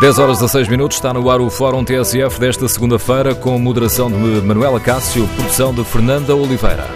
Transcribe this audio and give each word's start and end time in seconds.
10 0.00 0.18
horas 0.18 0.42
a 0.42 0.48
6 0.48 0.68
minutos, 0.68 0.96
está 0.96 1.12
no 1.12 1.28
ar 1.30 1.40
o 1.40 1.50
Fórum 1.50 1.84
TSF 1.84 2.40
desta 2.40 2.66
segunda-feira, 2.68 3.34
com 3.34 3.58
moderação 3.58 4.10
de 4.10 4.16
Manuela 4.40 4.80
Cássio, 4.80 5.28
produção 5.36 5.74
de 5.74 5.84
Fernanda 5.84 6.34
Oliveira. 6.34 6.86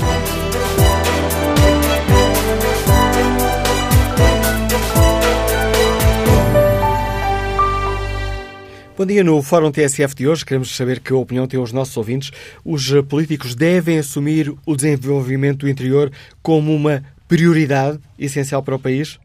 Bom 8.96 9.04
dia. 9.04 9.22
No 9.22 9.42
Fórum 9.42 9.70
TSF 9.70 10.14
de 10.14 10.26
hoje, 10.26 10.46
queremos 10.46 10.74
saber 10.74 11.00
que 11.00 11.12
opinião 11.12 11.46
têm 11.46 11.60
os 11.60 11.72
nossos 11.72 11.94
ouvintes. 11.96 12.30
Os 12.64 12.90
políticos 13.08 13.54
devem 13.54 13.98
assumir 13.98 14.54
o 14.64 14.74
desenvolvimento 14.74 15.60
do 15.60 15.68
interior 15.68 16.10
como 16.42 16.74
uma 16.74 17.02
prioridade 17.28 17.98
essencial 18.18 18.62
para 18.62 18.76
o 18.76 18.78
país? 18.78 19.18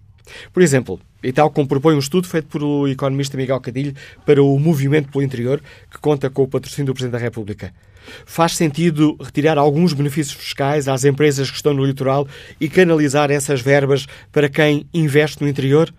Por 0.53 0.63
exemplo, 0.63 1.01
e 1.23 1.33
tal 1.33 1.51
como 1.51 1.69
propõe 1.69 1.95
um 1.95 1.99
estudo 1.99 2.29
feito 2.29 2.49
pelo 2.49 2.89
economista 2.89 3.37
Miguel 3.37 3.61
Cadilho 3.61 3.95
para 4.25 4.43
o 4.43 4.59
Movimento 4.59 5.11
pelo 5.11 5.25
Interior, 5.25 5.63
que 5.91 5.99
conta 5.99 6.29
com 6.31 6.43
o 6.43 6.49
patrocínio 6.49 6.87
do 6.87 6.95
Presidente 6.95 7.13
da 7.13 7.19
República. 7.19 7.73
Faz 8.27 8.57
sentido 8.57 9.17
retirar 9.21 9.59
alguns 9.59 9.93
benefícios 9.93 10.37
fiscais 10.37 10.89
às 10.89 11.05
empresas 11.05 11.51
que 11.51 11.57
estão 11.57 11.73
no 11.73 11.85
litoral 11.85 12.27
e 12.61 12.69
canalizar 12.69 13.31
essas 13.31 13.61
verbas 13.61 14.07
para 14.33 14.49
quem 14.49 14.87
investe 14.93 15.41
no 15.43 15.49
interior? 15.49 15.93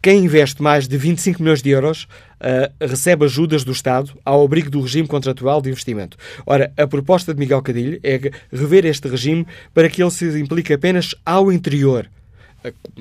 quem 0.03 0.25
investe 0.25 0.63
mais 0.63 0.89
de 0.89 0.97
25 0.97 1.43
milhões 1.43 1.61
de 1.61 1.71
euros 1.71 2.05
uh, 2.05 2.87
recebe 2.87 3.27
ajudas 3.27 3.65
do 3.65 3.73
Estado 3.73 4.13
ao 4.25 4.43
abrigo 4.43 4.71
do 4.71 4.81
regime 4.81 5.07
contratual 5.07 5.61
de 5.61 5.69
investimento. 5.69 6.17
Ora, 6.47 6.73
a 6.77 6.87
proposta 6.87 7.35
de 7.35 7.41
Miguel 7.41 7.61
Cadilho 7.61 8.01
é 8.03 8.19
rever 8.51 8.87
este 8.87 9.09
regime 9.09 9.47
para 9.75 9.91
que 9.91 10.03
ele 10.03 10.11
se 10.11 10.27
implique 10.39 10.73
apenas 10.73 11.15
ao 11.25 11.53
interior 11.53 12.09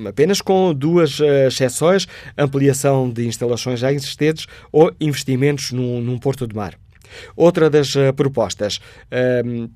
apenas 0.06 0.40
com 0.40 0.74
duas 0.74 1.20
uh, 1.20 1.24
exceções: 1.48 2.06
ampliação 2.36 3.10
de 3.10 3.26
instalações 3.26 3.80
já 3.80 3.92
existentes 3.92 4.46
ou 4.72 4.92
investimentos 5.00 5.72
num, 5.72 6.00
num 6.00 6.18
porto 6.18 6.46
de 6.46 6.54
mar. 6.54 6.74
Outra 7.36 7.68
das 7.68 7.94
uh, 7.94 8.12
propostas, 8.14 8.80
uh, 9.10 9.70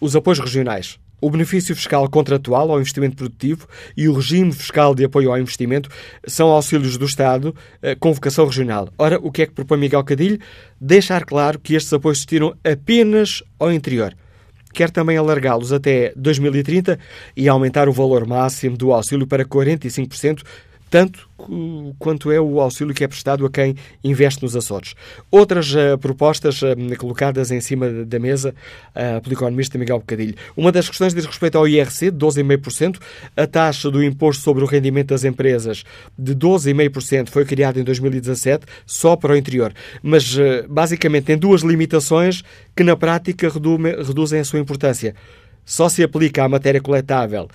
os 0.00 0.16
apoios 0.16 0.38
regionais. 0.38 0.98
O 1.20 1.30
benefício 1.30 1.76
fiscal 1.76 2.08
contratual 2.10 2.72
ao 2.72 2.80
investimento 2.80 3.14
produtivo 3.14 3.68
e 3.96 4.08
o 4.08 4.12
regime 4.12 4.50
fiscal 4.50 4.92
de 4.92 5.04
apoio 5.04 5.30
ao 5.30 5.38
investimento 5.38 5.88
são 6.26 6.48
auxílios 6.48 6.96
do 6.96 7.04
Estado 7.04 7.54
com 8.00 8.12
vocação 8.12 8.44
regional. 8.44 8.88
Ora, 8.98 9.20
o 9.22 9.30
que 9.30 9.42
é 9.42 9.46
que 9.46 9.52
propõe 9.52 9.78
Miguel 9.78 10.02
Cadilho? 10.02 10.40
Deixar 10.80 11.24
claro 11.24 11.60
que 11.60 11.74
estes 11.74 11.92
apoios 11.92 12.22
se 12.22 12.26
tiram 12.26 12.56
apenas 12.64 13.40
ao 13.56 13.72
interior 13.72 14.16
quer 14.72 14.90
também 14.90 15.16
alargá-los 15.16 15.72
até 15.72 16.12
2030 16.16 16.98
e 17.36 17.48
aumentar 17.48 17.88
o 17.88 17.92
valor 17.92 18.26
máximo 18.26 18.76
do 18.76 18.92
auxílio 18.92 19.26
para 19.26 19.44
45%, 19.44 20.42
tanto 20.92 21.26
quanto 21.98 22.30
é 22.30 22.38
o 22.38 22.60
auxílio 22.60 22.94
que 22.94 23.02
é 23.02 23.08
prestado 23.08 23.46
a 23.46 23.50
quem 23.50 23.74
investe 24.04 24.42
nos 24.42 24.54
Açores. 24.54 24.94
Outras 25.30 25.74
uh, 25.74 25.96
propostas 25.98 26.60
uh, 26.60 26.76
colocadas 26.98 27.50
em 27.50 27.62
cima 27.62 27.88
da 27.88 28.18
mesa 28.18 28.54
uh, 28.90 29.20
pelo 29.22 29.34
economista 29.34 29.78
Miguel 29.78 30.00
Bocadilho. 30.00 30.34
Uma 30.54 30.70
das 30.70 30.90
questões 30.90 31.14
diz 31.14 31.24
respeito 31.24 31.56
ao 31.56 31.66
IRC, 31.66 32.10
de 32.10 32.18
12,5%. 32.18 32.98
A 33.34 33.46
taxa 33.46 33.90
do 33.90 34.04
imposto 34.04 34.42
sobre 34.42 34.62
o 34.62 34.66
rendimento 34.66 35.08
das 35.08 35.24
empresas, 35.24 35.82
de 36.16 36.36
12,5%, 36.36 37.30
foi 37.30 37.46
criada 37.46 37.80
em 37.80 37.84
2017, 37.84 38.66
só 38.84 39.16
para 39.16 39.32
o 39.32 39.36
interior. 39.36 39.72
Mas, 40.02 40.36
basicamente, 40.68 41.24
tem 41.24 41.38
duas 41.38 41.62
limitações 41.62 42.42
que, 42.76 42.84
na 42.84 42.94
prática, 42.94 43.50
reduzem 43.50 44.40
a 44.40 44.44
sua 44.44 44.60
importância 44.60 45.14
só 45.64 45.88
se 45.88 46.02
aplica 46.02 46.44
à 46.44 46.48
matéria 46.48 46.80
coletável 46.80 47.48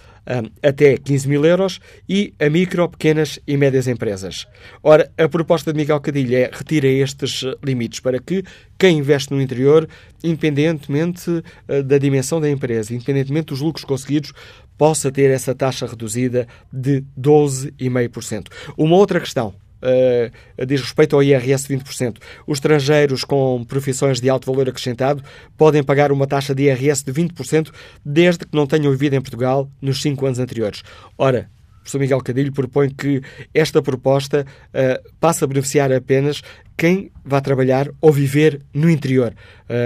até 0.62 0.98
15 0.98 1.28
mil 1.28 1.46
euros 1.46 1.80
e 2.08 2.34
a 2.40 2.50
micro, 2.50 2.90
pequenas 2.90 3.40
e 3.48 3.56
médias 3.56 3.88
empresas. 3.88 4.46
Ora, 4.84 5.10
a 5.18 5.28
proposta 5.30 5.72
de 5.72 5.78
Miguel 5.78 6.00
Cadilho 6.02 6.36
é 6.36 6.50
retirar 6.52 6.88
estes 6.88 7.44
limites 7.64 8.00
para 8.00 8.20
que 8.20 8.44
quem 8.78 9.00
investe 9.00 9.32
no 9.34 9.42
interior, 9.42 9.88
independentemente 10.24 11.30
uh, 11.30 11.84
da 11.84 11.98
dimensão 11.98 12.42
da 12.42 12.50
empresa, 12.50 12.94
independentemente 12.94 13.48
dos 13.48 13.62
lucros 13.62 13.86
conseguidos, 13.86 14.34
possa 14.78 15.12
ter 15.12 15.32
essa 15.32 15.56
taxa 15.56 15.88
reduzida 15.88 16.48
de 16.72 17.04
12,5%. 17.20 18.48
Uma 18.78 18.96
outra 18.96 19.20
questão 19.20 19.54
uh, 19.82 20.66
diz 20.66 20.82
respeito 20.82 21.16
ao 21.16 21.24
IRS 21.24 21.68
20%. 21.68 22.18
Os 22.46 22.58
estrangeiros 22.58 23.24
com 23.24 23.64
profissões 23.66 24.20
de 24.20 24.30
alto 24.30 24.52
valor 24.52 24.70
acrescentado 24.70 25.24
podem 25.58 25.84
pagar 25.84 26.12
uma 26.12 26.28
taxa 26.28 26.54
de 26.54 26.64
IRS 26.64 27.04
de 27.04 27.12
20% 27.12 27.72
desde 28.04 28.46
que 28.46 28.56
não 28.56 28.68
tenham 28.68 28.92
vivido 28.92 29.16
em 29.16 29.22
Portugal 29.22 29.70
nos 29.82 30.02
cinco 30.02 30.26
anos 30.26 30.40
anteriores. 30.40 30.84
Ora, 31.18 31.50
o 31.60 31.80
professor 31.82 32.00
Miguel 32.00 32.22
Cadilho 32.22 32.52
propõe 32.52 32.90
que 32.90 33.22
esta 33.54 33.82
proposta 33.82 34.46
uh, 34.46 35.12
passe 35.20 35.44
a 35.44 35.48
beneficiar 35.48 35.92
apenas 35.92 36.42
quem 36.76 37.12
vai 37.26 37.42
trabalhar 37.42 37.90
ou 38.00 38.12
viver 38.12 38.62
no 38.74 38.90
interior, 38.90 39.34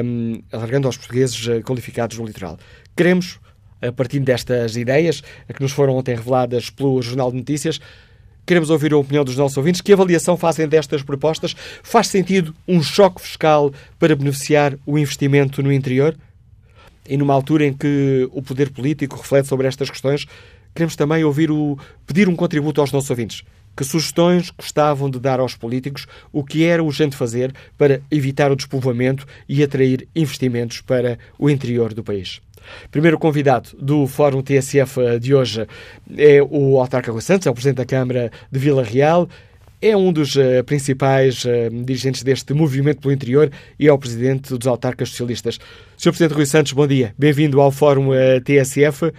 um, 0.04 0.34
eh, 0.36 0.42
alargando 0.52 0.90
aos 0.90 0.98
portugueses 0.98 1.40
qualificados 1.64 2.18
no 2.18 2.26
litoral. 2.26 2.60
Queremos, 2.98 3.40
a 3.82 3.94
partir 3.94 4.20
destas 4.20 4.76
ideias 4.76 5.22
que 5.56 5.62
nos 5.62 5.72
foram 5.72 5.96
ontem 5.96 6.14
reveladas 6.14 6.70
pelo 6.70 7.02
Jornal 7.02 7.32
de 7.32 7.38
Notícias, 7.38 7.80
Queremos 8.46 8.70
ouvir 8.70 8.94
a 8.94 8.98
opinião 8.98 9.24
dos 9.24 9.38
nossos 9.38 9.58
ouvintes. 9.58 9.82
Que 9.82 9.94
avaliação 9.94 10.36
fazem 10.36 10.68
destas 10.68 11.04
propostas? 11.04 11.56
Faz 11.84 12.08
sentido 12.08 12.54
um 12.68 12.82
choque 12.82 13.22
fiscal 13.22 13.72
para 14.00 14.16
beneficiar 14.16 14.76
o 14.86 14.98
investimento 14.98 15.62
no 15.62 15.72
interior? 15.72 16.16
e 17.08 17.18
numa 17.18 17.34
altura 17.34 17.66
em 17.66 17.74
que 17.74 18.28
o 18.32 18.42
poder 18.42 18.70
político 18.70 19.18
reflete 19.18 19.48
sobre 19.48 19.68
estas 19.68 19.90
questões, 19.90 20.26
queremos 20.74 20.96
também 20.96 21.24
ouvir 21.24 21.52
o, 21.52 21.78
pedir 22.06 22.30
um 22.30 22.36
contributo 22.36 22.82
aos 22.82 22.92
nossos 22.92 23.10
ouvintes. 23.10 23.44
Que 23.76 23.84
sugestões 23.84 24.50
gostavam 24.50 25.10
de 25.10 25.20
dar 25.20 25.40
aos 25.40 25.56
políticos 25.56 26.06
o 26.32 26.44
que 26.44 26.64
era 26.66 26.84
urgente 26.84 27.16
fazer 27.16 27.54
para 27.78 28.02
evitar 28.12 28.52
o 28.52 28.56
despovoamento 28.56 29.26
e 29.48 29.64
atrair 29.64 30.08
investimentos 30.16 30.82
para 30.82 31.18
o 31.40 31.50
interior 31.50 31.94
do 31.94 32.04
país? 32.04 32.42
Primeiro 32.90 33.18
convidado 33.18 33.70
do 33.80 34.08
Fórum 34.08 34.42
TSF 34.42 35.20
de 35.20 35.34
hoje 35.34 35.68
é 36.18 36.42
o 36.42 36.80
autarca 36.80 37.12
Rui 37.12 37.22
Santos, 37.22 37.48
é 37.48 37.50
o 37.50 37.54
Presidente 37.54 37.78
da 37.78 37.86
Câmara 37.86 38.32
de 38.52 38.60
Vila 38.60 38.84
Real, 38.84 39.28
é 39.82 39.98
um 39.98 40.14
dos 40.14 40.36
uh, 40.36 40.64
principais 40.64 41.44
uh, 41.44 41.50
dirigentes 41.84 42.22
deste 42.22 42.54
movimento 42.54 43.02
pelo 43.02 43.14
interior 43.14 43.52
e 43.80 43.88
é 43.88 43.92
o 43.92 43.98
Presidente 43.98 44.56
dos 44.56 44.68
autarcas 44.68 45.10
socialistas. 45.10 45.60
Sr. 45.98 46.12
Presidente 46.12 46.36
Rui 46.36 46.46
Santos, 46.46 46.72
bom 46.72 46.86
dia. 46.86 47.16
Bem-vindo 47.18 47.60
ao 47.60 47.72
Fórum 47.72 48.10
uh, 48.10 48.42
TSF. 48.44 49.12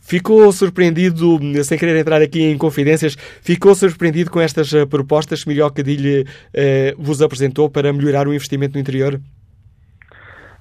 Ficou 0.00 0.50
surpreendido, 0.52 1.40
sem 1.64 1.78
querer 1.78 1.96
entrar 1.96 2.20
aqui 2.20 2.42
em 2.42 2.58
confidências, 2.58 3.16
ficou 3.40 3.74
surpreendido 3.74 4.30
com 4.30 4.38
estas 4.38 4.70
propostas 4.90 5.42
que 5.42 5.48
Miguel 5.48 5.70
Cadilho 5.70 6.22
uh, 6.22 7.02
vos 7.02 7.22
apresentou 7.22 7.70
para 7.70 7.92
melhorar 7.92 8.28
o 8.28 8.34
investimento 8.34 8.74
no 8.74 8.80
interior? 8.80 9.20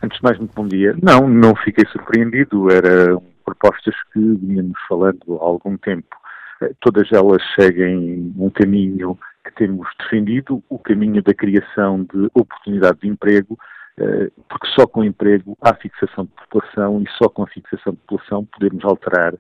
Antes 0.04 0.18
de 0.18 0.24
mais, 0.24 0.38
muito 0.38 0.54
bom 0.54 0.68
dia. 0.68 0.94
Não, 1.02 1.30
não 1.30 1.56
fiquei 1.56 1.86
surpreendido. 1.90 2.70
Eram 2.70 3.24
propostas 3.46 3.96
que 4.12 4.20
vínhamos 4.20 4.78
falando 4.90 5.38
há 5.40 5.46
algum 5.46 5.78
tempo. 5.78 6.14
Eh, 6.62 6.74
todas 6.82 7.10
elas 7.14 7.42
seguem 7.58 8.34
um 8.38 8.50
caminho 8.50 9.18
que 9.46 9.56
temos 9.56 9.88
defendido, 9.98 10.62
o 10.70 10.78
caminho 10.78 11.24
da 11.24 11.34
criação 11.34 12.04
de 12.04 12.30
oportunidade 12.34 13.00
de 13.02 13.08
emprego, 13.08 13.58
eh, 13.98 14.30
porque 14.50 14.68
só 14.78 14.86
com 14.86 15.06
emprego 15.06 15.58
há 15.62 15.74
fixação 15.74 16.26
de 16.26 16.32
população 16.32 17.02
e 17.02 17.10
só 17.18 17.30
com 17.30 17.44
a 17.44 17.48
fixação 17.48 17.94
de 17.94 18.00
população 18.00 18.46
podemos 18.46 18.84
alterar 18.84 19.34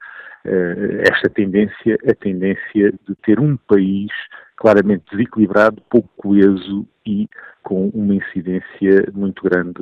eh, 0.45 1.03
esta 1.11 1.29
tendência, 1.29 1.97
a 2.09 2.15
tendência 2.15 2.93
de 3.05 3.15
ter 3.21 3.37
um 3.37 3.57
país 3.67 4.11
claramente 4.57 5.03
desequilibrado, 5.11 5.81
pouco 5.89 6.09
coeso 6.17 6.87
e 7.05 7.27
com 7.63 7.89
uma 7.89 8.15
incidência 8.15 9.11
muito 9.13 9.43
grande 9.43 9.81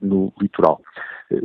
no 0.00 0.32
litoral. 0.40 0.82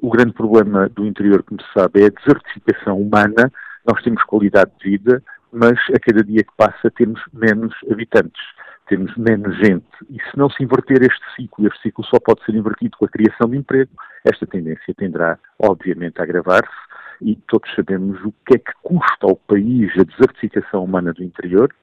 O 0.02 0.10
grande 0.10 0.34
problema 0.34 0.90
do 0.90 1.06
interior, 1.06 1.44
como 1.44 1.62
se 1.62 1.68
sabe, 1.74 2.04
é 2.04 2.06
a 2.08 2.10
desertificação 2.10 3.00
humana. 3.00 3.52
Nós 3.86 4.02
temos 4.04 4.24
qualidade 4.24 4.72
de 4.80 4.90
vida, 4.90 5.24
mas 5.52 5.78
a 5.94 6.00
cada 6.00 6.24
dia 6.24 6.44
que 6.44 6.56
passa 6.58 6.90
temos 6.92 7.22
menos 7.34 7.74
habitantes 7.92 8.42
temos 8.88 9.16
menos 9.18 9.58
gente. 9.58 9.86
E 10.10 10.18
se 10.30 10.38
não 10.38 10.50
se 10.50 10.64
inverter 10.64 11.02
este 11.02 11.24
ciclo, 11.36 11.68
este 11.68 11.82
ciclo 11.82 12.06
só 12.06 12.20
pode 12.20 12.44
ser 12.46 12.56
invertido 12.56 12.98
com 12.98 13.06
a 13.06 13.10
criação 13.10 13.50
de 13.50 13.58
emprego, 13.58 13.92
esta 14.24 14.46
tendência 14.46 14.94
tenderá, 14.96 15.38
obviamente, 15.60 16.20
a 16.20 16.24
agravar-se. 16.24 16.86
E 17.22 17.36
todos 17.48 17.74
sabemos 17.76 18.22
o 18.24 18.34
que 18.46 18.56
é 18.56 18.58
que 18.58 18.74
custa 18.84 19.26
ao 19.26 19.36
país 19.36 19.92
a 19.98 20.04
desertificação 20.04 20.84
humana 20.84 21.14
do 21.14 21.24
interior. 21.24 21.74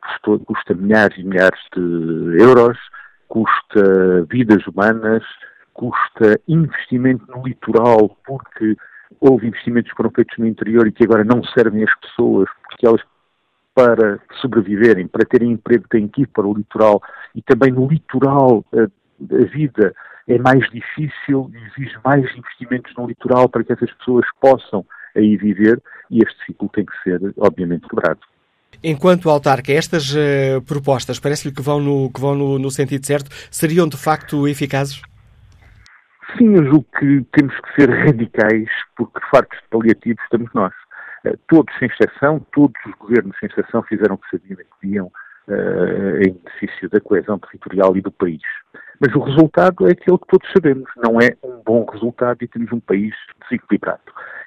Custou, 0.00 0.40
custa 0.40 0.74
milhares 0.74 1.16
e 1.18 1.22
milhares 1.22 1.60
de 1.74 2.42
euros, 2.42 2.78
custa 3.28 4.24
vidas 4.28 4.66
humanas, 4.66 5.22
custa 5.72 6.40
investimento 6.48 7.24
no 7.28 7.46
litoral, 7.46 8.16
porque 8.26 8.76
houve 9.20 9.48
investimentos 9.48 9.90
que 9.90 9.96
foram 9.96 10.10
feitos 10.10 10.36
no 10.38 10.46
interior 10.46 10.86
e 10.86 10.92
que 10.92 11.04
agora 11.04 11.24
não 11.24 11.42
servem 11.44 11.84
às 11.84 11.94
pessoas, 12.00 12.48
porque 12.68 12.86
elas 12.86 13.00
para 13.74 14.20
sobreviverem, 14.40 15.08
para 15.08 15.26
terem 15.26 15.50
emprego, 15.50 15.88
têm 15.88 16.06
que 16.06 16.22
ir 16.22 16.28
para 16.28 16.46
o 16.46 16.54
litoral 16.54 17.02
e 17.34 17.42
também 17.42 17.72
no 17.72 17.88
litoral 17.88 18.64
a, 18.72 18.82
a 18.82 19.44
vida 19.46 19.92
é 20.28 20.38
mais 20.38 20.64
difícil, 20.70 21.50
exige 21.52 21.96
mais 22.04 22.24
investimentos 22.36 22.94
no 22.96 23.06
litoral 23.06 23.48
para 23.48 23.64
que 23.64 23.72
essas 23.72 23.92
pessoas 23.94 24.24
possam 24.40 24.86
aí 25.16 25.36
viver 25.36 25.82
e 26.10 26.18
este 26.18 26.46
ciclo 26.46 26.68
tem 26.68 26.86
que 26.86 27.02
ser, 27.02 27.20
obviamente, 27.36 27.88
quebrado. 27.88 28.20
Enquanto 28.86 29.30
autarca, 29.30 29.72
estas 29.72 30.14
uh, 30.14 30.60
propostas 30.66 31.18
parece-lhe 31.18 31.54
que 31.54 31.62
vão, 31.62 31.80
no, 31.80 32.12
que 32.12 32.20
vão 32.20 32.34
no, 32.34 32.58
no, 32.58 32.70
sentido 32.70 33.06
certo, 33.06 33.30
seriam 33.50 33.88
de 33.88 33.96
facto 33.96 34.46
eficazes? 34.46 35.00
Sim, 36.36 36.54
eu 36.54 36.64
julgo 36.64 36.86
que 36.98 37.24
temos 37.32 37.54
que 37.60 37.80
ser 37.80 37.88
radicais, 38.04 38.68
porque 38.94 39.18
fartos 39.30 39.58
de 39.58 39.68
paliativos 39.70 40.22
estamos 40.24 40.52
nós. 40.52 40.74
Eh, 41.24 41.34
todos, 41.48 41.74
sem 41.78 41.88
exceção, 41.88 42.46
todos 42.52 42.78
os 42.86 42.92
governos, 42.98 43.34
sem 43.40 43.48
exceção, 43.48 43.82
fizeram 43.84 44.16
o 44.16 44.18
que 44.18 44.28
sabiam 44.36 44.60
e 44.60 44.64
podiam 44.64 45.06
uh, 45.06 46.16
em 46.18 46.34
benefício 46.34 46.90
da 46.90 47.00
coesão 47.00 47.38
territorial 47.38 47.96
e 47.96 48.02
do 48.02 48.12
país. 48.12 48.42
Mas 49.00 49.14
o 49.14 49.20
resultado 49.20 49.86
é 49.86 49.92
aquele 49.92 50.18
que 50.18 50.26
todos 50.28 50.48
sabemos, 50.52 50.88
não 50.96 51.20
é 51.20 51.36
um 51.42 51.60
bom 51.64 51.84
resultado 51.90 52.42
e 52.42 52.48
temos 52.48 52.72
um 52.72 52.80
país 52.80 53.14
desequilibrado. 53.42 54.00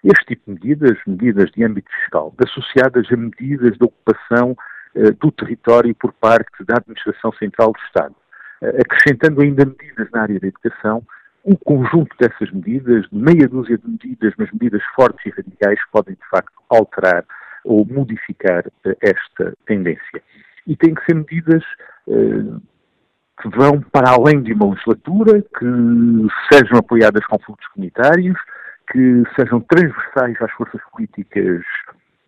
Este 0.04 0.26
tipo 0.26 0.44
de 0.48 0.54
medidas, 0.54 0.98
medidas 1.06 1.52
de 1.52 1.64
âmbito 1.64 1.90
fiscal, 1.92 2.34
associadas 2.46 3.08
a 3.12 3.18
medidas 3.18 3.78
de 3.78 3.84
ocupação 3.84 4.56
uh, 4.96 5.12
do 5.20 5.32
território 5.32 5.94
por 5.96 6.14
parte 6.14 6.64
da 6.66 6.76
Administração 6.78 7.32
Central 7.34 7.74
do 7.74 7.80
Estado, 7.80 8.16
uh, 8.62 8.82
acrescentando 8.82 9.42
ainda 9.42 9.66
medidas 9.66 10.10
na 10.12 10.22
área 10.22 10.40
da 10.40 10.48
educação, 10.48 11.04
o 11.44 11.58
conjunto 11.58 12.16
dessas 12.20 12.52
medidas, 12.52 13.06
meia 13.12 13.48
dúzia 13.48 13.78
de 13.78 13.88
medidas, 13.88 14.34
mas 14.38 14.52
medidas 14.52 14.84
fortes 14.96 15.26
e 15.26 15.30
radicais, 15.30 15.80
podem 15.92 16.16
de 16.16 16.30
facto 16.30 16.54
alterar 16.70 17.26
ou 17.66 17.86
modificar 17.86 18.66
uh, 18.68 18.96
esta 19.02 19.54
tendência. 19.66 20.22
E 20.66 20.76
têm 20.76 20.94
que 20.94 21.06
ser 21.06 21.16
medidas 21.16 21.64
que 23.42 23.50
vão 23.50 23.82
para 23.92 24.12
além 24.12 24.42
de 24.42 24.54
uma 24.54 24.72
legislatura, 24.72 25.42
que 25.42 26.28
sejam 26.52 26.80
apoiadas 26.80 27.26
com 27.26 27.38
fundos 27.40 27.66
comunitários, 27.68 28.38
que 28.92 29.24
sejam 29.36 29.60
transversais 29.62 30.42
às 30.42 30.52
forças 30.54 30.82
políticas 30.92 31.62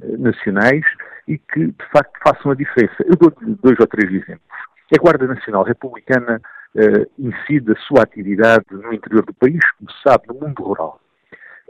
uh, 0.01 0.17
nacionais 0.17 0.85
e 1.27 1.37
que, 1.37 1.67
de 1.67 1.85
facto, 1.91 2.13
façam 2.23 2.51
a 2.51 2.55
diferença. 2.55 2.95
Eu 3.05 3.15
dou 3.15 3.33
dois 3.61 3.77
ou 3.79 3.87
três 3.87 4.11
exemplos. 4.11 4.59
A 4.91 5.01
Guarda 5.01 5.27
Nacional 5.27 5.63
Republicana 5.63 6.41
uh, 6.75 7.11
incide 7.17 7.71
a 7.71 7.75
sua 7.75 8.03
atividade 8.03 8.65
no 8.71 8.93
interior 8.93 9.25
do 9.25 9.33
país, 9.33 9.59
como 9.77 9.91
se 9.91 10.01
sabe, 10.03 10.27
no 10.27 10.35
mundo 10.35 10.63
rural. 10.63 10.99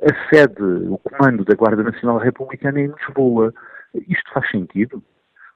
A 0.01 0.30
sede, 0.30 0.62
o 0.62 0.97
comando 0.97 1.44
da 1.44 1.56
Guarda 1.56 1.83
Nacional 1.83 2.18
Republicana 2.18 2.80
é 2.80 2.83
em 2.83 2.94
Lisboa. 2.97 3.53
Isto 4.07 4.33
faz 4.33 4.50
sentido? 4.50 5.03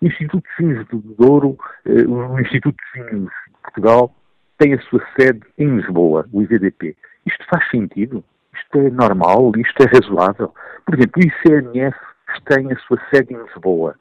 O 0.01 0.05
Instituto 0.05 0.43
de 0.43 0.65
Vinhos 0.65 0.87
do 0.87 0.97
Douro, 0.99 1.57
uh, 1.85 2.11
o 2.11 2.39
Instituto 2.39 2.75
de 2.93 3.03
Vinhos 3.03 3.31
Portugal, 3.73 4.15
tem 4.57 4.73
a 4.73 4.81
sua 4.83 5.01
sede 5.19 5.41
em 5.57 5.75
Lisboa, 5.75 6.27
o 6.31 6.41
IVDP. 6.41 6.95
Isto 7.25 7.45
faz 7.49 7.67
sentido? 7.69 8.23
Isto 8.53 8.77
é 8.77 8.89
normal? 8.91 9.51
Isto 9.57 9.83
é 9.83 9.85
razoável? 9.87 10.53
Por 10.85 10.95
exemplo, 10.95 11.21
o 11.21 11.25
ICNF 11.25 11.97
tem 12.45 12.71
a 12.71 12.77
sua 12.79 12.99
sede 13.09 13.33
em 13.33 13.41
Lisboa. 13.41 13.95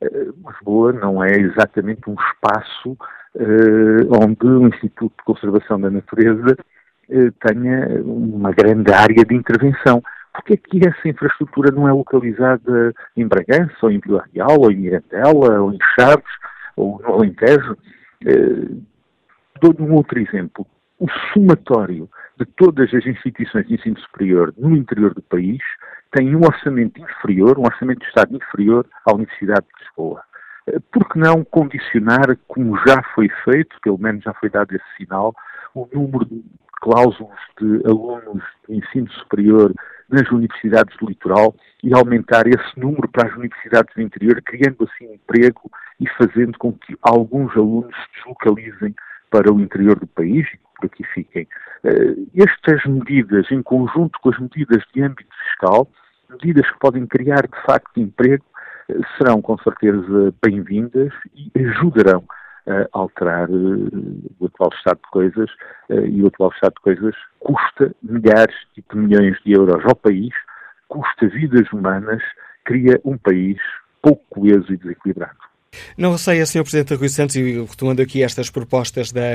Uh, 0.00 0.34
Lisboa 0.48 0.92
não 0.92 1.22
é 1.22 1.32
exatamente 1.32 2.08
um 2.08 2.14
espaço 2.14 2.92
uh, 3.34 4.24
onde 4.24 4.46
o 4.46 4.68
Instituto 4.68 5.14
de 5.18 5.24
Conservação 5.24 5.80
da 5.80 5.90
Natureza 5.90 6.56
uh, 7.10 7.32
tenha 7.46 8.02
uma 8.02 8.52
grande 8.52 8.92
área 8.92 9.24
de 9.24 9.34
intervenção. 9.34 10.02
Porque 10.32 10.54
é 10.54 10.56
que 10.56 10.88
essa 10.88 11.08
infraestrutura 11.08 11.72
não 11.72 11.88
é 11.88 11.92
localizada 11.92 12.94
em 13.16 13.26
Bragança, 13.26 13.74
ou 13.82 13.90
em 13.90 13.98
Vila 13.98 14.24
Real, 14.32 14.60
ou 14.60 14.70
em 14.70 14.76
Mirandela, 14.76 15.60
ou 15.60 15.72
em 15.72 15.78
Chaves, 15.98 16.30
ou 16.76 17.00
no 17.02 17.14
Alentejo? 17.14 17.76
Dou-lhe 19.60 19.82
um 19.82 19.94
outro 19.94 20.18
exemplo. 20.18 20.66
O 20.98 21.06
somatório 21.32 22.08
de 22.38 22.44
todas 22.44 22.92
as 22.92 23.06
instituições 23.06 23.66
de 23.66 23.74
ensino 23.74 23.98
superior 24.00 24.52
no 24.56 24.76
interior 24.76 25.14
do 25.14 25.22
país 25.22 25.60
tem 26.12 26.34
um 26.34 26.40
orçamento 26.40 27.00
inferior, 27.00 27.58
um 27.58 27.66
orçamento 27.66 28.00
de 28.00 28.06
Estado 28.06 28.36
inferior 28.36 28.86
à 29.06 29.14
Universidade 29.14 29.66
de 29.66 29.84
Lisboa. 29.84 30.22
Por 30.92 31.08
que 31.08 31.18
não 31.18 31.44
condicionar, 31.44 32.36
como 32.46 32.76
já 32.86 33.02
foi 33.14 33.28
feito, 33.44 33.76
pelo 33.80 33.98
menos 33.98 34.22
já 34.24 34.34
foi 34.34 34.50
dado 34.50 34.74
esse 34.74 34.84
sinal, 34.96 35.34
o 35.74 35.88
número 35.92 36.24
de 36.24 36.44
cláusulas 36.80 37.38
de 37.60 37.82
alunos 37.86 38.42
de 38.68 38.76
ensino 38.76 39.10
superior 39.12 39.72
nas 40.08 40.28
universidades 40.30 40.96
do 40.98 41.08
litoral 41.08 41.54
e 41.82 41.92
aumentar 41.94 42.46
esse 42.46 42.78
número 42.78 43.08
para 43.08 43.28
as 43.28 43.36
universidades 43.36 43.94
do 43.94 44.02
interior, 44.02 44.40
criando 44.42 44.76
assim 44.84 45.12
emprego 45.12 45.70
e 46.00 46.08
fazendo 46.10 46.58
com 46.58 46.72
que 46.72 46.96
alguns 47.02 47.54
alunos 47.56 47.94
se 47.94 48.18
deslocalizem 48.18 48.94
para 49.30 49.52
o 49.52 49.60
interior 49.60 49.98
do 49.98 50.06
país 50.06 50.46
e 50.52 50.58
por 50.76 50.86
aqui 50.86 51.04
fiquem. 51.14 51.46
Eh, 51.84 52.14
estas 52.36 52.84
medidas, 52.84 53.50
em 53.50 53.62
conjunto 53.62 54.18
com 54.20 54.30
as 54.30 54.38
medidas 54.38 54.82
de 54.94 55.02
âmbito 55.02 55.34
fiscal, 55.44 55.88
medidas 56.30 56.70
que 56.70 56.78
podem 56.78 57.06
criar 57.06 57.42
de 57.42 57.62
facto 57.66 57.98
emprego, 57.98 58.44
serão 59.16 59.42
com 59.42 59.58
certeza 59.58 60.34
bem-vindas 60.42 61.12
e 61.34 61.50
ajudarão 61.56 62.24
a 62.66 62.86
alterar 62.92 63.48
uh, 63.50 64.34
o 64.40 64.46
atual 64.46 64.70
estado 64.74 64.98
de 65.04 65.10
coisas 65.10 65.50
e 65.90 66.22
o 66.22 66.26
atual 66.26 66.50
estado 66.52 66.74
de 66.74 66.80
coisas 66.82 67.14
custa 67.38 67.94
milhares 68.02 68.56
de 68.74 68.84
milhões 68.94 69.38
de 69.44 69.52
euros 69.52 69.84
ao 69.84 69.96
país, 69.96 70.34
custa 70.88 71.28
vidas 71.28 71.70
humanas, 71.72 72.22
cria 72.64 73.00
um 73.04 73.16
país 73.16 73.58
pouco 74.02 74.22
coeso 74.30 74.72
e 74.72 74.76
desequilibrado. 74.76 75.38
Não 75.96 76.12
receia, 76.12 76.46
Sr. 76.46 76.62
Presidente 76.62 76.94
Rui 76.94 77.08
Santos, 77.08 77.36
e 77.36 77.60
retomando 77.60 78.00
aqui 78.00 78.22
estas 78.22 78.48
propostas 78.50 79.10
da, 79.10 79.30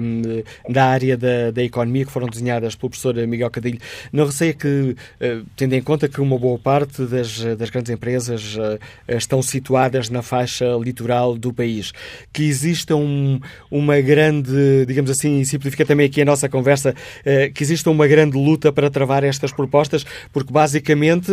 da 0.69 0.85
área 0.85 1.17
da, 1.17 1.51
da 1.51 1.61
economia 1.61 2.05
que 2.05 2.11
foram 2.11 2.27
desenhadas 2.27 2.75
pelo 2.75 2.89
professor 2.89 3.15
Miguel 3.27 3.49
Cadilho, 3.51 3.79
não 4.11 4.25
receia 4.25 4.53
que, 4.53 4.95
eh, 5.19 5.41
tendo 5.55 5.73
em 5.73 5.81
conta 5.81 6.07
que 6.07 6.21
uma 6.21 6.37
boa 6.37 6.57
parte 6.57 7.05
das, 7.05 7.37
das 7.57 7.69
grandes 7.69 7.91
empresas 7.91 8.57
eh, 9.07 9.17
estão 9.17 9.41
situadas 9.41 10.09
na 10.09 10.21
faixa 10.21 10.65
litoral 10.81 11.37
do 11.37 11.53
país, 11.53 11.91
que 12.31 12.43
exista 12.43 12.95
um, 12.95 13.39
uma 13.69 13.99
grande, 13.99 14.85
digamos 14.87 15.11
assim, 15.11 15.39
e 15.41 15.45
simplifica 15.45 15.85
também 15.85 16.05
aqui 16.05 16.21
a 16.21 16.25
nossa 16.25 16.47
conversa, 16.47 16.95
eh, 17.25 17.49
que 17.49 17.61
exista 17.61 17.89
uma 17.91 18.07
grande 18.07 18.37
luta 18.37 18.71
para 18.71 18.89
travar 18.89 19.23
estas 19.23 19.51
propostas, 19.51 20.05
porque 20.31 20.51
basicamente 20.51 21.31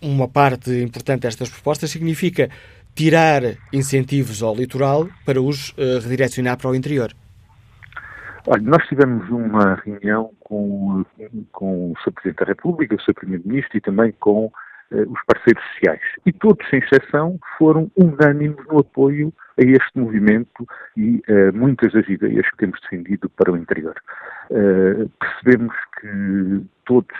uma 0.00 0.28
parte 0.28 0.70
importante 0.70 1.22
destas 1.22 1.48
propostas 1.48 1.90
significa 1.90 2.50
tirar 2.96 3.42
incentivos 3.70 4.42
ao 4.42 4.54
litoral 4.56 5.06
para 5.24 5.40
os 5.40 5.70
uh, 5.72 6.00
redirecionar 6.02 6.56
para 6.56 6.70
o 6.70 6.74
interior? 6.74 7.12
Olha, 8.46 8.62
nós 8.62 8.86
tivemos 8.88 9.28
uma 9.28 9.74
reunião 9.84 10.30
com, 10.40 11.04
com 11.52 11.92
o 11.92 11.94
Sr. 12.02 12.12
Presidente 12.12 12.38
da 12.38 12.46
República, 12.46 12.94
o 12.94 13.00
Sr. 13.00 13.12
Primeiro-Ministro 13.14 13.76
e 13.76 13.80
também 13.82 14.12
com 14.18 14.46
uh, 14.46 14.52
os 14.90 15.20
parceiros 15.26 15.62
sociais. 15.74 16.00
E 16.24 16.32
todos, 16.32 16.66
sem 16.70 16.78
exceção, 16.78 17.38
foram 17.58 17.90
unânimes 17.96 18.64
no 18.66 18.78
apoio 18.78 19.30
a 19.58 19.62
este 19.62 19.98
movimento 19.98 20.66
e 20.96 21.22
uh, 21.28 21.54
muitas 21.54 21.92
das 21.92 22.08
ideias 22.08 22.48
que 22.50 22.56
temos 22.56 22.80
defendido 22.80 23.28
para 23.28 23.52
o 23.52 23.56
interior. 23.58 23.94
Percebemos 25.18 25.74
que 26.00 26.64
todos, 26.84 27.16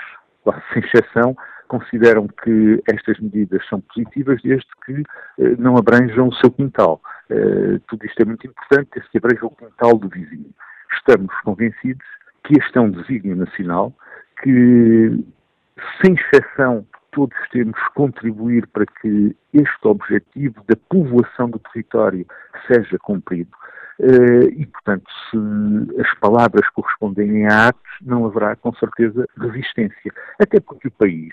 sem 0.73 0.80
exceção, 0.85 1.37
consideram 1.66 2.28
que 2.28 2.82
estas 2.88 3.18
medidas 3.18 3.66
são 3.68 3.80
positivas 3.80 4.40
desde 4.42 4.68
que 4.85 5.02
eh, 5.38 5.56
não 5.58 5.76
abranjam 5.76 6.28
o 6.28 6.35
seu 6.35 6.50
quintal. 6.50 7.00
Eh, 7.30 7.80
tudo 7.88 8.06
isto 8.06 8.20
é 8.20 8.25
muito 8.25 8.46
importante, 8.46 8.90
desde 8.94 9.11
que 9.11 9.18
abranjam 9.18 9.49
o 9.49 9.56
quintal 9.56 9.99
do 9.99 10.08
vizinho. 10.08 10.50
Estamos 10.92 11.35
convencidos 11.42 12.06
que 12.44 12.54
este 12.58 12.78
é 12.78 12.80
um 12.80 12.90
desígnio 12.90 13.37
nacional, 13.37 13.92
que, 14.42 15.25
sem 16.00 16.14
exceção, 16.14 16.87
todos 17.11 17.37
temos 17.50 17.78
que 17.78 17.94
contribuir 17.94 18.66
para 18.68 18.85
que 18.87 19.35
este 19.52 19.88
objetivo 19.88 20.62
da 20.68 20.76
povoação 20.88 21.49
do 21.50 21.58
território 21.58 22.26
seja 22.66 22.99
cumprido. 22.99 23.50
Uh, 23.99 24.52
e, 24.54 24.66
portanto, 24.66 25.11
se 25.30 26.00
as 26.02 26.18
palavras 26.18 26.68
corresponderem 26.75 27.46
a 27.46 27.68
atos, 27.68 27.92
não 28.02 28.26
haverá, 28.26 28.54
com 28.54 28.73
certeza, 28.75 29.26
resistência. 29.38 30.12
Até 30.38 30.61
porque 30.61 30.88
o 30.88 30.90
país 30.90 31.32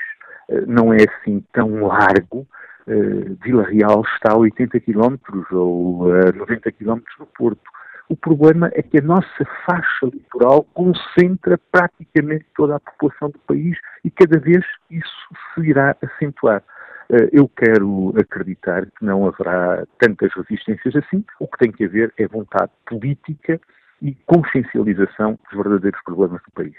não 0.67 0.93
é 0.93 0.97
assim 0.97 1.43
tão 1.53 1.87
largo. 1.87 2.47
Uh, 2.85 3.37
Vila 3.41 3.63
Real 3.63 4.03
está 4.15 4.33
a 4.33 4.37
80 4.37 4.79
km 4.81 5.15
ou 5.51 6.11
a 6.11 6.31
90 6.33 6.71
km 6.71 6.99
do 7.17 7.25
Porto. 7.37 7.61
O 8.09 8.17
problema 8.17 8.69
é 8.73 8.83
que 8.83 8.99
a 8.99 9.01
nossa 9.01 9.45
faixa 9.65 10.05
litoral 10.05 10.65
concentra 10.73 11.57
praticamente 11.71 12.45
toda 12.55 12.75
a 12.75 12.79
população 12.79 13.29
do 13.29 13.39
país 13.39 13.77
e 14.03 14.11
cada 14.11 14.37
vez 14.37 14.63
isso 14.91 15.27
se 15.53 15.61
irá 15.61 15.95
acentuar. 16.01 16.61
Uh, 17.09 17.29
eu 17.31 17.47
quero 17.47 18.13
acreditar 18.19 18.85
que 18.85 19.05
não 19.05 19.25
haverá 19.25 19.85
tantas 19.97 20.31
resistências 20.33 20.95
assim. 20.95 21.23
O 21.39 21.47
que 21.47 21.57
tem 21.57 21.71
que 21.71 21.85
haver 21.85 22.13
é 22.17 22.27
vontade 22.27 22.71
política 22.85 23.59
e 24.01 24.13
consciencialização 24.25 25.39
dos 25.43 25.63
verdadeiros 25.63 26.01
problemas 26.03 26.41
do 26.43 26.51
país. 26.51 26.75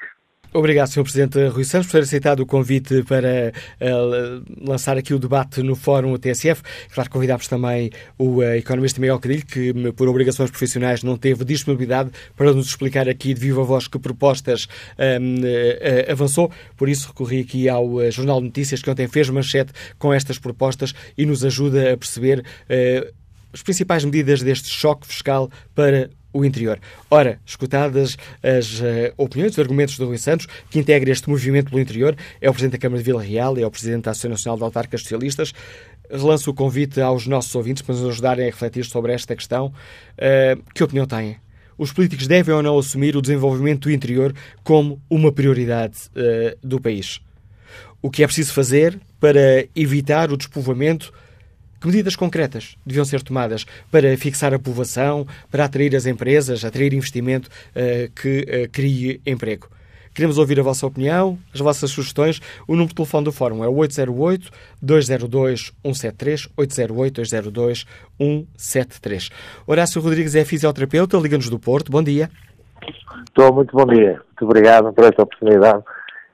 Obrigado, 0.56 0.86
Sr. 0.86 1.02
Presidente 1.02 1.48
Rui 1.48 1.64
Santos, 1.64 1.88
por 1.88 1.94
ter 1.94 2.04
aceitado 2.04 2.38
o 2.38 2.46
convite 2.46 3.02
para 3.02 3.52
uh, 3.80 4.44
lançar 4.64 4.96
aqui 4.96 5.12
o 5.12 5.18
debate 5.18 5.60
no 5.64 5.74
Fórum 5.74 6.16
TSF. 6.16 6.62
Claro, 6.94 7.10
convidámos 7.10 7.48
também 7.48 7.90
o 8.16 8.36
uh, 8.36 8.54
economista 8.54 9.00
Miguel 9.00 9.18
Cadilho, 9.18 9.44
que 9.44 9.74
por 9.94 10.06
obrigações 10.06 10.52
profissionais 10.52 11.02
não 11.02 11.16
teve 11.16 11.44
disponibilidade 11.44 12.12
para 12.36 12.52
nos 12.52 12.68
explicar 12.68 13.08
aqui 13.08 13.34
de 13.34 13.40
viva 13.40 13.64
voz 13.64 13.88
que 13.88 13.98
propostas 13.98 14.66
uh, 14.66 16.12
avançou. 16.12 16.52
Por 16.76 16.88
isso 16.88 17.08
recorri 17.08 17.40
aqui 17.40 17.68
ao 17.68 18.08
Jornal 18.12 18.38
de 18.38 18.46
Notícias, 18.46 18.80
que 18.80 18.88
ontem 18.88 19.08
fez 19.08 19.28
manchete 19.30 19.72
com 19.98 20.14
estas 20.14 20.38
propostas 20.38 20.94
e 21.18 21.26
nos 21.26 21.44
ajuda 21.44 21.94
a 21.94 21.96
perceber 21.96 22.44
as 23.52 23.60
principais 23.60 24.04
medidas 24.04 24.40
deste 24.40 24.68
choque 24.68 25.04
fiscal 25.04 25.50
para 25.74 26.10
o 26.34 26.44
interior. 26.44 26.80
Ora, 27.08 27.38
escutadas 27.46 28.18
as 28.42 28.80
uh, 28.80 29.14
opiniões, 29.16 29.52
os 29.52 29.58
argumentos 29.58 29.96
do 29.96 30.06
Rui 30.06 30.18
Santos, 30.18 30.46
que 30.68 30.80
integra 30.80 31.10
este 31.10 31.30
movimento 31.30 31.70
pelo 31.70 31.80
interior, 31.80 32.16
é 32.40 32.50
o 32.50 32.52
Presidente 32.52 32.72
da 32.72 32.78
Câmara 32.78 33.00
de 33.00 33.04
Vila 33.04 33.22
Real 33.22 33.56
é 33.56 33.64
o 33.64 33.70
Presidente 33.70 34.02
da 34.02 34.10
Associação 34.10 34.30
Nacional 34.30 34.56
de 34.58 34.64
Autarcas 34.64 35.02
Socialistas. 35.02 35.54
Relanço 36.10 36.50
o 36.50 36.54
convite 36.54 37.00
aos 37.00 37.26
nossos 37.26 37.54
ouvintes 37.54 37.82
para 37.82 37.94
nos 37.94 38.04
ajudarem 38.04 38.44
a 38.44 38.50
refletir 38.50 38.84
sobre 38.84 39.12
esta 39.12 39.34
questão. 39.36 39.66
Uh, 40.18 40.60
que 40.74 40.82
opinião 40.82 41.06
têm? 41.06 41.36
Os 41.78 41.92
políticos 41.92 42.26
devem 42.26 42.54
ou 42.54 42.62
não 42.62 42.78
assumir 42.78 43.16
o 43.16 43.22
desenvolvimento 43.22 43.82
do 43.82 43.92
interior 43.92 44.34
como 44.64 45.00
uma 45.08 45.30
prioridade 45.30 45.98
uh, 46.10 46.58
do 46.66 46.80
país? 46.80 47.20
O 48.02 48.10
que 48.10 48.24
é 48.24 48.26
preciso 48.26 48.52
fazer 48.52 48.98
para 49.20 49.66
evitar 49.74 50.32
o 50.32 50.36
despovoamento 50.36 51.12
que 51.84 51.88
medidas 51.88 52.16
concretas 52.16 52.76
deviam 52.86 53.04
ser 53.04 53.22
tomadas 53.22 53.66
para 53.92 54.16
fixar 54.16 54.54
a 54.54 54.58
povoação, 54.58 55.26
para 55.50 55.66
atrair 55.66 55.94
as 55.94 56.06
empresas, 56.06 56.64
atrair 56.64 56.94
investimento 56.94 57.50
uh, 57.76 58.10
que 58.14 58.40
uh, 58.40 58.70
crie 58.72 59.20
emprego? 59.26 59.68
Queremos 60.14 60.38
ouvir 60.38 60.58
a 60.58 60.62
vossa 60.62 60.86
opinião, 60.86 61.38
as 61.52 61.60
vossas 61.60 61.90
sugestões. 61.90 62.40
O 62.66 62.72
número 62.72 62.88
de 62.88 62.94
telefone 62.94 63.26
do 63.26 63.32
Fórum 63.32 63.62
é 63.62 63.66
808-202-173, 63.66 66.48
808-202-173. 68.18 69.30
Horácio 69.66 70.00
Rodrigues 70.00 70.34
é 70.34 70.42
fisioterapeuta, 70.44 71.18
Liga-nos 71.18 71.50
do 71.50 71.58
Porto. 71.58 71.92
Bom 71.92 72.02
dia. 72.02 72.30
Estou 73.26 73.52
muito 73.52 73.76
bom 73.76 73.84
dia. 73.84 74.12
Muito 74.12 74.44
obrigado 74.44 74.90
por 74.90 75.04
esta 75.04 75.22
oportunidade. 75.22 75.84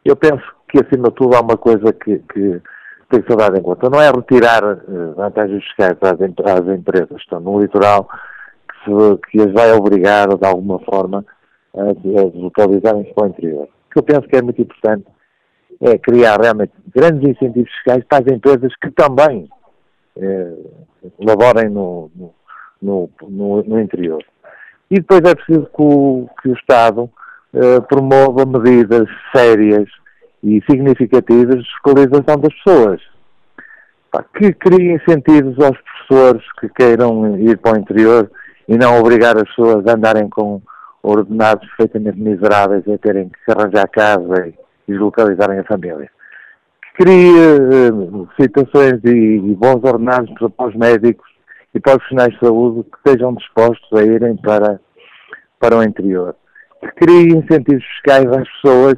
Eu 0.05 0.15
penso 0.15 0.45
que, 0.69 0.79
acima 0.79 1.09
de 1.09 1.17
tudo, 1.17 1.35
há 1.35 1.41
uma 1.41 1.57
coisa 1.57 1.93
que, 1.93 2.21
que 2.33 2.63
tem 3.11 3.23
que 3.23 3.29
ser 3.29 3.37
dado 3.37 3.59
em 3.59 3.63
conta. 3.63 3.91
Não 3.91 4.01
é 4.01 4.11
retirar 4.11 4.65
uh, 4.65 5.15
vantagens 5.17 5.63
fiscais 5.65 5.97
às, 6.01 6.69
empresas 6.69 7.09
que 7.09 7.15
estão 7.17 7.41
no 7.41 7.61
litoral 7.61 8.09
que, 8.69 8.85
se, 8.85 9.19
que 9.31 9.41
as 9.41 9.53
vai 9.53 9.73
obrigar, 9.73 10.29
de 10.29 10.47
alguma 10.47 10.79
forma, 10.81 11.25
a 11.77 11.93
deslocalizarem-se 11.93 13.13
para 13.13 13.25
o 13.25 13.29
interior. 13.29 13.65
O 13.65 13.91
que 13.93 13.99
eu 13.99 14.03
penso 14.03 14.29
que 14.29 14.37
é 14.37 14.43
muito 14.43 14.63
importante 14.63 15.05
é 15.81 15.99
criar 15.99 16.41
realmente 16.41 16.73
grandes 16.95 17.29
incentivos 17.29 17.71
fiscais 17.73 18.05
para 18.05 18.25
as 18.25 18.33
empresas 18.33 18.73
que 18.81 18.91
também 18.91 19.49
eh, 20.17 20.55
laborem 21.19 21.71
no, 21.71 22.11
no, 22.83 23.11
no, 23.23 23.63
no, 23.63 23.81
interior. 23.81 24.23
E 24.91 24.97
depois 24.97 25.23
é 25.23 25.35
preciso 25.35 25.67
que 25.67 25.83
o, 25.83 26.29
que 26.43 26.49
o 26.51 26.55
Estado 26.55 27.11
eh, 27.55 27.81
promova 27.81 28.45
medidas 28.45 29.09
sérias 29.35 29.89
e 30.43 30.63
significativas 30.69 31.57
de 31.57 31.69
escolarização 31.69 32.37
das 32.39 32.55
pessoas. 32.55 33.01
que 34.37 34.53
criem 34.55 34.97
incentivos 34.97 35.59
aos 35.59 35.79
professores 35.79 36.43
que 36.61 36.69
queiram 36.71 37.39
ir 37.39 37.59
para 37.59 37.77
o 37.77 37.81
interior 37.81 38.31
e 38.69 38.77
não 38.77 38.99
obrigar 38.99 39.37
as 39.37 39.49
pessoas 39.49 39.87
a 39.87 39.95
andarem 39.95 40.29
com 40.29 40.61
ordenados 41.03 41.67
perfeitamente 41.69 42.19
miseráveis 42.19 42.85
e 42.87 42.93
a 42.93 42.99
terem 42.99 43.29
que 43.29 43.53
arranjar 43.53 43.89
casa 43.89 44.49
e 44.49 44.55
deslocalizarem 44.89 45.59
a 45.61 45.65
família. 45.65 46.11
Que 46.83 47.05
crie 47.05 47.33
uh, 47.33 48.29
situações 48.41 49.01
e, 49.05 49.09
e, 49.09 49.55
bons 49.55 49.83
ordenados 49.85 50.31
para 50.57 50.69
os 50.69 50.75
médicos 50.75 51.29
e 51.75 51.81
para 51.81 51.93
os 51.93 51.99
profissionais 51.99 52.33
de 52.35 52.41
saúde 52.41 52.91
que 52.91 52.97
estejam 52.99 53.35
dispostos 53.35 53.99
a 53.99 54.03
irem 54.03 54.37
para, 54.37 54.81
para 55.59 55.77
o 55.77 55.83
interior. 55.83 56.35
Que 56.81 57.07
crie 57.07 57.37
incentivos 57.37 57.85
fiscais 57.85 58.27
às 58.27 58.49
pessoas 58.49 58.97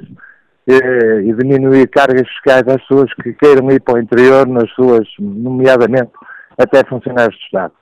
eh, 0.67 1.23
e 1.23 1.33
diminuir 1.33 1.89
cargas 1.89 2.29
fiscais 2.29 2.63
às 2.69 2.81
pessoas 2.87 3.13
que 3.15 3.33
queiram 3.33 3.71
ir 3.71 3.81
para 3.81 3.95
o 3.95 3.99
interior, 3.99 4.47
nas 4.47 4.71
suas, 4.71 5.09
nomeadamente, 5.19 6.13
até 6.57 6.85
funcionários 6.85 7.37
do 7.37 7.45
Estado. 7.45 7.73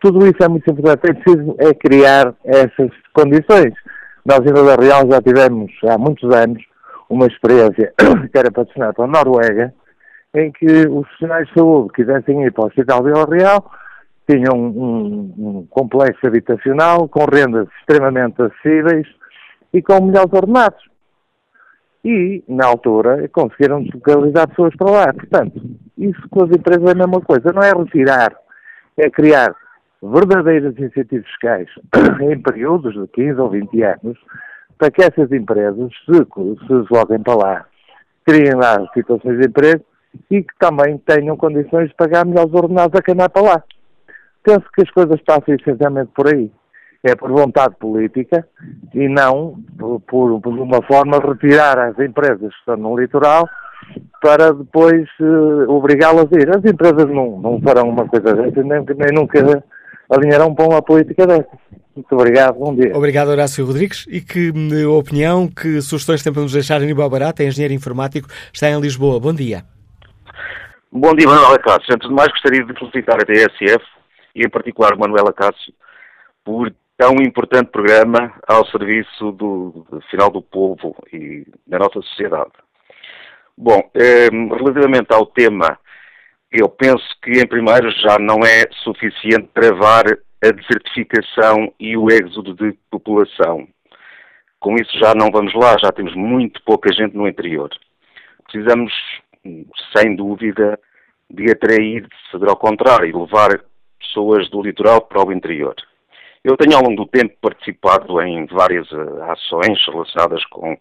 Tudo 0.00 0.26
isso 0.26 0.42
é 0.42 0.48
muito 0.48 0.70
importante. 0.70 1.10
É 1.10 1.14
preciso 1.14 1.56
é 1.58 1.72
criar 1.74 2.34
essas 2.44 2.90
condições. 3.14 3.72
Nós, 4.24 4.40
em 4.40 4.52
Vila 4.52 4.76
Real, 4.78 5.08
já 5.10 5.22
tivemos, 5.22 5.72
há 5.88 5.96
muitos 5.96 6.30
anos, 6.34 6.62
uma 7.08 7.26
experiência 7.26 7.94
que 8.30 8.38
era 8.38 8.50
patrocinada 8.50 8.92
pela 8.92 9.08
Noruega, 9.08 9.72
em 10.34 10.52
que 10.52 10.66
os 10.66 11.06
profissionais 11.06 11.48
de 11.48 11.54
saúde 11.54 11.92
quisessem 11.94 12.44
ir 12.44 12.52
para 12.52 12.64
o 12.64 12.66
Hospital 12.66 13.02
de 13.02 13.12
Vila 13.12 13.26
Real, 13.30 13.70
tinham 14.28 14.54
um, 14.56 15.32
um, 15.38 15.48
um 15.58 15.66
complexo 15.70 16.26
habitacional 16.26 17.08
com 17.08 17.24
rendas 17.24 17.68
extremamente 17.80 18.42
acessíveis 18.42 19.06
e 19.72 19.80
com 19.80 20.04
melhores 20.04 20.32
ordenados 20.32 20.95
e, 22.06 22.44
na 22.46 22.64
altura, 22.66 23.28
conseguiram 23.32 23.82
deslocalizar 23.82 24.48
pessoas 24.48 24.76
para 24.76 24.90
lá. 24.92 25.12
Portanto, 25.12 25.60
isso 25.98 26.28
com 26.30 26.44
as 26.44 26.50
empresas 26.50 26.86
é 26.86 26.92
a 26.92 26.94
mesma 26.94 27.20
coisa. 27.20 27.52
Não 27.52 27.60
é 27.60 27.72
retirar, 27.72 28.32
é 28.96 29.10
criar 29.10 29.52
verdadeiros 30.00 30.78
incentivos 30.78 31.26
fiscais 31.26 31.68
em 32.22 32.40
períodos 32.40 32.94
de 32.94 33.08
15 33.08 33.40
ou 33.40 33.50
20 33.50 33.82
anos 33.82 34.16
para 34.78 34.90
que 34.92 35.02
essas 35.02 35.32
empresas 35.32 35.90
se, 36.04 36.14
se 36.14 37.18
para 37.24 37.34
lá, 37.34 37.66
criem 38.24 38.54
lá 38.54 38.88
situações 38.94 39.40
de 39.40 39.48
emprego 39.48 39.84
e 40.30 40.44
que 40.44 40.58
também 40.60 40.98
tenham 40.98 41.36
condições 41.36 41.88
de 41.88 41.94
pagar 41.96 42.24
melhores 42.24 42.52
ordenados 42.52 42.96
a 42.96 43.02
quem 43.02 43.16
vai 43.16 43.28
para 43.28 43.42
lá. 43.42 43.62
penso 44.44 44.64
que 44.72 44.82
as 44.82 44.90
coisas 44.90 45.20
passam 45.22 45.56
essencialmente 45.56 46.12
por 46.14 46.32
aí. 46.32 46.52
É 47.08 47.14
por 47.14 47.30
vontade 47.30 47.76
política 47.76 48.44
e 48.92 49.08
não 49.08 49.54
por, 49.78 50.40
por, 50.40 50.58
uma 50.58 50.82
forma 50.82 51.18
retirar 51.18 51.78
as 51.78 51.98
empresas 52.00 52.52
que 52.52 52.58
estão 52.58 52.76
no 52.76 52.98
litoral 52.98 53.48
para 54.20 54.52
depois 54.52 55.08
uh, 55.20 55.70
obrigá-las 55.70 56.26
a 56.32 56.36
ir. 56.36 56.50
As 56.50 56.64
empresas 56.64 57.08
não, 57.08 57.38
não 57.38 57.60
farão 57.60 57.88
uma 57.88 58.08
coisa 58.08 58.34
dessa, 58.34 58.62
nem, 58.62 58.84
nem 58.84 59.12
nunca 59.14 59.62
alinharão 60.10 60.52
para 60.52 60.66
uma 60.66 60.82
política 60.82 61.26
dessa. 61.28 61.46
Muito 61.94 62.12
obrigado, 62.12 62.58
bom 62.58 62.74
dia. 62.74 62.90
Obrigado, 62.96 63.28
Horácio 63.28 63.64
Rodrigues. 63.64 64.04
E 64.08 64.20
que 64.20 64.50
hum, 64.50 64.90
opinião, 64.98 65.46
que 65.46 65.80
sugestões 65.80 66.24
tem 66.24 66.32
para 66.32 66.42
nos 66.42 66.52
deixar 66.52 66.76
Aníbal 66.76 67.08
Barata, 67.08 67.44
é 67.44 67.46
engenheiro 67.46 67.72
informático, 67.72 68.28
está 68.52 68.68
em 68.68 68.80
Lisboa. 68.80 69.20
Bom 69.20 69.32
dia. 69.32 69.62
Bom 70.90 71.14
dia, 71.14 71.28
Manuela 71.28 71.58
Cássio. 71.58 71.94
Antes 71.94 72.08
de 72.08 72.14
mais, 72.14 72.28
gostaria 72.30 72.64
de 72.64 72.74
felicitar 72.74 73.16
a 73.16 73.24
TSF 73.24 73.84
e, 74.34 74.44
em 74.44 74.48
particular, 74.48 74.96
Manuela 74.96 75.32
Cássio 75.32 75.72
por 76.46 76.72
tão 76.96 77.14
importante 77.16 77.70
programa 77.70 78.32
ao 78.46 78.66
serviço 78.66 79.32
do, 79.32 79.86
do 79.90 80.00
final 80.10 80.30
do 80.30 80.40
povo 80.40 80.96
e 81.12 81.46
da 81.66 81.78
nossa 81.78 82.00
sociedade. 82.00 82.52
Bom, 83.56 83.90
eh, 83.94 84.28
relativamente 84.30 85.12
ao 85.12 85.26
tema, 85.26 85.78
eu 86.50 86.68
penso 86.68 87.04
que, 87.22 87.32
em 87.32 87.46
primeiro, 87.46 87.90
já 87.90 88.18
não 88.18 88.40
é 88.40 88.64
suficiente 88.82 89.48
travar 89.52 90.04
a 90.44 90.50
desertificação 90.50 91.72
e 91.78 91.96
o 91.96 92.10
êxodo 92.10 92.54
de 92.54 92.72
população. 92.90 93.66
Com 94.58 94.74
isso 94.76 94.98
já 94.98 95.14
não 95.14 95.30
vamos 95.30 95.54
lá, 95.54 95.76
já 95.78 95.92
temos 95.92 96.14
muito 96.14 96.62
pouca 96.64 96.92
gente 96.92 97.14
no 97.14 97.28
interior. 97.28 97.70
Precisamos, 98.44 98.92
sem 99.96 100.14
dúvida, 100.16 100.78
de 101.30 101.50
atrair, 101.50 102.06
fazer 102.30 102.48
ao 102.48 102.56
contrário, 102.56 103.24
levar 103.24 103.60
pessoas 103.98 104.48
do 104.50 104.62
litoral 104.62 105.00
para 105.00 105.26
o 105.26 105.32
interior. 105.32 105.74
Eu 106.46 106.56
tenho 106.56 106.76
ao 106.76 106.82
longo 106.84 106.94
do 106.94 107.10
tempo 107.10 107.36
participado 107.40 108.22
em 108.22 108.46
várias 108.46 108.86
eh, 108.92 109.32
ações 109.32 109.84
relacionadas 109.84 110.44
com 110.44 110.78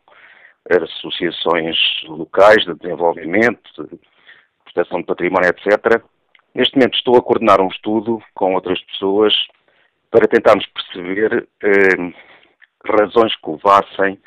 associações 0.69 1.75
locais 2.03 2.63
de 2.63 2.75
desenvolvimento, 2.75 3.83
de 3.87 3.99
proteção 4.63 4.99
de 4.99 5.07
património, 5.07 5.49
etc. 5.49 6.03
Neste 6.53 6.75
momento 6.77 6.93
estou 6.93 7.17
a 7.17 7.21
coordenar 7.23 7.59
um 7.61 7.69
estudo 7.69 8.21
com 8.35 8.53
outras 8.53 8.79
pessoas 8.81 9.33
para 10.11 10.27
tentarmos 10.27 10.67
perceber 10.67 11.47
eh, 11.63 12.13
razões 12.85 13.35
que 13.35 13.49
levassem 13.49 14.21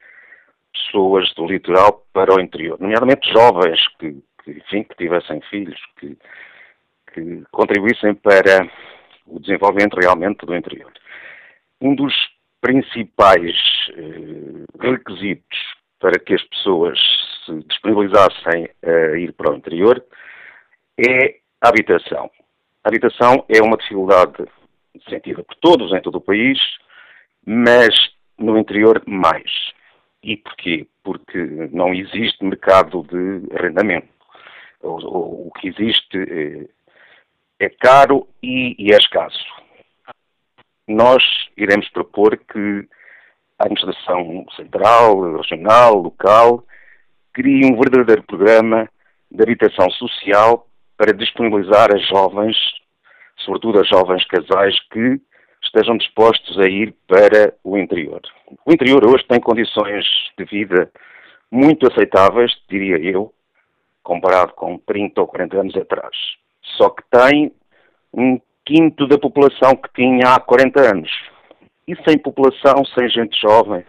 pessoas 0.72 1.32
do 1.34 1.46
litoral 1.46 2.04
para 2.12 2.34
o 2.34 2.40
interior, 2.40 2.80
nomeadamente 2.80 3.32
jovens 3.32 3.78
que, 4.00 4.20
que 4.42 4.50
enfim, 4.50 4.82
que 4.82 4.96
tivessem 4.96 5.40
filhos, 5.42 5.80
que, 6.00 6.18
que 7.14 7.44
contribuíssem 7.52 8.16
para 8.16 8.68
o 9.24 9.38
desenvolvimento 9.38 9.94
realmente 10.00 10.44
do 10.44 10.56
interior. 10.56 10.90
Um 11.80 11.94
dos 11.94 12.14
principais 12.60 13.56
eh, 13.96 14.64
requisitos 14.80 15.58
para 16.00 16.18
que 16.18 16.34
as 16.34 16.42
pessoas 16.44 16.98
se 17.44 17.54
disponibilizassem 17.64 18.68
a 18.82 19.16
ir 19.16 19.32
para 19.32 19.52
o 19.52 19.56
interior 19.56 20.04
é 20.98 21.36
a 21.60 21.68
habitação. 21.68 22.30
A 22.84 22.88
habitação 22.88 23.44
é 23.48 23.62
uma 23.62 23.76
dificuldade 23.76 24.44
sentida 25.08 25.42
por 25.42 25.54
todos 25.56 25.92
em 25.92 26.00
todo 26.00 26.16
o 26.16 26.20
país, 26.20 26.58
mas 27.44 27.88
no 28.38 28.58
interior 28.58 29.02
mais. 29.06 29.50
E 30.22 30.36
porquê? 30.36 30.86
Porque 31.02 31.38
não 31.72 31.94
existe 31.94 32.44
mercado 32.44 33.04
de 33.04 33.54
arrendamento. 33.56 34.08
O, 34.82 35.48
o 35.48 35.52
que 35.52 35.68
existe 35.68 36.16
é, 36.18 37.66
é 37.66 37.68
caro 37.68 38.28
e, 38.42 38.74
e, 38.78 38.92
é 38.92 38.96
escasso. 38.96 39.44
Nós 40.88 41.22
iremos 41.54 41.86
propor 41.90 42.38
que 42.38 42.88
a 43.58 43.64
administração 43.64 44.46
central, 44.56 45.36
regional, 45.36 45.94
local, 45.96 46.64
crie 47.34 47.66
um 47.66 47.78
verdadeiro 47.78 48.22
programa 48.22 48.88
de 49.30 49.42
habitação 49.42 49.90
social 49.90 50.66
para 50.96 51.12
disponibilizar 51.12 51.94
a 51.94 51.98
jovens, 51.98 52.56
sobretudo 53.36 53.80
a 53.80 53.84
jovens 53.84 54.24
casais, 54.24 54.74
que 54.90 55.20
estejam 55.62 55.98
dispostos 55.98 56.58
a 56.58 56.66
ir 56.66 56.94
para 57.06 57.54
o 57.62 57.76
interior. 57.76 58.22
O 58.64 58.72
interior 58.72 59.04
hoje 59.04 59.24
tem 59.28 59.40
condições 59.40 60.06
de 60.38 60.44
vida 60.46 60.90
muito 61.50 61.86
aceitáveis, 61.86 62.52
diria 62.68 62.96
eu, 62.98 63.32
comparado 64.02 64.54
com 64.54 64.78
30 64.78 65.20
ou 65.20 65.26
40 65.26 65.60
anos 65.60 65.76
atrás. 65.76 66.16
Só 66.78 66.88
que 66.88 67.02
tem 67.10 67.52
um 68.12 68.40
quinto 68.68 69.06
da 69.06 69.18
população 69.18 69.74
que 69.74 69.88
tinha 69.94 70.34
há 70.34 70.40
40 70.40 70.80
anos. 70.80 71.10
E 71.86 71.96
sem 72.06 72.18
população, 72.18 72.84
sem 72.96 73.08
gente 73.08 73.40
jovem, 73.40 73.82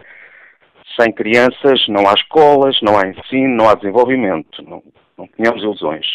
sem 0.98 1.12
crianças, 1.12 1.86
não 1.88 2.08
há 2.08 2.14
escolas, 2.14 2.80
não 2.80 2.98
há 2.98 3.06
ensino, 3.06 3.56
não 3.56 3.68
há 3.68 3.74
desenvolvimento. 3.74 4.62
Não, 4.62 4.82
não 5.18 5.26
tenhamos 5.26 5.62
ilusões 5.62 6.06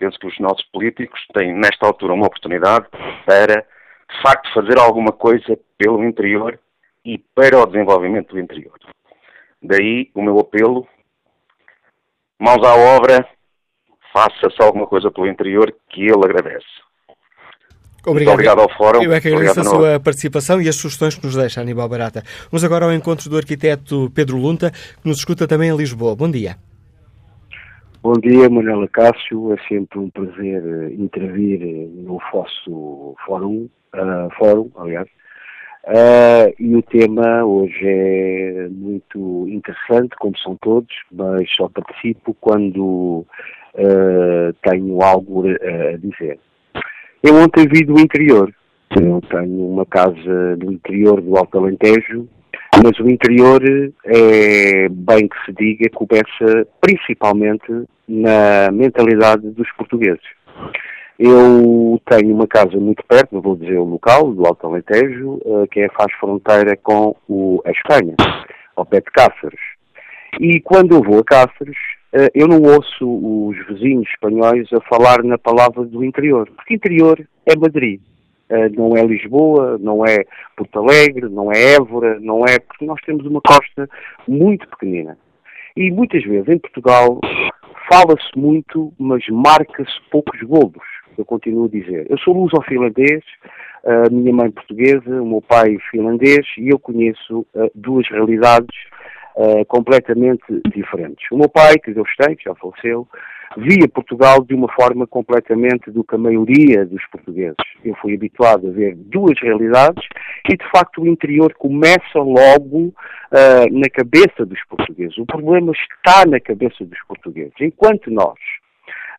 penso 0.00 0.18
que 0.18 0.26
os 0.26 0.38
nossos 0.38 0.64
políticos 0.72 1.20
têm, 1.34 1.52
nesta 1.52 1.86
altura, 1.86 2.14
uma 2.14 2.26
oportunidade 2.26 2.88
para, 3.26 3.60
de 3.60 4.22
facto, 4.22 4.50
fazer 4.54 4.78
alguma 4.78 5.12
coisa 5.12 5.58
pelo 5.76 6.02
interior 6.02 6.58
e 7.04 7.18
para 7.18 7.58
o 7.58 7.66
desenvolvimento 7.66 8.30
do 8.30 8.40
interior. 8.40 8.78
Daí 9.62 10.10
o 10.14 10.22
meu 10.22 10.40
apelo, 10.40 10.88
mãos 12.38 12.66
à 12.66 12.74
obra, 12.96 13.28
faça-se 14.10 14.62
alguma 14.62 14.86
coisa 14.86 15.10
pelo 15.10 15.28
interior 15.28 15.70
que 15.90 16.00
ele 16.00 16.24
agradece. 16.24 16.66
Obrigado. 18.06 18.14
Muito 18.14 18.30
obrigado 18.30 18.60
ao 18.60 18.76
Fórum. 18.76 19.02
Eu 19.02 19.12
é 19.12 19.20
que 19.20 19.28
agradeço 19.28 19.60
a 19.60 19.64
sua 19.64 20.00
participação 20.00 20.60
e 20.60 20.68
as 20.68 20.76
sugestões 20.76 21.14
que 21.14 21.24
nos 21.24 21.36
deixa, 21.36 21.60
Aníbal 21.60 21.88
Barata. 21.88 22.22
Vamos 22.50 22.64
agora 22.64 22.86
ao 22.86 22.92
encontro 22.92 23.28
do 23.28 23.36
arquiteto 23.36 24.10
Pedro 24.14 24.38
Lunta, 24.38 24.70
que 24.70 25.06
nos 25.08 25.18
escuta 25.18 25.46
também 25.46 25.70
em 25.70 25.76
Lisboa. 25.76 26.16
Bom 26.16 26.30
dia. 26.30 26.56
Bom 28.02 28.14
dia, 28.14 28.48
Manuela 28.48 28.88
Cássio. 28.88 29.52
É 29.52 29.68
sempre 29.68 29.98
um 29.98 30.08
prazer 30.08 30.62
uh, 30.62 30.90
intervir 30.90 31.60
eh, 31.62 31.86
no 32.02 32.18
vosso 32.32 33.14
fórum, 33.26 33.68
uh, 33.94 34.30
fórum 34.38 34.70
aliás. 34.76 35.06
Uh, 35.84 36.54
e 36.58 36.74
o 36.76 36.82
tema 36.82 37.44
hoje 37.44 37.82
é 37.84 38.68
muito 38.70 39.46
interessante, 39.48 40.16
como 40.18 40.36
são 40.38 40.56
todos, 40.62 40.94
mas 41.12 41.46
só 41.54 41.68
participo 41.68 42.34
quando 42.40 43.26
tenho 44.62 45.02
algo 45.02 45.44
a 45.48 45.96
dizer. 45.98 46.38
Eu 47.22 47.36
ontem 47.36 47.66
vi 47.68 47.84
do 47.84 47.98
interior. 48.00 48.52
Eu 48.90 49.20
tenho 49.30 49.72
uma 49.72 49.86
casa 49.86 50.56
do 50.56 50.72
interior 50.72 51.20
do 51.20 51.36
Alto 51.36 51.58
Alentejo 51.58 52.28
mas 52.82 52.98
o 52.98 53.08
interior 53.10 53.60
é 54.04 54.88
bem 54.88 55.28
que 55.28 55.44
se 55.44 55.52
diga, 55.52 55.90
começa 55.90 56.66
principalmente 56.80 57.70
na 58.08 58.70
mentalidade 58.72 59.50
dos 59.50 59.70
portugueses. 59.72 60.24
Eu 61.18 62.00
tenho 62.08 62.34
uma 62.34 62.46
casa 62.46 62.76
muito 62.78 63.04
perto, 63.06 63.40
vou 63.40 63.56
dizer 63.56 63.78
o 63.78 63.84
local, 63.84 64.32
do 64.32 64.46
Alto 64.46 64.66
Alentejo, 64.66 65.38
eh, 65.44 65.66
que 65.70 65.80
é, 65.80 65.88
faz 65.90 66.10
fronteira 66.14 66.74
com 66.82 67.14
o, 67.28 67.60
a 67.66 67.70
Espanha, 67.70 68.14
ao 68.74 68.86
pé 68.86 69.00
de 69.00 69.10
Cáceres. 69.10 69.60
E 70.40 70.60
quando 70.60 70.94
eu 70.94 71.02
vou 71.02 71.18
a 71.18 71.24
Cáceres, 71.24 71.76
eu 72.34 72.48
não 72.48 72.62
ouço 72.62 73.06
os 73.48 73.56
vizinhos 73.66 74.08
espanhóis 74.08 74.68
a 74.72 74.80
falar 74.82 75.22
na 75.22 75.38
palavra 75.38 75.84
do 75.84 76.04
interior, 76.04 76.50
porque 76.56 76.74
interior 76.74 77.20
é 77.46 77.56
Madrid. 77.56 78.00
Eh, 78.50 78.68
não 78.70 78.96
é 78.96 79.04
Lisboa, 79.04 79.78
não 79.78 80.04
é 80.04 80.24
Porto 80.56 80.80
Alegre, 80.80 81.28
não 81.28 81.52
é 81.52 81.74
Évora, 81.76 82.18
não 82.18 82.44
é. 82.44 82.58
porque 82.58 82.84
nós 82.84 83.00
temos 83.02 83.24
uma 83.24 83.40
costa 83.40 83.88
muito 84.26 84.68
pequenina. 84.68 85.16
E 85.76 85.88
muitas 85.92 86.24
vezes 86.24 86.48
em 86.48 86.58
Portugal 86.58 87.20
fala-se 87.88 88.36
muito, 88.36 88.92
mas 88.98 89.24
marca-se 89.28 89.92
poucos 90.10 90.40
golos. 90.42 90.82
Eu 91.16 91.24
continuo 91.24 91.66
a 91.66 91.68
dizer. 91.68 92.06
Eu 92.10 92.18
sou 92.18 92.34
luso-finlandês, 92.34 93.22
a 93.84 94.10
minha 94.10 94.32
mãe 94.32 94.50
portuguesa, 94.50 95.22
o 95.22 95.26
meu 95.26 95.42
pai 95.42 95.78
finlandês, 95.90 96.44
e 96.58 96.70
eu 96.70 96.78
conheço 96.78 97.46
uh, 97.54 97.70
duas 97.74 98.08
realidades 98.08 98.76
uh, 99.36 99.64
completamente 99.66 100.44
diferentes. 100.74 101.26
O 101.30 101.36
meu 101.36 101.48
pai, 101.48 101.74
que 101.78 101.92
Deus 101.92 102.08
tem, 102.16 102.36
que 102.36 102.44
já 102.44 102.54
faleceu, 102.54 103.06
via 103.56 103.88
Portugal 103.88 104.44
de 104.44 104.54
uma 104.54 104.70
forma 104.72 105.06
completamente 105.06 105.90
do 105.90 106.04
que 106.04 106.14
a 106.14 106.18
maioria 106.18 106.86
dos 106.86 107.04
portugueses. 107.10 107.56
Eu 107.84 107.94
fui 107.96 108.14
habituado 108.14 108.68
a 108.68 108.70
ver 108.70 108.94
duas 108.94 109.38
realidades 109.40 110.04
e, 110.48 110.56
de 110.56 110.70
facto, 110.70 111.02
o 111.02 111.06
interior 111.06 111.52
começa 111.54 112.18
logo 112.18 112.86
uh, 112.86 112.92
na 113.72 113.88
cabeça 113.92 114.46
dos 114.46 114.62
portugueses. 114.68 115.18
O 115.18 115.26
problema 115.26 115.72
está 115.72 116.24
na 116.26 116.38
cabeça 116.38 116.84
dos 116.84 116.98
portugueses. 117.08 117.54
Enquanto 117.60 118.10
nós, 118.10 118.38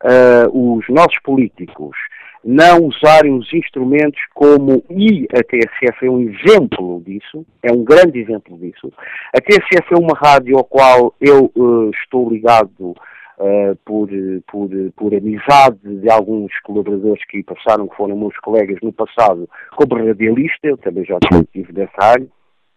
uh, 0.03 0.77
os 0.77 0.87
nossos 0.87 1.19
políticos, 1.23 1.97
não 2.43 2.85
usarem 2.85 3.37
os 3.37 3.51
instrumentos 3.53 4.19
como, 4.33 4.83
e 4.89 5.27
a 5.31 5.43
TSF 5.43 6.05
é 6.05 6.09
um 6.09 6.21
exemplo 6.21 7.01
disso, 7.05 7.45
é 7.63 7.71
um 7.71 7.83
grande 7.83 8.19
exemplo 8.19 8.57
disso. 8.57 8.91
A 9.35 9.39
TSF 9.39 9.93
é 9.93 9.97
uma 9.97 10.17
rádio 10.17 10.57
ao 10.57 10.63
qual 10.63 11.13
eu 11.21 11.51
uh, 11.55 11.91
estou 11.91 12.29
ligado 12.29 12.73
uh, 12.79 13.75
por, 13.85 14.09
por, 14.47 14.69
por 14.95 15.13
amizade 15.13 15.79
de 15.83 16.09
alguns 16.09 16.51
colaboradores 16.61 17.23
que 17.25 17.43
passaram, 17.43 17.87
que 17.87 17.95
foram 17.95 18.17
meus 18.17 18.37
colegas 18.37 18.79
no 18.81 18.91
passado, 18.91 19.47
como 19.75 19.95
radialista, 19.95 20.67
eu 20.67 20.77
também 20.77 21.05
já 21.05 21.17
estive 21.31 21.73
nessa 21.73 21.93
área. 21.99 22.27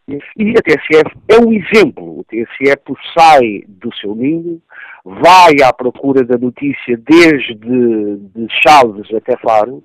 E 0.08 0.50
a 0.50 0.62
TSF 0.62 1.16
é 1.28 1.38
um 1.38 1.52
exemplo. 1.52 2.18
O 2.20 2.24
TSF 2.24 2.94
sai 3.16 3.64
do 3.66 3.94
seu 3.96 4.14
ninho, 4.14 4.60
vai 5.04 5.54
à 5.62 5.72
procura 5.72 6.24
da 6.24 6.36
notícia 6.36 6.96
desde 6.96 7.54
de 7.54 8.46
Chaves 8.62 9.12
até 9.14 9.36
Faro, 9.38 9.82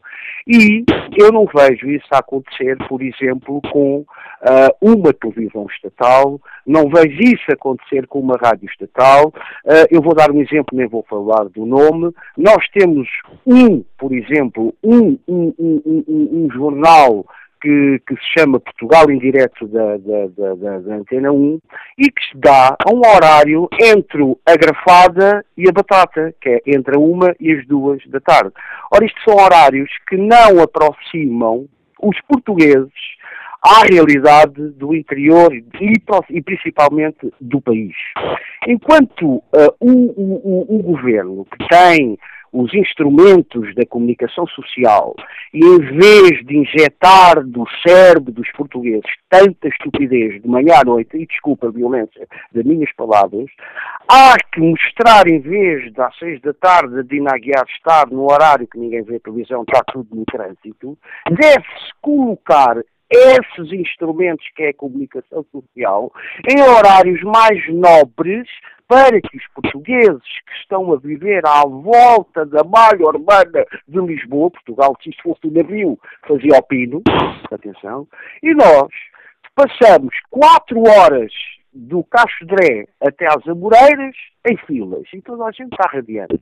e 0.47 0.83
eu 1.17 1.31
não 1.31 1.45
vejo 1.45 1.89
isso 1.89 2.07
acontecer, 2.11 2.77
por 2.87 3.01
exemplo, 3.01 3.61
com 3.71 3.99
uh, 3.99 4.05
uma 4.81 5.13
televisão 5.13 5.67
estatal, 5.69 6.39
não 6.65 6.89
vejo 6.89 7.21
isso 7.21 7.51
acontecer 7.51 8.07
com 8.07 8.19
uma 8.19 8.35
rádio 8.35 8.67
estatal. 8.69 9.27
Uh, 9.65 9.85
eu 9.91 10.01
vou 10.01 10.15
dar 10.15 10.31
um 10.31 10.41
exemplo, 10.41 10.77
nem 10.77 10.87
vou 10.87 11.05
falar 11.07 11.45
do 11.49 11.65
nome. 11.65 12.11
Nós 12.37 12.67
temos 12.73 13.07
um, 13.45 13.83
por 13.97 14.11
exemplo, 14.11 14.73
um, 14.83 15.17
um, 15.27 15.53
um, 15.59 16.03
um 16.07 16.49
jornal 16.51 17.25
que, 17.61 18.01
que, 18.07 18.15
se 18.15 18.39
chama 18.39 18.59
Portugal 18.59 19.09
em 19.09 19.19
direto 19.19 19.67
da, 19.67 19.97
da, 19.97 20.27
da, 20.37 20.77
da, 20.77 20.95
Antena 20.95 21.31
1 21.31 21.59
e 21.97 22.11
que 22.11 22.25
se 22.25 22.37
dá 22.37 22.75
a 22.85 22.91
um 22.91 22.99
horário 22.99 23.67
entre 23.81 24.23
a 24.45 24.55
grafada 24.55 25.45
e 25.57 25.67
a 25.67 25.71
batata, 25.71 26.33
que 26.41 26.49
é 26.49 26.61
entre 26.67 26.95
a 26.95 26.99
uma 26.99 27.35
e 27.39 27.51
as 27.51 27.65
duas 27.67 28.01
da 28.07 28.19
tarde. 28.19 28.51
Ora, 28.91 29.05
isto 29.05 29.19
são 29.23 29.35
horários 29.35 29.89
que 30.07 30.17
não 30.17 30.61
aproximam 30.61 31.67
os 32.01 32.19
portugueses 32.21 32.91
à 33.61 33.83
realidade 33.89 34.69
do 34.71 34.95
interior 34.95 35.53
e, 35.53 35.93
e 36.29 36.41
principalmente 36.41 37.31
do 37.41 37.61
país. 37.61 37.93
Enquanto 38.67 39.23
uh, 39.25 39.43
o, 39.79 39.91
o, 39.91 40.79
o, 40.79 40.83
governo 40.83 41.45
que 41.45 41.67
tem 41.67 42.17
os 42.51 42.73
instrumentos 42.73 43.73
da 43.75 43.85
comunicação 43.85 44.47
social 44.47 45.15
e 45.53 45.59
em 45.59 45.79
vez 45.79 46.45
de 46.45 46.57
injetar 46.57 47.43
do 47.45 47.65
cérebro 47.85 48.31
dos 48.31 48.49
portugueses 48.51 49.09
tanta 49.29 49.67
estupidez 49.67 50.41
de 50.41 50.47
manhã 50.47 50.75
à 50.81 50.83
noite, 50.83 51.15
e 51.15 51.25
desculpa 51.25 51.67
a 51.67 51.71
violência 51.71 52.27
das 52.51 52.65
minhas 52.65 52.91
palavras, 52.93 53.45
há 54.07 54.35
que 54.51 54.59
mostrar 54.59 55.27
em 55.27 55.39
vez 55.39 55.93
das 55.93 56.17
seis 56.17 56.41
da 56.41 56.53
tarde 56.53 56.99
a 56.99 57.03
Dina 57.03 57.31
Aguiar 57.33 57.65
estar 57.69 58.07
no 58.07 58.31
horário 58.31 58.67
que 58.67 58.79
ninguém 58.79 59.03
vê 59.03 59.19
televisão, 59.19 59.61
está 59.61 59.83
tudo 59.83 60.07
no 60.15 60.25
trânsito, 60.25 60.97
deve-se 61.29 61.93
colocar 62.01 62.77
esses 63.09 63.71
instrumentos 63.73 64.45
que 64.55 64.63
é 64.63 64.69
a 64.69 64.73
comunicação 64.73 65.45
social 65.51 66.11
em 66.47 66.61
horários 66.61 67.21
mais 67.23 67.59
nobres 67.69 68.47
para 68.87 69.21
que 69.21 69.37
os 69.37 69.47
portugueses 69.53 70.23
que 70.47 70.53
estão 70.61 70.91
a 70.91 70.97
viver 70.97 71.45
à 71.45 71.61
volta 71.61 72.43
da 72.45 72.63
malha 72.63 73.05
urbana 73.05 73.63
de 73.87 73.99
Lisboa, 73.99 74.49
Portugal, 74.49 74.95
se 75.03 75.11
isto 75.11 75.21
fosse 75.21 75.45
um 75.45 75.51
navio, 75.51 75.99
fazia 76.27 76.57
o 76.57 76.63
pino, 76.63 77.01
atenção, 77.51 78.07
e 78.41 78.53
nós 78.55 78.89
passamos 79.55 80.13
quatro 80.31 80.81
horas 80.89 81.31
do 81.71 82.03
Cacho 82.05 82.45
Dré 82.47 82.87
até 82.99 83.27
às 83.27 83.47
Amoreiras 83.47 84.15
em 84.49 84.57
filas, 84.65 85.05
e 85.13 85.21
toda 85.21 85.45
a 85.45 85.51
gente 85.51 85.71
está 85.71 85.87
radiante. 85.91 86.41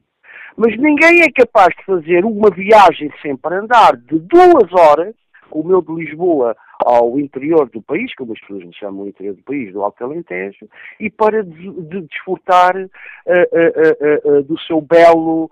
Mas 0.56 0.78
ninguém 0.78 1.24
é 1.24 1.32
capaz 1.32 1.76
de 1.76 1.84
fazer 1.84 2.24
uma 2.24 2.50
viagem 2.50 3.12
sempre 3.22 3.54
a 3.54 3.60
andar 3.60 3.98
de 3.98 4.20
duas 4.20 4.72
horas, 4.72 5.14
o 5.52 5.64
meu 5.64 5.82
de 5.82 5.94
Lisboa 5.94 6.56
ao 6.86 7.20
interior 7.20 7.70
do 7.70 7.82
país, 7.82 8.14
como 8.16 8.34
as 8.34 8.40
pessoas 8.40 8.64
me 8.64 8.74
chamam 8.74 9.06
o 9.06 9.08
interior 9.08 9.36
do 9.36 9.44
país, 9.44 9.74
do 9.74 9.84
Alto 9.84 10.04
Alentejo, 10.04 10.68
e 11.00 11.10
para 11.10 11.44
de, 11.44 11.72
de 11.84 12.02
desfrutar 12.02 12.76
uh, 12.76 12.88
uh, 12.88 14.38
uh, 14.40 14.44
do 14.44 14.60
seu 14.62 14.82
belo 14.82 15.50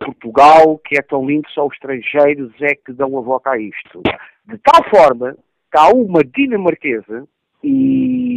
Portugal, 0.00 0.78
que 0.78 0.96
é 0.98 1.02
tão 1.02 1.26
lindo, 1.26 1.46
só 1.50 1.66
os 1.66 1.74
estrangeiros 1.74 2.50
é 2.62 2.74
que 2.74 2.94
dão 2.94 3.18
a 3.18 3.20
volta 3.20 3.50
a 3.50 3.58
isto. 3.58 4.00
De 4.46 4.56
tal 4.56 4.82
forma 4.88 5.36
que 5.70 5.78
há 5.78 5.88
uma 5.88 6.24
dinamarquesa 6.24 7.28
e 7.62 8.35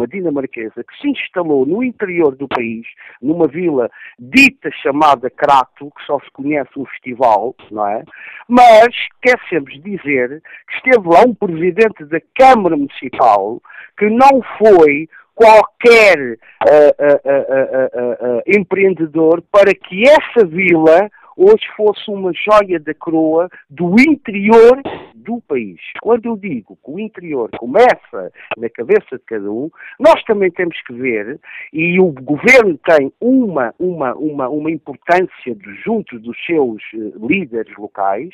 uma 0.00 0.06
dinamarquesa 0.06 0.82
que 0.82 0.98
se 1.00 1.08
instalou 1.08 1.66
no 1.66 1.82
interior 1.82 2.34
do 2.34 2.48
país, 2.48 2.86
numa 3.20 3.46
vila 3.46 3.90
dita 4.18 4.70
chamada 4.82 5.28
Crato, 5.28 5.92
que 5.96 6.06
só 6.06 6.18
se 6.20 6.30
conhece 6.32 6.70
um 6.76 6.86
festival, 6.86 7.54
não 7.70 7.86
é? 7.86 8.02
Mas 8.48 8.88
esquecemos 8.88 9.72
de 9.74 9.96
dizer 9.96 10.42
que 10.68 10.76
esteve 10.76 11.06
lá 11.06 11.20
um 11.26 11.34
presidente 11.34 12.04
da 12.06 12.20
Câmara 12.34 12.76
Municipal 12.76 13.60
que 13.98 14.08
não 14.08 14.40
foi 14.58 15.08
qualquer 15.34 16.18
uh, 16.18 16.92
uh, 16.98 18.38
uh, 18.38 18.42
empreendedor 18.46 19.42
para 19.50 19.74
que 19.74 20.08
essa 20.08 20.46
vila 20.46 21.10
hoje 21.36 21.64
fosse 21.76 22.10
uma 22.10 22.32
joia 22.32 22.78
da 22.78 22.94
coroa 22.94 23.48
do 23.68 23.94
interior 24.00 24.80
do 25.14 25.40
país. 25.42 25.80
Quando 26.00 26.26
eu 26.26 26.36
digo 26.36 26.78
que 26.84 26.90
o 26.90 26.98
interior 26.98 27.50
começa 27.58 28.32
na 28.56 28.68
cabeça 28.70 29.16
de 29.16 29.24
cada 29.26 29.50
um, 29.50 29.70
nós 29.98 30.22
também 30.24 30.50
temos 30.50 30.80
que 30.82 30.92
ver, 30.92 31.38
e 31.72 32.00
o 32.00 32.10
governo 32.12 32.78
tem 32.78 33.12
uma, 33.20 33.74
uma, 33.78 34.14
uma, 34.14 34.48
uma 34.48 34.70
importância 34.70 35.56
junto 35.84 36.18
dos 36.18 36.36
seus 36.44 36.82
eh, 36.94 37.12
líderes 37.20 37.76
locais, 37.76 38.30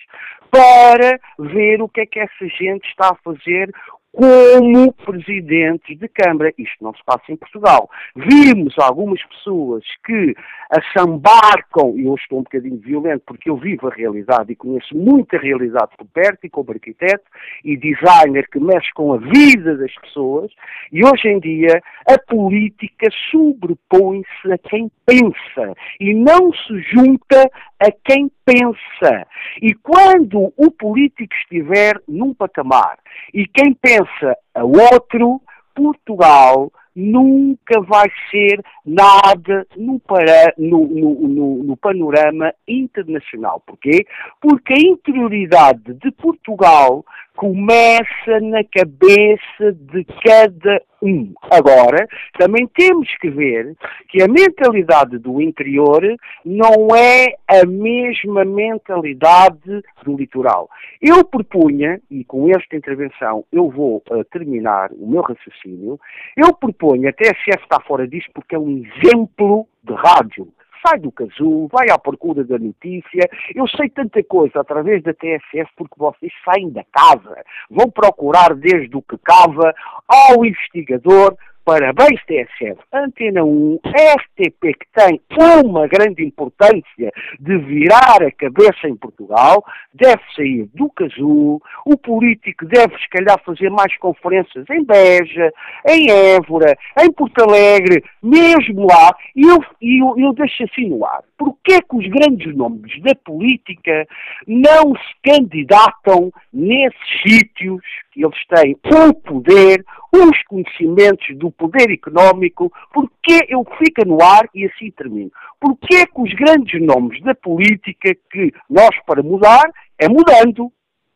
para 0.50 1.18
ver 1.38 1.82
o 1.82 1.88
que 1.88 2.02
é 2.02 2.06
que 2.06 2.20
essa 2.20 2.46
gente 2.58 2.86
está 2.88 3.10
a 3.10 3.16
fazer, 3.16 3.70
como 4.16 4.90
presidentes 4.94 5.98
de 5.98 6.08
Câmara. 6.08 6.50
Isto 6.56 6.82
não 6.82 6.94
se 6.94 7.04
passa 7.04 7.24
em 7.28 7.36
Portugal. 7.36 7.90
Vimos 8.16 8.74
algumas 8.78 9.22
pessoas 9.26 9.84
que 10.06 10.34
assambarcam, 10.70 11.94
e 11.96 12.06
eu 12.06 12.14
estou 12.14 12.38
um 12.38 12.42
bocadinho 12.42 12.78
violento 12.78 13.22
porque 13.26 13.50
eu 13.50 13.56
vivo 13.56 13.88
a 13.88 13.94
realidade 13.94 14.50
e 14.50 14.56
conheço 14.56 14.96
muita 14.96 15.36
realidade 15.36 15.90
por 15.98 16.06
perto 16.06 16.44
e 16.44 16.50
como 16.50 16.72
arquiteto 16.72 17.24
e 17.62 17.76
designer 17.76 18.48
que 18.50 18.58
mexe 18.58 18.90
com 18.94 19.12
a 19.12 19.18
vida 19.18 19.76
das 19.76 19.94
pessoas, 19.96 20.50
e 20.90 21.04
hoje 21.04 21.28
em 21.28 21.38
dia 21.38 21.82
a 22.08 22.18
política 22.18 23.08
sobrepõe-se 23.30 24.52
a 24.52 24.56
quem 24.56 24.90
pensa 25.04 25.74
e 26.00 26.14
não 26.14 26.52
se 26.52 26.80
junta 26.90 27.50
a 27.78 27.90
quem 28.04 28.30
pensa. 28.44 29.26
E 29.60 29.74
quando 29.74 30.52
o 30.56 30.70
político 30.70 31.34
estiver 31.34 32.00
num 32.08 32.32
patamar 32.32 32.98
e 33.34 33.46
quem 33.46 33.74
pensa 33.74 34.05
a 34.54 34.64
outro, 34.64 35.40
Portugal 35.74 36.72
nunca 36.96 37.80
vai 37.82 38.10
ser 38.30 38.64
nada 38.84 39.66
no, 39.76 40.00
para, 40.00 40.54
no, 40.56 40.86
no, 40.88 41.62
no, 41.62 41.76
panorama 41.76 42.52
internacional. 42.66 43.62
Porquê? 43.66 44.06
Porque 44.40 44.72
a 44.72 44.80
interioridade 44.80 45.92
de 45.94 46.10
Portugal 46.12 47.04
começa 47.36 48.40
na 48.40 48.64
cabeça 48.64 49.72
de 49.72 50.04
cada 50.24 50.80
um. 51.02 51.34
Agora, 51.50 52.08
também 52.38 52.66
temos 52.68 53.08
que 53.18 53.28
ver 53.28 53.76
que 54.08 54.22
a 54.22 54.28
mentalidade 54.28 55.18
do 55.18 55.40
interior 55.40 56.02
não 56.44 56.88
é 56.96 57.34
a 57.46 57.64
mesma 57.66 58.44
mentalidade 58.44 59.82
do 60.02 60.16
litoral. 60.16 60.68
Eu 61.00 61.24
propunha, 61.24 62.00
e 62.10 62.24
com 62.24 62.48
esta 62.48 62.74
intervenção 62.74 63.44
eu 63.52 63.70
vou 63.70 64.02
uh, 64.10 64.24
terminar 64.24 64.90
o 64.92 65.06
meu 65.06 65.22
raciocínio, 65.22 66.00
eu 66.36 66.54
proponho, 66.86 67.08
até 67.08 67.24
se 67.26 67.50
está 67.50 67.80
fora 67.80 68.06
disso, 68.06 68.28
porque 68.32 68.54
é 68.54 68.58
um 68.58 68.84
exemplo 68.84 69.66
de 69.82 69.92
rádio 69.94 70.48
sai 70.86 71.00
do 71.00 71.10
casulo, 71.10 71.68
vai 71.72 71.90
à 71.90 71.98
procura 71.98 72.44
da 72.44 72.56
notícia. 72.58 73.28
Eu 73.56 73.66
sei 73.66 73.90
tanta 73.90 74.22
coisa 74.22 74.60
através 74.60 75.02
da 75.02 75.12
TSF 75.12 75.68
porque 75.74 75.94
vocês 75.96 76.32
saem 76.44 76.70
da 76.70 76.84
casa, 76.92 77.42
vão 77.68 77.90
procurar 77.90 78.54
desde 78.54 78.96
o 78.96 79.02
que 79.02 79.18
cava 79.18 79.74
ao 80.06 80.44
investigador, 80.44 81.34
Parabéns, 81.66 82.20
TSF. 82.26 82.80
Antena 82.92 83.42
1, 83.44 83.80
RTP, 83.84 84.72
que 84.72 84.86
tem 84.94 85.20
uma 85.64 85.88
grande 85.88 86.24
importância 86.24 87.12
de 87.40 87.58
virar 87.58 88.22
a 88.22 88.30
cabeça 88.30 88.86
em 88.86 88.94
Portugal, 88.94 89.64
deve 89.92 90.22
sair 90.36 90.68
do 90.74 90.88
casulo. 90.90 91.60
O 91.84 91.98
político 91.98 92.64
deve, 92.66 92.96
se 92.98 93.08
calhar, 93.08 93.42
fazer 93.44 93.68
mais 93.68 93.96
conferências 93.96 94.64
em 94.70 94.84
Beja, 94.84 95.52
em 95.88 96.08
Évora, 96.08 96.78
em 97.00 97.10
Porto 97.10 97.42
Alegre, 97.42 98.04
mesmo 98.22 98.86
lá. 98.86 99.12
E 99.34 99.42
eu, 99.42 99.58
eu, 99.82 100.14
eu 100.18 100.32
deixo 100.34 100.62
assim 100.62 100.88
no 100.88 101.04
ar. 101.04 101.24
Porquê 101.36 101.80
que 101.82 101.96
os 101.96 102.06
grandes 102.06 102.56
nomes 102.56 103.02
da 103.02 103.14
política 103.16 104.06
não 104.46 104.94
se 104.94 105.30
candidatam 105.32 106.30
nesses 106.52 107.22
sítios 107.26 107.82
que 108.12 108.24
eles 108.24 108.46
têm 108.46 108.76
o 108.84 109.12
poder, 109.12 109.84
os 110.10 110.42
conhecimentos 110.44 111.36
do 111.36 111.50
poder 111.56 111.90
económico, 111.90 112.72
porque 112.92 113.46
eu 113.48 113.64
fico 113.78 114.06
no 114.06 114.22
ar 114.22 114.48
e 114.54 114.66
assim 114.66 114.90
termino. 114.90 115.30
Porque 115.60 116.06
que 116.06 116.20
os 116.20 116.32
grandes 116.34 116.80
nomes 116.82 117.22
da 117.22 117.34
política 117.34 118.14
que 118.30 118.52
nós 118.68 118.90
para 119.06 119.22
mudar 119.22 119.70
é 119.98 120.08
mudando, 120.08 120.72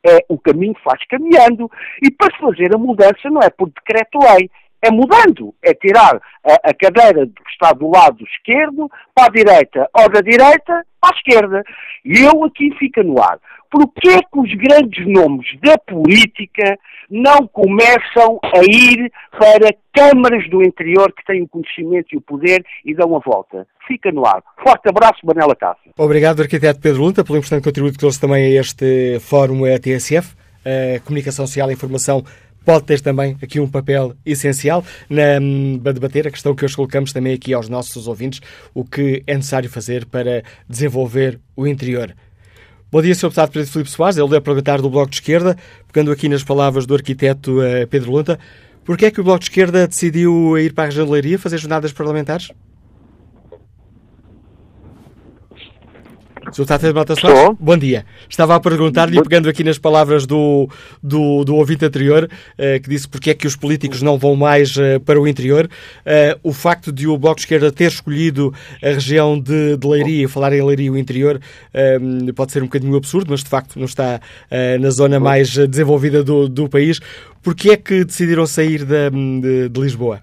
é 0.07 0.25
o 0.29 0.39
caminho 0.39 0.75
faz 0.83 1.05
caminhando 1.07 1.71
e 2.03 2.11
para 2.11 2.35
se 2.35 2.41
fazer 2.41 2.75
a 2.75 2.79
mudança 2.79 3.31
não 3.31 3.41
é 3.41 3.51
por 3.51 3.71
decreto-lei, 3.71 4.51
é 4.83 4.91
mudando, 4.91 5.55
é 5.63 5.75
tirar 5.75 6.21
a, 6.45 6.71
a, 6.71 6.75
cadeira 6.75 7.27
que 7.27 7.51
está 7.53 7.73
do 7.73 7.91
lado 7.91 8.25
esquerdo 8.25 8.89
para 9.15 9.27
a 9.27 9.31
direita, 9.31 9.89
ou 9.95 10.09
da 10.09 10.21
direita 10.21 10.85
para 11.01 11.15
a 11.15 11.17
esquerda. 11.17 11.63
E 12.05 12.21
eu 12.21 12.45
aqui 12.45 12.71
fico 12.79 13.03
no 13.03 13.21
ar. 13.23 13.39
Porquê 13.71 14.09
é 14.09 14.19
que 14.19 14.39
os 14.39 14.53
grandes 14.55 15.07
nomes 15.07 15.47
da 15.63 15.79
política 15.79 16.77
não 17.09 17.47
começam 17.47 18.41
a 18.43 18.59
ir 18.69 19.13
para 19.31 19.73
câmaras 19.95 20.49
do 20.51 20.63
interior 20.63 21.13
que 21.13 21.25
têm 21.25 21.43
o 21.43 21.49
conhecimento 21.49 22.09
e 22.13 22.17
o 22.17 22.21
poder 22.21 22.65
e 22.85 22.95
dão 22.95 23.15
a 23.15 23.21
volta? 23.21 23.67
Fica 23.87 24.11
no 24.11 24.27
ar. 24.27 24.43
Forte 24.61 24.89
abraço, 24.89 25.25
Manela 25.25 25.55
Cássio. 25.55 25.93
Obrigado, 25.97 26.43
arquiteto 26.43 26.81
Pedro 26.81 27.03
Lunta, 27.03 27.23
pelo 27.23 27.39
importante 27.39 27.63
contributo 27.63 27.93
que 27.93 28.01
trouxe 28.01 28.21
também 28.21 28.45
a 28.45 28.61
este 28.61 29.21
fórum 29.21 29.65
ETSF. 29.65 30.35
A 30.65 31.01
comunicação 31.01 31.47
social 31.47 31.71
e 31.71 31.75
informação 31.75 32.25
pode 32.65 32.85
ter 32.85 33.01
também 33.01 33.37
aqui 33.43 33.61
um 33.61 33.69
papel 33.69 34.15
essencial 34.25 34.85
na, 35.09 35.39
hum, 35.41 35.79
debater 35.79 36.27
a 36.27 36.31
questão 36.31 36.55
que 36.55 36.65
hoje 36.65 36.77
colocamos 36.77 37.13
também 37.13 37.33
aqui 37.33 37.53
aos 37.53 37.69
nossos 37.69 38.07
ouvintes, 38.07 38.41
o 38.75 38.85
que 38.85 39.23
é 39.27 39.35
necessário 39.35 39.69
fazer 39.69 40.07
para 40.07 40.43
desenvolver 40.69 41.39
o 41.57 41.67
interior. 41.67 42.15
Bom 42.93 43.01
dia, 43.01 43.15
Sr. 43.15 43.29
Deputado 43.29 43.53
Pedro 43.53 43.71
Filipe 43.71 43.91
Soares. 43.91 44.19
Ele 44.19 44.37
a 44.37 44.41
perguntar 44.41 44.83
do 44.83 44.91
Bloco 44.91 45.11
de 45.11 45.17
Esquerda, 45.17 45.57
pegando 45.87 46.11
aqui 46.11 46.29
nas 46.29 46.43
palavras 46.43 46.87
do 46.87 46.95
arquiteto 46.95 47.61
uh, 47.61 47.87
Pedro 47.89 48.11
Lunta. 48.11 48.39
Porquê 48.85 49.07
é 49.07 49.11
que 49.13 49.21
o 49.21 49.25
Bloco 49.25 49.39
de 49.39 49.45
Esquerda 49.45 49.87
decidiu 49.87 50.59
ir 50.59 50.73
para 50.73 50.85
a 50.85 50.87
região 50.87 51.07
de 51.07 51.13
Leiria 51.13 51.39
fazer 51.39 51.59
jornadas 51.59 51.93
parlamentares? 51.93 52.51
Sr. 56.53 56.67
Tata 56.67 56.89
de 56.89 56.95
Mata 56.95 57.15
Soares, 57.15 57.57
bom 57.61 57.77
dia. 57.77 58.05
Estava 58.29 58.57
a 58.57 58.61
perguntar-lhe, 58.61 59.23
pegando 59.23 59.49
aqui 59.49 59.63
nas 59.63 59.79
palavras 59.79 60.27
do, 60.27 60.69
do, 61.03 61.45
do 61.45 61.55
ouvinte 61.55 61.85
anterior, 61.85 62.25
uh, 62.25 62.83
que 62.83 62.89
disse 62.89 63.09
porque 63.09 63.31
é 63.31 63.35
que 63.35 63.47
os 63.47 63.55
políticos 63.55 64.03
não 64.03 64.19
vão 64.19 64.35
mais 64.35 64.77
uh, 64.77 64.99
para 65.05 65.21
o 65.21 65.29
interior, 65.29 65.67
uh, 65.67 66.41
o 66.43 66.53
facto 66.53 66.91
de 66.91 67.07
o 67.07 67.17
Bloco 67.17 67.37
de 67.37 67.43
Esquerda 67.43 67.71
ter 67.71 67.87
escolhido 67.87 68.53
a 68.83 68.89
região 68.89 69.39
de, 69.39 69.77
de 69.77 69.87
Leiria, 69.87 70.29
falar 70.29 70.53
em 70.53 70.63
Leiria 70.63 70.91
o 70.91 70.99
interior, 70.99 71.41
pode 72.35 72.53
ser 72.53 72.63
um 72.63 72.67
bocadinho 72.67 72.97
absurdo, 72.97 73.29
mas 73.31 73.43
de 73.43 73.49
facto 73.49 73.79
não 73.79 73.87
está 73.87 74.21
na 74.81 74.91
zona 74.91 75.21
mais 75.21 75.57
desenvolvida 75.69 76.23
do, 76.23 76.49
do 76.49 76.69
país. 76.69 76.99
Porquê 77.43 77.71
é 77.71 77.77
que 77.77 78.05
decidiram 78.05 78.47
sair 78.47 78.85
de, 78.85 79.11
de, 79.41 79.69
de 79.69 79.81
Lisboa? 79.81 80.21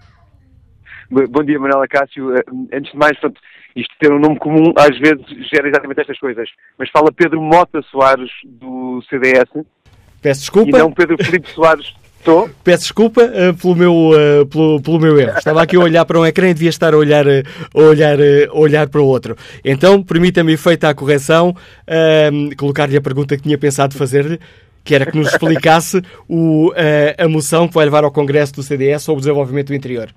Bom 1.10 1.44
dia, 1.44 1.58
Manuela 1.60 1.88
Cássio. 1.88 2.34
Antes 2.74 2.92
de 2.92 2.98
mais, 2.98 3.18
portanto, 3.20 3.40
isto 3.78 3.94
ter 4.00 4.12
um 4.12 4.20
nome 4.20 4.38
comum 4.40 4.74
às 4.76 4.98
vezes 4.98 5.26
gera 5.50 5.68
exatamente 5.68 6.02
estas 6.02 6.20
coisas. 6.20 6.50
Mas 6.78 6.90
fala 6.90 7.12
Pedro 7.12 7.42
Mota 7.42 7.82
Soares 7.84 8.32
do 8.44 9.02
CDS. 9.08 9.66
Peço 10.22 10.42
desculpa. 10.42 10.78
E 10.78 10.80
não 10.80 10.92
Pedro 10.92 11.16
Felipe 11.24 11.50
Soares. 11.52 11.94
Estou? 12.18 12.50
Peço 12.64 12.84
desculpa 12.84 13.22
uh, 13.24 13.54
pelo, 13.54 13.76
meu, 13.76 13.94
uh, 13.94 14.46
pelo, 14.48 14.82
pelo, 14.82 15.00
meu 15.00 15.20
erro. 15.20 15.38
Estava 15.38 15.62
aqui 15.62 15.76
a 15.76 15.80
olhar 15.80 16.04
para 16.04 16.20
um 16.20 16.26
ecrã 16.26 16.50
e 16.50 16.54
devia 16.54 16.70
estar 16.70 16.94
a 16.94 16.98
olhar, 16.98 17.26
uh, 17.26 17.44
a 17.74 17.80
olhar, 17.80 18.18
a 18.20 18.58
olhar 18.58 18.90
para 18.90 19.00
o 19.00 19.06
outro. 19.06 19.38
Então, 19.64 20.02
permita-me, 20.04 20.58
feita 20.58 20.90
a 20.90 20.94
correção, 20.94 21.56
colocar-lhe 22.58 22.98
a 22.98 23.02
pergunta 23.02 23.38
que 23.38 23.44
tinha 23.44 23.58
pensado 23.58 23.96
fazer-lhe, 23.96 24.40
que 24.84 24.96
era 24.96 25.06
que 25.06 25.18
nos 25.18 25.32
explicasse 25.32 26.02
o, 26.28 26.74
a 27.18 27.28
moção 27.30 27.68
que 27.68 27.76
vai 27.76 27.86
levar 27.86 28.04
ao 28.04 28.12
Congresso 28.12 28.54
do 28.54 28.64
CDS 28.64 29.04
sobre 29.04 29.20
o 29.20 29.22
desenvolvimento 29.22 29.68
do 29.68 29.76
interior. 29.76 30.10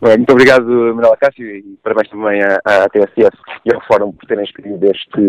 Muito 0.00 0.30
obrigado, 0.30 0.64
Manuela 0.64 1.16
Cássio, 1.16 1.44
e 1.44 1.76
parabéns 1.82 2.08
também 2.08 2.40
à, 2.40 2.60
à 2.64 2.88
TSS 2.88 3.36
e 3.64 3.74
ao 3.74 3.80
Fórum 3.84 4.12
por 4.12 4.26
terem 4.26 4.44
escolhido 4.44 4.78
este, 4.86 5.20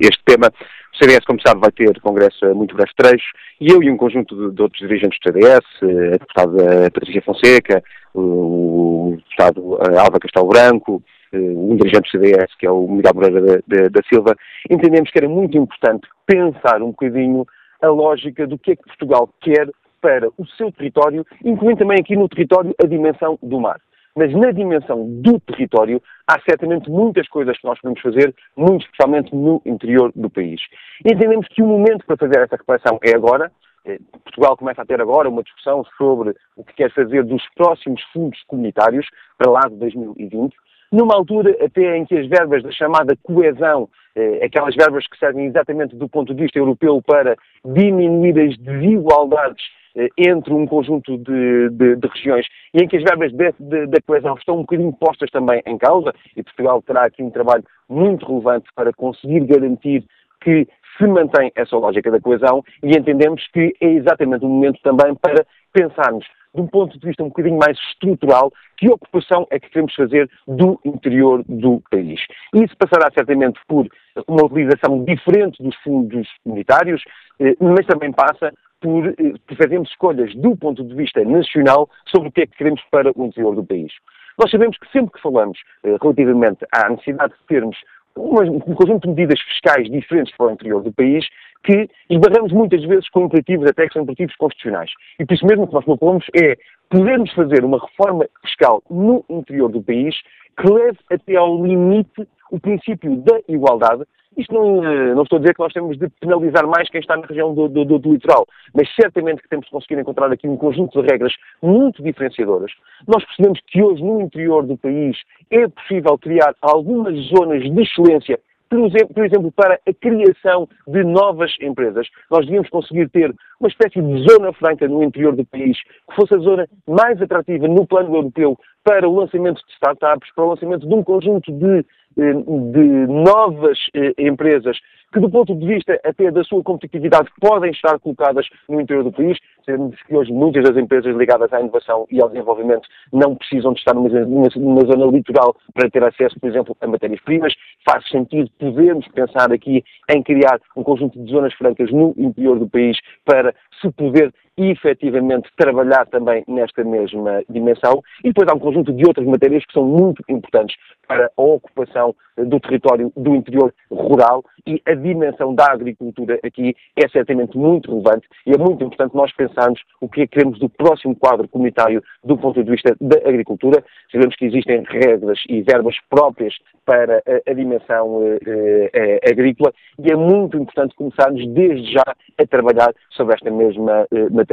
este 0.00 0.24
tema. 0.24 0.50
O 0.94 0.96
CDS, 0.96 1.24
como 1.26 1.38
sabe, 1.46 1.60
vai 1.60 1.70
ter 1.70 2.00
congresso 2.00 2.46
a 2.46 2.54
muito 2.54 2.74
breve 2.74 2.90
trecho, 2.96 3.26
e 3.60 3.70
eu 3.70 3.82
e 3.82 3.90
um 3.90 3.96
conjunto 3.98 4.34
de, 4.34 4.56
de 4.56 4.62
outros 4.62 4.80
dirigentes 4.80 5.18
do 5.20 5.30
CDS, 5.30 5.66
a 5.82 6.12
deputada 6.12 6.90
Patrícia 6.90 7.22
Fonseca, 7.22 7.82
o 8.14 9.18
deputado 9.18 9.78
Alva 9.98 10.18
Castelo 10.18 10.48
Branco, 10.48 11.02
um 11.34 11.76
dirigente 11.76 12.10
do 12.10 12.10
CDS, 12.10 12.54
que 12.58 12.66
é 12.66 12.70
o 12.70 12.88
Miguel 12.88 13.12
Moreira 13.14 13.62
da, 13.66 13.88
da 13.88 14.02
Silva, 14.08 14.34
entendemos 14.70 15.10
que 15.10 15.18
era 15.18 15.28
muito 15.28 15.58
importante 15.58 16.08
pensar 16.24 16.80
um 16.80 16.90
bocadinho 16.90 17.44
a 17.82 17.88
lógica 17.88 18.46
do 18.46 18.58
que 18.58 18.72
é 18.72 18.76
que 18.76 18.84
Portugal 18.84 19.28
quer 19.42 19.68
para 20.00 20.28
o 20.38 20.46
seu 20.56 20.72
território, 20.72 21.26
incluindo 21.44 21.80
também 21.80 21.98
aqui 22.00 22.16
no 22.16 22.30
território 22.30 22.74
a 22.82 22.86
dimensão 22.86 23.38
do 23.42 23.60
mar 23.60 23.78
mas 24.16 24.32
na 24.32 24.50
dimensão 24.50 25.06
do 25.20 25.38
território 25.40 26.02
há 26.26 26.40
certamente 26.40 26.90
muitas 26.90 27.28
coisas 27.28 27.56
que 27.58 27.66
nós 27.66 27.78
podemos 27.80 28.00
fazer, 28.00 28.34
muito 28.56 28.84
especialmente 28.84 29.34
no 29.34 29.60
interior 29.66 30.10
do 30.16 30.30
país. 30.30 30.60
Entendemos 31.04 31.46
que 31.48 31.62
o 31.62 31.66
momento 31.66 32.04
para 32.06 32.16
fazer 32.16 32.38
essa 32.38 32.56
reflexão 32.56 32.98
é 33.02 33.14
agora. 33.14 33.52
Eh, 33.84 33.98
Portugal 34.24 34.56
começa 34.56 34.82
a 34.82 34.86
ter 34.86 35.00
agora 35.00 35.28
uma 35.28 35.42
discussão 35.42 35.84
sobre 35.96 36.34
o 36.56 36.64
que 36.64 36.74
quer 36.74 36.92
fazer 36.92 37.22
dos 37.24 37.42
próximos 37.54 38.02
fundos 38.12 38.42
comunitários 38.48 39.06
para 39.38 39.50
lá 39.50 39.60
de 39.68 39.76
2020, 39.76 40.56
numa 40.92 41.14
altura 41.14 41.56
até 41.64 41.96
em 41.96 42.04
que 42.04 42.16
as 42.16 42.26
verbas 42.28 42.62
da 42.62 42.70
chamada 42.70 43.16
coesão, 43.22 43.88
eh, 44.14 44.44
aquelas 44.44 44.74
verbas 44.74 45.06
que 45.06 45.18
servem 45.18 45.46
exatamente 45.46 45.96
do 45.96 46.08
ponto 46.08 46.34
de 46.34 46.42
vista 46.42 46.58
europeu 46.58 47.02
para 47.02 47.36
diminuir 47.64 48.38
as 48.38 48.56
desigualdades 48.58 49.64
eh, 49.96 50.08
entre 50.18 50.52
um 50.52 50.66
conjunto 50.66 51.16
de, 51.18 51.70
de, 51.70 51.96
de, 51.96 52.08
regiões 52.08 52.46
e 52.74 52.82
em 52.82 52.88
que 52.88 52.96
as 52.96 53.02
verbas 53.02 53.32
da 53.32 54.00
coesão 54.06 54.34
estão 54.34 54.56
um 54.56 54.60
bocadinho 54.60 54.92
postas 54.92 55.30
também 55.30 55.62
em 55.66 55.78
causa, 55.78 56.14
e 56.36 56.42
Portugal 56.42 56.82
terá 56.82 57.06
aqui 57.06 57.22
um 57.22 57.30
trabalho 57.30 57.64
muito 57.88 58.26
relevante 58.26 58.68
para 58.74 58.92
conseguir 58.92 59.40
garantir 59.46 60.04
que 60.42 60.68
se 60.98 61.06
mantém 61.06 61.50
essa 61.54 61.76
lógica 61.76 62.10
da 62.10 62.20
coesão 62.20 62.62
e 62.82 62.96
entendemos 62.96 63.46
que 63.48 63.74
é 63.80 63.86
exatamente 63.86 64.44
o 64.44 64.48
momento 64.48 64.80
também 64.82 65.14
para 65.14 65.46
pensarmos 65.72 66.26
de 66.56 66.62
um 66.62 66.66
ponto 66.66 66.98
de 66.98 67.06
vista 67.06 67.22
um 67.22 67.28
bocadinho 67.28 67.58
mais 67.58 67.78
estrutural, 67.90 68.52
que 68.76 68.88
ocupação 68.88 69.46
é 69.50 69.60
que 69.60 69.68
queremos 69.68 69.94
fazer 69.94 70.28
do 70.48 70.80
interior 70.84 71.44
do 71.46 71.82
país. 71.90 72.20
Isso 72.54 72.74
passará 72.76 73.08
certamente 73.14 73.60
por 73.68 73.86
uma 74.26 74.44
utilização 74.44 75.04
diferente 75.04 75.62
dos 75.62 75.76
fundos 75.76 76.26
comunitários, 76.42 77.02
eh, 77.38 77.54
mas 77.60 77.86
também 77.86 78.10
passa 78.10 78.52
por, 78.80 79.06
eh, 79.06 79.14
por 79.46 79.56
fazermos 79.56 79.90
escolhas 79.90 80.34
do 80.34 80.56
ponto 80.56 80.82
de 80.82 80.94
vista 80.94 81.22
nacional 81.24 81.88
sobre 82.08 82.28
o 82.28 82.32
que 82.32 82.42
é 82.42 82.46
que 82.46 82.56
queremos 82.56 82.82
para 82.90 83.12
o 83.14 83.26
interior 83.26 83.54
do 83.54 83.64
país. 83.64 83.92
Nós 84.38 84.50
sabemos 84.50 84.76
que 84.78 84.90
sempre 84.90 85.12
que 85.12 85.22
falamos 85.22 85.58
eh, 85.84 85.96
relativamente 86.00 86.66
à 86.72 86.88
necessidade 86.90 87.32
de 87.32 87.46
termos 87.46 87.76
um 88.16 88.74
conjunto 88.74 89.02
de 89.02 89.08
medidas 89.08 89.40
fiscais 89.40 89.90
diferentes 89.90 90.34
para 90.36 90.46
o 90.46 90.50
interior 90.50 90.82
do 90.82 90.92
país, 90.92 91.26
que 91.64 91.88
esbarramos 92.08 92.52
muitas 92.52 92.82
vezes 92.84 93.08
com 93.10 93.26
imperativos 93.26 93.68
até 93.68 93.86
que 93.86 93.92
são 93.92 94.02
imperativos 94.02 94.36
constitucionais. 94.36 94.90
E 95.18 95.26
por 95.26 95.34
isso 95.34 95.46
mesmo 95.46 95.64
o 95.64 95.66
que 95.68 95.74
nós 95.74 95.84
propomos 95.84 96.24
é 96.34 96.56
podermos 96.88 97.32
fazer 97.32 97.64
uma 97.64 97.78
reforma 97.78 98.26
fiscal 98.42 98.82
no 98.88 99.24
interior 99.28 99.70
do 99.70 99.82
país 99.82 100.14
que 100.58 100.70
leve 100.70 100.98
até 101.10 101.36
ao 101.36 101.64
limite 101.64 102.26
o 102.50 102.60
princípio 102.60 103.16
da 103.16 103.40
igualdade 103.48 104.04
isto 104.36 104.52
não, 104.52 104.84
eh, 104.84 105.14
não, 105.14 105.22
estou 105.22 105.36
a 105.36 105.40
dizer 105.40 105.54
que 105.54 105.60
nós 105.60 105.72
temos 105.72 105.98
de 105.98 106.08
penalizar 106.20 106.66
mais 106.66 106.88
quem 106.90 107.00
está 107.00 107.16
na 107.16 107.26
região 107.26 107.54
do, 107.54 107.68
do, 107.68 107.84
do, 107.84 107.98
do, 107.98 108.12
litoral, 108.12 108.46
mas 108.74 108.88
certamente 108.94 109.42
que 109.42 109.48
temos 109.48 109.66
de 109.66 109.72
conseguir 109.72 109.98
encontrar 110.00 110.30
aqui 110.30 110.48
um 110.48 110.56
conjunto 110.56 111.00
de 111.00 111.10
regras 111.10 111.32
muito 111.62 112.02
diferenciadoras. 112.02 112.72
Nós 113.06 113.24
percebemos 113.24 113.60
que 113.66 113.82
hoje 113.82 114.02
no 114.02 114.20
interior 114.20 114.66
do 114.66 114.76
país 114.76 115.16
é 115.50 115.66
possível 115.68 116.18
criar 116.18 116.54
algumas 116.60 117.14
zonas 117.28 117.62
de 117.62 117.82
excelência 117.82 118.38
por 118.68 118.80
exemplo, 118.80 119.14
por 119.14 119.24
exemplo, 119.24 119.52
para 119.52 119.74
a 119.74 119.94
criação 119.94 120.68
de 120.88 121.04
novas 121.04 121.54
empresas. 121.60 122.08
Nós 122.30 122.44
devíamos 122.44 122.68
conseguir 122.68 123.08
ter 123.10 123.32
uma 123.60 123.68
espécie 123.68 124.00
de 124.00 124.28
zona 124.28 124.52
franca 124.52 124.86
no 124.88 125.02
interior 125.02 125.34
do 125.34 125.44
país, 125.44 125.78
que 126.08 126.14
fosse 126.14 126.34
a 126.34 126.38
zona 126.38 126.68
mais 126.86 127.20
atrativa 127.20 127.66
no 127.66 127.86
plano 127.86 128.14
europeu 128.14 128.58
para 128.84 129.08
o 129.08 129.16
lançamento 129.16 129.64
de 129.66 129.72
startups, 129.72 130.32
para 130.34 130.44
o 130.44 130.50
lançamento 130.50 130.86
de 130.86 130.94
um 130.94 131.02
conjunto 131.02 131.50
de, 131.52 131.84
eh, 132.18 132.32
de 132.32 133.06
novas 133.08 133.78
eh, 133.94 134.14
empresas 134.18 134.78
que, 135.12 135.20
do 135.20 135.30
ponto 135.30 135.54
de 135.54 135.66
vista 135.66 135.98
até 136.04 136.30
da 136.30 136.44
sua 136.44 136.62
competitividade, 136.62 137.28
podem 137.40 137.70
estar 137.70 137.98
colocadas 137.98 138.46
no 138.68 138.80
interior 138.80 139.02
do 139.04 139.12
país. 139.12 139.38
Sabemos 139.64 140.00
que 140.02 140.14
hoje 140.14 140.32
muitas 140.32 140.62
das 140.62 140.76
empresas 140.76 141.16
ligadas 141.16 141.52
à 141.52 141.60
inovação 141.60 142.06
e 142.10 142.20
ao 142.20 142.28
desenvolvimento 142.28 142.86
não 143.12 143.34
precisam 143.34 143.72
de 143.72 143.78
estar 143.78 143.94
numa, 143.94 144.48
zona 144.86 145.06
litoral 145.06 145.56
para 145.74 145.90
ter 145.90 146.04
acesso, 146.04 146.38
por 146.38 146.48
exemplo, 146.48 146.76
a 146.80 146.86
matérias-primas. 146.86 147.54
Faz 147.88 148.06
sentido 148.08 148.50
podermos 148.58 149.06
pensar 149.08 149.50
aqui 149.52 149.82
em 150.10 150.22
criar 150.22 150.60
um 150.76 150.82
conjunto 150.82 151.18
de 151.18 151.30
zonas 151.30 151.54
francas 151.54 151.90
no 151.90 152.14
interior 152.16 152.58
do 152.58 152.68
país 152.68 152.98
para 153.24 153.45
se 153.82 153.90
poder 153.90 154.32
efetivamente 154.56 155.50
trabalhar 155.56 156.06
também 156.06 156.44
nesta 156.48 156.82
mesma 156.82 157.42
dimensão. 157.48 158.02
E 158.24 158.28
depois 158.28 158.48
há 158.48 158.54
um 158.54 158.58
conjunto 158.58 158.92
de 158.92 159.06
outras 159.06 159.26
matérias 159.26 159.64
que 159.64 159.72
são 159.72 159.84
muito 159.84 160.22
importantes 160.28 160.76
para 161.06 161.30
a 161.36 161.42
ocupação 161.42 162.14
do 162.36 162.60
território 162.60 163.12
do 163.16 163.34
interior 163.34 163.72
rural 163.90 164.44
e 164.66 164.82
a 164.84 164.94
dimensão 164.94 165.54
da 165.54 165.72
agricultura 165.72 166.38
aqui 166.44 166.74
é 166.94 167.08
certamente 167.08 167.56
muito 167.56 167.90
relevante 167.90 168.26
e 168.44 168.52
é 168.52 168.58
muito 168.58 168.84
importante 168.84 169.14
nós 169.14 169.32
pensarmos 169.32 169.80
o 170.00 170.08
que 170.08 170.22
é 170.22 170.26
que 170.26 170.34
queremos 170.34 170.58
do 170.58 170.68
próximo 170.68 171.16
quadro 171.16 171.48
comunitário 171.48 172.02
do 172.24 172.36
ponto 172.36 172.62
de 172.62 172.70
vista 172.70 172.94
da 173.00 173.16
agricultura. 173.28 173.82
Sabemos 174.12 174.36
que 174.36 174.44
existem 174.44 174.82
regras 174.82 175.38
e 175.48 175.62
verbas 175.62 175.96
próprias 176.10 176.54
para 176.84 177.22
a, 177.26 177.50
a 177.50 177.54
dimensão 177.54 178.22
eh, 178.46 178.90
eh, 178.92 179.30
agrícola 179.30 179.72
e 179.98 180.10
é 180.10 180.16
muito 180.16 180.56
importante 180.56 180.94
começarmos 180.94 181.46
desde 181.48 181.92
já 181.92 182.04
a 182.38 182.46
trabalhar 182.46 182.92
sobre 183.10 183.34
esta 183.34 183.50
mesma 183.50 184.06
eh, 184.12 184.28
matéria. 184.30 184.45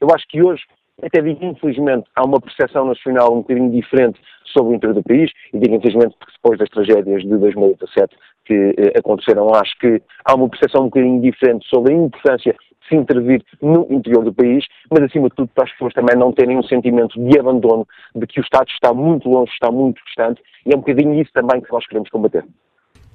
Eu 0.00 0.08
acho 0.12 0.26
que 0.28 0.42
hoje 0.42 0.62
até 1.02 1.20
digo 1.20 1.44
infelizmente, 1.44 2.08
há 2.14 2.24
uma 2.24 2.40
percepção 2.40 2.86
nacional 2.86 3.32
um 3.32 3.40
bocadinho 3.40 3.70
diferente 3.70 4.20
sobre 4.44 4.72
o 4.72 4.76
interior 4.76 4.94
do 4.94 5.02
país, 5.02 5.30
e 5.52 5.58
digo 5.58 5.74
infelizmente 5.74 6.14
porque 6.18 6.32
depois 6.34 6.58
das 6.58 6.68
tragédias 6.68 7.22
de 7.22 7.36
2017 7.36 8.16
que 8.44 8.74
eh, 8.76 8.98
aconteceram, 8.98 9.52
acho 9.54 9.76
que 9.78 10.00
há 10.24 10.34
uma 10.34 10.48
percepção 10.48 10.82
um 10.82 10.84
bocadinho 10.84 11.20
diferente 11.20 11.66
sobre 11.68 11.92
a 11.92 11.96
importância 11.96 12.52
de 12.52 12.88
se 12.88 12.94
intervir 12.94 13.42
no 13.60 13.86
interior 13.90 14.24
do 14.24 14.32
país, 14.32 14.66
mas 14.90 15.02
acima 15.02 15.28
de 15.28 15.34
tudo 15.34 15.48
para 15.54 15.64
as 15.64 15.72
pessoas 15.72 15.94
também 15.94 16.16
não 16.16 16.30
terem 16.30 16.58
um 16.58 16.62
sentimento 16.62 17.18
de 17.18 17.38
abandono, 17.38 17.86
de 18.14 18.26
que 18.26 18.40
o 18.40 18.42
Estado 18.42 18.68
está 18.68 18.92
muito 18.92 19.28
longe, 19.28 19.50
está 19.50 19.72
muito 19.72 20.00
distante, 20.04 20.42
e 20.66 20.72
é 20.72 20.76
um 20.76 20.80
bocadinho 20.80 21.20
isso 21.20 21.32
também 21.32 21.60
que 21.60 21.72
nós 21.72 21.86
queremos 21.86 22.10
combater. 22.10 22.44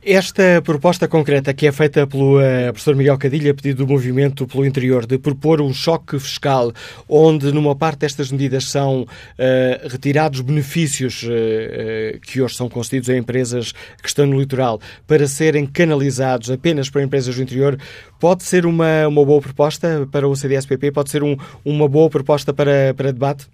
Esta 0.02 0.62
proposta 0.62 1.10
concreta 1.10 1.54
que 1.54 1.68
é 1.68 1.74
feita 1.74 2.08
pelo 2.08 2.40
uh, 2.40 2.72
professor 2.72 2.96
Miguel 2.96 3.18
Cadilha, 3.18 3.54
pedido 3.54 3.86
do 3.86 3.92
Movimento 3.92 4.48
pelo 4.48 4.66
Interior, 4.66 5.06
de 5.06 5.18
propor 5.18 5.60
um 5.60 5.74
choque 5.74 6.18
fiscal, 6.18 6.72
onde 7.08 7.52
numa 7.52 7.76
parte 7.76 8.00
destas 8.00 8.32
medidas 8.32 8.64
são 8.70 9.02
uh, 9.02 9.88
retirados 9.90 10.40
benefícios 10.40 11.24
uh, 11.24 12.18
que 12.22 12.42
hoje 12.42 12.56
são 12.56 12.70
concedidos 12.70 13.10
a 13.10 13.18
empresas 13.18 13.74
que 14.02 14.08
estão 14.08 14.26
no 14.26 14.40
litoral 14.40 14.80
para 15.06 15.28
serem 15.28 15.66
canalizados 15.66 16.50
apenas 16.50 16.90
para 16.90 17.04
empresas 17.04 17.36
do 17.36 17.44
interior, 17.44 17.78
pode 18.22 18.46
ser 18.46 18.66
uma, 18.66 19.06
uma 19.06 19.26
boa 19.26 19.42
proposta 19.42 20.08
para 20.10 20.26
o 20.26 20.34
CDSPP? 20.34 20.94
Pode 20.94 21.10
ser 21.10 21.24
um, 21.24 21.36
uma 21.66 21.90
boa 21.90 22.10
proposta 22.10 22.54
para, 22.54 22.94
para 22.96 23.12
debate? 23.12 23.48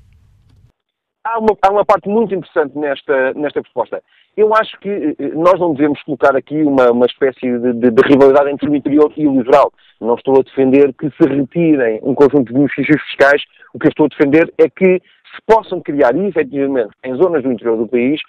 Há 1.25 1.39
uma, 1.39 1.57
há 1.59 1.71
uma 1.71 1.83
parte 1.83 2.07
muito 2.07 2.35
interessante 2.35 2.77
nesta, 2.77 3.33
nesta 3.33 3.59
proposta. 3.59 3.99
Eu 4.37 4.53
acho 4.53 4.79
que 4.79 4.89
eh, 4.89 5.31
nós 5.33 5.59
não 5.59 5.73
devemos 5.73 5.99
colocar 6.03 6.35
aqui 6.35 6.61
uma, 6.61 6.91
uma 6.91 7.07
espécie 7.07 7.57
de, 7.57 7.73
de, 7.73 7.89
de, 7.89 8.07
rivalidade 8.07 8.51
entre 8.51 8.69
o 8.69 8.75
interior 8.75 9.11
e 9.17 9.27
o 9.27 9.35
litoral. 9.35 9.73
Não 9.99 10.13
estou 10.13 10.39
a 10.39 10.43
defender 10.43 10.93
que 10.93 11.09
se 11.09 11.27
retirem 11.27 11.99
um 12.03 12.13
conjunto 12.13 12.45
de 12.45 12.53
benefícios 12.53 13.01
fiscais. 13.01 13.41
O 13.73 13.79
que 13.79 13.87
eu 13.87 13.89
estou 13.89 14.05
a 14.05 14.09
defender 14.09 14.53
é 14.59 14.69
que 14.69 15.01
se 15.35 15.41
possam 15.45 15.81
criar, 15.81 16.15
efetivamente, 16.15 16.89
em 17.03 17.15
zonas 17.15 17.43
do 17.43 17.51
interior 17.51 17.77
do 17.77 17.87
país, 17.87 18.19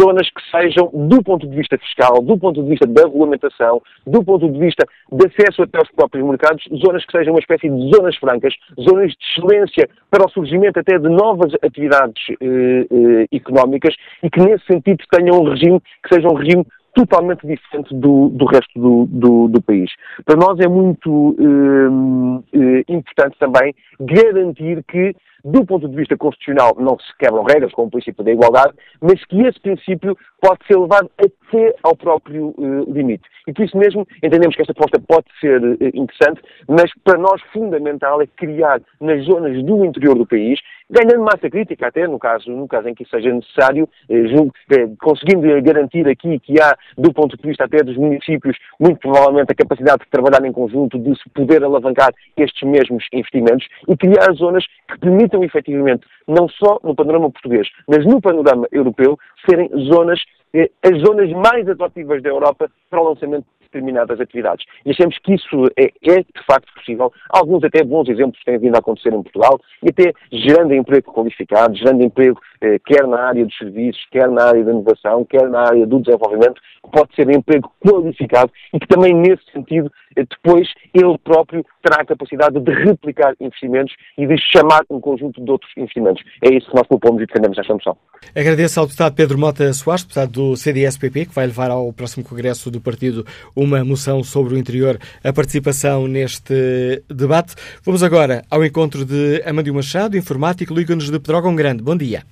zonas 0.00 0.28
que 0.30 0.42
sejam, 0.50 0.90
do 0.92 1.22
ponto 1.22 1.46
de 1.46 1.54
vista 1.54 1.76
fiscal, 1.78 2.22
do 2.22 2.38
ponto 2.38 2.62
de 2.62 2.68
vista 2.68 2.86
da 2.86 3.02
regulamentação, 3.02 3.82
do 4.06 4.24
ponto 4.24 4.50
de 4.50 4.58
vista 4.58 4.86
de 5.12 5.26
acesso 5.26 5.62
até 5.62 5.78
aos 5.78 5.90
próprios 5.90 6.26
mercados, 6.26 6.62
zonas 6.82 7.04
que 7.04 7.12
sejam 7.12 7.34
uma 7.34 7.40
espécie 7.40 7.68
de 7.68 7.90
zonas 7.94 8.16
francas, 8.16 8.54
zonas 8.80 9.12
de 9.12 9.18
excelência 9.30 9.88
para 10.10 10.24
o 10.24 10.30
surgimento 10.30 10.80
até 10.80 10.98
de 10.98 11.08
novas 11.08 11.52
atividades 11.62 12.22
eh, 12.40 12.86
eh, 12.90 13.26
económicas 13.32 13.94
e 14.22 14.30
que, 14.30 14.40
nesse 14.40 14.64
sentido, 14.66 15.04
tenham 15.10 15.40
um 15.40 15.50
regime 15.50 15.80
que 16.02 16.14
seja 16.14 16.28
um 16.28 16.34
regime 16.34 16.66
totalmente 16.96 17.46
diferente 17.46 17.94
do, 17.94 18.30
do 18.30 18.46
resto 18.46 18.80
do, 18.80 19.06
do, 19.06 19.48
do, 19.48 19.62
país. 19.62 19.90
Para 20.24 20.34
nós 20.36 20.58
é 20.58 20.66
muito 20.66 21.36
eh, 21.38 22.58
eh 22.58 22.84
importante 22.88 23.36
também 23.38 23.74
garantir 24.00 24.82
que 24.84 25.14
do 25.46 25.64
ponto 25.64 25.88
de 25.88 25.94
vista 25.94 26.16
constitucional, 26.16 26.74
não 26.76 26.98
se 26.98 27.16
quebram 27.18 27.44
regras, 27.44 27.72
como 27.72 27.86
o 27.86 27.90
princípio 27.90 28.24
da 28.24 28.32
igualdade, 28.32 28.74
mas 29.00 29.24
que 29.26 29.40
esse 29.42 29.60
princípio 29.60 30.18
pode 30.40 30.58
ser 30.66 30.76
levado 30.76 31.08
até 31.18 31.74
ao 31.84 31.96
próprio 31.96 32.48
uh, 32.58 32.92
limite. 32.92 33.22
E 33.46 33.52
por 33.52 33.64
isso 33.64 33.78
mesmo 33.78 34.04
entendemos 34.24 34.56
que 34.56 34.62
esta 34.62 34.74
proposta 34.74 35.00
pode 35.06 35.26
ser 35.40 35.62
uh, 35.62 35.76
interessante, 35.94 36.42
mas 36.68 36.90
para 37.04 37.16
nós 37.16 37.40
fundamental 37.52 38.20
é 38.20 38.26
criar 38.26 38.80
nas 39.00 39.24
zonas 39.24 39.62
do 39.62 39.84
interior 39.84 40.16
do 40.16 40.26
país, 40.26 40.58
ganhando 40.90 41.24
massa 41.24 41.50
crítica 41.50 41.88
até, 41.88 42.06
no 42.06 42.18
caso, 42.18 42.50
no 42.50 42.66
caso 42.68 42.88
em 42.88 42.94
que 42.94 43.04
seja 43.08 43.32
necessário, 43.32 43.88
uh, 44.08 44.28
julgo, 44.28 44.52
conseguindo 45.00 45.46
garantir 45.62 46.08
aqui 46.08 46.38
que 46.38 46.60
há, 46.60 46.76
do 46.96 47.12
ponto 47.12 47.36
de 47.36 47.42
vista 47.42 47.64
até 47.64 47.82
dos 47.82 47.96
municípios, 47.96 48.56
muito 48.80 49.00
provavelmente 49.00 49.52
a 49.52 49.54
capacidade 49.54 50.04
de 50.04 50.10
trabalhar 50.10 50.44
em 50.46 50.52
conjunto, 50.52 50.98
de 50.98 51.14
se 51.16 51.28
poder 51.30 51.62
alavancar 51.64 52.12
estes 52.36 52.68
mesmos 52.68 53.04
investimentos 53.12 53.66
e 53.88 53.96
criar 53.96 54.32
zonas 54.34 54.64
que 54.88 54.98
permitam 54.98 55.42
efetivamente, 55.42 56.06
não 56.26 56.48
só 56.48 56.78
no 56.82 56.94
panorama 56.94 57.30
português, 57.30 57.68
mas 57.88 58.04
no 58.04 58.20
panorama 58.20 58.66
europeu, 58.72 59.18
serem 59.48 59.68
zonas, 59.88 60.20
eh, 60.54 60.70
as 60.82 60.98
zonas 61.00 61.30
mais 61.32 61.68
atrativas 61.68 62.22
da 62.22 62.30
Europa 62.30 62.70
para 62.90 63.00
o 63.00 63.08
lançamento 63.08 63.46
determinadas 63.76 64.20
atividades. 64.20 64.64
E 64.84 64.90
achamos 64.90 65.18
que 65.18 65.34
isso 65.34 65.66
é, 65.76 65.92
é, 66.02 66.16
de 66.18 66.44
facto 66.46 66.72
possível. 66.74 67.12
Alguns 67.30 67.62
até 67.64 67.84
bons 67.84 68.08
exemplos 68.08 68.42
têm 68.44 68.58
vindo 68.58 68.74
a 68.74 68.78
acontecer 68.78 69.12
em 69.12 69.22
Portugal 69.22 69.60
e 69.82 69.90
até 69.90 70.12
gerando 70.32 70.74
emprego 70.74 71.12
qualificado, 71.12 71.76
gerando 71.76 72.02
emprego 72.02 72.40
eh, 72.60 72.78
quer 72.86 73.06
na 73.06 73.20
área 73.20 73.44
dos 73.44 73.56
serviços, 73.56 74.02
quer 74.10 74.28
na 74.28 74.44
área 74.44 74.64
da 74.64 74.70
inovação, 74.70 75.24
quer 75.24 75.48
na 75.48 75.60
área 75.60 75.86
do 75.86 76.00
desenvolvimento, 76.00 76.60
que 76.82 76.90
pode 76.90 77.14
ser 77.14 77.28
emprego 77.30 77.70
qualificado 77.84 78.50
e 78.72 78.78
que 78.78 78.86
também 78.86 79.14
nesse 79.14 79.42
sentido 79.52 79.90
eh, 80.16 80.24
depois 80.24 80.68
ele 80.94 81.18
próprio 81.18 81.64
terá 81.82 82.02
a 82.02 82.06
capacidade 82.06 82.58
de 82.58 82.72
replicar 82.72 83.34
investimentos 83.40 83.94
e 84.16 84.26
de 84.26 84.36
chamar 84.38 84.82
um 84.88 85.00
conjunto 85.00 85.42
de 85.42 85.50
outros 85.50 85.70
investimentos. 85.76 86.22
É 86.42 86.54
isso 86.54 86.70
que 86.70 86.76
nós 86.76 86.86
propomos 86.86 87.22
e 87.22 87.26
defendemos 87.26 87.56
nesta 87.56 87.74
moção. 87.74 87.96
Agradeço 88.34 88.80
ao 88.80 88.86
deputado 88.86 89.14
Pedro 89.14 89.38
Mota 89.38 89.72
Soares, 89.72 90.04
deputado 90.04 90.30
do 90.32 90.56
CDSPP, 90.56 91.26
que 91.26 91.34
vai 91.34 91.46
levar 91.46 91.70
ao 91.70 91.92
próximo 91.92 92.24
Congresso 92.24 92.70
do 92.70 92.80
Partido 92.80 93.24
uma 93.66 93.84
moção 93.84 94.22
sobre 94.22 94.54
o 94.54 94.58
interior, 94.58 94.96
a 95.22 95.32
participação 95.32 96.06
neste 96.06 97.02
debate. 97.08 97.54
Vamos 97.84 98.02
agora 98.02 98.42
ao 98.50 98.64
encontro 98.64 99.04
de 99.04 99.42
Amandio 99.44 99.74
Machado, 99.74 100.16
informático, 100.16 100.72
Liga-nos 100.72 101.10
de 101.10 101.18
Pedrógão 101.18 101.54
Grande. 101.54 101.82
Bom 101.82 101.96
dia. 101.96 102.22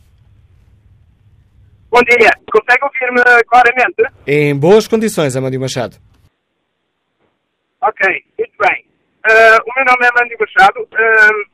Bom 1.90 2.00
dia. 2.02 2.30
Consegue 2.50 2.84
ouvir-me 2.84 3.22
claramente? 3.44 4.02
Em 4.26 4.56
boas 4.56 4.86
condições, 4.86 5.36
Amandio 5.36 5.60
Machado. 5.60 5.96
Ok, 7.82 8.24
muito 8.38 8.54
bem. 8.60 8.84
Uh, 9.26 9.58
o 9.66 9.74
meu 9.76 9.84
nome 9.84 10.04
é 10.04 10.08
Amandio 10.08 10.38
Machado. 10.38 10.82
Uh, 10.82 11.50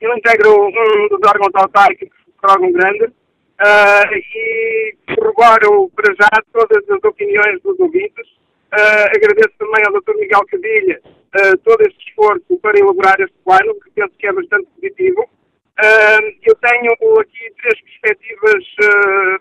eu 0.00 0.16
integro 0.16 0.68
um 0.68 1.08
dos 1.08 1.20
órgãos 1.28 1.50
autárquicos 1.54 2.18
de 2.26 2.32
Pedrógão 2.40 2.72
Grande 2.72 3.04
uh, 3.04 4.14
e 4.14 4.96
corroboro 5.14 5.90
para 5.94 6.14
já 6.14 6.28
todas 6.52 6.88
as 6.88 7.04
opiniões 7.04 7.60
dos 7.62 7.78
ouvintes. 7.80 8.36
Uh, 8.72 9.06
agradeço 9.14 9.54
também 9.58 9.82
ao 9.86 9.92
Dr. 9.92 10.14
Miguel 10.18 10.44
Cadilha 10.50 11.00
uh, 11.04 11.58
todo 11.58 11.80
este 11.82 12.08
esforço 12.08 12.58
para 12.60 12.78
elaborar 12.78 13.14
este 13.20 13.36
plano, 13.44 13.74
que 13.80 13.90
penso 13.94 14.12
que 14.18 14.26
é 14.26 14.32
bastante 14.32 14.66
positivo. 14.74 15.22
Uh, 15.22 16.34
eu 16.42 16.54
tenho 16.56 16.92
aqui 16.92 17.54
três 17.62 17.80
perspectivas 17.80 18.64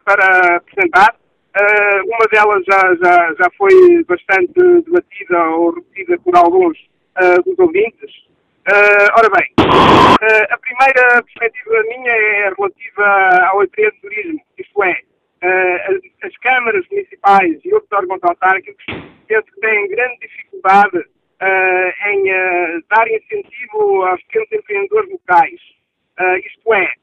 para 0.04 0.58
apresentar. 0.58 1.16
uma 2.06 2.28
delas 2.32 2.64
já, 2.66 2.96
já, 2.96 3.34
já 3.34 3.50
foi 3.58 4.04
bastante 4.04 4.54
debatida 4.84 5.44
ou 5.50 5.72
repetida 5.72 6.20
por 6.20 6.36
alguns 6.36 6.78
dos 7.46 7.58
ouvintes. 7.58 8.12
ora 9.18 9.30
bem, 9.30 9.54
a 10.50 10.58
primeira 10.58 11.24
perspectiva 11.24 11.84
minha 11.84 12.12
é 12.12 12.54
relativa 12.58 13.48
ao 13.48 13.64
empreendedorismo, 13.64 14.42
isto 14.58 14.84
é, 14.84 15.02
uh, 15.46 16.02
as, 16.24 16.38
câmaras 16.38 16.86
municipais 16.90 17.60
e 17.64 17.74
outros 17.74 17.92
órgãos 17.92 18.20
autárquicos 18.24 18.86
penso 19.28 19.46
que 19.46 19.60
têm 19.60 19.88
grande 19.90 20.18
dificuldade 20.20 20.98
uh, 20.98 22.10
em 22.10 22.32
uh, 22.32 22.84
dar 22.90 23.08
incentivo 23.08 24.04
aos 24.04 24.22
pequenos 24.24 24.52
empreendedores 24.52 25.12
locais. 25.12 25.62
isto 26.46 26.74
é, 26.74 26.94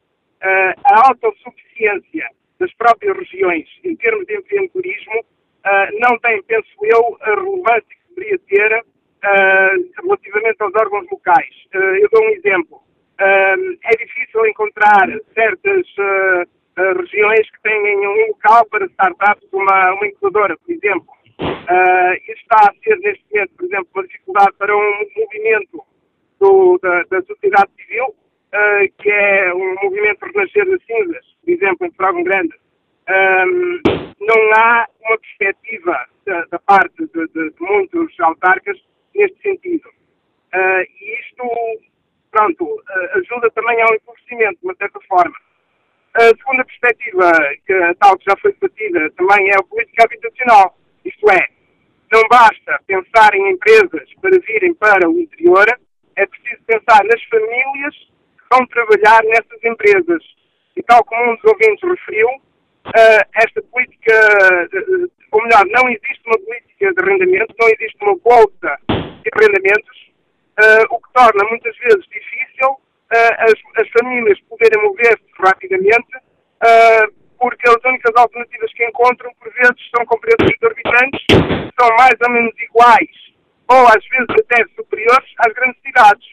a 0.84 1.08
autossuficiência 1.08 2.26
das 2.58 2.72
próprias 2.74 3.16
regiões 3.16 3.68
em 3.84 3.94
termos 3.96 4.26
de 4.26 4.36
empreendedorismo 4.36 5.24
não 6.00 6.18
tem, 6.18 6.42
penso 6.44 6.68
eu, 6.82 7.16
a 7.20 7.34
relevância 7.34 7.84
que 7.88 8.14
deveria 8.14 8.38
ter 8.48 8.84
relativamente 10.02 10.62
aos 10.62 10.74
órgãos 10.74 11.06
locais. 11.10 11.54
eu 11.72 12.08
dou 12.10 12.24
um 12.24 12.30
exemplo. 12.30 12.82
é 13.20 13.96
difícil 13.96 14.46
encontrar 14.46 15.06
certas 15.34 15.86
uh, 16.78 16.98
regiões 16.98 17.50
que 17.50 17.62
têm 17.62 18.06
um 18.06 18.26
local 18.28 18.66
para 18.66 18.86
startups, 18.86 19.48
uma, 19.52 19.92
uma 19.92 20.06
incubadora, 20.06 20.56
por 20.58 20.72
exemplo. 20.72 21.06
Uh, 21.40 22.32
está 22.32 22.70
a 22.70 22.74
ser, 22.82 22.98
neste 22.98 23.24
momento, 23.32 23.54
por 23.56 23.64
exemplo, 23.64 23.88
uma 23.94 24.06
dificuldade 24.06 24.52
para 24.58 24.76
um 24.76 24.92
movimento 25.16 25.84
do, 26.40 26.78
da, 26.82 27.02
da, 27.04 27.22
sociedade 27.22 27.70
civil, 27.76 28.06
uh, 28.06 28.92
que 28.98 29.10
é 29.10 29.54
um 29.54 29.74
movimento 29.82 30.24
Renascer 30.24 30.68
das 30.68 30.84
Cinzas, 30.84 31.24
por 31.44 31.52
exemplo, 31.52 31.86
em 31.86 31.92
Fragão 31.92 32.22
Grande. 32.24 32.54
Um, 33.08 33.80
não 34.20 34.52
há 34.54 34.86
uma 35.02 35.18
perspectiva 35.18 36.06
da, 36.24 36.44
da 36.46 36.58
parte 36.60 36.94
de, 36.98 37.26
de, 37.28 37.50
de, 37.50 37.60
muitos 37.60 38.18
autarcas 38.20 38.78
neste 39.14 39.40
sentido. 39.42 39.88
Uh, 40.54 40.82
e 40.82 41.20
isto, 41.20 41.44
pronto, 42.30 42.82
ajuda 43.14 43.50
também 43.50 43.80
ao 43.82 43.94
empobrecimento, 43.94 44.60
de 44.60 44.66
uma 44.66 44.74
certa 44.76 45.00
forma. 45.08 45.34
A 46.14 46.20
segunda 46.24 46.64
perspectiva, 46.64 47.32
que 47.66 47.94
tal 47.98 48.18
que 48.18 48.24
já 48.28 48.36
foi 48.42 48.52
debatida, 48.52 49.10
também 49.12 49.48
é 49.48 49.56
a 49.56 49.62
política 49.62 50.04
habitacional. 50.04 50.76
Isto 51.04 51.30
é, 51.30 51.48
não 52.12 52.22
basta 52.28 52.78
pensar 52.86 53.34
em 53.34 53.52
empresas 53.52 54.08
para 54.20 54.38
virem 54.40 54.74
para 54.74 55.08
o 55.08 55.18
interior, 55.18 55.66
é 56.16 56.26
preciso 56.26 56.62
pensar 56.66 57.02
nas 57.04 57.22
famílias 57.24 57.94
que 57.96 58.44
vão 58.50 58.66
trabalhar 58.66 59.24
nessas 59.24 59.64
empresas. 59.64 60.22
E 60.76 60.82
tal 60.82 61.02
como 61.04 61.32
um 61.32 61.36
dos 61.36 61.44
ouvintes 61.44 61.82
referiu, 61.82 62.28
uh, 62.28 63.22
esta 63.34 63.62
política, 63.62 64.12
uh, 64.12 65.10
ou 65.32 65.42
melhor, 65.44 65.64
não 65.66 65.88
existe 65.88 66.22
uma 66.26 66.38
política 66.38 66.92
de 66.92 67.02
arrendamento, 67.02 67.54
não 67.58 67.68
existe 67.68 67.96
uma 68.02 68.16
bolsa 68.16 68.78
de 68.88 69.30
arrendamentos, 69.34 70.12
uh, 70.60 70.94
o 70.94 71.00
que 71.00 71.12
torna 71.14 71.48
muitas 71.48 71.74
vezes 71.78 72.04
difícil 72.08 72.76
as, 73.12 73.54
as 73.76 73.88
famílias 73.90 74.40
poderem 74.48 74.82
mover-se 74.82 75.24
rapidamente, 75.38 76.16
ah, 76.60 77.06
porque 77.38 77.68
as 77.68 77.84
únicas 77.84 78.14
alternativas 78.16 78.72
que 78.72 78.86
encontram, 78.86 79.30
por 79.40 79.52
vezes, 79.52 79.90
são 79.94 80.06
com 80.06 80.18
preços 80.20 80.54
exorbitantes, 80.54 81.26
são 81.78 81.88
mais 81.96 82.16
ou 82.24 82.30
menos 82.30 82.54
iguais, 82.60 83.10
ou 83.68 83.86
às 83.88 84.06
vezes 84.06 84.30
até 84.30 84.64
superiores 84.76 85.28
às 85.38 85.52
grandes 85.52 85.82
cidades. 85.82 86.26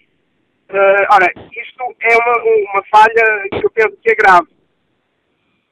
Uh, 0.70 1.02
ora, 1.10 1.26
isto 1.36 1.96
é 2.02 2.16
uma, 2.16 2.44
uma 2.44 2.84
falha 2.92 3.50
que 3.50 3.66
eu 3.66 3.72
penso 3.72 3.98
que 4.04 4.12
é 4.12 4.16
grave. 4.16 4.48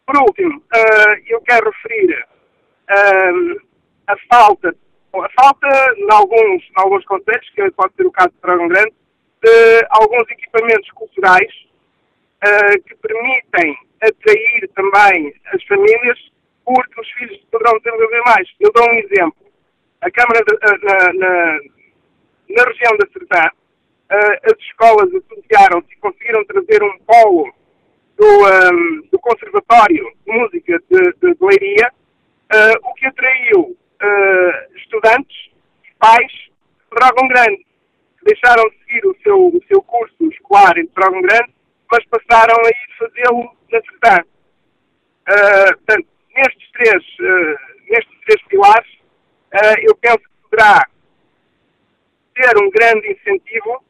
Por 0.07 0.17
último, 0.23 0.57
uh, 0.57 1.21
eu 1.27 1.39
quero 1.41 1.69
referir 1.69 2.25
uh, 2.89 3.61
a 4.07 4.15
falta, 4.33 4.75
a 5.13 5.29
falta, 5.39 5.67
em 5.97 6.11
alguns, 6.11 6.63
em 6.63 6.81
alguns 6.81 7.05
contextos, 7.05 7.49
que 7.53 7.69
pode 7.71 7.93
ser 7.93 8.07
o 8.07 8.11
caso 8.11 8.31
de 8.31 8.41
Dragon 8.41 8.67
Grande, 8.69 8.93
de 9.43 9.87
alguns 9.89 10.29
equipamentos 10.29 10.89
culturais 10.91 11.51
uh, 12.43 12.83
que 12.83 12.95
permitem 12.95 13.77
atrair 14.01 14.69
também 14.75 15.33
as 15.53 15.63
famílias, 15.63 16.19
porque 16.65 17.01
os 17.01 17.11
filhos 17.11 17.37
poderão 17.51 17.77
desenvolver 17.79 18.21
mais. 18.25 18.47
Eu 18.59 18.71
dou 18.71 18.83
um 18.89 18.97
exemplo. 18.99 19.47
A 20.01 20.11
Câmara 20.11 20.43
de, 20.43 20.53
uh, 20.53 20.85
na, 20.85 21.13
na, 21.13 21.59
na, 22.49 22.63
região 22.63 22.97
da 22.97 23.07
Sertã, 23.11 23.49
uh, 23.49 24.51
as 24.51 24.59
escolas 24.59 25.09
associaram-se 25.13 25.93
e 25.93 25.97
conseguiram 25.97 26.45
trazer 26.45 26.83
um 26.83 26.97
polo 26.99 27.53
do, 28.17 28.25
um, 28.25 29.07
do 29.11 29.19
Conservatório 29.19 30.11
de 30.25 30.31
Música 30.31 30.79
de, 30.89 31.13
de, 31.13 31.33
de 31.33 31.45
Leiria, 31.45 31.91
o 32.81 32.93
que 32.93 33.05
atraiu 33.05 33.77
estudantes 34.77 35.49
e 35.83 35.93
pais 35.99 36.31
de 36.31 36.95
Dragão 36.95 37.27
Grande 37.27 37.66
deixaram 38.23 38.63
de 38.69 38.77
seguir 38.79 39.07
o 39.07 39.15
seu, 39.23 39.47
o 39.47 39.61
seu 39.67 39.81
curso 39.81 40.15
escolar 40.31 40.77
em 40.77 40.89
Dragão 40.95 41.21
Grande, 41.21 41.53
mas 41.91 42.05
passaram 42.05 42.55
a 42.55 42.69
ir 42.69 42.97
fazê-lo 42.97 43.55
na 43.71 43.81
Sertã. 43.81 44.23
Uh, 45.29 45.77
portanto, 45.77 46.07
nestes 46.35 46.71
três, 46.71 47.03
uh, 47.19 47.57
nestes 47.89 48.19
três 48.25 48.41
pilares, 48.47 48.89
uh, 49.53 49.79
eu 49.81 49.95
penso 49.95 50.19
que 50.19 50.49
poderá 50.49 50.85
ter 52.35 52.57
um 52.57 52.69
grande 52.69 53.11
incentivo 53.11 53.83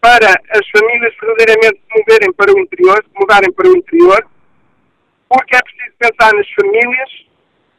para 0.00 0.28
as 0.50 0.68
famílias 0.70 1.14
verdadeiramente 1.20 1.80
se 1.80 1.98
moverem 1.98 2.32
para 2.32 2.52
o 2.52 2.58
interior, 2.58 3.04
mudarem 3.14 3.52
para 3.52 3.68
o 3.68 3.76
interior, 3.76 4.26
porque 5.28 5.56
é 5.56 5.62
preciso 5.62 5.94
pensar 5.98 6.32
nas 6.34 6.50
famílias 6.50 7.26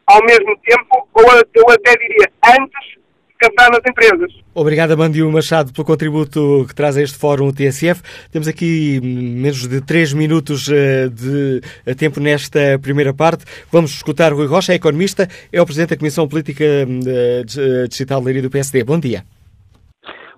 ao 0.08 0.24
mesmo 0.24 0.58
tempo, 0.60 1.08
ou 1.14 1.24
eu 1.54 1.70
até 1.70 1.96
diria 1.98 2.32
antes, 2.60 2.98
pensar 3.44 3.70
nas 3.70 3.82
empresas. 3.88 4.32
Obrigado, 4.54 4.92
Amandio 4.92 5.30
Machado, 5.32 5.74
pelo 5.74 5.86
contributo 5.86 6.66
que 6.68 6.76
traz 6.76 6.96
a 6.96 7.02
este 7.02 7.18
fórum 7.18 7.52
TSF. 7.52 8.02
Temos 8.32 8.48
aqui 8.48 9.00
menos 9.02 9.68
de 9.68 9.82
3 9.82 10.14
minutos 10.14 10.70
eh, 10.70 11.10
de 11.10 11.62
eh, 11.86 11.94
tempo 11.94 12.20
nesta 12.20 12.80
primeira 12.82 13.14
parte. 13.14 13.46
Vamos 13.72 13.92
escutar 13.92 14.32
Rui 14.32 14.48
Rocha, 14.48 14.72
é 14.72 14.76
economista, 14.76 15.28
é 15.52 15.62
o 15.62 15.66
Presidente 15.66 15.90
da 15.90 15.98
Comissão 15.98 16.28
Política 16.28 16.64
eh, 16.64 17.88
Digital 17.90 18.20
de 18.20 18.26
Leiria 18.26 18.42
do 18.44 18.50
PSD. 18.50 18.84
Bom 18.84 19.00
dia. 19.00 19.24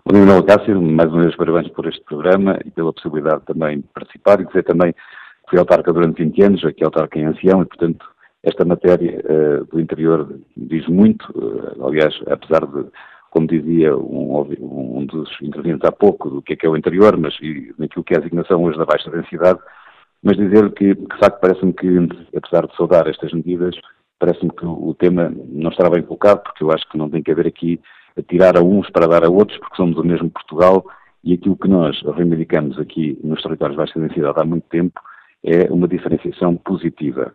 Bom 0.06 0.14
dia, 0.14 0.26
Manuel 0.26 0.43
Cássio. 0.43 0.82
Mais 0.82 1.12
uma 1.12 1.24
vez, 1.24 1.36
parabéns 1.36 1.68
por 1.70 1.88
este 1.88 2.03
programa 2.06 2.60
e 2.66 2.72
pela 2.72 2.93
possibilidade 2.93 3.41
também 3.45 3.78
de 3.78 3.88
participar 3.93 4.39
e 4.39 4.45
dizer 4.45 4.64
também 4.64 4.93
que 4.93 5.49
fui 5.49 5.60
autarca 5.60 5.93
durante 5.93 6.24
20 6.24 6.43
anos, 6.43 6.66
aqui 6.66 6.84
autarca 6.84 7.20
em 7.20 7.26
ancião 7.26 7.62
e, 7.62 7.66
portanto, 7.66 8.06
esta 8.46 8.64
matéria 8.64 9.20
uh, 9.20 9.66
do 9.66 9.80
interior 9.80 10.39
diz 10.56 10.88
muito, 10.88 11.26
uh, 11.36 11.86
aliás, 11.86 12.14
apesar 12.28 12.66
de, 12.66 12.86
como 13.32 13.48
dizia 13.48 13.98
um, 13.98 14.39
um, 14.60 15.06
dos 15.06 15.30
intervenientes 15.41 15.88
há 15.88 15.91
pouco, 15.91 16.30
do 16.30 16.41
que 16.41 16.54
é 16.54 16.56
que 16.56 16.66
é 16.66 16.70
o 16.70 16.78
interior, 16.78 17.18
mas 17.18 17.36
e 17.41 17.74
naquilo 17.78 18.04
que 18.04 18.14
é 18.14 18.18
a 18.18 18.20
designação 18.20 18.64
hoje 18.64 18.78
da 18.78 18.86
baixa 18.86 19.10
densidade, 19.10 19.60
mas 20.24 20.38
dizer 20.38 20.72
que, 20.74 20.93
de 20.93 21.18
facto, 21.20 21.39
parece-me 21.39 21.74
que, 21.74 21.88
apesar 22.36 22.68
de 22.68 22.76
saudar 22.76 23.08
estas 23.08 23.34
medidas, 23.34 23.76
parece-me 24.20 24.52
que 24.52 24.66
o 24.66 24.96
tema 24.98 25.34
não 25.50 25.72
estará 25.72 25.89
bem 25.89 26.04
colocado, 26.04 26.43
porque 26.43 26.64
eu 26.64 26.72
acho 26.72 26.88
que 26.89 26.98
não 26.98 27.10
tem 27.10 27.22
que 27.22 27.32
haver 27.32 27.48
aqui 27.48 27.80
tirar 28.28 28.58
a 28.58 28.62
uns 28.62 28.89
para 28.91 29.08
dar 29.08 29.26
a 29.26 29.30
outros, 29.30 29.58
porque 29.58 29.76
somos 29.76 29.98
o 29.98 30.04
mesmo 30.04 30.30
Portugal, 30.30 30.86
e 31.24 31.34
aquilo 31.34 31.58
que 31.58 31.68
nós 31.68 32.00
reivindicamos 32.16 32.80
aqui 32.80 33.20
nos 33.24 33.41
territórios 33.41 33.76
de 33.76 33.84
baixa 33.84 34.00
densidade 34.00 34.39
há 34.39 34.46
muito 34.46 34.66
tempo 34.70 35.00
é 35.43 35.72
uma 35.72 35.88
diferenciação 35.88 36.56
positiva 36.56 37.34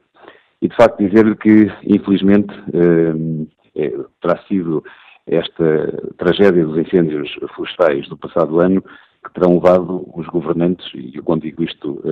e 0.63 0.69
de 0.69 0.77
facto 0.77 0.99
dizer-lhe 0.99 1.37
que, 1.37 1.71
infelizmente, 1.85 2.53
eh, 2.73 3.47
é, 3.77 3.91
terá 4.21 4.39
sido 4.49 4.85
esta 5.27 6.13
tragédia 6.19 6.65
dos 6.65 6.79
incêndios 6.79 7.31
florestais 7.55 8.09
do 8.09 8.17
passado 8.17 8.61
ano 8.61 8.83
que 8.83 9.33
terão 9.35 9.55
levado 9.55 10.09
os 10.15 10.27
governantes, 10.29 10.87
e 10.95 11.17
eu 11.17 11.23
quando 11.23 11.43
digo 11.43 11.63
isto, 11.63 12.03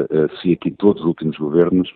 se 0.41 0.53
aqui 0.53 0.71
todos 0.71 1.01
os 1.03 1.09
últimos 1.09 1.37
governos, 1.39 1.91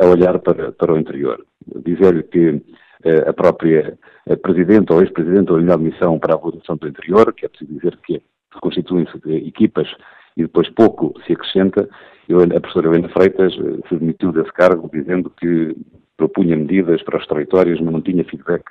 a 0.00 0.06
olhar 0.06 0.38
para, 0.38 0.70
para 0.70 0.94
o 0.94 0.98
interior. 0.98 1.44
Dizer-lhe 1.84 2.22
que 2.22 2.62
a 3.26 3.32
própria 3.32 3.98
Presidente 4.42 4.92
ou 4.92 5.02
Ex-Presidente 5.02 5.50
ou 5.50 5.58
melhor 5.58 5.78
missão 5.78 6.18
para 6.18 6.34
a 6.34 6.38
evolução 6.38 6.76
do 6.76 6.88
interior, 6.88 7.32
que 7.34 7.44
é 7.44 7.48
preciso 7.48 7.74
dizer 7.74 7.98
que 8.06 8.22
constituem-se 8.60 9.18
equipas 9.46 9.88
e 10.36 10.42
depois 10.42 10.68
pouco 10.70 11.14
se 11.26 11.32
acrescenta, 11.32 11.88
eu, 12.28 12.40
a 12.40 12.60
professora 12.60 12.88
Helena 12.88 13.08
Freitas 13.10 13.52
eh, 13.54 13.88
se 13.88 13.96
demitiu 13.96 14.32
desse 14.32 14.52
cargo 14.52 14.90
dizendo 14.92 15.30
que 15.30 15.76
propunha 16.16 16.56
medidas 16.56 17.02
para 17.02 17.18
os 17.18 17.26
territórios, 17.26 17.80
mas 17.80 17.92
não 17.92 18.00
tinha 18.00 18.24
feedback 18.24 18.64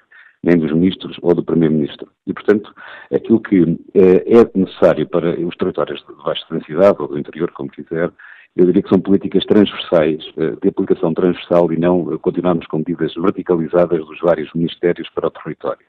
nem 0.44 0.58
dos 0.58 0.74
ministros 0.74 1.18
ou 1.22 1.34
do 1.34 1.44
primeiro-ministro. 1.44 2.10
E, 2.28 2.34
portanto, 2.34 2.74
aquilo 3.14 3.40
que 3.40 3.80
é, 3.94 4.40
é 4.40 4.52
necessário 4.54 5.08
para 5.08 5.40
os 5.40 5.56
territórios 5.56 6.04
de 6.06 6.14
baixa 6.24 6.46
densidade 6.52 6.98
ou 7.00 7.08
do 7.08 7.18
interior, 7.18 7.50
como 7.52 7.70
quiser, 7.70 8.12
eu 8.56 8.66
diria 8.66 8.84
que 8.84 8.90
são 8.90 9.00
políticas 9.00 9.46
transversais, 9.46 10.22
eh, 10.38 10.56
de 10.62 10.70
aplicação 10.70 11.14
transversal 11.14 11.72
e 11.72 11.78
não 11.78 12.18
continuarmos 12.20 12.68
com 12.68 12.80
medidas 12.80 13.14
verticalizadas 13.16 14.06
dos 14.06 14.20
vários 14.20 14.52
ministérios 14.54 15.10
para 15.10 15.28
o 15.28 15.32
território. 15.32 15.86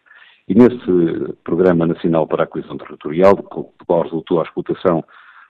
E 0.47 0.55
nesse 0.55 1.35
Programa 1.43 1.87
Nacional 1.87 2.27
para 2.27 2.45
a 2.45 2.47
Coesão 2.47 2.77
Territorial, 2.77 3.35
do 3.35 3.43
qual 3.43 4.03
resultou 4.03 4.41
a 4.41 4.45
explotação 4.45 5.03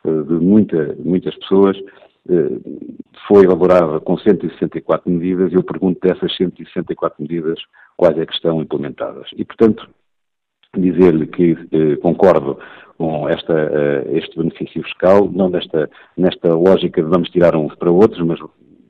de 0.04 0.34
muita, 0.34 0.96
muitas 0.98 1.34
pessoas, 1.36 1.76
eh, 2.28 2.60
foi 3.26 3.44
elaborada 3.44 4.00
com 4.00 4.16
164 4.18 5.10
medidas 5.10 5.52
e 5.52 5.54
eu 5.54 5.62
pergunto 5.62 6.00
dessas 6.02 6.34
164 6.36 7.22
medidas 7.22 7.58
quais 7.96 8.18
é 8.18 8.26
que 8.26 8.34
estão 8.34 8.60
implementadas. 8.60 9.28
E, 9.36 9.44
portanto, 9.44 9.88
dizer-lhe 10.76 11.26
que 11.26 11.52
eh, 11.72 11.96
concordo 11.96 12.58
com 12.98 13.28
esta, 13.28 13.52
eh, 13.52 14.18
este 14.18 14.36
benefício 14.38 14.82
fiscal, 14.82 15.30
não 15.30 15.48
nesta, 15.48 15.90
nesta 16.16 16.54
lógica 16.54 17.02
de 17.02 17.08
vamos 17.08 17.30
tirar 17.30 17.56
uns 17.56 17.74
para 17.74 17.90
outros, 17.90 18.24
mas 18.26 18.38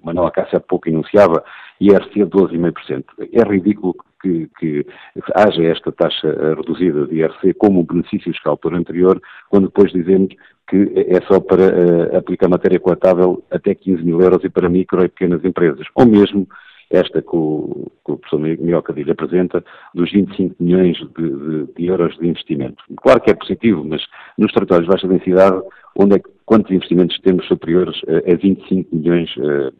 Manuel 0.04 0.26
Acácio 0.26 0.58
há 0.58 0.60
pouco 0.60 0.88
enunciava 0.88 1.44
IRC 1.80 2.22
a 2.22 2.26
12,5%. 2.26 3.04
É 3.32 3.42
ridículo 3.42 3.94
que, 4.22 4.48
que, 4.58 4.86
haja 5.34 5.62
esta 5.64 5.92
taxa 5.92 6.28
reduzida 6.56 7.06
de 7.06 7.16
IRC 7.16 7.54
como 7.54 7.80
um 7.80 7.84
benefício 7.84 8.32
fiscal 8.32 8.58
o 8.62 8.74
anterior, 8.74 9.20
quando 9.50 9.66
depois 9.66 9.92
dizemos 9.92 10.34
que 10.66 10.92
é 10.96 11.20
só 11.26 11.40
para 11.40 11.62
uh, 11.62 12.16
aplicar 12.16 12.48
matéria 12.48 12.80
coatável 12.80 13.44
até 13.50 13.74
15 13.74 14.02
mil 14.02 14.20
euros 14.20 14.42
e 14.44 14.48
para 14.48 14.68
micro 14.68 15.04
e 15.04 15.08
pequenas 15.08 15.44
empresas. 15.44 15.86
Ou 15.94 16.06
mesmo 16.06 16.48
esta 16.90 17.20
que 17.20 17.36
o, 17.36 17.90
que 18.04 18.12
o 18.12 18.16
professor 18.18 18.40
Miguel 18.40 18.82
apresenta, 19.10 19.64
dos 19.94 20.10
25 20.12 20.56
milhões 20.60 20.96
de, 20.96 21.06
de, 21.06 21.72
de, 21.74 21.86
euros 21.86 22.16
de 22.18 22.28
investimento. 22.28 22.82
Claro 22.96 23.20
que 23.20 23.30
é 23.30 23.34
positivo, 23.34 23.84
mas 23.84 24.02
nos 24.38 24.52
territórios 24.52 24.86
de 24.86 24.90
baixa 24.90 25.08
densidade, 25.08 25.60
onde 25.96 26.16
é, 26.16 26.22
quantos 26.44 26.70
investimentos 26.70 27.18
temos 27.20 27.46
superiores 27.46 28.00
a, 28.06 28.32
a 28.32 28.36
25 28.36 28.94
milhões 28.94 29.30
uh, 29.36 29.72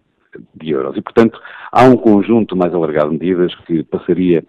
de 0.55 0.71
euros? 0.71 0.97
E, 0.97 1.03
portanto, 1.03 1.41
há 1.71 1.85
um 1.85 1.97
conjunto 1.97 2.57
mais 2.57 2.73
alargado 2.75 3.11
de 3.11 3.19
medidas 3.19 3.55
que 3.67 3.83
passaria, 3.85 4.45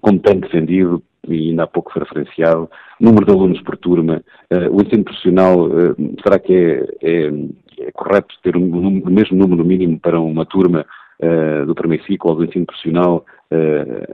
como 0.00 0.18
tem 0.18 0.40
defendido, 0.40 1.02
e 1.26 1.50
ainda 1.50 1.64
há 1.64 1.66
pouco 1.66 1.92
foi 1.92 2.02
referenciado, 2.02 2.70
número 3.00 3.26
de 3.26 3.32
alunos 3.32 3.60
por 3.62 3.76
turma, 3.76 4.22
uh, 4.52 4.76
o 4.76 4.82
ensino 4.82 5.04
profissional, 5.04 5.66
uh, 5.66 5.96
será 6.22 6.38
que 6.38 6.52
é, 6.52 6.86
é, 7.02 7.32
é 7.80 7.92
correto 7.92 8.34
ter 8.42 8.56
o 8.56 8.60
um, 8.60 9.02
um, 9.06 9.10
mesmo 9.10 9.36
número 9.36 9.64
mínimo 9.64 9.98
para 9.98 10.20
uma 10.20 10.46
turma 10.46 10.86
uh, 11.20 11.66
do 11.66 11.74
primeiro 11.74 12.04
ciclo 12.04 12.30
ou 12.30 12.36
do 12.36 12.44
ensino 12.44 12.66
profissional 12.66 13.24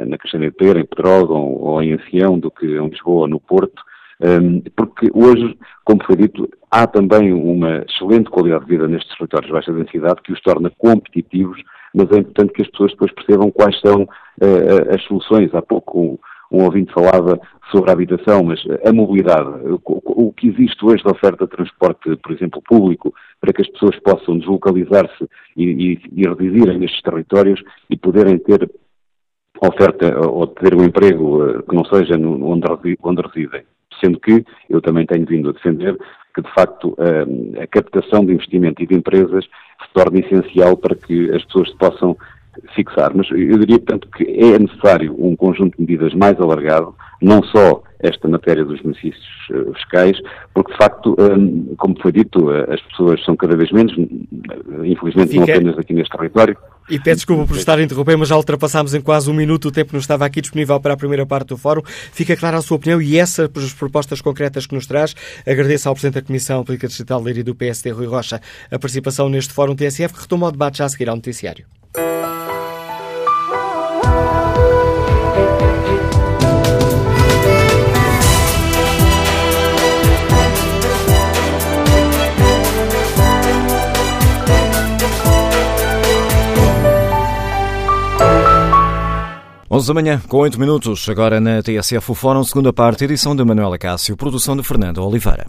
na 0.07 0.17
Caixana 0.17 0.45
de 0.45 0.53
Pera, 0.53 0.79
em 0.79 0.85
Pedrógão 0.85 1.55
ou 1.55 1.83
em 1.83 1.95
Ancião 1.95 2.39
do 2.39 2.53
que 2.53 2.67
em 2.67 2.89
Lisboa 2.89 3.23
ou 3.23 3.27
no 3.27 3.41
Porto? 3.41 3.83
Porque 4.77 5.11
hoje, 5.13 5.57
como 5.85 6.05
foi 6.05 6.17
dito, 6.17 6.49
há 6.71 6.87
também 6.87 7.33
uma 7.33 7.85
excelente 7.89 8.31
qualidade 8.31 8.65
de 8.65 8.71
vida 8.71 8.89
nestes 8.89 9.17
territórios 9.17 9.49
de 9.49 9.53
baixa 9.53 9.73
densidade 9.73 10.23
que 10.23 10.33
os 10.33 10.41
torna 10.41 10.71
competitivos, 10.79 11.63
mas 11.95 12.11
é 12.11 12.19
importante 12.19 12.53
que 12.53 12.63
as 12.63 12.69
pessoas 12.69 12.93
depois 12.93 13.13
percebam 13.13 13.51
quais 13.51 13.79
são 13.81 14.09
as 14.93 15.03
soluções. 15.05 15.55
Há 15.55 15.63
pouco 15.63 16.19
um 16.51 16.65
ouvinte 16.65 16.93
falava 16.93 17.41
sobre 17.71 17.91
a 17.91 17.93
habitação, 17.93 18.45
mas 18.45 18.61
a 18.85 18.93
mobilidade, 18.93 19.49
o, 19.85 20.33
que 20.33 20.49
existe 20.49 20.85
hoje 20.85 21.03
da 21.03 21.11
oferta 21.11 21.45
de 21.45 21.51
transporte, 21.51 22.17
por 22.17 22.33
exemplo, 22.33 22.63
público, 22.63 23.13
para 23.41 23.53
que 23.53 23.63
as 23.63 23.69
pessoas 23.69 23.99
possam 24.01 24.39
deslocalizar-se 24.39 25.29
e, 25.57 25.65
e, 25.65 26.01
e 26.13 26.29
residirem 26.29 26.79
nestes 26.79 27.03
territórios 27.03 27.61
e 27.91 27.97
poderem 27.97 28.39
ter 28.39 28.71
oferta 29.61 30.19
ou 30.29 30.47
ter 30.47 30.75
um 30.75 30.85
emprego 30.85 31.45
eh, 31.45 31.63
que 31.69 31.75
não 31.75 31.85
seja 31.85 32.17
onde 32.17 33.23
residem. 33.23 33.65
Sendo 34.01 34.19
que 34.21 34.45
eu 34.69 34.81
também 34.81 35.07
tenho 35.07 35.27
vindo 35.27 35.51
a 35.51 35.53
defender 35.53 35.97
que, 36.35 36.43
de 36.43 36.53
facto, 36.53 36.97
a, 36.99 37.63
a 37.63 37.67
captação 37.67 38.25
de 38.25 38.33
investimento 38.33 38.83
e 38.83 38.87
de 38.87 38.95
empresas 38.95 39.45
se 39.45 39.93
torne 39.95 40.21
essencial 40.21 40.77
para 40.77 40.97
que 40.97 41.31
as 41.33 41.45
pessoas 41.45 41.71
possam 41.75 42.17
fixar. 42.75 43.13
Mas 43.15 43.31
eu 43.31 43.59
diria, 43.59 43.79
portanto, 43.79 44.09
que 44.17 44.25
é 44.25 44.59
necessário 44.59 45.15
um 45.19 45.37
conjunto 45.37 45.77
de 45.77 45.81
medidas 45.81 46.15
mais 46.15 46.39
alargado, 46.41 46.95
não 47.25 47.43
só 47.45 47.83
esta 48.01 48.29
matéria 48.29 48.65
dos 48.65 48.81
benefícios 48.83 49.27
uh, 49.51 49.73
fiscais, 49.75 50.19
porque 50.53 50.73
de 50.73 50.79
facto, 50.79 51.17
um, 51.19 51.75
como 51.77 51.95
foi 52.01 52.13
dito, 52.13 52.51
uh, 52.51 52.71
as 52.71 52.81
pessoas 52.83 53.25
são 53.25 53.35
cada 53.35 53.57
vez 53.57 53.73
menos, 53.73 53.95
infelizmente 54.85 55.31
Fica... 55.31 55.47
não 55.47 55.55
apenas 55.55 55.79
aqui 55.79 55.95
neste 55.95 56.15
território. 56.15 56.57
E 56.89 56.99
peço 56.99 57.17
desculpa 57.17 57.47
por 57.47 57.57
estar 57.57 57.79
a 57.79 57.83
interromper, 57.83 58.15
mas 58.19 58.29
já 58.29 58.37
ultrapassámos 58.37 58.93
em 58.93 59.01
quase 59.01 59.31
um 59.31 59.33
minuto 59.33 59.69
o 59.69 59.73
tempo 59.73 59.89
que 59.89 59.95
nos 59.95 60.05
estava 60.05 60.27
aqui 60.27 60.43
disponível 60.43 60.79
para 60.79 60.93
a 60.93 60.97
primeira 60.99 61.25
parte 61.25 61.49
do 61.49 61.57
fórum. 61.57 61.81
Fica 61.87 62.37
clara 62.37 62.59
a 62.59 62.63
sua 62.63 62.77
opinião 62.77 63.01
e 63.01 63.17
essas 63.17 63.49
propostas 63.73 64.21
concretas 64.21 64.67
que 64.67 64.75
nos 64.75 64.87
traz. 64.87 65.15
Agradeço 65.47 65.89
ao 65.89 65.95
Presidente 65.95 66.21
da 66.21 66.27
Comissão 66.27 66.63
Política 66.63 66.89
Digital 66.89 67.23
Leiria 67.23 67.43
do 67.43 67.55
PSD, 67.55 67.91
Rui 67.91 68.07
Rocha, 68.07 68.39
a 68.71 68.79
participação 68.79 69.31
neste 69.31 69.55
fórum 69.55 69.75
TSF, 69.75 70.13
que 70.13 70.21
retoma 70.21 70.49
o 70.49 70.53
debate 70.53 70.79
já 70.79 70.85
a 70.85 70.89
seguir 70.91 71.09
ao 71.09 71.17
noticiário. 71.17 71.65
Onze 89.75 89.89
da 89.89 89.95
manhã, 89.95 90.23
com 90.29 90.37
oito 90.37 90.57
minutos, 90.61 91.09
agora 91.09 91.41
na 91.41 91.61
TSF 91.61 92.13
o 92.13 92.15
Fórum, 92.15 92.45
segunda 92.45 92.73
parte, 92.73 93.03
edição 93.03 93.35
de 93.35 93.43
Manuela 93.43 93.77
Cássio, 93.77 94.17
produção 94.17 94.57
de 94.57 94.63
Fernando 94.63 94.99
Oliveira. 95.05 95.49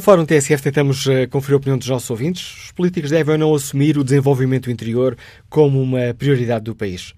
No 0.00 0.02
Fórum 0.02 0.24
TSF 0.24 0.62
tentamos 0.62 1.04
uh, 1.04 1.28
conferir 1.28 1.56
a 1.56 1.56
opinião 1.58 1.76
dos 1.76 1.86
nossos 1.86 2.08
ouvintes. 2.08 2.64
Os 2.64 2.72
políticos 2.72 3.10
devem 3.10 3.34
ou 3.34 3.38
não 3.38 3.54
assumir 3.54 3.98
o 3.98 4.02
desenvolvimento 4.02 4.70
interior 4.70 5.14
como 5.46 5.78
uma 5.78 6.14
prioridade 6.14 6.64
do 6.64 6.74
país 6.74 7.12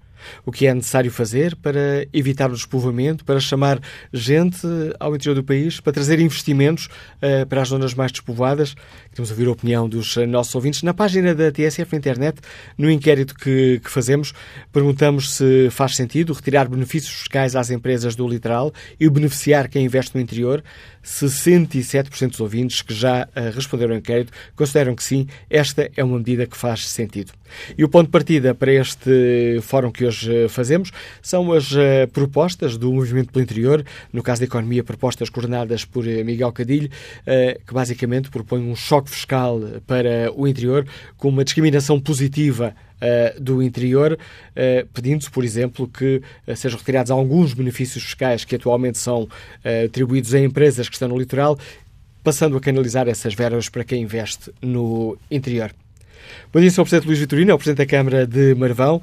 o 0.45 0.51
que 0.51 0.67
é 0.67 0.73
necessário 0.73 1.11
fazer 1.11 1.55
para 1.55 2.07
evitar 2.13 2.49
o 2.49 2.53
despovoamento, 2.53 3.25
para 3.25 3.39
chamar 3.39 3.79
gente 4.11 4.65
ao 4.99 5.15
interior 5.15 5.35
do 5.35 5.43
país, 5.43 5.79
para 5.79 5.93
trazer 5.93 6.19
investimentos 6.19 6.85
uh, 6.85 7.45
para 7.47 7.61
as 7.61 7.69
zonas 7.69 7.93
mais 7.93 8.11
despovoadas. 8.11 8.75
Queremos 9.13 9.29
ouvir 9.29 9.47
a 9.47 9.51
opinião 9.51 9.87
dos 9.87 10.17
nossos 10.27 10.55
ouvintes. 10.55 10.81
Na 10.81 10.91
página 10.91 11.35
da 11.35 11.51
TSF 11.51 11.91
na 11.91 11.99
internet, 11.99 12.41
no 12.75 12.89
inquérito 12.89 13.35
que, 13.35 13.79
que 13.83 13.91
fazemos, 13.91 14.33
perguntamos 14.71 15.35
se 15.35 15.69
faz 15.69 15.95
sentido 15.95 16.33
retirar 16.33 16.67
benefícios 16.67 17.13
fiscais 17.13 17.55
às 17.55 17.69
empresas 17.69 18.15
do 18.15 18.27
litoral 18.27 18.73
e 18.99 19.07
beneficiar 19.07 19.69
quem 19.69 19.85
investe 19.85 20.15
no 20.15 20.21
interior. 20.21 20.63
67% 21.03 22.31
dos 22.31 22.39
ouvintes 22.39 22.81
que 22.81 22.93
já 22.93 23.27
uh, 23.27 23.53
responderam 23.53 23.93
ao 23.93 23.99
inquérito 23.99 24.31
consideram 24.55 24.95
que 24.95 25.03
sim, 25.03 25.27
esta 25.47 25.91
é 25.95 26.03
uma 26.03 26.17
medida 26.17 26.47
que 26.47 26.57
faz 26.57 26.87
sentido. 26.87 27.33
E 27.77 27.83
o 27.83 27.89
ponto 27.89 28.07
de 28.07 28.11
partida 28.11 28.55
para 28.55 28.71
este 28.71 29.59
fórum 29.61 29.91
que 29.91 30.05
hoje 30.05 30.47
fazemos 30.49 30.91
são 31.21 31.53
as 31.53 31.71
propostas 32.11 32.77
do 32.77 32.91
Movimento 32.91 33.31
pelo 33.31 33.43
Interior, 33.43 33.85
no 34.11 34.23
caso 34.23 34.41
da 34.41 34.45
economia, 34.45 34.83
propostas 34.83 35.29
coordenadas 35.29 35.85
por 35.85 36.03
Miguel 36.03 36.51
Cadilho, 36.51 36.89
que 37.67 37.73
basicamente 37.73 38.31
propõe 38.31 38.59
um 38.59 38.75
choque 38.75 39.02
fiscal 39.09 39.59
para 39.85 40.31
o 40.35 40.47
interior 40.47 40.85
com 41.17 41.29
uma 41.29 41.43
discriminação 41.43 41.99
positiva 41.99 42.75
Uh, 43.03 43.37
do 43.37 43.61
interior, 43.61 44.13
uh, 44.13 44.87
pedindo-se, 44.93 45.29
por 45.29 45.43
exemplo, 45.43 45.89
que 45.89 46.21
uh, 46.47 46.55
sejam 46.55 46.79
retirados 46.79 47.11
alguns 47.11 47.53
benefícios 47.53 48.01
fiscais 48.01 48.45
que 48.45 48.55
atualmente 48.55 48.97
são 48.97 49.27
atribuídos 49.85 50.33
a 50.33 50.39
empresas 50.39 50.87
que 50.87 50.95
estão 50.95 51.09
no 51.09 51.19
litoral, 51.19 51.59
passando 52.23 52.55
a 52.55 52.61
canalizar 52.61 53.09
essas 53.09 53.33
verbas 53.33 53.67
para 53.67 53.83
quem 53.83 54.03
investe 54.03 54.53
no 54.61 55.17
interior. 55.29 55.75
Bom 56.51 56.59
dia, 56.59 56.69
Sr. 56.69 56.83
Presidente 56.83 57.07
Luís 57.07 57.19
Vitorino, 57.19 57.51
é 57.51 57.53
o 57.53 57.57
Presidente 57.57 57.85
da 57.85 57.85
Câmara 57.85 58.25
de 58.25 58.55
Marvão. 58.55 59.01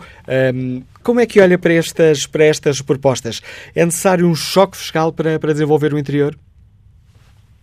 Um, 0.54 0.82
como 1.02 1.20
é 1.20 1.26
que 1.26 1.40
olha 1.40 1.58
para 1.58 1.74
estas, 1.74 2.26
para 2.26 2.44
estas 2.44 2.80
propostas? 2.80 3.42
É 3.74 3.84
necessário 3.84 4.26
um 4.26 4.34
choque 4.34 4.76
fiscal 4.76 5.12
para, 5.12 5.38
para 5.38 5.52
desenvolver 5.52 5.92
o 5.92 5.98
interior? 5.98 6.36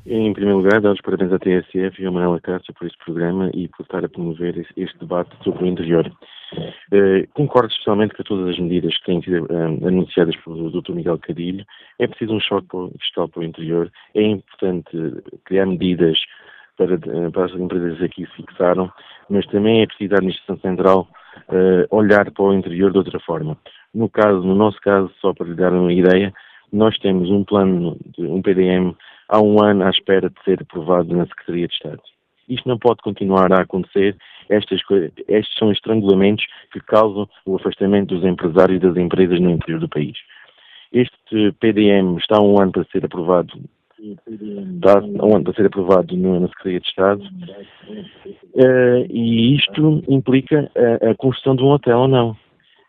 Em 0.09 0.31
primeiro 0.31 0.59
lugar, 0.59 0.79
dar 0.79 0.93
os 0.93 1.01
parabéns 1.01 1.33
à 1.33 1.37
TSF 1.37 2.01
e 2.01 2.05
ao 2.05 2.13
Manuela 2.13 2.39
Castro 2.39 2.73
por 2.73 2.87
este 2.87 2.97
programa 3.03 3.51
e 3.53 3.67
por 3.67 3.83
estar 3.83 4.05
a 4.05 4.07
promover 4.07 4.65
este 4.77 4.97
debate 4.99 5.35
sobre 5.43 5.65
o 5.65 5.67
interior. 5.67 6.09
Uh, 6.93 7.27
concordo 7.33 7.67
especialmente 7.67 8.15
com 8.15 8.23
todas 8.23 8.53
as 8.53 8.57
medidas 8.57 8.97
que 8.99 9.05
têm 9.05 9.21
sido 9.21 9.43
uh, 9.47 9.85
anunciadas 9.85 10.33
pelo 10.37 10.71
Dr. 10.71 10.93
Miguel 10.93 11.19
Cadilho. 11.19 11.65
É 11.99 12.07
preciso 12.07 12.33
um 12.33 12.39
choque 12.39 12.69
fiscal 13.01 13.27
para 13.27 13.41
o 13.41 13.43
interior. 13.43 13.91
É 14.15 14.21
importante 14.21 14.91
criar 15.43 15.65
medidas 15.65 16.17
para, 16.77 16.95
uh, 16.95 17.31
para 17.33 17.45
as 17.45 17.51
empresas 17.51 18.01
aqui 18.01 18.25
se 18.27 18.35
fixaram, 18.37 18.89
mas 19.29 19.45
também 19.47 19.81
é 19.81 19.87
preciso 19.87 20.13
a 20.13 20.17
Administração 20.19 20.57
Central 20.59 21.07
olhar 21.91 22.31
para 22.31 22.43
o 22.43 22.53
interior 22.53 22.91
de 22.91 22.97
outra 22.97 23.19
forma. 23.19 23.57
No 23.93 24.09
caso, 24.09 24.41
no 24.41 24.55
nosso 24.55 24.79
caso, 24.79 25.11
só 25.21 25.33
para 25.33 25.47
lhe 25.47 25.53
dar 25.53 25.71
uma 25.71 25.93
ideia, 25.93 26.33
nós 26.72 26.97
temos 26.99 27.30
um 27.30 27.43
plano, 27.43 27.97
um 28.18 28.41
PDM 28.41 28.95
há 29.30 29.41
um 29.41 29.61
ano 29.61 29.84
à 29.84 29.89
espera 29.89 30.30
de 30.30 30.43
ser 30.43 30.61
aprovado 30.61 31.15
na 31.15 31.26
Secretaria 31.26 31.68
de 31.68 31.74
Estado. 31.74 32.01
Isto 32.47 32.68
não 32.68 32.78
pode 32.78 33.01
continuar 33.01 33.51
a 33.51 33.61
acontecer. 33.61 34.15
Estas, 34.49 34.80
estes 35.28 35.57
são 35.57 35.72
estrangulamentos 35.72 36.45
que 36.72 36.80
causam 36.80 37.28
o 37.45 37.57
afastamento 37.57 38.15
dos 38.15 38.24
empresários 38.24 38.78
e 38.78 38.88
das 38.88 38.95
empresas 38.95 39.39
no 39.39 39.51
interior 39.51 39.80
do 39.80 39.89
país. 39.89 40.18
Este 40.93 41.51
PDM 41.59 42.18
está 42.18 42.38
há 42.38 42.41
um 42.41 42.59
ano 42.61 42.72
para 42.72 42.86
ser 42.86 43.05
aprovado 43.05 43.59
está 43.99 44.99
ano 44.99 45.43
para 45.43 45.53
ser 45.53 45.65
aprovado 45.65 46.15
na 46.15 46.47
Secretaria 46.49 46.80
de 46.80 46.88
Estado 46.88 47.24
uh, 48.53 49.05
e 49.09 49.55
isto 49.55 50.03
implica 50.07 50.72
a, 50.76 51.09
a 51.09 51.15
construção 51.15 51.55
de 51.55 51.63
um 51.63 51.70
hotel 51.70 52.01
ou 52.01 52.07
não 52.07 52.38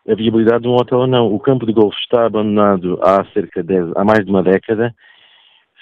a 0.07 0.15
viabilidade 0.15 0.63
de 0.63 0.67
um 0.67 0.75
hotel 0.75 0.99
ou 0.99 1.07
não. 1.07 1.33
O 1.33 1.39
campo 1.39 1.65
de 1.65 1.73
golfe 1.73 1.97
está 1.99 2.25
abandonado 2.25 2.99
há 3.01 3.23
cerca 3.33 3.63
de 3.63 3.75
há 3.95 4.03
mais 4.03 4.25
de 4.25 4.29
uma 4.31 4.43
década 4.43 4.93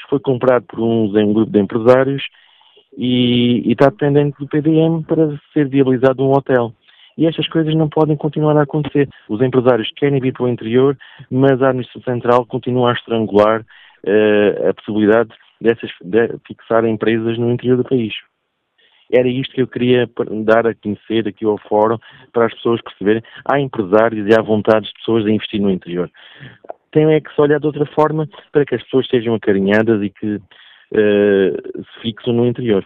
foi 0.09 0.19
comprado 0.19 0.65
por 0.65 0.79
um, 0.79 1.05
um 1.05 1.33
grupo 1.33 1.51
de 1.51 1.59
empresários 1.59 2.23
e, 2.97 3.67
e, 3.67 3.71
está 3.71 3.89
dependente 3.89 4.37
do 4.39 4.47
PDM 4.47 5.03
para 5.07 5.37
ser 5.53 5.67
viabilizado 5.67 6.23
um 6.23 6.31
hotel. 6.31 6.73
E 7.17 7.25
estas 7.25 7.47
coisas 7.47 7.73
não 7.75 7.89
podem 7.89 8.15
continuar 8.15 8.57
a 8.57 8.63
acontecer. 8.63 9.09
Os 9.27 9.41
empresários 9.41 9.91
querem 9.95 10.19
vir 10.19 10.33
para 10.33 10.43
o 10.43 10.49
interior, 10.49 10.97
mas 11.29 11.61
a 11.61 11.69
Administração 11.69 12.13
Central 12.13 12.45
continua 12.45 12.91
a 12.91 12.93
estrangular 12.93 13.61
uh, 13.61 14.69
a 14.69 14.73
possibilidade 14.73 15.29
dessas, 15.59 15.89
de 16.03 16.37
fixar 16.45 16.85
empresas 16.85 17.37
no 17.37 17.51
interior 17.51 17.77
do 17.77 17.83
país. 17.83 18.13
Era 19.11 19.27
isto 19.27 19.53
que 19.53 19.61
eu 19.61 19.67
queria 19.67 20.09
dar 20.43 20.67
a 20.67 20.75
conhecer 20.75 21.27
aqui 21.27 21.45
ao 21.45 21.57
fórum 21.57 21.97
para 22.33 22.45
as 22.45 22.53
pessoas 22.53 22.81
perceberem. 22.81 23.23
Há 23.45 23.59
empresários 23.59 24.27
e 24.27 24.33
há 24.33 24.41
vontades 24.41 24.89
de 24.89 24.95
pessoas 24.95 25.25
a 25.25 25.29
investir 25.29 25.61
no 25.61 25.69
interior 25.69 26.11
tem 26.97 27.13
é 27.13 27.21
que 27.21 27.33
se 27.33 27.39
olhar 27.39 27.59
de 27.59 27.67
outra 27.67 27.85
forma 27.85 28.27
para 28.51 28.65
que 28.65 28.75
as 28.75 28.83
pessoas 28.83 29.07
sejam 29.07 29.35
acarinhadas 29.35 30.01
e 30.01 30.09
que 30.09 30.35
uh, 30.35 30.41
se 30.91 32.01
fixem 32.01 32.33
no 32.33 32.45
interior. 32.45 32.85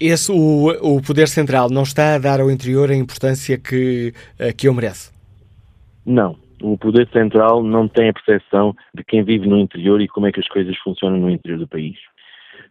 Esse, 0.00 0.32
o, 0.32 0.68
o 0.80 1.02
Poder 1.02 1.28
Central 1.28 1.70
não 1.70 1.82
está 1.82 2.14
a 2.14 2.18
dar 2.18 2.40
ao 2.40 2.50
interior 2.50 2.90
a 2.90 2.94
importância 2.94 3.58
que, 3.58 4.12
uh, 4.40 4.54
que 4.56 4.66
eu 4.66 4.74
merece? 4.74 5.12
Não. 6.06 6.36
O 6.62 6.78
Poder 6.78 7.08
Central 7.10 7.62
não 7.62 7.86
tem 7.86 8.08
a 8.08 8.12
percepção 8.12 8.74
de 8.94 9.04
quem 9.04 9.22
vive 9.22 9.46
no 9.46 9.58
interior 9.58 10.00
e 10.00 10.08
como 10.08 10.26
é 10.26 10.32
que 10.32 10.40
as 10.40 10.48
coisas 10.48 10.76
funcionam 10.78 11.18
no 11.18 11.30
interior 11.30 11.58
do 11.58 11.68
país. 11.68 11.96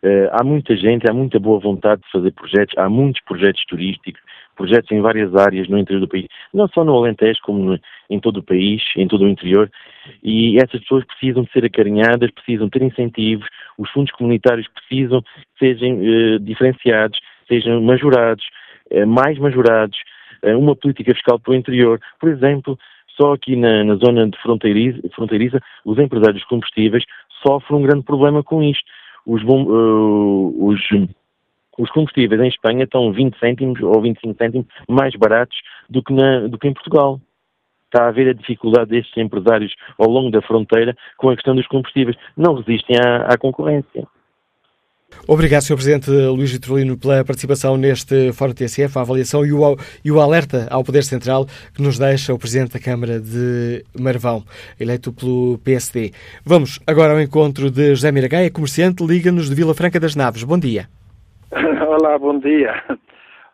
Uh, 0.04 0.28
há 0.34 0.44
muita 0.44 0.76
gente, 0.76 1.10
há 1.10 1.14
muita 1.14 1.40
boa 1.40 1.60
vontade 1.62 2.02
de 2.02 2.12
fazer 2.12 2.32
projetos, 2.32 2.78
há 2.78 2.90
muitos 2.90 3.22
projetos 3.24 3.64
turísticos, 3.66 4.22
projetos 4.54 4.92
em 4.92 5.00
várias 5.00 5.34
áreas 5.34 5.70
no 5.70 5.78
interior 5.78 6.02
do 6.02 6.10
país, 6.10 6.28
não 6.54 6.68
só 6.68 6.84
no 6.84 6.94
Alentejo, 6.94 7.40
como 7.42 7.80
em 8.10 8.20
todo 8.20 8.38
o 8.38 8.44
país, 8.44 8.82
em 8.98 9.08
todo 9.08 9.24
o 9.24 9.30
interior, 9.30 9.72
e 10.22 10.58
essas 10.58 10.82
pessoas 10.82 11.06
precisam 11.06 11.44
de 11.44 11.52
ser 11.52 11.64
acarinhadas, 11.64 12.32
precisam 12.32 12.68
ter 12.68 12.82
incentivos, 12.82 13.48
os 13.78 13.90
fundos 13.92 14.12
comunitários 14.12 14.68
precisam 14.68 15.22
que 15.22 15.60
sejam 15.60 15.98
uh, 15.98 16.40
diferenciados, 16.40 17.18
sejam 17.48 17.82
majorados, 17.82 18.44
uh, 18.92 19.08
mais 19.08 19.40
majorados, 19.40 19.98
uh, 20.44 20.60
uma 20.60 20.76
política 20.76 21.14
fiscal 21.14 21.40
para 21.40 21.52
o 21.54 21.56
interior, 21.56 21.98
por 22.20 22.30
exemplo, 22.30 22.78
só 23.16 23.34
aqui 23.34 23.56
na, 23.56 23.84
na 23.84 23.96
zona 23.96 24.28
de 24.28 24.38
fronteiriça, 24.42 25.60
os 25.86 25.98
empresários 26.00 26.44
combustíveis 26.46 27.04
sofrem 27.46 27.80
um 27.80 27.84
grande 27.84 28.04
problema 28.04 28.44
com 28.44 28.62
isto. 28.64 28.84
Os, 29.26 29.42
os 29.44 31.08
os 31.78 31.90
combustíveis 31.90 32.40
em 32.40 32.48
Espanha 32.48 32.84
estão 32.84 33.12
20 33.12 33.38
cêntimos 33.40 33.82
ou 33.82 34.02
25 34.02 34.36
cêntimos 34.38 34.68
mais 34.88 35.16
baratos 35.16 35.58
do 35.90 36.04
que, 36.04 36.14
na, 36.14 36.48
do 36.48 36.58
que 36.58 36.68
em 36.68 36.74
Portugal. 36.74 37.20
Está 37.86 38.06
a 38.06 38.08
haver 38.10 38.30
a 38.30 38.34
dificuldade 38.34 38.92
destes 38.92 39.16
empresários 39.18 39.74
ao 39.98 40.10
longo 40.10 40.32
da 40.32 40.42
fronteira 40.42 40.96
com 41.18 41.30
a 41.30 41.36
questão 41.36 41.56
dos 41.56 41.68
combustíveis. 41.68 42.18
Não 42.38 42.56
resistem 42.56 42.98
à, 42.98 43.34
à 43.34 43.38
concorrência. 43.38 44.08
Obrigado, 45.28 45.62
Sr. 45.62 45.76
Presidente 45.76 46.12
Luís 46.12 46.52
Vitorino, 46.52 46.98
pela 46.98 47.24
participação 47.24 47.78
neste 47.78 48.34
Fórum 48.34 48.54
TSF, 48.54 48.98
a 48.98 49.02
avaliação 49.02 49.46
e 49.46 49.54
o, 49.54 49.78
e 50.04 50.12
o 50.12 50.20
alerta 50.20 50.68
ao 50.70 50.84
Poder 50.84 51.04
Central 51.04 51.46
que 51.74 51.82
nos 51.82 51.98
deixa 51.98 52.34
o 52.34 52.40
Presidente 52.40 52.74
da 52.74 52.80
Câmara 52.80 53.20
de 53.20 53.84
Marvão, 54.00 54.44
eleito 54.80 55.14
pelo 55.14 55.58
PSD. 55.60 56.12
Vamos 56.46 56.80
agora 56.86 57.14
ao 57.14 57.22
encontro 57.22 57.72
de 57.72 57.96
José 57.96 58.12
Miragaia, 58.12 58.52
comerciante, 58.52 59.06
liga-nos 59.06 59.50
de 59.50 59.56
Vila 59.56 59.74
Franca 59.74 60.00
das 60.00 60.16
Naves. 60.16 60.44
Bom 60.44 60.60
dia. 60.60 60.88
Olá, 61.88 62.18
bom 62.18 62.40
dia. 62.40 62.84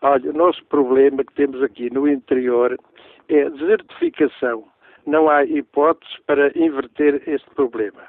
Olha, 0.01 0.29
o 0.29 0.33
nosso 0.33 0.63
problema 0.65 1.23
que 1.23 1.33
temos 1.33 1.61
aqui 1.61 1.93
no 1.93 2.07
interior 2.07 2.77
é 3.27 3.49
desertificação. 3.49 4.63
Não 5.05 5.29
há 5.29 5.43
hipótese 5.43 6.13
para 6.25 6.51
inverter 6.57 7.21
este 7.27 7.49
problema. 7.55 8.01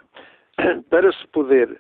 Para 0.91 1.11
se 1.13 1.27
poder, 1.29 1.79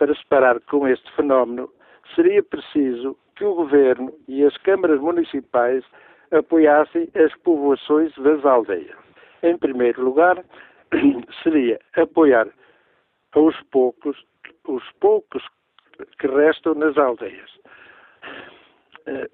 para 0.00 0.14
se 0.14 0.26
parar 0.28 0.58
com 0.60 0.88
este 0.88 1.12
fenómeno, 1.12 1.70
seria 2.14 2.42
preciso 2.42 3.18
que 3.36 3.44
o 3.44 3.54
Governo 3.54 4.10
e 4.26 4.42
as 4.42 4.56
câmaras 4.56 4.98
municipais 4.98 5.84
apoiassem 6.32 7.06
as 7.14 7.36
povoações 7.42 8.10
das 8.14 8.42
aldeias. 8.46 8.96
Em 9.42 9.58
primeiro 9.58 10.02
lugar, 10.02 10.42
seria 11.42 11.78
apoiar 11.96 12.48
aos 13.32 13.54
poucos, 13.70 14.16
os 14.66 14.82
poucos 15.00 15.46
que 16.18 16.26
restam 16.28 16.74
nas 16.76 16.96
aldeias. 16.96 17.50
Uh, 19.06 19.28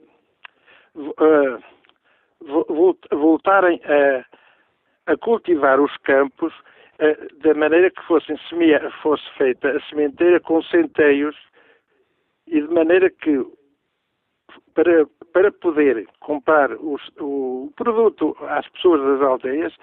uh, 0.97 1.63
voltarem 3.13 3.81
a, 3.85 5.13
a, 5.13 5.17
cultivar 5.17 5.81
os 5.81 5.97
campos 5.99 6.53
da 7.43 7.55
maneira 7.55 7.91
que 7.91 8.03
semia, 8.49 8.91
fosse 9.03 9.29
feita 9.37 9.71
a 9.71 9.81
sementeira 9.89 10.41
com 10.41 10.63
centeios 10.63 11.37
e 12.47 12.61
de 12.61 12.69
maneira 12.69 13.11
que 13.11 13.45
para, 14.75 15.07
para 15.33 15.53
poder 15.53 16.07
comprar 16.21 16.73
os, 16.73 17.03
o 17.19 17.73
produto 17.77 18.37
às 18.49 18.67
pessoas 18.69 19.03
das 19.03 19.21
aldeias 19.21 19.75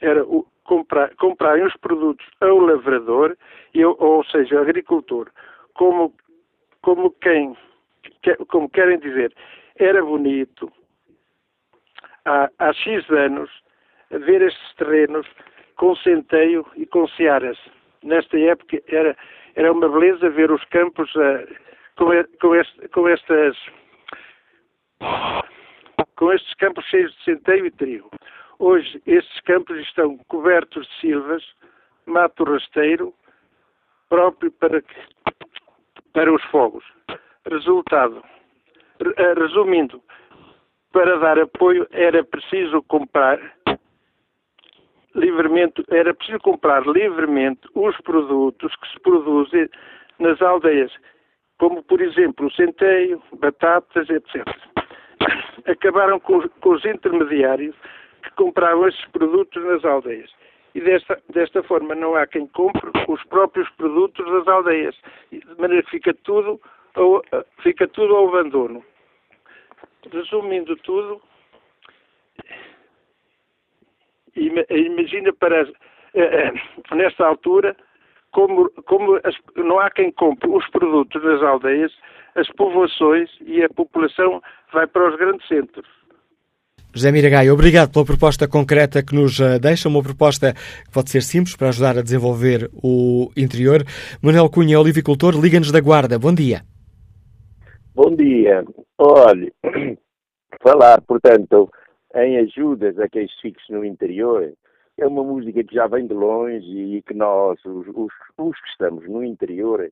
era 0.00 0.24
o, 0.24 0.46
comprar, 0.64 1.14
comprarem 1.16 1.64
os 1.64 1.76
produtos 1.76 2.26
ao 2.40 2.58
lavrador, 2.58 3.36
ou, 3.76 3.96
ou 3.98 4.24
seja, 4.24 4.56
ao 4.56 4.62
agricultor, 4.62 5.30
como, 5.74 6.14
como 6.80 7.10
quem 7.10 7.56
como 8.48 8.68
querem 8.68 8.98
dizer, 8.98 9.34
era 9.76 10.02
bonito 10.02 10.70
há, 12.24 12.50
há 12.58 12.72
X 12.72 13.08
anos 13.10 13.50
ver 14.10 14.42
estes 14.42 14.74
terrenos 14.74 15.26
com 15.76 15.94
centeio 15.96 16.66
e 16.76 16.84
com 16.86 17.06
searas. 17.08 17.58
Nesta 18.02 18.38
época 18.38 18.82
era, 18.88 19.16
era 19.54 19.72
uma 19.72 19.88
beleza 19.88 20.30
ver 20.30 20.50
os 20.50 20.64
campos 20.66 21.14
uh, 21.14 21.46
com, 21.96 22.10
com, 22.40 22.54
este, 22.54 22.88
com 22.88 23.08
estas 23.08 23.56
com 26.16 26.32
estes 26.32 26.52
campos 26.54 26.84
cheios 26.86 27.14
de 27.16 27.24
centeio 27.24 27.66
e 27.66 27.70
trigo. 27.70 28.10
Hoje 28.58 29.00
estes 29.06 29.40
campos 29.40 29.78
estão 29.78 30.18
cobertos 30.28 30.86
de 30.86 31.00
silvas, 31.00 31.42
mato 32.04 32.44
rasteiro, 32.44 33.14
próprio 34.10 34.52
para, 34.52 34.82
para 36.12 36.32
os 36.32 36.42
fogos. 36.44 36.84
Resultado, 37.46 38.22
eh, 39.00 39.34
resumindo, 39.34 40.02
para 40.92 41.18
dar 41.18 41.38
apoio 41.38 41.86
era 41.90 42.22
preciso 42.22 42.82
comprar 42.82 43.38
livremente, 45.14 45.84
era 45.90 46.14
preciso 46.14 46.38
comprar 46.40 46.86
livremente 46.86 47.60
os 47.74 47.96
produtos 48.02 48.74
que 48.76 48.88
se 48.88 49.00
produzem 49.00 49.68
nas 50.18 50.40
aldeias, 50.40 50.92
como 51.58 51.82
por 51.82 52.00
exemplo 52.00 52.46
o 52.46 52.52
centeio, 52.52 53.22
batatas, 53.38 54.08
etc. 54.08 54.46
Acabaram 55.66 56.18
com, 56.20 56.48
com 56.48 56.70
os 56.70 56.84
intermediários 56.84 57.74
que 58.22 58.30
compravam 58.32 58.88
esses 58.88 59.04
produtos 59.06 59.62
nas 59.64 59.84
aldeias. 59.84 60.30
E 60.74 60.80
desta, 60.80 61.20
desta 61.30 61.62
forma 61.64 61.94
não 61.94 62.14
há 62.14 62.26
quem 62.26 62.46
compre 62.46 62.90
os 63.08 63.22
próprios 63.24 63.68
produtos 63.70 64.24
das 64.24 64.46
aldeias. 64.46 64.94
De 65.32 65.42
maneira 65.58 65.82
que 65.82 65.90
fica 65.90 66.14
tudo 66.22 66.60
ao, 66.94 67.22
fica 67.62 67.88
tudo 67.88 68.14
ao 68.14 68.28
abandono. 68.28 68.84
Resumindo 70.12 70.76
tudo, 70.76 71.20
imagina 74.36 75.32
para 75.32 75.62
eh, 75.62 75.68
eh, 76.14 76.52
nesta 76.94 77.26
altura 77.26 77.76
como, 78.32 78.70
como 78.86 79.16
as, 79.24 79.34
não 79.56 79.78
há 79.78 79.90
quem 79.90 80.12
compre 80.12 80.48
os 80.48 80.68
produtos 80.70 81.22
das 81.22 81.42
aldeias, 81.42 81.92
as 82.34 82.48
povoações 82.50 83.28
e 83.44 83.62
a 83.62 83.68
população 83.68 84.40
vai 84.72 84.86
para 84.86 85.10
os 85.10 85.16
grandes 85.16 85.46
centros. 85.48 85.86
José 86.92 87.12
Miragai, 87.12 87.48
obrigado 87.50 87.92
pela 87.92 88.04
proposta 88.04 88.48
concreta 88.48 89.02
que 89.02 89.14
nos 89.14 89.38
eh, 89.38 89.60
deixa, 89.60 89.88
uma 89.88 90.02
proposta 90.02 90.52
que 90.52 90.90
pode 90.92 91.10
ser 91.10 91.22
simples 91.22 91.56
para 91.56 91.68
ajudar 91.68 91.96
a 91.96 92.02
desenvolver 92.02 92.68
o 92.82 93.30
interior. 93.36 93.84
Manuel 94.20 94.50
Cunha, 94.50 94.80
olivicultor, 94.80 95.40
Liga-nos 95.40 95.70
da 95.70 95.80
Guarda. 95.80 96.18
Bom 96.18 96.34
dia. 96.34 96.62
Bom 97.94 98.16
dia. 98.16 98.64
Olhe, 98.98 99.52
falar, 100.60 101.00
portanto, 101.02 101.70
em 102.14 102.38
ajudas 102.38 102.98
a 102.98 103.08
quem 103.08 103.26
fixe 103.40 103.72
no 103.72 103.84
interior 103.84 104.52
é 104.98 105.06
uma 105.06 105.22
música 105.24 105.64
que 105.64 105.74
já 105.74 105.86
vem 105.86 106.06
de 106.06 106.14
longe 106.14 106.66
e 106.66 107.02
que 107.02 107.14
nós, 107.14 107.58
os, 107.64 107.86
os, 107.88 108.12
os 108.38 108.60
que 108.60 108.68
estamos 108.68 109.08
no 109.08 109.24
interior, 109.24 109.90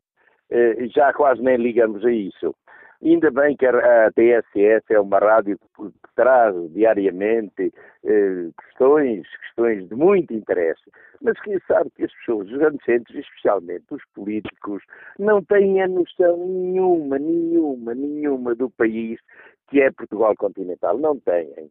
eh, 0.51 0.87
já 0.95 1.13
quase 1.13 1.43
nem 1.43 1.57
ligamos 1.57 2.05
a 2.05 2.13
isso. 2.13 2.55
Ainda 3.03 3.31
bem 3.31 3.57
que 3.57 3.65
a 3.65 4.11
TSF 4.11 4.93
é 4.93 5.01
uma 5.01 5.19
rádio 5.19 5.57
que 5.57 6.15
traz 6.17 6.55
diariamente 6.73 7.73
eh, 8.05 8.49
questões, 8.61 9.25
questões 9.39 9.89
de 9.89 9.95
muito 9.95 10.35
interesse, 10.35 10.83
mas 11.23 11.41
que 11.41 11.59
sabe 11.67 11.91
que 11.97 12.05
as 12.05 12.13
pessoas, 12.15 12.49
os 12.49 12.61
adolescentes, 12.61 13.15
especialmente 13.15 13.85
os 13.91 14.03
políticos, 14.15 14.83
não 15.19 15.43
têm 15.45 15.81
a 15.81 15.89
noção 15.89 16.37
nenhuma, 16.39 17.19
nenhuma, 17.19 17.95
nenhuma 17.95 18.55
do 18.55 18.69
país 18.69 19.21
que 19.69 19.81
é 19.81 19.91
Portugal 19.93 20.35
continental. 20.37 20.99
Não 20.99 21.19
têm. 21.21 21.71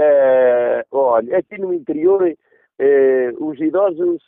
Uh, 0.00 0.82
olha, 0.90 1.38
aqui 1.38 1.58
no 1.58 1.72
interior, 1.72 2.22
uh, 2.22 3.44
os 3.44 3.60
idosos 3.60 4.22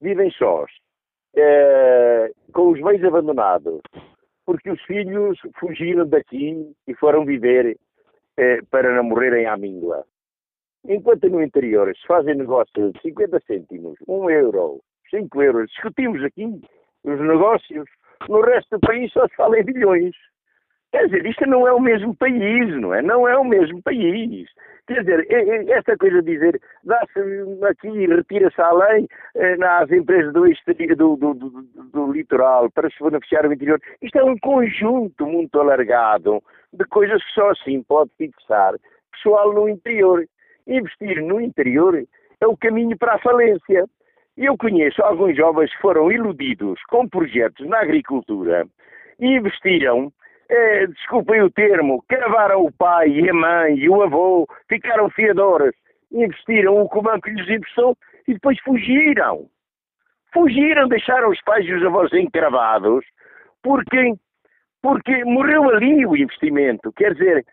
vivem 0.00 0.30
sós, 0.30 0.70
uh, 1.36 2.52
com 2.52 2.70
os 2.70 2.80
bens 2.80 3.02
abandonados 3.04 3.80
porque 4.44 4.70
os 4.70 4.80
filhos 4.82 5.38
fugiram 5.58 6.06
daqui 6.06 6.72
e 6.86 6.94
foram 6.94 7.24
viver 7.24 7.76
para 8.70 8.94
não 8.94 9.02
morrerem 9.02 9.44
à 9.46 9.56
míngua. 9.56 10.04
Enquanto 10.88 11.28
no 11.28 11.42
interior 11.42 11.92
se 11.96 12.06
fazem 12.06 12.36
negócios 12.36 12.92
de 12.92 13.00
50 13.00 13.40
cêntimos, 13.40 13.98
1 14.06 14.30
euro, 14.30 14.80
5 15.10 15.42
euros, 15.42 15.68
discutimos 15.70 16.22
aqui 16.22 16.44
os 17.02 17.20
negócios, 17.20 17.88
no 18.28 18.40
resto 18.40 18.78
do 18.78 18.86
país 18.86 19.12
só 19.12 19.26
se 19.26 19.34
fala 19.34 19.58
em 19.58 19.64
bilhões. 19.64 20.14
Quer 20.92 21.06
dizer, 21.06 21.26
isto 21.26 21.46
não 21.46 21.66
é 21.66 21.72
o 21.72 21.80
mesmo 21.80 22.14
país, 22.16 22.68
não 22.80 22.94
é? 22.94 23.02
Não 23.02 23.28
é 23.28 23.36
o 23.36 23.44
mesmo 23.44 23.82
país. 23.82 24.48
Quer 24.86 25.00
dizer, 25.00 25.26
esta 25.70 25.96
coisa 25.96 26.22
de 26.22 26.32
dizer, 26.32 26.60
dá-se 26.84 27.18
aqui 27.68 27.88
e 27.88 28.06
retira-se 28.06 28.60
além 28.60 29.08
eh, 29.34 29.56
nas 29.56 29.90
empresas 29.90 30.32
do, 30.32 30.46
do, 30.96 31.16
do, 31.16 31.50
do, 31.92 32.12
litoral 32.12 32.70
para 32.70 32.88
se 32.88 33.02
beneficiar 33.02 33.46
o 33.46 33.52
interior, 33.52 33.80
isto 34.00 34.16
é 34.16 34.24
um 34.24 34.38
conjunto 34.38 35.26
muito 35.26 35.58
alargado 35.58 36.40
de 36.72 36.84
coisas 36.84 37.22
que 37.24 37.32
só 37.32 37.50
assim 37.50 37.82
pode 37.82 38.10
fixar 38.16 38.74
pessoal 39.12 39.52
no 39.52 39.68
interior. 39.68 40.24
Investir 40.68 41.20
no 41.22 41.40
interior 41.40 42.00
é 42.40 42.46
o 42.46 42.56
caminho 42.56 42.96
para 42.96 43.14
a 43.14 43.18
falência. 43.18 43.86
Eu 44.36 44.56
conheço 44.56 45.02
alguns 45.02 45.36
jovens 45.36 45.74
que 45.74 45.80
foram 45.80 46.12
iludidos 46.12 46.80
com 46.88 47.08
projetos 47.08 47.66
na 47.66 47.80
agricultura 47.80 48.66
e 49.18 49.26
investiram 49.36 50.12
é, 50.48 50.86
desculpem 50.86 51.42
o 51.42 51.50
termo, 51.50 52.04
cravaram 52.08 52.64
o 52.64 52.72
pai 52.72 53.08
e 53.08 53.28
a 53.28 53.34
mãe 53.34 53.76
e 53.76 53.88
o 53.88 54.02
avô, 54.02 54.46
ficaram 54.68 55.10
fiadoras, 55.10 55.74
investiram 56.10 56.80
o 56.80 56.88
que 56.88 56.98
o 56.98 57.02
banco 57.02 57.28
lhes 57.28 57.48
emprestou 57.48 57.96
e 58.26 58.34
depois 58.34 58.58
fugiram. 58.60 59.48
Fugiram, 60.32 60.88
deixaram 60.88 61.30
os 61.30 61.40
pais 61.42 61.66
e 61.66 61.72
os 61.72 61.84
avós 61.84 62.12
encravados, 62.12 63.04
porque, 63.62 64.14
porque 64.82 65.24
morreu 65.24 65.70
ali 65.70 66.06
o 66.06 66.16
investimento. 66.16 66.92
Quer 66.92 67.14
dizer, 67.14 67.46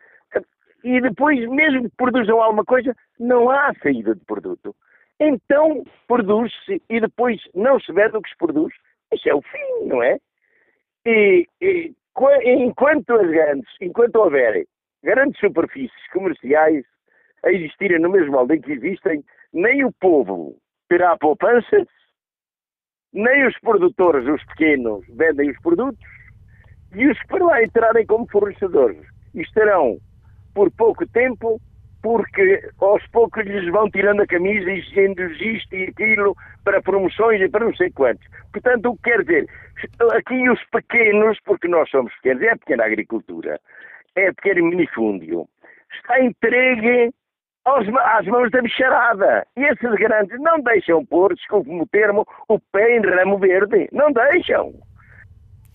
e 0.83 0.99
depois, 0.99 1.39
mesmo 1.49 1.89
que 1.89 1.95
produzam 1.95 2.41
alguma 2.41 2.65
coisa, 2.65 2.93
não 3.19 3.49
há 3.49 3.73
saída 3.81 4.13
de 4.13 4.25
produto. 4.25 4.75
Então 5.19 5.83
produz-se 6.07 6.81
e 6.89 6.99
depois 6.99 7.41
não 7.55 7.79
se 7.79 7.91
vê 7.93 8.09
do 8.09 8.21
que 8.21 8.29
se 8.29 8.37
produz. 8.37 8.73
Isso 9.13 9.29
é 9.29 9.33
o 9.33 9.41
fim, 9.41 9.87
não 9.87 10.03
é? 10.03 10.17
E, 11.05 11.47
e 11.61 11.93
enquanto 12.43 13.13
as 13.13 13.29
grandes, 13.29 13.69
enquanto 13.81 14.15
houver 14.15 14.65
grandes 15.03 15.39
superfícies 15.39 16.07
comerciais 16.11 16.85
a 17.43 17.51
existirem 17.51 17.99
no 17.99 18.09
mesmo 18.09 18.31
molde 18.31 18.55
em 18.55 18.61
que 18.61 18.71
existem, 18.71 19.23
nem 19.51 19.83
o 19.83 19.91
povo 19.93 20.55
terá 20.87 21.17
poupanças, 21.17 21.87
nem 23.11 23.45
os 23.47 23.57
produtores, 23.59 24.27
os 24.27 24.43
pequenos, 24.45 25.05
vendem 25.09 25.51
os 25.51 25.59
produtos 25.59 26.03
e 26.95 27.07
os 27.07 27.19
que 27.19 27.27
para 27.27 27.45
lá 27.45 27.63
entrarem 27.63 28.05
como 28.05 28.29
fornecedores 28.29 29.01
estarão 29.33 29.97
por 30.53 30.71
pouco 30.71 31.05
tempo 31.07 31.59
porque 32.03 32.61
aos 32.81 33.01
poucos 33.07 33.45
lhes 33.45 33.71
vão 33.71 33.89
tirando 33.89 34.21
a 34.21 34.27
camisa 34.27 34.69
e 34.69 34.81
dizendo 34.81 35.23
isto 35.31 35.73
e 35.73 35.85
aquilo 35.85 36.35
para 36.63 36.81
promoções 36.81 37.41
e 37.41 37.49
para 37.49 37.65
não 37.65 37.75
sei 37.75 37.89
quantos. 37.91 38.27
Portanto, 38.51 38.89
o 38.89 38.95
que 38.97 39.03
quer 39.03 39.23
dizer, 39.23 39.49
aqui 40.11 40.49
os 40.49 40.61
pequenos, 40.65 41.39
porque 41.45 41.67
nós 41.67 41.89
somos 41.89 42.13
pequenos, 42.17 42.43
é 42.43 42.51
a 42.51 42.57
pequena 42.57 42.85
agricultura, 42.85 43.59
é 44.15 44.31
pequeno 44.33 44.67
minifúndio, 44.67 45.47
está 45.95 46.21
entregue 46.21 47.11
aos, 47.63 47.87
às 47.87 48.27
mãos 48.27 48.51
da 48.51 48.61
bicharada. 48.61 49.47
E 49.55 49.63
esses 49.63 49.95
grandes 49.95 50.37
não 50.41 50.59
deixam 50.59 51.05
pôr, 51.05 51.33
desculpe-me 51.33 51.81
o 51.81 51.87
termo, 51.87 52.27
o 52.49 52.59
pé 52.59 52.97
em 52.97 52.99
ramo 52.99 53.37
verde. 53.39 53.87
Não 53.93 54.11
deixam. 54.11 54.73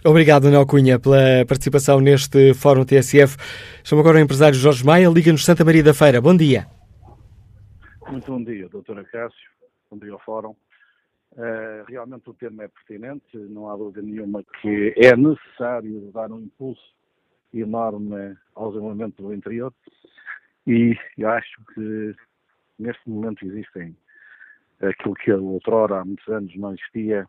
Obrigado, 0.04 0.44
Daniel 0.44 0.66
Cunha, 0.66 0.98
pela 0.98 1.44
participação 1.46 2.00
neste 2.00 2.54
Fórum 2.54 2.84
TSF. 2.84 3.36
Chamo 3.82 4.00
agora 4.00 4.18
o 4.18 4.20
empresário 4.20 4.54
Jorge 4.54 4.84
Maia, 4.84 5.08
Liga-nos 5.08 5.44
Santa 5.44 5.64
Maria 5.64 5.82
da 5.82 5.92
Feira. 5.92 6.20
Bom 6.20 6.36
dia. 6.36 6.66
Muito 8.08 8.30
bom 8.30 8.42
dia, 8.42 8.68
doutora 8.68 9.04
Cássio. 9.04 9.50
Bom 9.90 9.98
dia 9.98 10.12
ao 10.12 10.20
Fórum. 10.20 10.54
Uh, 11.32 11.84
realmente 11.88 12.30
o 12.30 12.34
tema 12.34 12.64
é 12.64 12.68
pertinente, 12.68 13.36
não 13.36 13.70
há 13.70 13.76
dúvida 13.76 14.02
nenhuma 14.02 14.42
que 14.60 14.94
é 14.96 15.16
necessário 15.16 16.10
dar 16.12 16.30
um 16.32 16.40
impulso 16.40 16.82
enorme 17.52 18.36
ao 18.54 18.70
desenvolvimento 18.70 19.22
do 19.22 19.32
interior 19.32 19.72
e 20.66 20.94
eu 21.16 21.30
acho 21.30 21.64
que 21.74 22.14
neste 22.78 23.08
momento 23.08 23.44
existem 23.46 23.96
aquilo 24.80 25.14
que 25.14 25.32
outrora, 25.32 26.00
há 26.00 26.04
muitos 26.04 26.28
anos, 26.28 26.54
não 26.56 26.74
existia. 26.74 27.26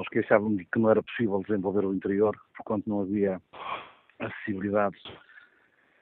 Nós 0.00 0.08
queixávamos 0.08 0.64
que 0.72 0.78
não 0.78 0.88
era 0.88 1.02
possível 1.02 1.42
desenvolver 1.46 1.84
o 1.84 1.92
interior, 1.92 2.34
porquanto 2.56 2.88
não 2.88 3.02
havia 3.02 3.38
acessibilidade. 4.18 4.96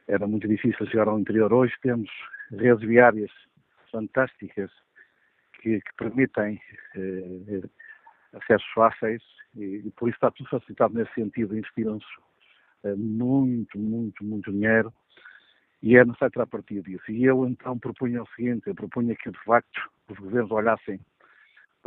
Era 0.06 0.24
muito 0.24 0.46
difícil 0.46 0.86
chegar 0.86 1.08
ao 1.08 1.18
interior. 1.18 1.52
Hoje 1.52 1.74
temos 1.82 2.08
redes 2.52 2.86
viárias 2.86 3.32
fantásticas 3.90 4.70
que, 5.54 5.80
que 5.80 5.94
permitem 5.96 6.60
eh, 6.94 7.68
acessos 8.34 8.68
fáceis 8.72 9.20
e, 9.56 9.82
e, 9.84 9.90
por 9.96 10.08
isso 10.08 10.14
está 10.18 10.30
tudo 10.30 10.48
facilitado 10.48 10.94
nesse 10.94 11.12
sentido. 11.14 11.58
Investiram-se 11.58 12.06
eh, 12.84 12.94
muito, 12.94 13.76
muito, 13.76 14.22
muito 14.22 14.52
dinheiro 14.52 14.94
e 15.82 15.96
é 15.96 16.04
necessário 16.04 16.34
tirar 16.34 16.46
partido 16.46 16.84
disso. 16.84 17.10
E 17.10 17.24
eu 17.24 17.44
então 17.48 17.76
propunha 17.76 18.22
o 18.22 18.28
seguinte, 18.36 18.68
eu 18.68 18.76
propunha 18.76 19.16
que 19.16 19.28
de 19.28 19.42
facto 19.42 19.90
os 20.08 20.16
governos 20.18 20.52
olhassem 20.52 21.00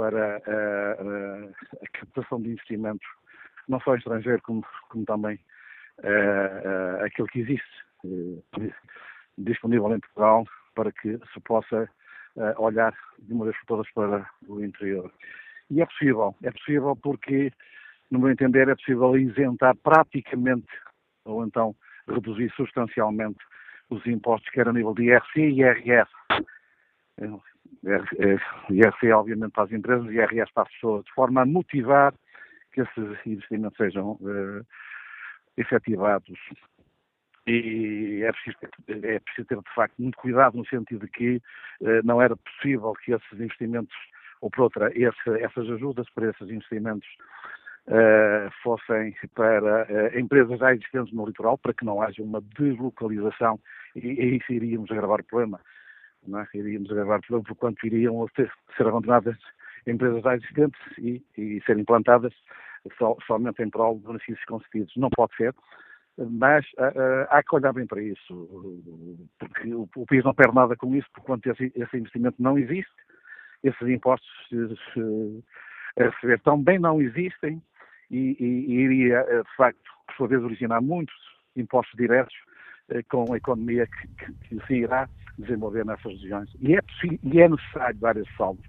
para 0.02 0.42
uh, 0.48 1.04
uh, 1.04 1.54
a 1.80 2.00
captação 2.00 2.42
de 2.42 2.50
investimentos, 2.50 3.08
não 3.68 3.80
só 3.82 3.96
estrangeiro, 3.96 4.42
como, 4.42 4.66
como 4.90 5.06
também 5.06 5.40
uh, 6.00 7.06
aquele 7.06 7.28
que 7.28 7.42
existe 7.42 7.70
disponível 9.38 9.96
em 9.96 10.00
Portugal, 10.00 10.44
para 10.74 10.92
que 10.92 11.20
se 11.32 11.40
possa 11.42 11.88
olhar 12.58 12.96
de 13.20 13.32
uma 13.32 13.46
vez 13.46 13.56
por 13.60 13.66
todas 13.68 13.92
para 13.92 14.28
o 14.48 14.64
interior. 14.64 15.14
E 15.70 15.84
é 15.84 15.86
possível, 15.86 16.36
é 16.42 16.50
possível 16.50 16.96
porque, 16.96 17.52
no 18.10 18.18
meu 18.18 18.32
entender, 18.32 18.70
é 18.70 18.76
possível 18.76 19.16
isentar 19.16 19.76
praticamente, 19.84 20.68
ou 21.26 21.46
então 21.46 21.76
reduzir 22.08 22.52
substancialmente 22.56 23.38
os 23.92 24.04
impostos, 24.08 24.50
quer 24.50 24.68
a 24.68 24.74
nível 24.74 24.96
de 24.96 25.04
IRC 25.04 25.40
e 25.40 25.60
IRS. 25.60 26.10
IRC, 28.70 29.12
obviamente, 29.12 29.52
para 29.52 29.64
as 29.64 29.72
empresas 29.72 30.06
e 30.08 30.16
IRS 30.16 30.52
para 30.54 30.64
as 30.64 30.72
pessoas, 30.74 31.06
de 31.06 31.14
forma 31.14 31.42
a 31.42 31.46
motivar 31.46 32.14
que 32.72 32.82
esses 32.82 33.26
investimentos 33.26 33.78
sejam 33.78 34.12
uh, 34.22 34.66
efetivados. 35.58 36.40
E 37.48 38.22
é 38.24 38.32
preciso, 38.32 38.58
é 38.88 39.20
preciso 39.20 39.48
ter, 39.48 39.58
de 39.58 39.74
facto, 39.76 39.96
muito 40.00 40.18
cuidado 40.18 40.58
no 40.58 40.66
sentido 40.68 41.06
de 41.06 41.12
que 41.12 41.38
uh, 41.82 42.02
não 42.04 42.22
era 42.22 42.36
possível 42.38 42.94
que 42.94 43.14
esses 43.14 43.40
investimentos, 43.40 43.96
ou 44.42 44.50
por 44.50 44.64
outra, 44.64 44.92
esse, 44.94 45.44
essas 45.44 45.70
ajudas 45.70 46.08
para 46.14 46.30
esses 46.30 46.50
investimentos 46.50 47.08
uh, 47.88 48.52
fossem 48.62 49.16
para 49.34 50.18
empresas 50.20 50.60
já 50.60 50.74
existentes 50.74 51.14
no 51.14 51.26
litoral, 51.26 51.58
para 51.58 51.74
que 51.74 51.86
não 51.86 52.02
haja 52.02 52.22
uma 52.22 52.42
deslocalização 52.58 53.60
e, 53.96 54.38
isso 54.38 54.54
iríamos 54.54 54.92
agravar 54.92 55.20
o 55.20 55.26
problema. 55.26 55.60
Não 56.28 56.40
é? 56.40 56.48
Iríamos 56.54 56.92
agravar 56.92 57.20
o 57.20 57.22
problema 57.22 57.48
porquanto 57.48 57.86
iriam 57.86 58.26
ter, 58.36 58.52
ser 58.78 58.88
abandonadas 58.88 59.38
empresas 59.88 60.22
já 60.22 60.36
existentes 60.36 60.82
e, 60.98 61.24
e 61.38 61.62
serem 61.66 61.82
implantadas 61.82 62.34
só, 62.98 63.18
somente 63.26 63.62
em 63.64 63.70
prol 63.70 63.98
de 63.98 64.06
benefícios 64.06 64.46
concedidos. 64.46 64.96
Não 64.96 65.10
pode 65.10 65.36
ser, 65.36 65.54
mas 66.18 66.66
uh, 66.74 67.26
há 67.30 67.42
que 67.42 67.56
olhar 67.56 67.74
bem 67.74 67.88
para 67.88 68.02
isso, 68.02 69.28
porque 69.40 69.74
o, 69.74 69.90
o 69.96 70.06
país 70.06 70.24
não 70.24 70.34
perde 70.34 70.56
nada 70.56 70.76
com 70.76 70.96
isso, 70.96 71.08
porquanto 71.14 71.50
esse, 71.50 71.72
esse 71.76 71.98
investimento 71.98 72.36
não 72.40 72.58
existe, 72.58 72.92
esses 73.64 73.88
impostos 73.88 74.30
uh, 74.98 75.44
a 76.00 76.04
receber 76.10 76.40
também 76.42 76.80
não 76.80 77.02
existem 77.02 77.62
e, 78.10 78.36
e, 78.40 78.46
e 78.46 78.74
iria, 78.74 79.26
eh, 79.30 79.42
de 79.42 79.56
facto, 79.56 79.90
por 80.08 80.16
sua 80.16 80.28
vez, 80.28 80.44
originar 80.44 80.82
muitos 80.82 81.16
impostos 81.56 81.96
diretos 81.98 82.34
eh, 82.34 82.51
com 83.10 83.34
a 83.34 83.38
economia 83.38 83.88
que, 83.88 84.08
que, 84.08 84.34
que, 84.50 84.68
se 84.68 84.74
irá 84.74 85.08
desenvolver 85.38 85.86
nessas 85.86 86.14
regiões. 86.14 86.50
E 86.60 86.76
é, 86.76 86.80
e 87.24 87.42
é 87.42 87.50
necessário 87.50 87.98
dar 88.00 88.18
esse 88.18 88.32
salto. 88.38 88.62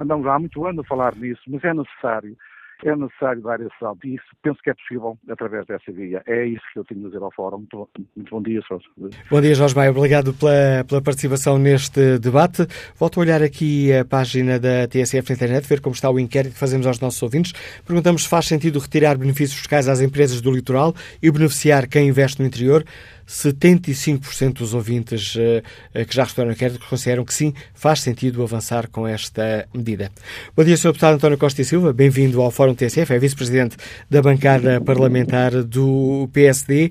Andamos 0.00 0.26
há 0.26 0.38
muito 0.38 0.64
ano 0.64 0.80
a 0.80 0.84
falar 0.84 1.14
nisso, 1.16 1.42
mas 1.48 1.62
é 1.64 1.74
necessário 1.74 2.36
é 2.84 2.94
necessário 2.94 3.42
dar 3.42 3.60
esse 3.60 3.74
salto 3.80 4.06
e 4.06 4.14
isso 4.14 4.24
penso 4.42 4.60
que 4.62 4.70
é 4.70 4.74
possível 4.74 5.18
através 5.28 5.66
dessa 5.66 5.90
via. 5.90 6.22
É 6.26 6.46
isso 6.46 6.62
que 6.72 6.78
eu 6.78 6.84
tenho 6.84 7.02
a 7.02 7.08
dizer 7.08 7.22
ao 7.22 7.32
Fórum. 7.32 7.58
Muito, 7.58 7.88
muito 8.14 8.30
bom 8.30 8.42
dia, 8.42 8.60
Jorge. 8.68 8.86
Bom 9.28 9.40
dia, 9.40 9.54
Jorge 9.54 9.74
Maia. 9.74 9.90
Obrigado 9.90 10.32
pela, 10.32 10.84
pela 10.86 11.02
participação 11.02 11.58
neste 11.58 12.18
debate. 12.18 12.66
Volto 12.96 13.18
a 13.18 13.22
olhar 13.22 13.42
aqui 13.42 13.92
a 13.92 14.04
página 14.04 14.60
da 14.60 14.86
TSF 14.86 15.28
na 15.30 15.34
internet, 15.34 15.66
ver 15.66 15.80
como 15.80 15.94
está 15.94 16.08
o 16.08 16.20
inquérito 16.20 16.52
que 16.52 16.58
fazemos 16.58 16.86
aos 16.86 17.00
nossos 17.00 17.20
ouvintes. 17.20 17.52
Perguntamos 17.84 18.22
se 18.22 18.28
faz 18.28 18.46
sentido 18.46 18.78
retirar 18.78 19.18
benefícios 19.18 19.58
fiscais 19.58 19.88
às 19.88 20.00
empresas 20.00 20.40
do 20.40 20.50
litoral 20.52 20.94
e 21.20 21.30
beneficiar 21.30 21.88
quem 21.88 22.08
investe 22.08 22.40
no 22.40 22.46
interior. 22.46 22.84
75% 23.28 24.54
dos 24.54 24.72
ouvintes 24.72 25.34
uh, 25.34 26.06
que 26.06 26.16
já 26.16 26.24
responderam 26.24 26.50
ao 26.50 26.54
inquérito 26.54 26.80
consideram 26.88 27.24
que 27.24 27.34
sim, 27.34 27.52
faz 27.74 28.00
sentido 28.00 28.42
avançar 28.42 28.88
com 28.88 29.06
esta 29.06 29.68
medida. 29.74 30.10
Bom 30.56 30.64
dia, 30.64 30.76
Sr. 30.76 30.88
Deputado 30.88 31.14
António 31.16 31.36
Costa 31.36 31.60
e 31.60 31.64
Silva, 31.64 31.92
bem-vindo 31.92 32.40
ao 32.40 32.50
Fórum 32.50 32.74
TSF, 32.74 33.12
é 33.12 33.18
vice-presidente 33.18 33.76
da 34.08 34.22
bancada 34.22 34.80
parlamentar 34.80 35.62
do 35.62 36.28
PSD. 36.32 36.90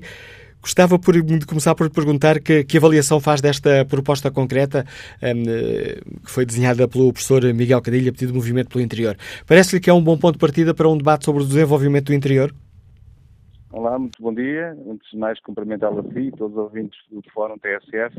Gostava 0.60 0.98
por, 0.98 1.20
de 1.20 1.46
começar 1.46 1.74
por 1.74 1.88
perguntar 1.88 2.40
que, 2.40 2.64
que, 2.64 2.76
avaliação 2.76 3.20
faz 3.20 3.40
desta 3.40 3.84
proposta 3.84 4.30
concreta 4.30 4.84
um, 5.22 5.44
que 6.24 6.30
foi 6.30 6.44
desenhada 6.44 6.86
pelo 6.86 7.12
professor 7.12 7.42
Miguel 7.54 7.80
Cadilha, 7.80 8.12
pedido 8.12 8.32
do 8.32 8.36
Movimento 8.36 8.68
pelo 8.68 8.84
Interior. 8.84 9.16
Parece-lhe 9.46 9.80
que 9.80 9.88
é 9.88 9.94
um 9.94 10.02
bom 10.02 10.18
ponto 10.18 10.34
de 10.34 10.40
partida 10.40 10.74
para 10.74 10.88
um 10.88 10.96
debate 10.96 11.24
sobre 11.24 11.42
o 11.42 11.46
desenvolvimento 11.46 12.06
do 12.06 12.14
interior? 12.14 12.52
Olá, 13.70 13.98
muito 13.98 14.22
bom 14.22 14.32
dia. 14.32 14.70
Antes 14.88 15.10
de 15.10 15.18
mais, 15.18 15.38
cumprimentá-lo 15.40 16.00
a 16.00 16.12
si 16.14 16.30
todos 16.30 16.56
os 16.56 16.64
ouvintes 16.64 16.98
do 17.10 17.22
Fórum 17.30 17.58
TSF 17.58 18.16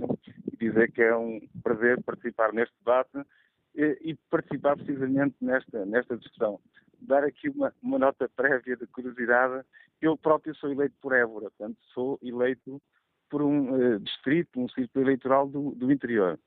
e 0.54 0.58
dizer 0.58 0.92
que 0.92 1.02
é 1.02 1.16
um 1.16 1.42
prazer 1.64 2.00
participar 2.04 2.54
neste 2.54 2.76
debate 2.78 3.28
e, 3.74 3.98
e 4.02 4.16
participar 4.30 4.76
precisamente 4.76 5.36
nesta, 5.42 5.88
nesta 5.88 6.18
discussão. 6.18 6.60
Dar 7.02 7.24
aqui 7.24 7.50
uma, 7.50 7.74
uma, 7.82 7.98
nota 7.98 8.30
prévia 8.36 8.78
de 8.78 8.86
curiosidade. 8.88 9.66
Eu 10.00 10.16
próprio 10.16 10.54
sou 10.56 10.72
eleito 10.72 10.96
por 11.02 11.14
Évora, 11.14 11.50
portanto, 11.50 11.78
sou 11.96 12.20
eleito 12.22 12.80
por 13.28 13.42
um 13.42 13.96
uh, 13.96 14.00
distrito, 14.00 14.60
um 14.60 14.70
círculo 14.70 15.04
eleitoral 15.04 15.48
do, 15.48 15.72
do 15.72 15.92
interior. 15.92 16.40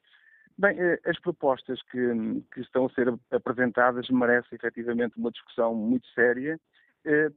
Bem, 0.57 0.76
uh, 0.80 0.98
as 1.05 1.18
propostas 1.18 1.82
que, 1.90 1.98
que 2.55 2.61
estão 2.61 2.86
a 2.86 2.90
ser 2.90 3.12
apresentadas 3.32 4.09
merecem 4.11 4.55
efetivamente 4.55 5.18
uma 5.18 5.32
discussão 5.32 5.74
muito 5.74 6.07
séria 6.14 6.55
eh, 6.55 6.59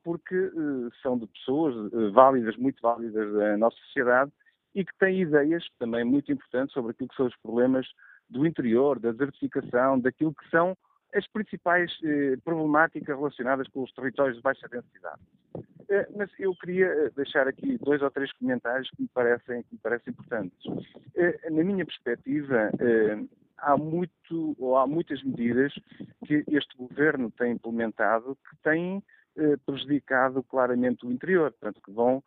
porque 0.03 0.35
eh, 0.35 0.89
são 1.01 1.17
de 1.17 1.27
pessoas 1.27 1.91
eh, 1.93 2.09
válidas, 2.11 2.55
muito 2.57 2.81
válidas 2.81 3.33
da 3.33 3.57
nossa 3.57 3.77
sociedade 3.87 4.31
e 4.73 4.83
que 4.85 4.97
têm 4.99 5.21
ideias 5.21 5.65
também 5.79 6.03
muito 6.03 6.31
importantes 6.31 6.73
sobre 6.73 6.91
aquilo 6.91 7.09
que 7.09 7.15
são 7.15 7.27
os 7.27 7.35
problemas 7.37 7.87
do 8.29 8.45
interior, 8.45 8.99
da 8.99 9.11
desertificação, 9.11 9.99
daquilo 9.99 10.33
que 10.33 10.49
são 10.49 10.75
as 11.13 11.25
principais 11.27 11.93
problemáticas 12.43 13.15
relacionadas 13.15 13.69
com 13.69 13.83
os 13.83 13.93
territórios 13.93 14.35
de 14.35 14.43
baixa 14.43 14.67
densidade. 14.67 15.21
mas 16.17 16.29
eu 16.37 16.53
queria 16.55 17.09
deixar 17.15 17.47
aqui 17.47 17.77
dois 17.77 18.01
ou 18.01 18.11
três 18.11 18.33
comentários 18.33 18.89
que 18.89 19.03
me 19.03 19.07
parecem, 19.13 19.63
que 19.63 19.75
me 19.75 19.79
parecem 19.79 20.11
importantes. 20.11 20.59
na 21.49 21.63
minha 21.63 21.85
perspectiva, 21.85 22.69
há 23.57 23.77
muito 23.77 24.55
ou 24.59 24.77
há 24.77 24.85
muitas 24.85 25.23
medidas 25.23 25.73
que 26.25 26.43
este 26.49 26.75
governo 26.77 27.31
tem 27.31 27.53
implementado 27.53 28.37
que 28.49 28.57
têm 28.61 28.97
eh, 28.97 29.01
prejudicado 29.65 30.41
claramente 30.43 31.05
o 31.05 31.11
interior, 31.11 31.51
portanto, 31.51 31.81
que 31.83 31.91
vão 31.91 32.23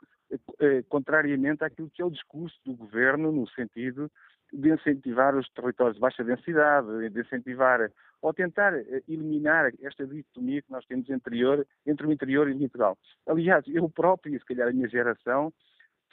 eh, 0.61 0.83
contrariamente 0.91 1.65
àquilo 1.65 1.89
que 1.89 2.03
é 2.03 2.05
o 2.05 2.11
discurso 2.11 2.61
do 2.65 2.75
governo 2.75 3.33
no 3.33 3.49
sentido 3.49 4.11
de 4.53 4.71
incentivar 4.71 5.35
os 5.35 5.49
territórios 5.51 5.95
de 5.95 6.01
baixa 6.01 6.23
densidade, 6.23 7.09
de 7.09 7.21
incentivar 7.21 7.91
ou 8.21 8.35
tentar 8.35 8.75
eh, 8.75 9.03
eliminar 9.09 9.73
esta 9.81 10.07
dicotomia 10.07 10.61
que 10.61 10.71
nós 10.71 10.85
temos 10.85 11.09
interior, 11.09 11.67
entre 11.87 12.07
o 12.07 12.13
interior 12.13 12.47
e 12.49 12.53
o 12.53 12.59
litoral. 12.59 12.99
Aliás, 13.27 13.65
eu 13.69 13.89
próprio, 13.89 14.35
e 14.35 14.39
se 14.39 14.45
calhar 14.45 14.69
a 14.69 14.73
minha 14.73 14.89
geração, 14.89 15.51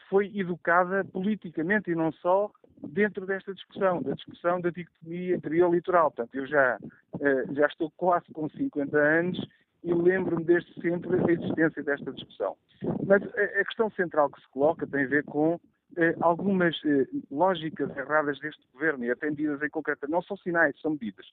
foi 0.10 0.32
educada 0.34 1.04
politicamente 1.04 1.92
e 1.92 1.96
não 1.96 2.14
só 2.14 2.50
dentro 2.88 3.26
desta 3.26 3.54
discussão, 3.54 4.02
da 4.02 4.14
discussão 4.14 4.62
da 4.62 4.70
dicotomia 4.70 5.36
interior-litoral. 5.36 6.12
Portanto, 6.12 6.36
eu 6.36 6.48
já, 6.48 6.78
eh, 7.20 7.46
já 7.54 7.66
estou 7.66 7.92
quase 7.98 8.32
com 8.32 8.48
50 8.48 8.98
anos 8.98 9.46
e 9.86 9.94
lembro-me 9.94 10.44
desde 10.44 10.74
sempre 10.82 11.16
a 11.16 11.32
existência 11.32 11.84
desta 11.84 12.12
discussão. 12.12 12.58
Mas 13.06 13.22
a 13.24 13.66
questão 13.66 13.90
central 13.92 14.30
que 14.32 14.42
se 14.42 14.50
coloca 14.50 14.88
tem 14.88 15.06
a 15.06 15.08
ver 15.08 15.24
com 15.24 15.60
eh, 15.96 16.16
algumas 16.22 16.76
eh, 16.84 17.06
lógicas 17.30 17.96
erradas 17.96 18.40
deste 18.40 18.62
governo 18.74 19.06
e 19.06 19.12
atendidas 19.12 19.62
em 19.62 19.70
concreto. 19.70 20.10
Não 20.10 20.24
são 20.24 20.36
sinais, 20.38 20.80
são 20.82 20.92
medidas. 20.92 21.28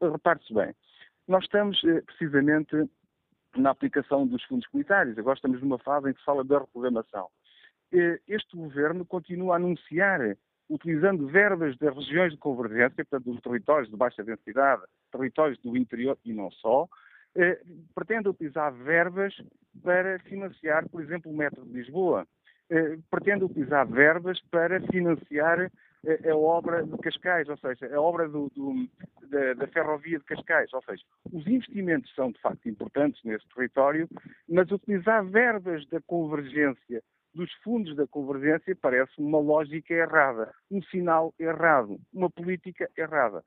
Repare-se 0.00 0.54
bem, 0.54 0.74
nós 1.28 1.44
estamos 1.44 1.80
precisamente 2.06 2.88
na 3.56 3.70
aplicação 3.70 4.26
dos 4.26 4.42
fundos 4.44 4.66
comunitários. 4.68 5.18
Agora 5.18 5.36
estamos 5.36 5.60
numa 5.60 5.78
fase 5.78 6.08
em 6.08 6.14
que 6.14 6.18
se 6.18 6.24
fala 6.24 6.42
da 6.42 6.60
reprogramação. 6.60 7.28
Este 8.26 8.56
governo 8.56 9.04
continua 9.04 9.54
a 9.54 9.56
anunciar 9.56 10.34
utilizando 10.72 11.26
verbas 11.26 11.76
das 11.76 11.94
regiões 11.94 12.32
de 12.32 12.38
convergência, 12.38 13.04
portanto, 13.04 13.30
dos 13.30 13.40
territórios 13.42 13.90
de 13.90 13.96
baixa 13.96 14.24
densidade, 14.24 14.82
territórios 15.10 15.58
do 15.58 15.76
interior 15.76 16.16
e 16.24 16.32
não 16.32 16.50
só, 16.50 16.84
eh, 16.84 16.88
pretende 17.94 18.28
utilizar 18.28 18.72
verbas 18.72 19.34
para 19.82 20.18
financiar, 20.20 20.88
por 20.88 21.02
exemplo, 21.02 21.30
o 21.30 21.36
metro 21.36 21.64
de 21.64 21.72
Lisboa. 21.72 22.26
Eh, 22.70 22.98
pretende 23.10 23.44
utilizar 23.44 23.86
verbas 23.86 24.40
para 24.50 24.80
financiar 24.80 25.70
eh, 26.04 26.30
a 26.30 26.36
obra 26.36 26.82
de 26.82 26.96
Cascais, 26.98 27.48
ou 27.48 27.56
seja, 27.58 27.94
a 27.94 28.00
obra 28.00 28.28
do, 28.28 28.50
do, 28.54 28.88
da, 29.28 29.54
da, 29.54 29.66
ferrovia 29.66 30.18
de 30.18 30.24
Cascais. 30.24 30.72
Ou 30.72 30.82
seja, 30.82 31.02
os 31.30 31.46
investimentos 31.46 32.14
são 32.14 32.32
de 32.32 32.40
facto 32.40 32.68
importantes 32.68 33.22
nesse 33.24 33.46
território, 33.54 34.08
mas 34.48 34.70
utilizar 34.70 35.24
verbas 35.24 35.86
da 35.88 36.00
convergência 36.00 37.02
dos 37.34 37.52
fundos 37.62 37.96
da 37.96 38.06
convergência 38.06 38.76
parece 38.76 39.12
uma 39.18 39.38
lógica 39.38 39.94
errada, 39.94 40.52
um 40.70 40.82
sinal 40.84 41.34
errado, 41.38 41.98
uma 42.12 42.30
política 42.30 42.90
errada. 42.96 43.42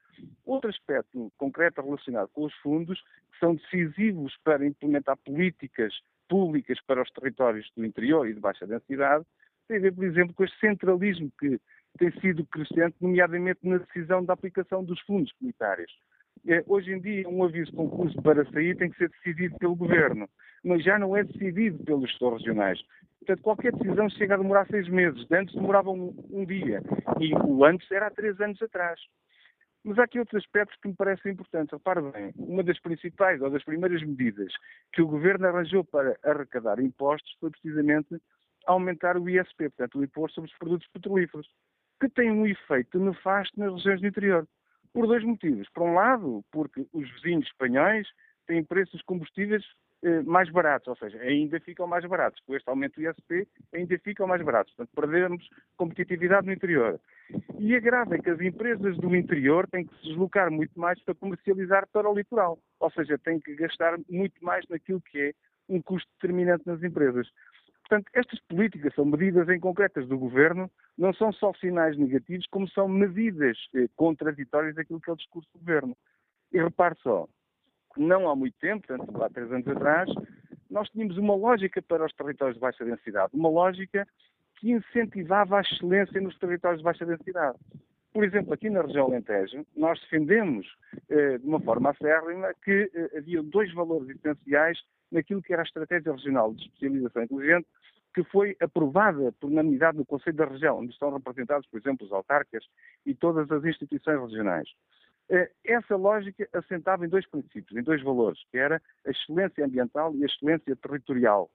Outro 0.45 0.69
aspecto 0.69 1.31
concreto 1.37 1.81
relacionado 1.81 2.29
com 2.29 2.45
os 2.45 2.53
fundos, 2.55 2.99
que 3.31 3.39
são 3.39 3.55
decisivos 3.55 4.35
para 4.43 4.65
implementar 4.65 5.17
políticas 5.17 5.93
públicas 6.27 6.79
para 6.87 7.01
os 7.01 7.11
territórios 7.11 7.69
do 7.75 7.85
interior 7.85 8.27
e 8.27 8.33
de 8.33 8.39
baixa 8.39 8.65
densidade, 8.65 9.25
tem 9.67 9.77
a 9.77 9.81
ver, 9.81 9.93
por 9.93 10.03
exemplo, 10.03 10.33
com 10.33 10.43
este 10.43 10.59
centralismo 10.59 11.31
que 11.39 11.59
tem 11.97 12.11
sido 12.19 12.45
crescente, 12.45 12.95
nomeadamente 12.99 13.59
na 13.63 13.77
decisão 13.77 14.23
da 14.23 14.33
aplicação 14.33 14.83
dos 14.83 14.99
fundos 15.01 15.31
comunitários. 15.33 15.91
É, 16.47 16.63
hoje 16.67 16.91
em 16.91 16.99
dia, 16.99 17.27
um 17.27 17.43
aviso 17.43 17.71
de 17.71 17.77
concurso 17.77 18.21
para 18.21 18.45
sair 18.51 18.75
tem 18.77 18.89
que 18.89 18.97
ser 18.97 19.09
decidido 19.09 19.57
pelo 19.57 19.75
Governo, 19.75 20.29
mas 20.63 20.83
já 20.83 20.99
não 20.99 21.15
é 21.15 21.23
decidido 21.23 21.83
pelos 21.83 22.09
gestores 22.09 22.39
regionais. 22.39 22.79
Portanto, 23.25 23.41
qualquer 23.41 23.71
decisão 23.71 24.07
chega 24.11 24.35
a 24.35 24.37
demorar 24.37 24.67
seis 24.67 24.87
meses. 24.87 25.25
Antes 25.31 25.55
demorava 25.55 25.89
um, 25.89 26.15
um, 26.29 26.45
dia. 26.45 26.79
E 27.19 27.33
o 27.33 27.65
antes 27.65 27.89
era 27.91 28.05
há 28.05 28.11
três 28.11 28.39
anos 28.39 28.61
atrás. 28.61 28.99
Mas 29.83 29.97
há 29.97 30.03
aqui 30.03 30.19
outros 30.19 30.43
aspectos 30.43 30.77
que 30.79 30.87
me 30.87 30.95
parecem 30.95 31.31
importantes. 31.31 31.73
Repare 31.73 32.01
bem, 32.11 32.31
uma 32.37 32.63
das 32.63 32.79
principais 32.79 33.41
ou 33.41 33.49
das 33.49 33.63
primeiras 33.63 34.03
medidas 34.03 34.53
que 34.93 35.01
o 35.01 35.07
Governo 35.07 35.47
arranjou 35.47 35.83
para 35.83 36.15
arrecadar 36.23 36.79
impostos 36.79 37.35
foi 37.39 37.49
precisamente 37.49 38.15
aumentar 38.67 39.17
o 39.17 39.27
ISP, 39.27 39.69
portanto, 39.69 39.99
o 39.99 40.03
Imposto 40.03 40.35
sobre 40.35 40.51
os 40.51 40.57
Produtos 40.57 40.87
Petrolíferos, 40.89 41.47
que 41.99 42.09
tem 42.09 42.31
um 42.31 42.45
efeito 42.45 42.99
nefasto 42.99 43.59
nas 43.59 43.73
regiões 43.73 44.01
do 44.01 44.07
interior. 44.07 44.47
Por 44.93 45.07
dois 45.07 45.23
motivos. 45.23 45.67
Por 45.73 45.83
um 45.83 45.95
lado, 45.95 46.43
porque 46.51 46.87
os 46.93 47.09
vizinhos 47.15 47.47
espanhóis 47.47 48.07
têm 48.45 48.63
preços 48.63 48.99
de 48.99 49.05
combustíveis 49.05 49.63
mais 50.25 50.49
baratos, 50.49 50.87
ou 50.87 50.95
seja, 50.95 51.19
ainda 51.19 51.59
ficam 51.59 51.87
mais 51.87 52.05
baratos. 52.05 52.41
Com 52.45 52.55
este 52.55 52.69
aumento 52.69 52.99
do 52.99 53.09
ISP, 53.09 53.47
ainda 53.73 53.97
ficam 53.99 54.27
mais 54.27 54.41
baratos. 54.41 54.73
Portanto, 54.73 54.95
perdemos 54.95 55.49
competitividade 55.77 56.45
no 56.45 56.53
interior. 56.53 56.99
E 57.57 57.75
a 57.75 57.79
grave 57.79 58.15
é 58.15 58.19
que 58.19 58.29
as 58.29 58.39
empresas 58.39 58.97
do 58.97 59.15
interior 59.15 59.67
têm 59.67 59.85
que 59.85 59.95
se 59.95 60.09
deslocar 60.09 60.51
muito 60.51 60.79
mais 60.79 61.01
para 61.03 61.15
comercializar 61.15 61.87
para 61.91 62.09
o 62.09 62.13
litoral. 62.13 62.59
Ou 62.79 62.91
seja, 62.91 63.17
têm 63.17 63.39
que 63.39 63.55
gastar 63.55 63.97
muito 64.09 64.43
mais 64.43 64.65
naquilo 64.69 65.01
que 65.01 65.19
é 65.19 65.33
um 65.67 65.81
custo 65.81 66.09
determinante 66.15 66.67
nas 66.67 66.83
empresas. 66.83 67.27
Portanto, 67.87 68.09
estas 68.13 68.39
políticas 68.41 68.93
são 68.95 69.05
medidas 69.05 69.47
em 69.47 69.59
concretas 69.59 70.07
do 70.07 70.17
governo, 70.17 70.69
não 70.97 71.13
são 71.13 71.31
só 71.31 71.53
sinais 71.53 71.95
negativos, 71.97 72.47
como 72.47 72.67
são 72.69 72.87
medidas 72.87 73.57
eh, 73.75 73.87
contraditórias 73.95 74.75
daquilo 74.75 74.99
que 74.99 75.09
é 75.09 75.13
o 75.13 75.17
discurso 75.17 75.47
do 75.53 75.59
governo. 75.59 75.95
E 76.51 76.57
repare 76.57 76.95
só, 77.03 77.27
não 77.97 78.29
há 78.29 78.35
muito 78.35 78.57
tempo, 78.59 78.87
portanto, 78.87 79.23
há 79.23 79.29
três 79.29 79.51
anos 79.51 79.67
atrás, 79.67 80.09
nós 80.69 80.89
tínhamos 80.89 81.17
uma 81.17 81.35
lógica 81.35 81.81
para 81.81 82.05
os 82.05 82.13
territórios 82.13 82.55
de 82.55 82.61
baixa 82.61 82.83
densidade, 82.83 83.31
uma 83.33 83.49
lógica 83.49 84.07
que 84.57 84.71
incentivava 84.71 85.57
a 85.57 85.61
excelência 85.61 86.19
nos 86.21 86.37
territórios 86.37 86.79
de 86.79 86.85
baixa 86.85 87.05
densidade. 87.05 87.57
Por 88.13 88.23
exemplo, 88.23 88.53
aqui 88.53 88.69
na 88.69 88.81
região 88.81 89.07
Alentejo, 89.07 89.65
nós 89.75 89.99
defendemos 89.99 90.65
eh, 91.09 91.37
de 91.37 91.45
uma 91.45 91.59
forma 91.59 91.89
acérrima 91.89 92.53
que 92.63 92.89
eh, 92.93 93.17
havia 93.17 93.43
dois 93.43 93.73
valores 93.73 94.09
essenciais 94.09 94.79
naquilo 95.11 95.41
que 95.41 95.51
era 95.51 95.61
a 95.61 95.65
Estratégia 95.65 96.13
Regional 96.13 96.53
de 96.53 96.63
Especialização 96.63 97.23
Inteligente, 97.23 97.67
que 98.13 98.23
foi 98.23 98.55
aprovada 98.61 99.33
por 99.33 99.49
unanimidade 99.49 99.97
no 99.97 100.05
Conselho 100.05 100.37
da 100.37 100.45
Região, 100.45 100.79
onde 100.79 100.93
estão 100.93 101.13
representados, 101.13 101.67
por 101.67 101.77
exemplo, 101.77 102.05
os 102.05 102.13
autarcas 102.13 102.63
e 103.05 103.13
todas 103.13 103.51
as 103.51 103.65
instituições 103.65 104.21
regionais. 104.21 104.69
Eh, 105.29 105.49
essa 105.65 105.95
lógica 105.95 106.47
assentava 106.53 107.05
em 107.05 107.09
dois 107.09 107.27
princípios, 107.27 107.77
em 107.77 107.83
dois 107.83 108.01
valores, 108.03 108.39
que 108.51 108.57
era 108.57 108.81
a 109.05 109.09
excelência 109.09 109.65
ambiental 109.65 110.13
e 110.15 110.23
a 110.23 110.25
excelência 110.25 110.75
territorial, 110.75 111.49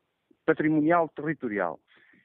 patrimonial 0.44 1.08
territorial. 1.10 1.78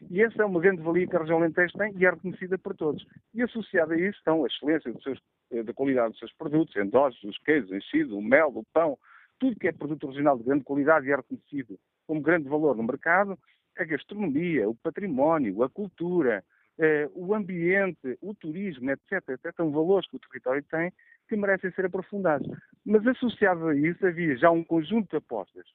E 0.09 0.21
essa 0.21 0.43
é 0.43 0.45
uma 0.45 0.59
grande 0.59 0.81
valia 0.81 1.07
que 1.07 1.15
a 1.15 1.19
região 1.19 1.37
Alentejo 1.37 1.77
tem 1.77 1.93
e 1.97 2.05
é 2.05 2.09
reconhecida 2.09 2.57
por 2.57 2.75
todos. 2.75 3.05
E 3.33 3.41
associada 3.41 3.93
a 3.93 3.97
isso 3.97 4.17
estão 4.17 4.43
a 4.43 4.47
excelência 4.47 4.93
seus, 5.01 5.19
eh, 5.51 5.63
da 5.63 5.73
qualidade 5.73 6.11
dos 6.11 6.19
seus 6.19 6.33
produtos, 6.33 6.75
endógenos, 6.75 7.23
os 7.23 7.37
queijos, 7.39 7.69
o 7.69 7.75
enchido, 7.75 8.17
o 8.17 8.21
mel, 8.21 8.51
o 8.55 8.63
pão, 8.73 8.97
tudo 9.39 9.59
que 9.59 9.67
é 9.67 9.71
produto 9.71 10.07
regional 10.07 10.37
de 10.37 10.43
grande 10.43 10.63
qualidade 10.63 11.07
e 11.07 11.11
é 11.11 11.15
reconhecido 11.15 11.79
como 12.07 12.21
grande 12.21 12.49
valor 12.49 12.75
no 12.75 12.83
mercado, 12.83 13.37
a 13.77 13.83
gastronomia, 13.83 14.69
o 14.69 14.75
património, 14.75 15.63
a 15.63 15.69
cultura, 15.69 16.43
eh, 16.77 17.09
o 17.13 17.33
ambiente, 17.33 18.17
o 18.21 18.33
turismo, 18.33 18.91
etc, 18.91 19.29
etc, 19.29 19.55
são 19.55 19.71
valores 19.71 20.09
que 20.09 20.15
o 20.15 20.19
território 20.19 20.63
tem 20.63 20.91
que 21.27 21.35
merecem 21.35 21.71
ser 21.71 21.85
aprofundados. 21.85 22.47
Mas 22.85 23.05
associado 23.07 23.67
a 23.67 23.75
isso 23.75 24.05
havia 24.05 24.35
já 24.37 24.51
um 24.51 24.63
conjunto 24.63 25.09
de 25.09 25.17
apostas 25.17 25.65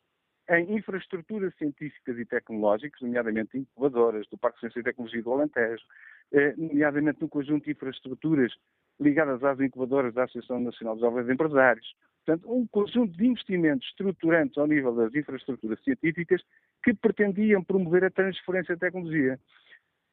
em 0.50 0.76
infraestruturas 0.76 1.54
científicas 1.56 2.18
e 2.18 2.24
tecnológicas, 2.24 3.00
nomeadamente 3.00 3.56
incubadoras 3.56 4.26
do 4.28 4.36
Parque 4.36 4.56
de 4.56 4.60
Ciência 4.60 4.80
e 4.80 4.82
Tecnologia 4.82 5.22
do 5.22 5.32
Alentejo, 5.32 5.84
eh, 6.32 6.54
nomeadamente 6.56 7.20
no 7.20 7.28
conjunto 7.28 7.64
de 7.64 7.70
infraestruturas 7.70 8.52
ligadas 8.98 9.42
às 9.44 9.60
incubadoras 9.60 10.12
da 10.12 10.24
Associação 10.24 10.60
Nacional 10.60 10.94
dos 10.94 11.02
Jovens 11.02 11.30
Empresários. 11.30 11.94
Portanto, 12.24 12.52
um 12.52 12.66
conjunto 12.66 13.16
de 13.16 13.26
investimentos 13.26 13.88
estruturantes 13.88 14.58
ao 14.58 14.66
nível 14.66 14.94
das 14.94 15.14
infraestruturas 15.14 15.82
científicas 15.82 16.42
que 16.82 16.92
pretendiam 16.94 17.62
promover 17.62 18.04
a 18.04 18.10
transferência 18.10 18.74
de 18.74 18.80
tecnologia. 18.80 19.38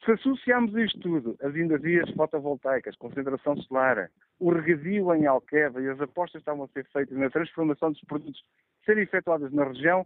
Se 0.06 0.12
associarmos 0.12 0.76
isto 0.76 1.00
tudo 1.00 1.36
as 1.42 1.56
energias 1.56 2.10
fotovoltaicas, 2.12 2.96
concentração 2.96 3.58
solar, 3.64 4.10
o 4.40 4.52
regadio 4.52 5.14
em 5.16 5.26
Alqueva 5.26 5.82
e 5.82 5.90
as 5.90 6.00
apostas 6.00 6.34
que 6.34 6.38
estavam 6.40 6.66
a 6.66 6.68
ser 6.68 6.86
feitas 6.92 7.18
na 7.18 7.30
transformação 7.30 7.92
dos 7.92 8.02
produtos 8.02 8.42
serem 8.86 9.04
efetuadas 9.04 9.52
na 9.52 9.66
região, 9.66 10.06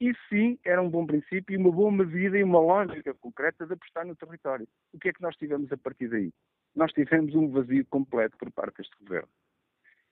isso 0.00 0.20
sim 0.28 0.58
era 0.64 0.80
um 0.80 0.88
bom 0.88 1.04
princípio 1.04 1.54
e 1.54 1.56
uma 1.56 1.72
boa 1.72 1.90
medida 1.90 2.38
e 2.38 2.42
uma 2.42 2.60
lógica 2.60 3.12
concreta 3.14 3.66
de 3.66 3.72
apostar 3.72 4.06
no 4.06 4.14
território. 4.14 4.68
O 4.92 4.98
que 4.98 5.08
é 5.08 5.12
que 5.12 5.22
nós 5.22 5.36
tivemos 5.36 5.70
a 5.72 5.76
partir 5.76 6.08
daí? 6.08 6.32
Nós 6.74 6.92
tivemos 6.92 7.34
um 7.34 7.48
vazio 7.48 7.84
completo 7.86 8.36
por 8.38 8.50
parte 8.52 8.78
deste 8.78 8.96
governo. 9.02 9.28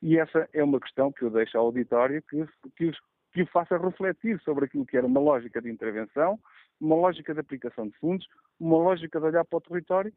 E 0.02 0.18
essa 0.18 0.48
é 0.52 0.62
uma 0.62 0.80
questão 0.80 1.12
que 1.12 1.22
eu 1.22 1.30
deixo 1.30 1.56
ao 1.56 1.66
auditório 1.66 2.22
que, 2.22 2.44
que, 2.76 2.92
que 3.32 3.42
o 3.42 3.46
faça 3.46 3.78
refletir 3.78 4.40
sobre 4.42 4.66
aquilo 4.66 4.86
que 4.86 4.96
era 4.96 5.06
uma 5.06 5.20
lógica 5.20 5.60
de 5.60 5.70
intervenção, 5.70 6.38
uma 6.80 6.96
lógica 6.96 7.34
de 7.34 7.40
aplicação 7.40 7.88
de 7.88 7.96
fundos, 7.98 8.26
uma 8.58 8.76
lógica 8.76 9.18
de 9.18 9.26
olhar 9.26 9.44
para 9.44 9.56
o 9.56 9.60
território 9.60 10.12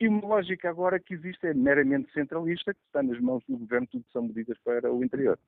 e 0.00 0.08
uma 0.08 0.26
lógica 0.26 0.70
agora 0.70 0.98
que 0.98 1.12
existe 1.12 1.46
é 1.46 1.52
meramente 1.52 2.10
centralista, 2.14 2.72
que 2.72 2.80
está 2.86 3.02
nas 3.02 3.20
mãos 3.20 3.42
do 3.46 3.58
governo, 3.58 3.86
tudo 3.86 4.04
são 4.10 4.22
medidas 4.22 4.56
para 4.64 4.90
o 4.90 5.04
interior. 5.04 5.38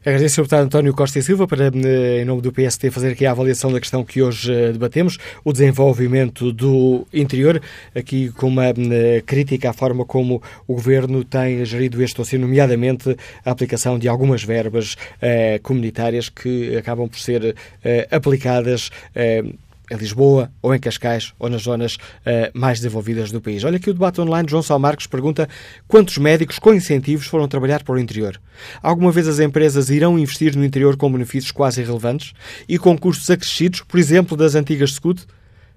Agradeço 0.00 0.40
ao 0.40 0.44
deputado 0.44 0.64
António 0.64 0.94
Costa 0.94 1.18
e 1.18 1.22
Silva 1.22 1.48
para, 1.48 1.66
eh, 1.66 2.22
em 2.22 2.24
nome 2.24 2.40
do 2.40 2.52
PST, 2.52 2.88
fazer 2.92 3.10
aqui 3.12 3.26
a 3.26 3.32
avaliação 3.32 3.72
da 3.72 3.80
questão 3.80 4.04
que 4.04 4.22
hoje 4.22 4.52
eh, 4.52 4.70
debatemos, 4.70 5.18
o 5.44 5.52
desenvolvimento 5.52 6.52
do 6.52 7.04
interior, 7.12 7.60
aqui 7.96 8.30
com 8.32 8.46
uma 8.46 8.66
eh, 8.66 9.22
crítica 9.26 9.70
à 9.70 9.72
forma 9.72 10.04
como 10.04 10.40
o 10.68 10.74
Governo 10.74 11.24
tem 11.24 11.64
gerido 11.64 12.00
este 12.00 12.16
dossiê, 12.16 12.38
nomeadamente 12.38 13.16
a 13.44 13.50
aplicação 13.50 13.98
de 13.98 14.08
algumas 14.08 14.44
verbas 14.44 14.96
eh, 15.20 15.58
comunitárias 15.58 16.28
que 16.28 16.76
acabam 16.76 17.08
por 17.08 17.18
ser 17.18 17.56
eh, 17.82 18.06
aplicadas 18.12 18.90
eh, 19.16 19.42
em 19.90 19.96
Lisboa 19.96 20.50
ou 20.60 20.74
em 20.74 20.78
Cascais 20.78 21.32
ou 21.38 21.48
nas 21.48 21.62
zonas 21.62 21.94
uh, 21.94 22.50
mais 22.54 22.78
desenvolvidas 22.78 23.30
do 23.30 23.40
país. 23.40 23.64
Olha 23.64 23.76
aqui 23.76 23.90
o 23.90 23.94
debate 23.94 24.20
online, 24.20 24.48
João 24.48 24.62
Sal 24.62 24.78
Marcos 24.78 25.06
pergunta 25.06 25.48
quantos 25.86 26.18
médicos 26.18 26.58
com 26.58 26.74
incentivos 26.74 27.26
foram 27.26 27.48
trabalhar 27.48 27.82
para 27.82 27.94
o 27.94 27.98
interior? 27.98 28.40
Alguma 28.82 29.12
vez 29.12 29.28
as 29.28 29.38
empresas 29.38 29.90
irão 29.90 30.18
investir 30.18 30.56
no 30.56 30.64
interior 30.64 30.96
com 30.96 31.10
benefícios 31.10 31.52
quase 31.52 31.80
irrelevantes 31.80 32.32
e 32.68 32.78
com 32.78 32.96
custos 32.96 33.30
acrescidos, 33.30 33.82
por 33.82 33.98
exemplo, 33.98 34.36
das 34.36 34.54
antigas 34.54 34.92
SCUT? 34.92 35.24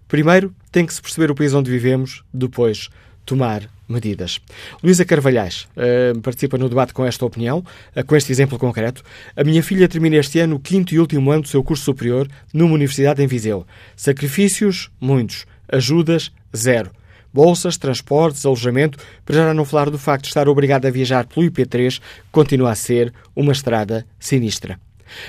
Primeiro, 0.07 0.53
tem 0.71 0.85
que 0.85 0.93
se 0.93 1.01
perceber 1.01 1.29
o 1.29 1.35
país 1.35 1.53
onde 1.53 1.69
vivemos, 1.69 2.23
depois, 2.33 2.89
tomar 3.29 3.69
medidas. 3.87 4.41
Luísa 4.83 5.05
Carvalhais 5.05 5.67
uh, 5.77 6.19
participa 6.19 6.57
no 6.57 6.67
debate 6.67 6.93
com 6.93 7.05
esta 7.05 7.23
opinião, 7.23 7.59
uh, 7.95 8.03
com 8.03 8.15
este 8.15 8.31
exemplo 8.31 8.57
concreto. 8.57 9.03
A 9.35 9.43
minha 9.43 9.61
filha 9.61 9.87
termina 9.87 10.15
este 10.15 10.39
ano 10.39 10.55
o 10.55 10.59
quinto 10.59 10.95
e 10.95 10.99
último 10.99 11.29
ano 11.31 11.43
do 11.43 11.47
seu 11.47 11.63
curso 11.63 11.83
superior 11.83 12.27
numa 12.51 12.73
universidade 12.73 13.21
em 13.21 13.27
Viseu. 13.27 13.67
Sacrifícios, 13.95 14.89
muitos. 14.99 15.45
Ajudas, 15.71 16.31
zero. 16.55 16.89
Bolsas, 17.31 17.77
transportes, 17.77 18.43
alojamento, 18.43 18.97
para 19.23 19.35
já 19.35 19.53
não 19.53 19.63
falar 19.63 19.91
do 19.91 19.99
facto 19.99 20.23
de 20.23 20.29
estar 20.29 20.49
obrigada 20.49 20.87
a 20.87 20.91
viajar 20.91 21.27
pelo 21.27 21.45
IP3, 21.45 21.99
que 21.99 22.05
continua 22.31 22.71
a 22.71 22.75
ser 22.75 23.13
uma 23.35 23.51
estrada 23.51 24.03
sinistra. 24.19 24.79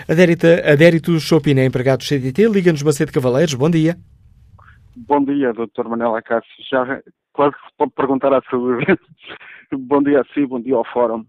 Adérito, 0.08 0.46
Adérito 0.46 1.20
Chopin 1.20 1.58
é 1.58 1.66
empregado 1.66 1.98
do 1.98 2.04
CDT, 2.04 2.48
Liga-nos 2.48 2.82
Macedo 2.82 3.12
Cavaleiros. 3.12 3.52
Bom 3.52 3.68
dia. 3.68 3.98
Bom 4.96 5.22
dia, 5.22 5.52
Dr. 5.52 5.88
Manela 5.88 6.22
Cássio. 6.22 6.50
Já 6.70 7.02
quase 7.32 7.54
se 7.56 7.76
pode 7.76 7.92
perguntar 7.92 8.32
à 8.32 8.42
saúde. 8.42 8.86
bom 9.72 10.02
dia 10.02 10.20
a 10.20 10.24
si, 10.32 10.46
bom 10.46 10.60
dia 10.60 10.76
ao 10.76 10.84
Fórum. 10.84 11.24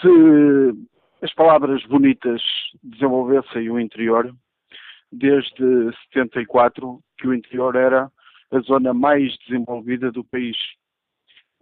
Se 0.00 0.86
as 1.22 1.32
palavras 1.34 1.84
bonitas 1.86 2.42
desenvolvessem 2.82 3.70
o 3.70 3.80
interior, 3.80 4.34
desde 5.10 5.92
74 6.12 7.00
que 7.18 7.28
o 7.28 7.34
interior 7.34 7.74
era 7.76 8.10
a 8.52 8.58
zona 8.60 8.92
mais 8.92 9.36
desenvolvida 9.46 10.12
do 10.12 10.24
país. 10.24 10.56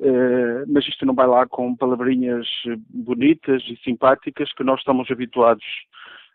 Uh, 0.00 0.66
mas 0.68 0.86
isto 0.88 1.07
não 1.07 1.14
vai 1.14 1.26
lá 1.26 1.46
com 1.46 1.76
palavrinhas 1.76 2.48
bonitas 2.90 3.62
e 3.68 3.76
simpáticas 3.84 4.52
que 4.52 4.64
nós 4.64 4.80
estamos 4.80 5.09
habituados 5.11 5.64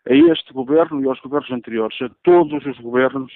a 0.08 0.14
este 0.14 0.52
governo 0.52 1.02
e 1.02 1.06
aos 1.06 1.20
governos 1.20 1.50
anteriores, 1.50 2.00
a 2.00 2.08
todos 2.22 2.64
os 2.64 2.78
governos 2.78 3.30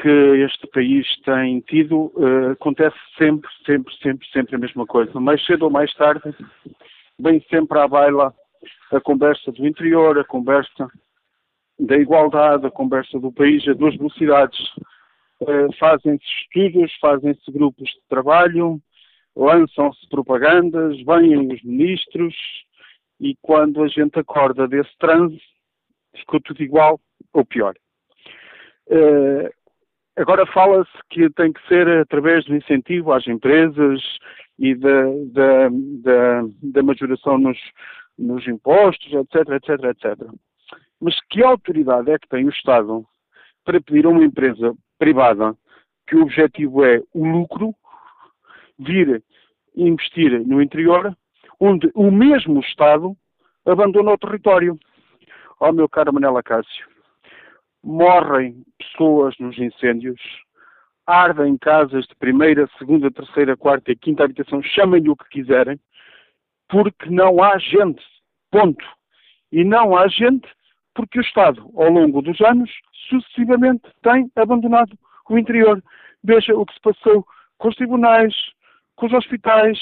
que 0.00 0.08
este 0.08 0.66
país 0.68 1.06
tem 1.24 1.60
tido, 1.60 2.12
uh, 2.16 2.52
acontece 2.52 2.96
sempre, 3.16 3.50
sempre, 3.66 3.94
sempre, 3.96 4.28
sempre 4.28 4.56
a 4.56 4.58
mesma 4.58 4.86
coisa. 4.86 5.18
Mais 5.20 5.44
cedo 5.44 5.64
ou 5.64 5.70
mais 5.70 5.92
tarde, 5.94 6.34
vem 7.18 7.40
sempre 7.50 7.78
à 7.78 7.88
baila 7.88 8.32
a 8.92 9.00
conversa 9.00 9.52
do 9.52 9.66
interior, 9.66 10.18
a 10.18 10.24
conversa 10.24 10.88
da 11.78 11.96
igualdade, 11.96 12.66
a 12.66 12.70
conversa 12.70 13.18
do 13.18 13.32
país 13.32 13.66
a 13.68 13.72
duas 13.72 13.96
velocidades. 13.96 14.58
Uh, 15.40 15.72
fazem-se 15.78 16.24
estudos, 16.42 16.92
fazem-se 17.00 17.50
grupos 17.52 17.88
de 17.88 18.00
trabalho, 18.08 18.80
lançam-se 19.36 20.08
propagandas, 20.08 20.96
vêm 21.04 21.52
os 21.52 21.62
ministros 21.62 22.34
e 23.20 23.36
quando 23.42 23.82
a 23.82 23.88
gente 23.88 24.18
acorda 24.18 24.66
desse 24.66 24.96
transe, 24.98 25.40
ficou 26.16 26.40
tudo 26.40 26.62
igual 26.62 27.00
ou 27.32 27.44
pior. 27.44 27.74
Uh, 28.88 29.57
Agora 30.18 30.44
fala-se 30.46 30.90
que 31.10 31.30
tem 31.30 31.52
que 31.52 31.64
ser 31.68 31.88
através 32.00 32.44
do 32.44 32.56
incentivo 32.56 33.12
às 33.12 33.24
empresas 33.28 34.02
e 34.58 34.74
da, 34.74 35.04
da, 35.32 35.68
da, 35.70 36.42
da 36.60 36.82
majoração 36.82 37.38
nos, 37.38 37.56
nos 38.18 38.44
impostos, 38.48 39.12
etc, 39.12 39.48
etc, 39.50 39.84
etc. 39.84 40.28
Mas 41.00 41.14
que 41.30 41.40
autoridade 41.40 42.10
é 42.10 42.18
que 42.18 42.28
tem 42.28 42.46
o 42.46 42.50
Estado 42.50 43.06
para 43.64 43.80
pedir 43.80 44.06
a 44.06 44.08
uma 44.08 44.24
empresa 44.24 44.74
privada 44.98 45.56
que 46.08 46.16
o 46.16 46.22
objetivo 46.22 46.84
é 46.84 47.00
o 47.14 47.24
lucro 47.24 47.72
vir 48.76 49.22
investir 49.76 50.44
no 50.44 50.60
interior, 50.60 51.16
onde 51.60 51.88
o 51.94 52.10
mesmo 52.10 52.58
Estado 52.58 53.16
abandona 53.64 54.14
o 54.14 54.18
território? 54.18 54.76
Ó 55.60 55.68
oh, 55.68 55.72
meu 55.72 55.88
caro 55.88 56.12
Manela 56.12 56.42
Cássio, 56.42 56.88
morrem 57.82 58.62
pessoas 58.78 59.34
nos 59.38 59.58
incêndios, 59.58 60.20
ardem 61.06 61.56
casas 61.56 62.06
de 62.06 62.14
primeira, 62.16 62.68
segunda, 62.78 63.10
terceira, 63.10 63.56
quarta 63.56 63.90
e 63.92 63.96
quinta 63.96 64.24
habitação, 64.24 64.62
chamem-lhe 64.62 65.08
o 65.08 65.16
que 65.16 65.28
quiserem, 65.30 65.78
porque 66.68 67.08
não 67.08 67.42
há 67.42 67.58
gente. 67.58 68.02
Ponto. 68.50 68.84
E 69.50 69.64
não 69.64 69.96
há 69.96 70.06
gente 70.08 70.46
porque 70.94 71.18
o 71.18 71.22
Estado, 71.22 71.70
ao 71.76 71.90
longo 71.90 72.20
dos 72.20 72.40
anos, 72.40 72.70
sucessivamente 73.08 73.88
tem 74.02 74.30
abandonado 74.36 74.98
o 75.30 75.38
interior. 75.38 75.82
Veja 76.22 76.54
o 76.54 76.66
que 76.66 76.74
se 76.74 76.80
passou 76.80 77.24
com 77.56 77.68
os 77.68 77.76
tribunais, 77.76 78.34
com 78.96 79.06
os 79.06 79.12
hospitais, 79.12 79.78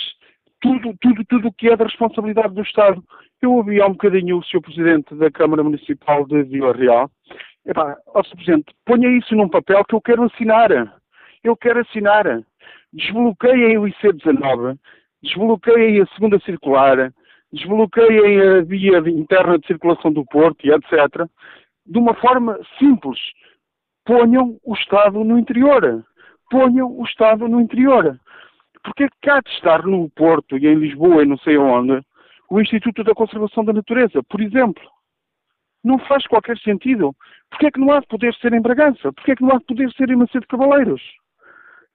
tudo, 0.61 0.95
tudo, 1.01 1.25
tudo 1.25 1.49
o 1.49 1.53
que 1.53 1.69
é 1.69 1.77
da 1.77 1.85
responsabilidade 1.85 2.55
do 2.55 2.63
Estado. 2.63 3.03
Eu 3.41 3.53
ouvi 3.53 3.81
há 3.81 3.87
um 3.87 3.93
bocadinho 3.93 4.39
o 4.39 4.45
Sr. 4.45 4.61
Presidente 4.61 5.15
da 5.15 5.31
Câmara 5.31 5.63
Municipal 5.63 6.27
de 6.27 6.43
Vila 6.45 6.73
Real 6.73 7.11
Epá, 7.67 7.97
ó 8.07 8.23
Sr. 8.23 8.37
Presidente, 8.37 8.75
ponha 8.85 9.09
isso 9.19 9.35
num 9.35 9.49
papel 9.49 9.85
que 9.85 9.95
eu 9.95 10.01
quero 10.01 10.23
assinar. 10.23 10.71
Eu 11.43 11.57
quero 11.57 11.81
assinar. 11.81 12.25
Desbloqueiem 12.93 13.79
o 13.79 13.83
IC19, 13.83 14.79
desbloqueiem 15.23 16.01
a 16.01 16.07
segunda 16.15 16.39
circular, 16.41 17.13
desbloqueiem 17.53 18.41
a 18.41 18.63
via 18.63 18.99
interna 18.99 19.59
de 19.59 19.67
circulação 19.67 20.13
do 20.13 20.25
Porto 20.25 20.65
e 20.65 20.71
etc. 20.71 21.29
De 21.85 21.99
uma 21.99 22.15
forma 22.15 22.59
simples. 22.79 23.19
Ponham 24.05 24.57
o 24.65 24.75
Estado 24.75 25.25
no 25.25 25.37
interior. 25.37 26.05
Ponham 26.49 26.97
o 26.97 27.05
Estado 27.05 27.49
no 27.49 27.61
interior. 27.61 28.19
Porque 28.85 29.05
é 29.05 29.09
que 29.21 29.29
há 29.29 29.41
de 29.41 29.51
estar 29.51 29.83
no 29.85 30.09
Porto 30.11 30.57
e 30.57 30.69
em 30.69 30.77
Lisboa 30.77 31.25
e 31.25 31.27
não 31.27 31.37
sei 31.39 31.59
onde 31.59 32.01
o 32.49 32.61
Instituto 32.61 33.03
da 33.03 33.15
Conservação 33.15 33.65
da 33.65 33.73
Natureza, 33.73 34.23
por 34.29 34.41
exemplo? 34.41 34.83
Não 35.87 36.01
faz 36.01 36.27
qualquer 36.27 36.59
sentido. 36.59 37.15
Porquê 37.49 37.67
é 37.67 37.71
que 37.71 37.79
não 37.79 37.93
há 37.93 38.01
de 38.01 38.09
poder 38.09 38.35
ser 38.35 38.53
em 38.53 38.61
Bragança? 38.61 39.13
Porquê 39.13 39.31
é 39.31 39.37
que 39.37 39.43
não 39.45 39.55
há 39.55 39.59
de 39.59 39.67
poder 39.67 39.89
ser 39.93 40.11
em 40.11 40.17
Macedo 40.17 40.45
Cavaleiros? 40.49 41.01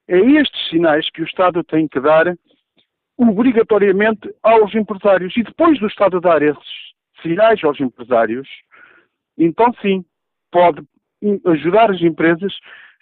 É 0.07 0.17
estes 0.17 0.69
sinais 0.69 1.09
que 1.09 1.21
o 1.21 1.25
Estado 1.25 1.61
tem 1.61 1.89
que 1.89 1.99
dar 1.99 2.33
obrigatoriamente 3.17 4.33
aos 4.41 4.73
empresários. 4.73 5.35
E 5.35 5.43
depois 5.43 5.77
do 5.77 5.87
Estado 5.87 6.21
dar 6.21 6.41
esses 6.41 6.63
sinais 7.21 7.61
aos 7.65 7.81
empresários, 7.81 8.47
então 9.37 9.73
sim, 9.81 10.05
pode 10.49 10.81
ajudar 11.47 11.91
as 11.91 12.01
empresas 12.01 12.53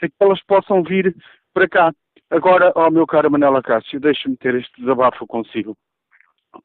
a 0.01 0.07
que 0.07 0.15
elas 0.19 0.41
possam 0.45 0.81
vir 0.81 1.15
para 1.53 1.69
cá. 1.69 1.93
Agora, 2.31 2.71
ao 2.73 2.89
meu 2.89 3.05
caro 3.05 3.29
Manela 3.29 3.61
Cássio, 3.61 3.99
deixe-me 3.99 4.35
ter 4.37 4.55
este 4.55 4.81
desabafo 4.81 5.27
consigo. 5.27 5.77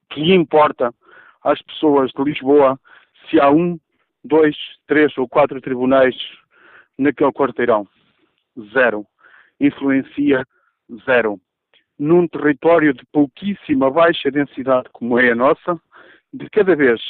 Que 0.09 0.33
importa 0.33 0.95
às 1.43 1.61
pessoas 1.61 2.11
de 2.11 2.25
Lisboa 2.25 2.81
se 3.29 3.39
há 3.39 3.51
um 3.51 3.79
dois, 4.25 4.57
três 4.87 5.16
ou 5.18 5.29
quatro 5.29 5.61
tribunais 5.61 6.16
naquele 6.99 7.33
quarteirão. 7.33 7.87
Zero. 8.72 9.07
Influencia 9.61 10.47
zero. 11.05 11.41
Num 11.99 12.27
território 12.27 12.93
de 12.93 13.05
pouquíssima 13.12 13.91
baixa 13.91 14.31
densidade 14.31 14.89
como 14.93 15.18
é 15.18 15.31
a 15.31 15.35
nossa, 15.35 15.81
de 16.33 16.49
cada 16.51 16.75
vez 16.75 17.01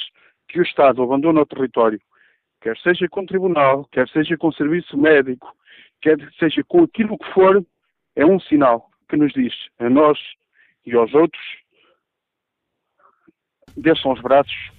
que 0.49 0.59
o 0.59 0.63
Estado 0.63 1.03
abandona 1.03 1.41
o 1.41 1.47
território, 1.47 2.01
quer 2.61 2.77
seja 2.79 3.09
com 3.09 3.25
tribunal, 3.25 3.87
quer 3.91 4.07
seja 4.09 4.37
com 4.37 4.53
serviço 4.53 4.97
médico, 4.97 5.55
quer 6.03 6.19
seja 6.39 6.63
com 6.65 6.85
aquilo 6.85 7.17
que 7.17 7.33
for, 7.33 7.65
é 8.15 8.27
um 8.27 8.39
sinal 8.41 8.91
que 9.09 9.17
nos 9.17 9.33
diz 9.33 9.55
a 9.79 9.89
nós 9.89 10.19
e 10.85 10.95
aos 10.95 11.15
outros: 11.15 11.43
deixam 13.77 14.13
os 14.13 14.21
braços, 14.21 14.71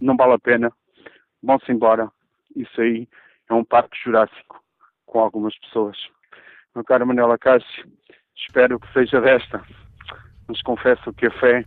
não 0.00 0.16
vale 0.16 0.34
a 0.34 0.38
pena, 0.38 0.72
vão-se 1.42 1.70
embora. 1.70 2.10
Isso 2.56 2.80
aí 2.80 3.08
é 3.50 3.54
um 3.54 3.64
parque 3.64 3.96
jurássico 4.02 4.62
com 5.06 5.20
algumas 5.20 5.56
pessoas. 5.58 5.96
Meu 6.74 6.84
caro 6.84 7.06
Manuela 7.06 7.38
Cássio, 7.38 7.84
espero 8.36 8.80
que 8.80 8.92
seja 8.92 9.20
desta, 9.20 9.62
mas 10.48 10.62
confesso 10.62 11.12
que 11.12 11.26
a 11.26 11.30
fé 11.30 11.64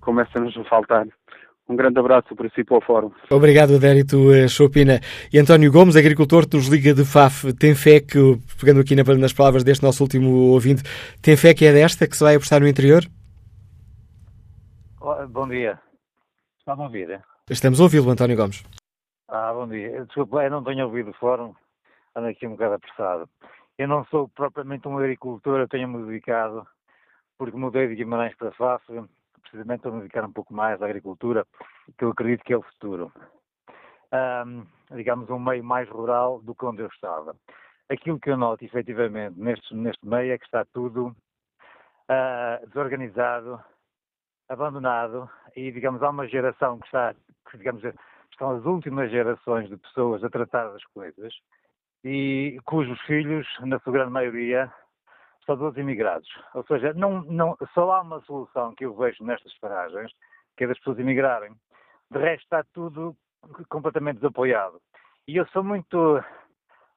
começa-nos 0.00 0.56
a 0.56 0.64
faltar. 0.64 1.06
Um 1.68 1.74
grande 1.74 1.98
abraço 1.98 2.34
para 2.36 2.48
si 2.50 2.62
para 2.62 2.78
o 2.78 2.80
Fórum. 2.80 3.10
Obrigado, 3.28 3.74
Adérito 3.74 4.32
eh, 4.32 4.46
Chopina. 4.46 5.00
E 5.32 5.38
António 5.38 5.72
Gomes, 5.72 5.96
agricultor 5.96 6.48
que 6.48 6.56
nos 6.56 6.68
liga 6.68 6.94
de 6.94 7.04
FAF, 7.04 7.52
tem 7.54 7.74
fé 7.74 7.98
que, 7.98 8.38
pegando 8.60 8.80
aqui 8.80 8.94
nas 8.94 9.32
palavras 9.32 9.64
deste 9.64 9.82
nosso 9.82 10.04
último 10.04 10.52
ouvinte, 10.52 10.84
tem 11.20 11.36
fé 11.36 11.52
que 11.52 11.64
é 11.64 11.72
desta 11.72 12.06
que 12.06 12.16
se 12.16 12.22
vai 12.22 12.36
apostar 12.36 12.60
no 12.60 12.68
interior? 12.68 13.04
Bom 15.28 15.48
dia. 15.48 15.78
Está 16.60 16.74
a 16.74 16.84
ouvir? 16.84 17.20
Estamos 17.50 17.80
a 17.80 17.82
ouvi-lo, 17.82 18.10
António 18.10 18.36
Gomes. 18.36 18.62
Ah, 19.28 19.52
bom 19.52 19.66
dia. 19.66 20.04
Desculpa, 20.04 20.44
eu 20.44 20.50
não 20.50 20.62
tenho 20.62 20.84
ouvido 20.84 21.10
o 21.10 21.14
fórum, 21.14 21.52
ando 22.14 22.28
aqui 22.28 22.46
um 22.46 22.52
bocado 22.52 22.74
apressado. 22.74 23.28
Eu 23.76 23.88
não 23.88 24.04
sou 24.06 24.28
propriamente 24.28 24.86
um 24.86 24.96
agricultor, 24.96 25.58
eu 25.58 25.68
tenho-me 25.68 26.06
dedicado, 26.06 26.64
porque 27.36 27.56
mudei 27.56 27.88
de 27.88 27.96
Guimarães 27.96 28.36
para 28.36 28.52
Fácil, 28.52 29.08
precisamente 29.42 29.80
para 29.80 29.90
me 29.90 29.98
dedicar 29.98 30.24
um 30.24 30.32
pouco 30.32 30.54
mais 30.54 30.80
à 30.80 30.84
agricultura, 30.84 31.44
que 31.98 32.04
eu 32.04 32.10
acredito 32.10 32.44
que 32.44 32.52
é 32.52 32.56
o 32.56 32.62
futuro. 32.62 33.12
um, 34.12 34.64
digamos, 34.94 35.28
um 35.28 35.40
meio 35.40 35.64
mais 35.64 35.88
rural 35.88 36.40
do 36.40 36.54
que 36.54 36.64
onde 36.64 36.82
eu 36.82 36.86
estava. 36.86 37.34
Aquilo 37.90 38.20
que 38.20 38.30
eu 38.30 38.36
noto, 38.36 38.64
efetivamente, 38.64 39.38
neste, 39.40 39.74
neste 39.74 40.06
meio 40.06 40.32
é 40.32 40.38
que 40.38 40.44
está 40.44 40.64
tudo 40.66 41.08
uh, 41.08 42.66
desorganizado, 42.68 43.60
abandonado 44.48 45.28
e, 45.56 45.72
digamos, 45.72 46.00
há 46.02 46.10
uma 46.10 46.28
geração 46.28 46.78
que 46.78 46.86
está, 46.86 47.12
que, 47.50 47.58
digamos, 47.58 47.82
estão 48.36 48.50
as 48.50 48.64
últimas 48.66 49.10
gerações 49.10 49.68
de 49.68 49.78
pessoas 49.78 50.22
a 50.22 50.28
tratar 50.28 50.68
das 50.68 50.84
coisas 50.84 51.34
e 52.04 52.60
cujos 52.66 53.00
filhos, 53.02 53.46
na 53.60 53.80
sua 53.80 53.94
grande 53.94 54.12
maioria, 54.12 54.70
são 55.46 55.56
todos 55.56 55.78
imigrados. 55.78 56.28
Ou 56.54 56.62
seja, 56.66 56.92
não, 56.92 57.22
não, 57.22 57.56
só 57.72 57.90
há 57.92 58.02
uma 58.02 58.20
solução 58.20 58.74
que 58.74 58.84
eu 58.84 58.94
vejo 58.94 59.24
nestas 59.24 59.56
paragens, 59.58 60.12
que 60.56 60.64
é 60.64 60.66
das 60.66 60.78
pessoas 60.78 60.98
imigrarem. 60.98 61.52
De 62.10 62.18
resto 62.18 62.44
está 62.44 62.62
tudo 62.74 63.16
completamente 63.68 64.16
desapoiado. 64.16 64.80
E 65.26 65.36
eu 65.36 65.46
sou 65.48 65.64
muito, 65.64 66.22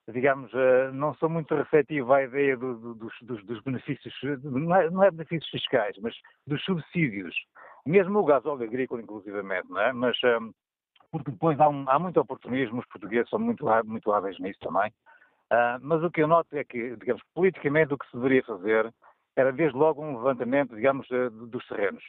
digamos, 0.09 0.51
eh, 0.53 0.91
não 0.91 1.15
sou 1.15 1.29
muito 1.29 1.55
receptivo 1.55 2.11
à 2.13 2.23
ideia 2.23 2.57
do, 2.57 2.75
do, 2.75 2.95
dos, 2.95 3.45
dos, 3.45 3.61
benefícios, 3.63 4.13
não 4.43 4.75
é, 4.75 4.89
não 4.89 5.03
é, 5.03 5.09
benefícios 5.09 5.49
fiscais, 5.49 5.95
mas 6.01 6.13
dos 6.45 6.63
subsídios. 6.63 7.35
Mesmo 7.85 8.19
o 8.19 8.25
gás 8.25 8.45
óleo 8.45 8.65
agrícola, 8.65 9.01
inclusivamente, 9.01 9.69
não 9.69 9.81
é? 9.81 9.93
Mas, 9.93 10.17
um, 10.23 10.51
porque 11.11 11.31
depois 11.31 11.59
há, 11.59 11.67
um, 11.67 11.89
há 11.89 11.97
muito 11.99 12.19
oportunismo, 12.19 12.79
os 12.79 12.87
portugueses 12.87 13.29
são 13.29 13.39
muito, 13.39 13.65
muito 13.85 14.11
hábeis 14.11 14.39
nisso 14.39 14.59
também. 14.59 14.89
Uh, 15.51 15.79
mas 15.81 16.03
o 16.03 16.11
que 16.11 16.21
eu 16.21 16.27
noto 16.27 16.55
é 16.55 16.63
que, 16.63 16.95
digamos, 16.97 17.23
politicamente 17.33 17.93
o 17.93 17.97
que 17.97 18.05
se 18.07 18.15
deveria 18.15 18.43
fazer 18.43 18.93
era 19.35 19.51
desde 19.51 19.77
logo 19.77 20.03
um 20.03 20.17
levantamento, 20.17 20.75
digamos, 20.75 21.07
dos 21.31 21.65
terrenos. 21.67 22.03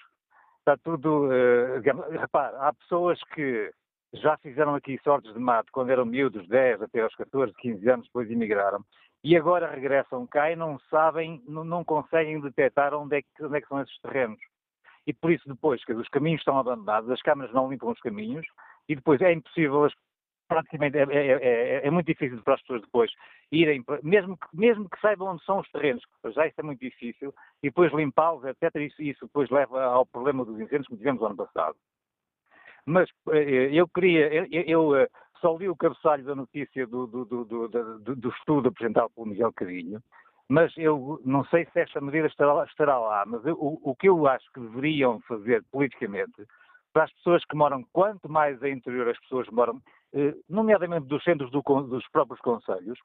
Está 0.58 0.76
tudo, 0.76 1.28
uh, 1.28 1.78
digamos, 1.78 2.06
repare, 2.10 2.54
há 2.58 2.72
pessoas 2.74 3.18
que 3.34 3.72
já 4.12 4.36
fizeram 4.38 4.74
aqui 4.74 4.98
sortes 5.02 5.32
de 5.32 5.38
mato 5.38 5.70
quando 5.72 5.90
eram 5.90 6.04
miúdos, 6.04 6.46
10 6.48 6.82
até 6.82 7.00
aos 7.00 7.14
14, 7.14 7.52
15 7.54 7.88
anos, 7.88 8.06
depois 8.06 8.30
emigraram, 8.30 8.84
e 9.22 9.36
agora 9.36 9.70
regressam 9.70 10.26
cá 10.26 10.50
e 10.50 10.56
não 10.56 10.78
sabem, 10.90 11.42
não, 11.46 11.64
não 11.64 11.84
conseguem 11.84 12.40
detectar 12.40 12.94
onde 12.94 13.18
é, 13.18 13.22
que, 13.22 13.44
onde 13.44 13.56
é 13.56 13.60
que 13.60 13.68
são 13.68 13.80
esses 13.80 13.98
terrenos. 14.00 14.40
E 15.06 15.12
por 15.12 15.30
isso 15.30 15.48
depois, 15.48 15.84
que 15.84 15.92
os 15.92 16.08
caminhos 16.08 16.40
estão 16.40 16.58
abandonados, 16.58 17.10
as 17.10 17.22
câmaras 17.22 17.52
não 17.52 17.70
limpam 17.70 17.90
os 17.90 18.00
caminhos, 18.00 18.46
e 18.90 18.96
depois 18.96 19.20
é 19.20 19.32
impossível, 19.32 19.88
praticamente, 20.48 20.98
é, 20.98 21.02
é, 21.02 21.26
é, 21.28 21.86
é, 21.86 21.90
muito 21.92 22.08
difícil 22.08 22.42
para 22.42 22.54
as 22.54 22.60
pessoas 22.62 22.82
depois 22.82 23.12
irem, 23.52 23.84
mesmo 24.02 24.36
que, 24.36 24.46
mesmo 24.52 24.90
que 24.90 25.00
saibam 25.00 25.28
onde 25.28 25.44
são 25.44 25.60
os 25.60 25.70
terrenos, 25.70 26.02
já 26.34 26.44
isso 26.48 26.60
é 26.60 26.64
muito 26.64 26.80
difícil, 26.80 27.32
e 27.62 27.68
depois 27.68 27.92
limpá-los, 27.92 28.44
etc. 28.44 28.74
Isso, 28.80 29.00
isso 29.00 29.26
depois 29.26 29.48
leva 29.48 29.80
ao 29.84 30.04
problema 30.04 30.44
dos 30.44 30.58
incêndios 30.58 30.88
que 30.88 30.96
tivemos 30.96 31.22
ano 31.22 31.36
passado. 31.36 31.76
Mas 32.84 33.08
eh, 33.28 33.70
eu 33.72 33.86
queria, 33.86 34.26
eu, 34.34 34.46
eu 34.50 34.96
eh, 34.96 35.08
só 35.40 35.56
li 35.56 35.68
o 35.68 35.76
cabeçalho 35.76 36.24
da 36.24 36.34
notícia 36.34 36.84
do, 36.84 37.06
do, 37.06 37.24
do, 37.24 37.68
do, 37.68 38.28
estudo 38.30 38.70
apresentado 38.70 39.10
pelo 39.10 39.28
Miguel 39.28 39.52
Carinho, 39.52 40.02
mas 40.48 40.76
eu 40.76 41.20
não 41.24 41.44
sei 41.44 41.64
se 41.66 41.78
esta 41.78 42.00
medida 42.00 42.26
estará, 42.26 42.64
estará 42.64 42.98
lá, 42.98 43.24
mas 43.24 43.46
eu, 43.46 43.54
o, 43.54 43.78
o, 43.90 43.94
que 43.94 44.08
eu 44.08 44.26
acho 44.26 44.50
que 44.52 44.58
deveriam 44.58 45.20
fazer 45.20 45.62
politicamente, 45.70 46.44
para 46.92 47.04
as 47.04 47.12
pessoas 47.14 47.44
que 47.44 47.56
moram, 47.56 47.84
quanto 47.92 48.28
mais 48.28 48.62
a 48.62 48.68
interior 48.68 49.08
as 49.08 49.18
pessoas 49.20 49.48
moram, 49.48 49.80
eh, 50.12 50.34
nomeadamente 50.48 51.06
dos 51.06 51.22
centros 51.22 51.50
do, 51.50 51.62
dos 51.62 52.08
próprios 52.08 52.40
conselhos, 52.40 52.98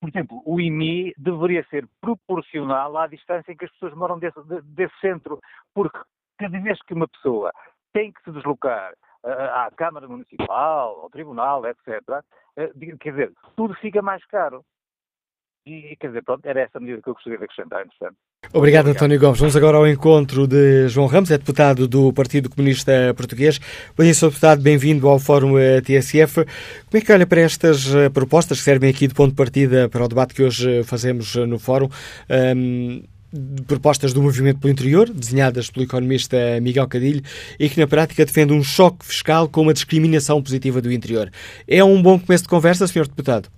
por 0.00 0.08
exemplo, 0.08 0.42
o 0.44 0.60
IMI 0.60 1.14
deveria 1.16 1.64
ser 1.68 1.88
proporcional 2.00 2.96
à 2.96 3.06
distância 3.06 3.52
em 3.52 3.56
que 3.56 3.64
as 3.64 3.70
pessoas 3.72 3.94
moram 3.94 4.18
desse, 4.18 4.38
desse 4.64 4.98
centro, 5.00 5.40
porque 5.74 5.98
cada 6.38 6.58
vez 6.60 6.80
que 6.82 6.94
uma 6.94 7.08
pessoa 7.08 7.52
tem 7.92 8.12
que 8.12 8.22
se 8.22 8.30
deslocar 8.30 8.92
uh, 9.24 9.28
à 9.28 9.70
Câmara 9.74 10.06
Municipal, 10.06 11.00
ao 11.00 11.10
Tribunal, 11.10 11.64
etc., 11.66 12.00
quer 13.00 13.10
dizer, 13.10 13.32
tudo 13.56 13.74
fica 13.76 14.02
mais 14.02 14.24
caro. 14.26 14.64
E, 15.64 15.96
quer 15.96 16.08
dizer, 16.08 16.22
pronto, 16.22 16.46
era 16.46 16.60
essa 16.60 16.78
medida 16.78 17.02
que 17.02 17.08
eu 17.08 17.14
gostaria 17.14 17.38
de 17.38 17.44
acrescentar, 17.44 17.84
interessante. 17.84 18.16
Obrigado, 18.52 18.88
António 18.88 19.18
Gomes. 19.20 19.38
Vamos 19.38 19.56
agora 19.56 19.76
ao 19.76 19.86
encontro 19.86 20.46
de 20.46 20.88
João 20.88 21.06
Ramos, 21.06 21.30
é 21.30 21.36
deputado 21.36 21.86
do 21.86 22.12
Partido 22.12 22.48
Comunista 22.48 23.12
Português. 23.16 23.60
Bom 23.96 24.04
dia, 24.04 24.14
Sr. 24.14 24.28
Deputado, 24.28 24.62
bem-vindo 24.62 25.08
ao 25.08 25.18
Fórum 25.18 25.58
eh, 25.58 25.80
TSF. 25.80 26.36
Como 26.36 26.94
é 26.94 27.00
que 27.00 27.12
olha 27.12 27.26
para 27.26 27.40
estas 27.40 27.86
propostas 28.14 28.58
que 28.58 28.64
servem 28.64 28.90
aqui 28.90 29.06
de 29.06 29.14
ponto 29.14 29.30
de 29.30 29.36
partida 29.36 29.88
para 29.88 30.04
o 30.04 30.08
debate 30.08 30.32
que 30.32 30.42
hoje 30.42 30.82
fazemos 30.84 31.34
no 31.34 31.58
Fórum? 31.58 31.88
Um, 32.30 33.02
propostas 33.66 34.12
do 34.12 34.22
movimento 34.22 34.60
pelo 34.60 34.72
interior, 34.72 35.10
desenhadas 35.10 35.70
pelo 35.70 35.84
economista 35.84 36.36
Miguel 36.60 36.88
Cadilho, 36.88 37.22
e 37.58 37.68
que 37.68 37.78
na 37.78 37.86
prática 37.86 38.24
defende 38.24 38.52
um 38.52 38.62
choque 38.62 39.04
fiscal 39.04 39.48
com 39.48 39.62
uma 39.62 39.74
discriminação 39.74 40.42
positiva 40.42 40.80
do 40.80 40.92
interior. 40.92 41.30
É 41.66 41.82
um 41.82 42.00
bom 42.00 42.18
começo 42.18 42.44
de 42.44 42.48
conversa, 42.48 42.86
Sr. 42.86 43.06
Deputado? 43.08 43.48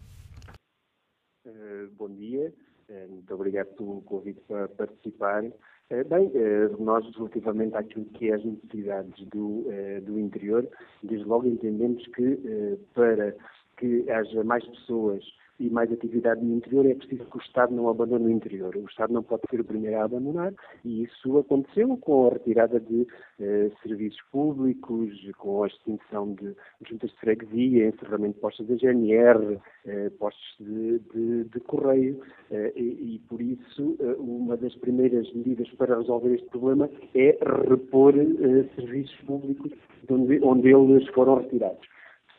Uh, 1.46 1.88
bom 1.96 2.08
dia, 2.08 2.52
uh, 2.88 3.12
muito 3.12 3.27
obrigado 3.38 3.68
pelo 3.76 4.00
convite 4.02 4.40
para 4.46 4.68
participar. 4.68 5.44
Uh, 5.44 6.04
bem, 6.08 6.30
nós, 6.78 7.04
relativamente 7.16 7.74
àquilo 7.74 8.04
que 8.06 8.30
é 8.30 8.34
as 8.34 8.44
necessidades 8.44 9.26
do, 9.28 9.64
do 10.02 10.18
interior, 10.18 10.68
desde 11.02 11.26
logo 11.26 11.46
entendemos 11.46 12.06
que 12.08 12.78
para 12.94 13.34
que 13.78 14.10
haja 14.10 14.44
mais 14.44 14.66
pessoas 14.66 15.24
e 15.58 15.68
mais 15.70 15.92
atividade 15.92 16.44
no 16.44 16.56
interior, 16.56 16.86
é 16.86 16.94
preciso 16.94 17.24
que 17.24 17.36
o 17.36 17.40
Estado 17.40 17.74
não 17.74 17.88
abandone 17.88 18.26
o 18.26 18.30
interior. 18.30 18.76
O 18.76 18.86
Estado 18.86 19.12
não 19.12 19.22
pode 19.22 19.42
ser 19.50 19.60
o 19.60 19.64
primeiro 19.64 19.98
a 19.98 20.04
abandonar 20.04 20.52
e 20.84 21.04
isso 21.04 21.38
aconteceu 21.38 21.96
com 21.96 22.26
a 22.26 22.30
retirada 22.30 22.78
de 22.78 23.06
eh, 23.40 23.70
serviços 23.82 24.20
públicos, 24.30 25.10
com 25.38 25.64
a 25.64 25.66
extinção 25.66 26.34
de 26.34 26.54
juntas 26.88 27.10
de 27.10 27.16
freguesia, 27.16 27.88
encerramento 27.88 28.34
de 28.34 28.40
postos 28.40 28.66
da 28.68 28.76
GNR, 28.76 29.58
eh, 29.86 30.10
postos 30.18 30.56
de, 30.60 30.98
de, 30.98 31.44
de 31.44 31.60
correio 31.60 32.20
eh, 32.50 32.72
e, 32.76 33.14
e, 33.14 33.18
por 33.28 33.40
isso 33.40 33.96
eh, 34.00 34.16
uma 34.18 34.56
das 34.56 34.74
primeiras 34.76 35.32
medidas 35.32 35.68
para 35.70 35.98
resolver 35.98 36.34
este 36.34 36.48
problema 36.48 36.88
é 37.14 37.38
repor 37.68 38.14
eh, 38.16 38.64
serviços 38.74 39.16
públicos 39.26 39.72
onde, 40.10 40.40
onde 40.42 40.68
eles 40.68 41.06
foram 41.08 41.36
retirados. 41.36 41.86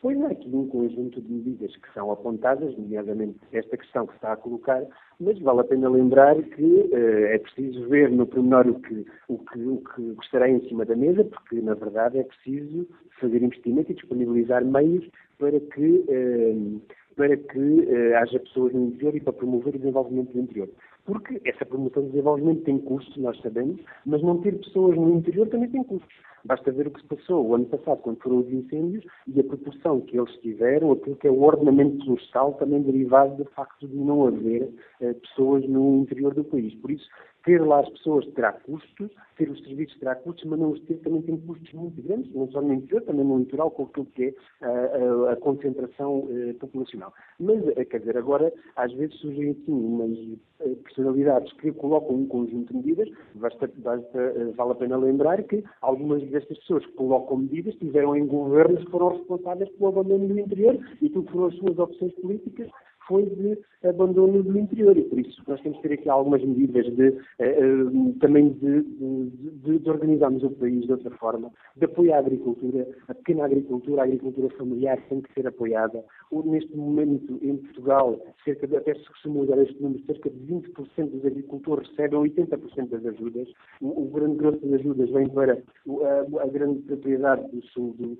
Há 0.02 0.32
aqui 0.32 0.48
um 0.48 0.66
conjunto 0.66 1.20
de 1.20 1.30
medidas 1.30 1.76
que 1.76 1.92
são 1.92 2.10
apontadas, 2.10 2.74
nomeadamente 2.78 3.38
esta 3.52 3.76
questão 3.76 4.06
que 4.06 4.14
está 4.14 4.32
a 4.32 4.36
colocar, 4.36 4.82
mas 5.20 5.38
vale 5.40 5.60
a 5.60 5.64
pena 5.64 5.90
lembrar 5.90 6.42
que 6.42 6.62
uh, 6.62 7.26
é 7.26 7.38
preciso 7.38 7.86
ver 7.86 8.10
no 8.10 8.26
pormenor 8.26 8.66
o 8.66 8.80
que, 8.80 9.04
o, 9.28 9.36
que, 9.36 9.58
o 9.60 9.82
que 10.16 10.24
estará 10.24 10.48
em 10.48 10.66
cima 10.68 10.86
da 10.86 10.96
mesa, 10.96 11.22
porque 11.24 11.60
na 11.60 11.74
verdade 11.74 12.18
é 12.18 12.24
preciso 12.24 12.88
fazer 13.20 13.42
investimento 13.42 13.92
e 13.92 13.94
disponibilizar 13.94 14.64
meios 14.64 15.06
para 15.38 15.60
que, 15.60 16.04
uh, 16.08 16.80
para 17.14 17.36
que 17.36 17.58
uh, 17.58 18.16
haja 18.22 18.40
pessoas 18.40 18.72
no 18.72 18.86
interior 18.86 19.14
e 19.16 19.20
para 19.20 19.34
promover 19.34 19.74
o 19.74 19.78
desenvolvimento 19.78 20.32
do 20.32 20.40
interior. 20.40 20.70
Porque 21.04 21.42
essa 21.44 21.66
promoção 21.66 22.04
de 22.04 22.10
desenvolvimento 22.10 22.62
tem 22.62 22.78
custos, 22.78 23.18
nós 23.18 23.38
sabemos, 23.42 23.78
mas 24.06 24.22
não 24.22 24.40
ter 24.40 24.56
pessoas 24.58 24.96
no 24.96 25.14
interior 25.14 25.46
também 25.48 25.68
tem 25.68 25.84
custos. 25.84 26.29
Basta 26.44 26.72
ver 26.72 26.86
o 26.86 26.90
que 26.90 27.00
se 27.00 27.06
passou 27.06 27.46
o 27.46 27.54
ano 27.54 27.66
passado, 27.66 27.98
quando 27.98 28.20
foram 28.20 28.38
os 28.38 28.50
incêndios, 28.50 29.04
e 29.26 29.40
a 29.40 29.44
proporção 29.44 30.00
que 30.00 30.18
eles 30.18 30.32
tiveram, 30.40 30.92
aquilo 30.92 31.16
que 31.16 31.28
é 31.28 31.30
o 31.30 31.42
ordenamento 31.42 32.04
florestal, 32.04 32.54
também 32.54 32.82
derivado 32.82 33.36
do 33.36 33.44
facto 33.50 33.86
de 33.86 33.96
não 33.96 34.26
haver 34.26 34.72
eh, 35.00 35.12
pessoas 35.14 35.68
no 35.68 35.98
interior 35.98 36.34
do 36.34 36.44
país. 36.44 36.74
Por 36.76 36.90
isso, 36.90 37.06
ter 37.44 37.60
lá 37.60 37.80
as 37.80 37.88
pessoas 37.90 38.26
terá 38.34 38.52
custos, 38.52 39.10
ter 39.36 39.50
os 39.50 39.62
serviços 39.64 39.98
terá 39.98 40.14
custos, 40.14 40.44
mas 40.44 40.58
não 40.58 40.70
os 40.70 40.80
ter 40.82 40.96
também 40.98 41.22
tem 41.22 41.36
custos 41.38 41.72
muito 41.72 42.02
grandes, 42.02 42.32
não 42.34 42.50
só 42.50 42.60
no 42.60 42.74
interior, 42.74 43.02
também 43.02 43.24
no 43.24 43.38
litoral, 43.38 43.70
com 43.70 43.84
aquilo 43.84 44.06
que 44.06 44.24
é 44.24 44.34
a, 44.66 44.70
a, 44.70 45.32
a 45.32 45.36
concentração 45.36 46.20
uh, 46.20 46.54
populacional. 46.58 47.12
Mas, 47.38 47.62
uh, 47.66 47.86
quer 47.86 48.00
dizer, 48.00 48.16
agora, 48.18 48.52
às 48.76 48.92
vezes 48.92 49.16
surgem 49.16 49.50
assim 49.50 49.72
umas 49.72 50.18
uh, 50.60 50.76
personalidades 50.76 51.52
que 51.54 51.72
colocam 51.72 52.16
um 52.16 52.26
conjunto 52.26 52.72
de 52.72 52.76
medidas, 52.76 53.08
basta, 53.34 53.70
basta, 53.76 54.52
vale 54.56 54.72
a 54.72 54.74
pena 54.74 54.96
lembrar 54.96 55.42
que 55.44 55.64
algumas 55.80 56.22
destas 56.28 56.58
pessoas 56.58 56.84
que 56.84 56.92
colocam 56.92 57.38
medidas 57.38 57.74
tiveram 57.76 58.14
em 58.16 58.26
governos 58.26 58.84
que 58.84 58.90
foram 58.90 59.16
responsáveis 59.16 59.70
pelo 59.70 59.88
abandono 59.88 60.28
do 60.28 60.38
interior 60.38 60.78
e 61.00 61.08
tudo 61.08 61.30
foram 61.30 61.46
as 61.46 61.56
suas 61.56 61.78
opções 61.78 62.12
políticas 62.16 62.68
foi 63.10 63.26
de 63.26 63.58
abandono 63.88 64.40
do 64.40 64.56
interior 64.56 64.96
e 64.96 65.02
por 65.02 65.18
isso 65.18 65.42
nós 65.48 65.60
temos 65.62 65.78
que 65.78 65.88
ter 65.88 65.94
aqui 65.94 66.08
algumas 66.08 66.44
medidas 66.44 66.86
de, 66.94 67.08
uh, 67.08 68.12
também 68.20 68.50
de, 68.50 68.82
de, 68.82 69.78
de, 69.80 69.90
organizarmos 69.90 70.44
o 70.44 70.50
país 70.50 70.86
de 70.86 70.92
outra 70.92 71.10
forma, 71.16 71.50
de 71.76 71.86
apoiar 71.86 72.18
a 72.18 72.20
agricultura, 72.20 72.86
a 73.08 73.14
pequena 73.14 73.46
agricultura, 73.46 74.02
a 74.02 74.04
agricultura 74.04 74.48
familiar 74.56 74.96
tem 75.08 75.20
que 75.20 75.32
ser 75.34 75.48
apoiada. 75.48 76.04
Neste 76.32 76.76
momento, 76.76 77.38
em 77.42 77.56
Portugal, 77.56 78.16
cerca 78.44 78.64
de, 78.66 78.76
até 78.76 78.94
se 78.94 79.28
usar 79.28 79.58
este 79.58 79.82
número, 79.82 80.00
cerca 80.06 80.30
de 80.30 80.38
20% 80.38 81.10
dos 81.10 81.26
agricultores 81.26 81.88
recebem 81.90 82.20
80% 82.20 82.88
das 82.88 83.04
ajudas. 83.04 83.48
O, 83.80 84.02
o, 84.02 84.10
grande 84.10 84.36
grosso 84.36 84.58
das 84.58 84.80
ajudas 84.80 85.10
vem 85.10 85.28
para 85.28 85.54
a, 85.54 86.42
a 86.42 86.46
grande 86.46 86.82
propriedade 86.82 87.48
do 87.50 87.60
sul 87.66 87.94
do, 87.98 88.18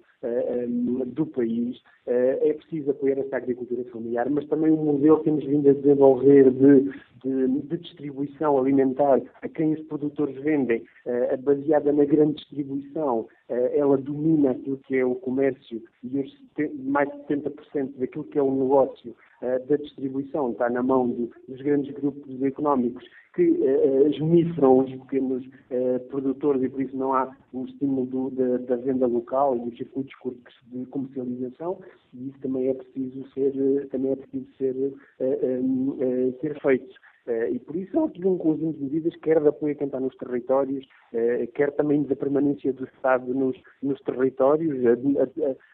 do 1.06 1.26
país. 1.26 1.80
É 2.06 2.52
preciso 2.52 2.90
apoiar 2.90 3.20
essa 3.20 3.36
agricultura 3.36 3.84
familiar, 3.84 4.28
mas 4.28 4.46
também 4.48 4.72
um 4.72 4.84
modelo 4.84 5.18
que 5.18 5.24
temos 5.24 5.44
vindo 5.44 5.70
a 5.70 5.72
desenvolver 5.72 6.50
de 6.50 6.90
de, 7.22 7.48
de, 7.62 7.78
distribuição 7.78 8.58
alimentar 8.58 9.20
a 9.42 9.48
quem 9.48 9.74
os 9.74 9.80
produtores 9.86 10.36
vendem, 10.42 10.82
uh, 11.06 11.36
baseada 11.42 11.92
na 11.92 12.04
grande 12.04 12.34
distribuição, 12.34 13.20
uh, 13.48 13.54
ela 13.74 13.96
domina 13.96 14.52
aquilo 14.52 14.78
que 14.78 14.96
é 14.96 15.04
o 15.04 15.14
comércio 15.14 15.82
e 16.02 16.18
os, 16.18 16.36
mais 16.84 17.08
de 17.10 17.34
70% 17.34 17.98
daquilo 17.98 18.24
que 18.24 18.38
é 18.38 18.42
o 18.42 18.50
negócio 18.50 19.14
uh, 19.42 19.66
da 19.68 19.76
distribuição 19.76 20.52
está 20.52 20.68
na 20.68 20.82
mão 20.82 21.08
do, 21.08 21.30
dos 21.48 21.60
grandes 21.62 21.92
grupos 21.94 22.42
económicos 22.42 23.04
que 23.34 23.42
uh, 23.42 24.08
os 24.08 24.90
pequenos 24.90 25.46
uh, 25.46 26.00
produtores 26.08 26.62
e 26.62 26.68
por 26.68 26.82
isso 26.82 26.96
não 26.96 27.14
há 27.14 27.34
o 27.52 27.64
estímulo 27.64 28.06
do, 28.06 28.30
da, 28.30 28.56
da, 28.58 28.76
venda 28.76 29.06
local 29.06 29.56
e 29.56 29.60
dos 29.60 29.78
circuitos 29.78 30.14
curtos 30.16 30.54
de 30.66 30.84
comercialização 30.86 31.80
e 32.12 32.28
isso 32.28 32.38
também 32.40 32.68
é 32.68 32.74
preciso 32.74 33.24
ser, 33.32 33.88
também 33.90 34.12
é 34.12 34.16
preciso 34.16 34.46
ser, 34.58 34.74
uh, 34.74 36.38
ser 36.40 36.60
feito. 36.60 36.94
Uh, 37.30 37.54
e 37.54 37.60
por 37.60 37.76
isso 37.76 38.00
há 38.00 38.06
aqui 38.06 38.26
um 38.26 38.36
conjunto 38.36 38.76
de 38.78 38.84
medidas, 38.84 39.14
quer 39.22 39.40
de 39.40 39.46
apoio 39.46 39.72
a 39.72 39.76
quem 39.76 39.86
está 39.86 40.00
nos 40.00 40.16
territórios, 40.16 40.84
uh, 41.12 41.46
quer 41.54 41.70
também 41.70 42.02
da 42.02 42.16
permanência 42.16 42.72
do 42.72 42.84
Estado 42.84 43.32
nos, 43.32 43.56
nos 43.80 44.00
territórios, 44.00 44.76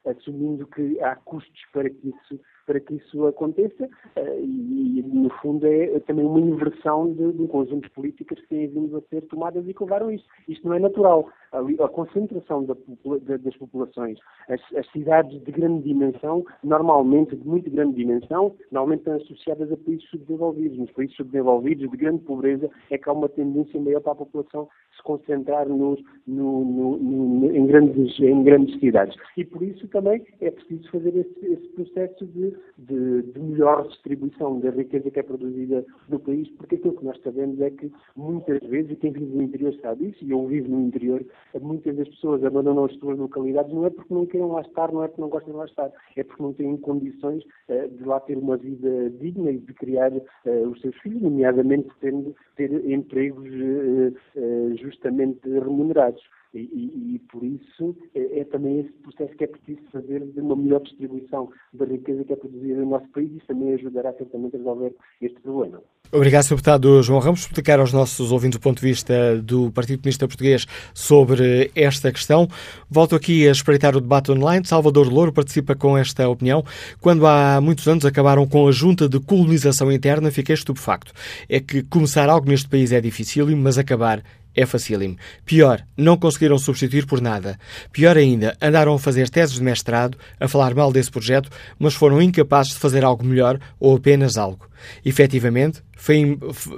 assumindo 0.05 0.67
que 0.67 1.01
há 1.01 1.17
custos 1.17 1.63
para 1.73 1.89
que 1.89 2.11
isso, 2.11 2.39
para 2.67 2.81
que 2.81 2.95
isso 2.95 3.27
aconteça, 3.27 3.85
uh, 3.85 4.41
e, 4.41 5.03
no 5.07 5.31
fundo 5.41 5.67
é 5.67 5.99
também 6.01 6.27
uma 6.27 6.41
inversão 6.41 7.13
de, 7.13 7.33
de 7.33 7.43
um 7.43 7.47
conjunto 7.47 7.85
de 7.85 7.91
políticas 7.91 8.41
que 8.41 8.49
têm 8.49 8.69
vindo 8.69 8.97
a 8.97 9.01
ser 9.03 9.23
tomadas 9.23 9.67
e 9.67 9.73
que 9.73 9.83
levaram 9.83 10.11
isto. 10.11 10.29
Isto 10.49 10.69
não 10.69 10.75
é 10.75 10.79
natural. 10.79 11.29
A, 11.53 11.85
a 11.85 11.89
concentração 11.89 12.65
da, 12.65 12.75
da, 13.23 13.37
das 13.37 13.57
populações, 13.57 14.19
as, 14.49 14.61
as, 14.77 14.87
cidades 14.91 15.43
de 15.43 15.53
grande 15.53 15.85
dimensão, 15.85 16.45
normalmente 16.63 17.37
de 17.37 17.47
muito 17.47 17.71
grande 17.71 17.95
dimensão, 17.95 18.55
normalmente 18.71 19.01
estão 19.01 19.17
associadas 19.17 19.73
a 19.73 19.77
países 19.77 20.09
subdesenvolvidos. 20.11 20.79
Nos 20.79 20.91
países 20.91 21.17
subdesenvolvidos 21.17 21.47
desenvolvidos, 21.47 21.91
de 21.91 21.97
grande 21.97 22.23
pobreza, 22.25 22.71
é 22.91 22.99
que 22.99 23.09
há 23.09 23.13
uma 23.13 23.29
tendência 23.29 23.81
maior 23.81 24.01
para 24.01 24.13
a 24.13 24.17
população 24.17 24.69
se 24.97 25.03
concentrar 25.03 25.69
nos, 25.69 26.01
no, 26.27 26.65
no, 26.65 26.97
no, 26.97 27.57
em, 27.57 27.67
grandes, 27.67 28.19
em 28.19 28.43
grandes 28.43 28.79
cidades. 28.81 29.17
E 29.37 29.45
por 29.45 29.63
isso 29.63 29.87
também 29.89 30.27
é 30.41 30.51
preciso 30.51 30.91
fazer 30.91 31.17
esse, 31.17 31.47
esse 31.47 31.69
processo 31.69 32.27
de, 32.27 32.56
de, 32.79 33.23
de, 33.23 33.39
melhor 33.39 33.87
distribuição 33.89 34.61
da 34.61 34.71
riqueza 34.71 35.11
que 35.11 35.21
é 35.21 35.23
produzida 35.23 35.85
no 36.09 36.19
país, 36.19 36.49
porque 36.51 36.77
aquilo 36.77 36.97
que 36.97 37.05
nós 37.05 37.21
sabemos 37.23 37.61
é 37.61 37.71
que 37.71 37.93
muitas 38.17 38.61
vezes, 38.69 38.93
e 38.93 38.97
quem 38.97 39.13
vive 39.13 39.37
no 39.37 39.43
interior 39.43 39.75
sabe 39.81 40.09
isso, 40.09 40.25
e 40.25 40.31
eu 40.31 40.47
vivo 40.47 40.69
no 40.69 40.83
interior, 40.83 41.25
muitas 41.61 41.97
das 41.97 42.09
pessoas 42.09 42.45
abandonam 42.45 42.85
as 42.85 42.95
suas 42.97 43.19
localidades 43.19 43.73
não 43.73 43.87
é 43.87 43.91
porque 43.91 44.13
não 44.13 44.27
queiram 44.27 44.53
lá 44.53 44.61
estar, 44.63 44.93
não 44.93 45.03
é 45.03 45.09
porque 45.09 45.21
não 45.21 45.29
gostam 45.29 45.53
de 45.53 45.59
lá 45.59 45.65
estar, 45.65 45.91
é 46.17 46.23
porque 46.23 46.43
não 46.43 46.53
têm 46.53 46.77
condições 46.77 47.43
uh, 47.69 47.89
de 47.89 48.05
lá 48.05 48.21
ter 48.21 48.37
uma 48.37 48.57
vida 48.57 49.11
digna 49.11 49.51
e 49.51 49.59
de 49.59 49.73
criar 49.75 50.13
uh, 50.13 50.69
os 50.71 50.81
seus 50.81 50.97
filhos, 50.97 51.23
nomeadamente 51.23 51.89
tendo, 52.01 52.35
ter 52.57 52.73
empregos 52.91 53.49
uh, 53.49 54.77
justamente 54.77 55.49
remunerados. 55.49 56.23
E, 56.57 56.71
e, 56.73 57.15
e, 57.15 57.19
por 57.31 57.45
isso 57.45 57.97
é, 58.15 58.41
é, 58.41 58.45
também 58.45 58.81
esse 58.81 58.93
processo 58.93 59.37
que 59.37 59.45
é 59.45 59.47
preciso 59.47 59.81
fazer 59.93 60.21
de 60.21 60.41
uma 60.41 60.57
melhor 60.57 60.81
distribuição 60.81 61.51
da 61.73 61.85
riqueza 61.85 62.25
que 62.25 62.33
é 62.33 62.37
produzida 62.37 62.81
no 62.81 62.91
nosso 62.91 63.09
país 63.09 63.31
isso 63.33 63.47
também 63.47 63.75
ajudará 63.75 64.13
certamente 64.15 64.57
a 64.57 64.59
resolver 64.59 64.95
este 65.21 65.41
problema. 65.41 65.83
Obrigado, 66.13 66.45
Sr. 66.45 66.51
Deputado 66.51 67.03
João 67.03 67.19
Ramos, 67.19 67.41
por 67.41 67.49
explicar 67.49 67.81
aos 67.81 67.93
nossos 67.93 68.31
ouvintes 68.31 68.57
o 68.57 68.61
ponto 68.61 68.81
de 68.81 68.87
vista 68.87 69.43
do 69.43 69.71
Partido 69.73 69.99
Comunista 69.99 70.27
Português 70.29 70.67
sobre 70.95 71.71
esta 71.75 72.13
questão. 72.13 72.49
Volto 72.89 73.17
aqui 73.17 73.47
a 73.49 73.51
espreitar 73.51 73.97
o 73.97 74.01
debate 74.01 74.31
online. 74.31 74.65
Salvador 74.65 75.13
Louro 75.13 75.33
participa 75.33 75.75
com 75.75 75.99
esta 75.99 76.29
opinião. 76.29 76.65
Quando 77.01 77.27
há 77.27 77.61
muitos 77.61 77.87
anos 77.89 78.05
acabaram 78.05 78.47
com 78.47 78.69
a 78.69 78.73
junta 78.73 79.09
de 79.09 79.19
colonização 79.21 79.91
interna, 79.91 80.31
fiquei 80.31 80.55
estupefacto. 80.55 81.13
É 81.49 81.61
que 81.61 81.83
começar 81.83 82.29
algo 82.29 82.49
neste 82.49 82.69
país 82.69 82.93
é 82.93 83.01
difícil, 83.01 83.55
mas 83.57 83.77
acabar 83.77 84.23
é 84.57 84.65
facílimo. 84.65 85.17
Pior, 85.45 85.85
não 85.97 86.17
conseguiram 86.17 86.59
substituir 86.59 87.07
por 87.07 87.21
nada. 87.21 87.59
Pior 87.93 88.17
ainda, 88.17 88.57
andaram 88.61 88.95
a 88.95 88.99
fazer 88.99 89.29
teses 89.29 89.57
de 89.57 89.63
mestrado, 89.63 90.17
a 90.41 90.49
falar 90.49 90.75
mal 90.75 90.91
desse 90.91 91.11
projeto, 91.11 91.51
mas 91.79 91.95
foram 91.95 92.23
incapazes 92.23 92.73
de 92.73 92.79
fazer 92.79 93.05
algo 93.05 93.25
melhor 93.25 93.61
ou 93.79 93.97
apenas 93.97 94.37
algo. 94.39 94.69
Efetivamente, 95.05 95.83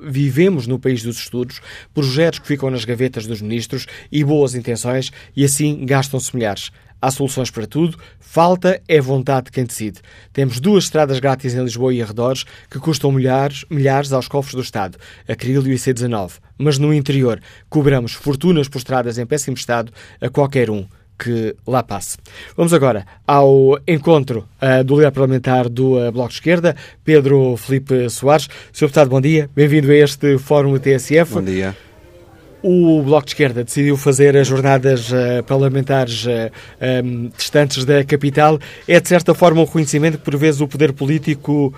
vivemos 0.03 0.67
no 0.67 0.79
país 0.79 1.03
dos 1.03 1.19
estudos, 1.19 1.61
projetos 1.95 2.39
que 2.39 2.47
ficam 2.47 2.71
nas 2.71 2.85
gavetas 2.85 3.27
dos 3.27 3.41
ministros 3.41 3.87
e 4.11 4.25
boas 4.25 4.55
intenções, 4.55 5.11
e 5.37 5.45
assim 5.45 5.85
gastam-se 5.85 6.35
milhares. 6.35 6.71
Há 7.01 7.11
soluções 7.11 7.51
para 7.51 7.67
tudo, 7.67 7.97
falta 8.19 8.81
é 8.89 9.01
vontade 9.01 9.47
de 9.47 9.53
quem 9.53 9.65
decide. 9.65 10.01
Temos 10.33 10.61
duas 10.61 10.85
estradas 10.85 11.21
grátis 11.21 11.55
em 11.55 11.63
Lisboa 11.63 11.95
e 11.95 12.03
arredores 12.03 12.45
que 12.71 12.79
custam 12.79 13.13
milhares, 13.13 13.65
milhares 13.71 14.13
aos 14.13 14.29
cofres 14.29 14.55
do 14.55 14.63
Estado, 14.63 14.99
a 15.29 15.35
Crilho 15.35 15.67
e 15.71 15.77
C19. 15.77 16.33
Mas 16.57 16.79
no 16.79 16.93
interior, 16.93 17.41
cobramos 17.69 18.13
fortunas 18.13 18.69
por 18.69 18.79
estradas 18.79 19.19
em 19.19 19.27
péssimo 19.27 19.57
estado 19.57 19.93
a 20.21 20.29
qualquer 20.29 20.71
um 20.71 20.87
que 21.19 21.55
lá 21.67 21.83
passe. 21.83 22.17
Vamos 22.57 22.73
agora 22.73 23.05
ao 23.27 23.79
encontro 23.87 24.49
uh, 24.63 24.85
do 24.85 24.97
líder 24.97 25.11
parlamentar 25.11 25.69
do 25.69 25.99
uh, 25.99 26.13
Bloco 26.13 26.29
de 26.29 26.35
Esquerda, 26.35 26.77
Pedro 27.05 27.57
Felipe 27.57 28.09
Soares. 28.09 28.49
Sr. 28.73 28.87
Deputado, 28.87 29.11
bom 29.11 29.21
dia. 29.21 29.51
Bem-vindo 29.55 29.91
a 29.91 29.95
este 29.95 30.39
Fórum 30.39 30.79
TSF. 30.79 31.35
Bom 31.35 31.43
dia. 31.43 31.88
O 32.63 33.03
Bloco 33.03 33.25
de 33.25 33.33
Esquerda 33.33 33.63
decidiu 33.63 33.97
fazer 33.97 34.37
as 34.37 34.47
jornadas 34.47 35.11
uh, 35.11 35.43
parlamentares 35.47 36.25
uh, 36.27 36.51
um, 37.05 37.31
distantes 37.37 37.85
da 37.85 38.03
capital. 38.05 38.59
É, 38.87 38.99
de 38.99 39.09
certa 39.09 39.33
forma, 39.33 39.61
um 39.61 39.65
reconhecimento 39.65 40.19
que, 40.19 40.25
por 40.25 40.37
vezes, 40.37 40.61
o 40.61 40.67
poder 40.67 40.93
político 40.93 41.73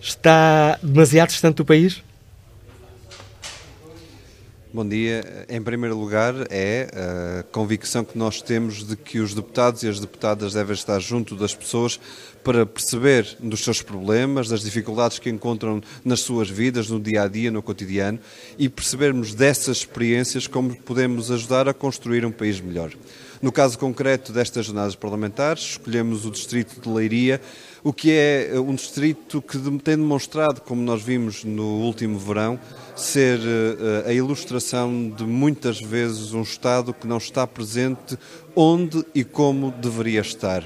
está 0.00 0.78
demasiado 0.82 1.28
distante 1.28 1.56
do 1.56 1.64
país? 1.64 2.02
Bom 4.74 4.86
dia. 4.86 5.46
Em 5.48 5.62
primeiro 5.62 5.96
lugar, 5.96 6.34
é 6.50 6.88
a 6.92 7.42
convicção 7.44 8.04
que 8.04 8.18
nós 8.18 8.42
temos 8.42 8.84
de 8.84 8.96
que 8.96 9.20
os 9.20 9.32
deputados 9.32 9.84
e 9.84 9.88
as 9.88 10.00
deputadas 10.00 10.54
devem 10.54 10.74
estar 10.74 10.98
junto 10.98 11.36
das 11.36 11.54
pessoas 11.54 12.00
para 12.42 12.66
perceber 12.66 13.36
dos 13.38 13.60
seus 13.60 13.80
problemas, 13.80 14.48
das 14.48 14.62
dificuldades 14.62 15.20
que 15.20 15.30
encontram 15.30 15.80
nas 16.04 16.20
suas 16.20 16.50
vidas, 16.50 16.90
no 16.90 16.98
dia 16.98 17.22
a 17.22 17.28
dia, 17.28 17.50
no 17.50 17.62
cotidiano 17.62 18.18
e 18.58 18.68
percebermos 18.68 19.34
dessas 19.34 19.78
experiências 19.78 20.48
como 20.48 20.74
podemos 20.74 21.30
ajudar 21.30 21.68
a 21.68 21.74
construir 21.74 22.26
um 22.26 22.32
país 22.32 22.60
melhor. 22.60 22.90
No 23.40 23.52
caso 23.52 23.78
concreto 23.78 24.32
destas 24.32 24.66
jornadas 24.66 24.96
parlamentares, 24.96 25.62
escolhemos 25.62 26.26
o 26.26 26.30
distrito 26.30 26.80
de 26.80 26.88
Leiria 26.88 27.40
o 27.86 27.92
que 27.92 28.10
é 28.10 28.50
um 28.58 28.74
distrito 28.74 29.40
que 29.40 29.58
tem 29.78 29.96
demonstrado, 29.96 30.60
como 30.60 30.82
nós 30.82 31.00
vimos 31.00 31.44
no 31.44 31.82
último 31.82 32.18
verão, 32.18 32.58
ser 32.96 33.38
eh, 33.38 34.08
a 34.08 34.12
ilustração 34.12 35.10
de 35.10 35.24
muitas 35.24 35.80
vezes 35.80 36.32
um 36.32 36.42
Estado 36.42 36.94
que 36.94 37.06
não 37.06 37.18
está 37.18 37.46
presente 37.46 38.18
onde 38.54 39.04
e 39.14 39.22
como 39.22 39.70
deveria 39.70 40.20
estar. 40.20 40.64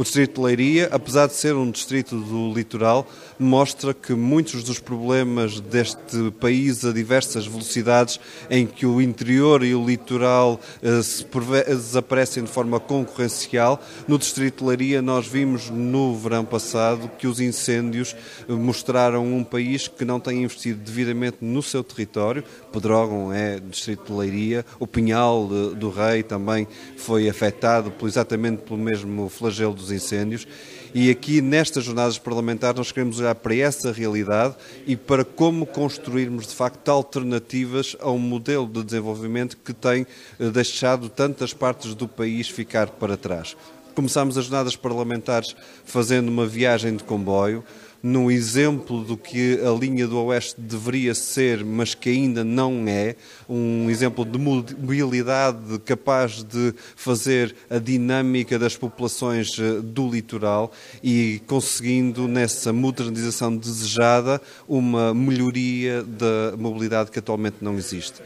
O 0.00 0.02
Distrito 0.02 0.36
de 0.36 0.46
Leiria, 0.46 0.88
apesar 0.90 1.26
de 1.26 1.34
ser 1.34 1.54
um 1.54 1.70
distrito 1.70 2.18
do 2.18 2.54
litoral, 2.54 3.06
mostra 3.38 3.92
que 3.92 4.14
muitos 4.14 4.64
dos 4.64 4.78
problemas 4.78 5.60
deste 5.60 6.30
país 6.40 6.86
a 6.86 6.90
diversas 6.90 7.46
velocidades, 7.46 8.18
em 8.48 8.66
que 8.66 8.86
o 8.86 9.02
interior 9.02 9.62
e 9.62 9.74
o 9.74 9.84
litoral 9.84 10.58
eh, 10.82 11.02
se 11.02 11.26
desaparecem 11.66 12.44
de 12.44 12.50
forma 12.50 12.80
concorrencial, 12.80 13.78
no 14.08 14.16
Distrito 14.16 14.64
de 14.64 14.68
Leiria 14.70 15.02
nós 15.02 15.26
vimos 15.26 15.68
no 15.68 16.16
verão 16.16 16.46
passado 16.46 17.10
que 17.18 17.26
os 17.26 17.38
incêndios 17.38 18.16
eh, 18.48 18.52
mostraram 18.54 19.26
um 19.26 19.44
país 19.44 19.86
que 19.86 20.06
não 20.06 20.18
tem 20.18 20.44
investido 20.44 20.80
devidamente 20.80 21.36
no 21.42 21.62
seu 21.62 21.84
território. 21.84 22.42
Pedrógão 22.72 23.34
é 23.34 23.60
Distrito 23.60 24.10
de 24.10 24.18
Leiria, 24.18 24.64
o 24.78 24.86
Pinhal 24.86 25.46
eh, 25.52 25.74
do 25.74 25.90
Rei 25.90 26.22
também 26.22 26.66
foi 26.96 27.28
afetado 27.28 27.92
exatamente 28.02 28.62
pelo 28.62 28.78
mesmo 28.78 29.28
flagelo 29.28 29.74
dos 29.74 29.89
incêndios. 29.90 30.46
E 30.94 31.10
aqui, 31.10 31.40
nestas 31.40 31.84
jornadas 31.84 32.18
parlamentares, 32.18 32.76
nós 32.76 32.92
queremos 32.92 33.20
olhar 33.20 33.34
para 33.36 33.54
essa 33.54 33.92
realidade 33.92 34.56
e 34.86 34.96
para 34.96 35.24
como 35.24 35.64
construirmos, 35.64 36.48
de 36.48 36.54
facto, 36.54 36.88
alternativas 36.88 37.96
a 38.00 38.10
um 38.10 38.18
modelo 38.18 38.66
de 38.66 38.82
desenvolvimento 38.82 39.56
que 39.56 39.72
tem 39.72 40.06
eh, 40.38 40.50
deixado 40.50 41.08
tantas 41.08 41.54
partes 41.54 41.94
do 41.94 42.08
país 42.08 42.48
ficar 42.48 42.88
para 42.88 43.16
trás. 43.16 43.56
Começámos 43.94 44.38
as 44.38 44.46
jornadas 44.46 44.76
parlamentares 44.76 45.54
fazendo 45.84 46.28
uma 46.28 46.46
viagem 46.46 46.96
de 46.96 47.04
comboio 47.04 47.64
num 48.02 48.30
exemplo 48.30 49.04
do 49.04 49.16
que 49.16 49.60
a 49.60 49.70
linha 49.70 50.06
do 50.06 50.18
Oeste 50.24 50.60
deveria 50.60 51.14
ser, 51.14 51.64
mas 51.64 51.94
que 51.94 52.08
ainda 52.08 52.42
não 52.42 52.84
é, 52.86 53.16
um 53.48 53.90
exemplo 53.90 54.24
de 54.24 54.38
mobilidade 54.38 55.78
capaz 55.84 56.42
de 56.42 56.74
fazer 56.96 57.54
a 57.68 57.78
dinâmica 57.78 58.58
das 58.58 58.76
populações 58.76 59.58
eh, 59.58 59.80
do 59.82 60.08
litoral 60.10 60.72
e 61.02 61.40
conseguindo, 61.46 62.26
nessa 62.26 62.72
modernização 62.72 63.56
desejada, 63.56 64.40
uma 64.68 65.12
melhoria 65.14 66.02
da 66.02 66.56
mobilidade 66.56 67.10
que 67.10 67.18
atualmente 67.18 67.56
não 67.60 67.76
existe. 67.76 68.22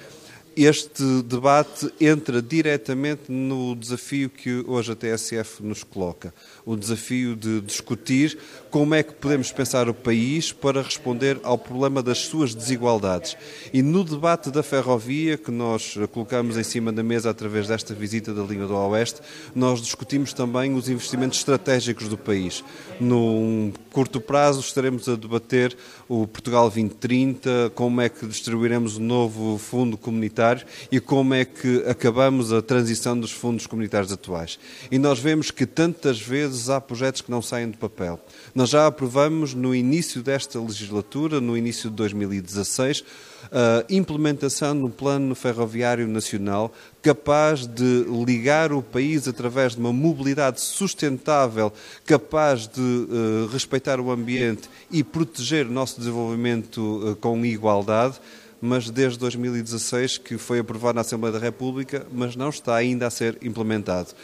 este 0.56 1.02
debate 1.22 1.92
entra 2.00 2.40
diretamente 2.40 3.30
no 3.30 3.74
desafio 3.74 4.30
que 4.30 4.64
hoje 4.66 4.92
a 4.92 4.94
TSF 4.94 5.62
nos 5.62 5.82
coloca. 5.82 6.32
O 6.66 6.76
desafio 6.76 7.36
de 7.36 7.60
discutir 7.60 8.38
como 8.70 8.94
é 8.94 9.02
que 9.02 9.12
podemos 9.12 9.52
pensar 9.52 9.88
o 9.88 9.94
país 9.94 10.50
para 10.50 10.82
responder 10.82 11.38
ao 11.42 11.58
problema 11.58 12.02
das 12.02 12.18
suas 12.18 12.54
desigualdades. 12.54 13.36
E 13.72 13.82
no 13.82 14.02
debate 14.02 14.50
da 14.50 14.62
ferrovia, 14.62 15.36
que 15.36 15.50
nós 15.50 15.96
colocamos 16.10 16.56
em 16.56 16.62
cima 16.62 16.90
da 16.90 17.02
mesa 17.02 17.30
através 17.30 17.68
desta 17.68 17.94
visita 17.94 18.32
da 18.32 18.42
linha 18.42 18.66
do 18.66 18.74
Oeste, 18.74 19.20
nós 19.54 19.80
discutimos 19.80 20.32
também 20.32 20.74
os 20.74 20.88
investimentos 20.88 21.38
estratégicos 21.38 22.08
do 22.08 22.16
país. 22.16 22.64
Num 22.98 23.72
curto 23.92 24.20
prazo 24.20 24.60
estaremos 24.60 25.08
a 25.08 25.16
debater 25.16 25.76
o 26.08 26.26
Portugal 26.26 26.64
2030, 26.64 27.72
como 27.74 28.00
é 28.00 28.08
que 28.08 28.26
distribuiremos 28.26 28.96
o 28.96 29.00
novo 29.00 29.58
fundo 29.58 29.98
comunitário 29.98 30.66
e 30.90 30.98
como 30.98 31.34
é 31.34 31.44
que 31.44 31.84
acabamos 31.86 32.52
a 32.52 32.62
transição 32.62 33.18
dos 33.18 33.30
fundos 33.30 33.66
comunitários 33.66 34.10
atuais. 34.10 34.58
E 34.90 34.98
nós 34.98 35.18
vemos 35.18 35.50
que 35.50 35.66
tantas 35.66 36.20
vezes 36.20 36.53
há 36.68 36.80
projetos 36.80 37.20
que 37.20 37.30
não 37.30 37.42
saem 37.42 37.70
do 37.70 37.78
papel. 37.78 38.18
Nós 38.54 38.70
já 38.70 38.86
aprovamos 38.86 39.54
no 39.54 39.74
início 39.74 40.22
desta 40.22 40.60
legislatura, 40.60 41.40
no 41.40 41.56
início 41.56 41.90
de 41.90 41.96
2016, 41.96 43.04
a 43.52 43.84
implementação 43.90 44.76
de 44.76 44.84
um 44.84 44.90
plano 44.90 45.34
ferroviário 45.34 46.08
nacional 46.08 46.72
capaz 47.02 47.66
de 47.66 48.04
ligar 48.24 48.72
o 48.72 48.82
país 48.82 49.28
através 49.28 49.74
de 49.74 49.80
uma 49.80 49.92
mobilidade 49.92 50.60
sustentável, 50.60 51.72
capaz 52.06 52.66
de 52.66 52.80
uh, 52.80 53.46
respeitar 53.52 54.00
o 54.00 54.10
ambiente 54.10 54.68
e 54.90 55.04
proteger 55.04 55.66
o 55.66 55.70
nosso 55.70 55.98
desenvolvimento 55.98 56.78
uh, 56.80 57.16
com 57.16 57.44
igualdade 57.44 58.20
mas 58.60 58.88
desde 58.88 59.18
2016 59.18 60.16
que 60.16 60.38
foi 60.38 60.58
aprovado 60.60 60.94
na 60.94 61.02
Assembleia 61.02 61.34
da 61.34 61.38
República, 61.38 62.06
mas 62.10 62.34
não 62.34 62.48
está 62.48 62.74
ainda 62.74 63.06
a 63.06 63.10
ser 63.10 63.36
implementado 63.42 64.14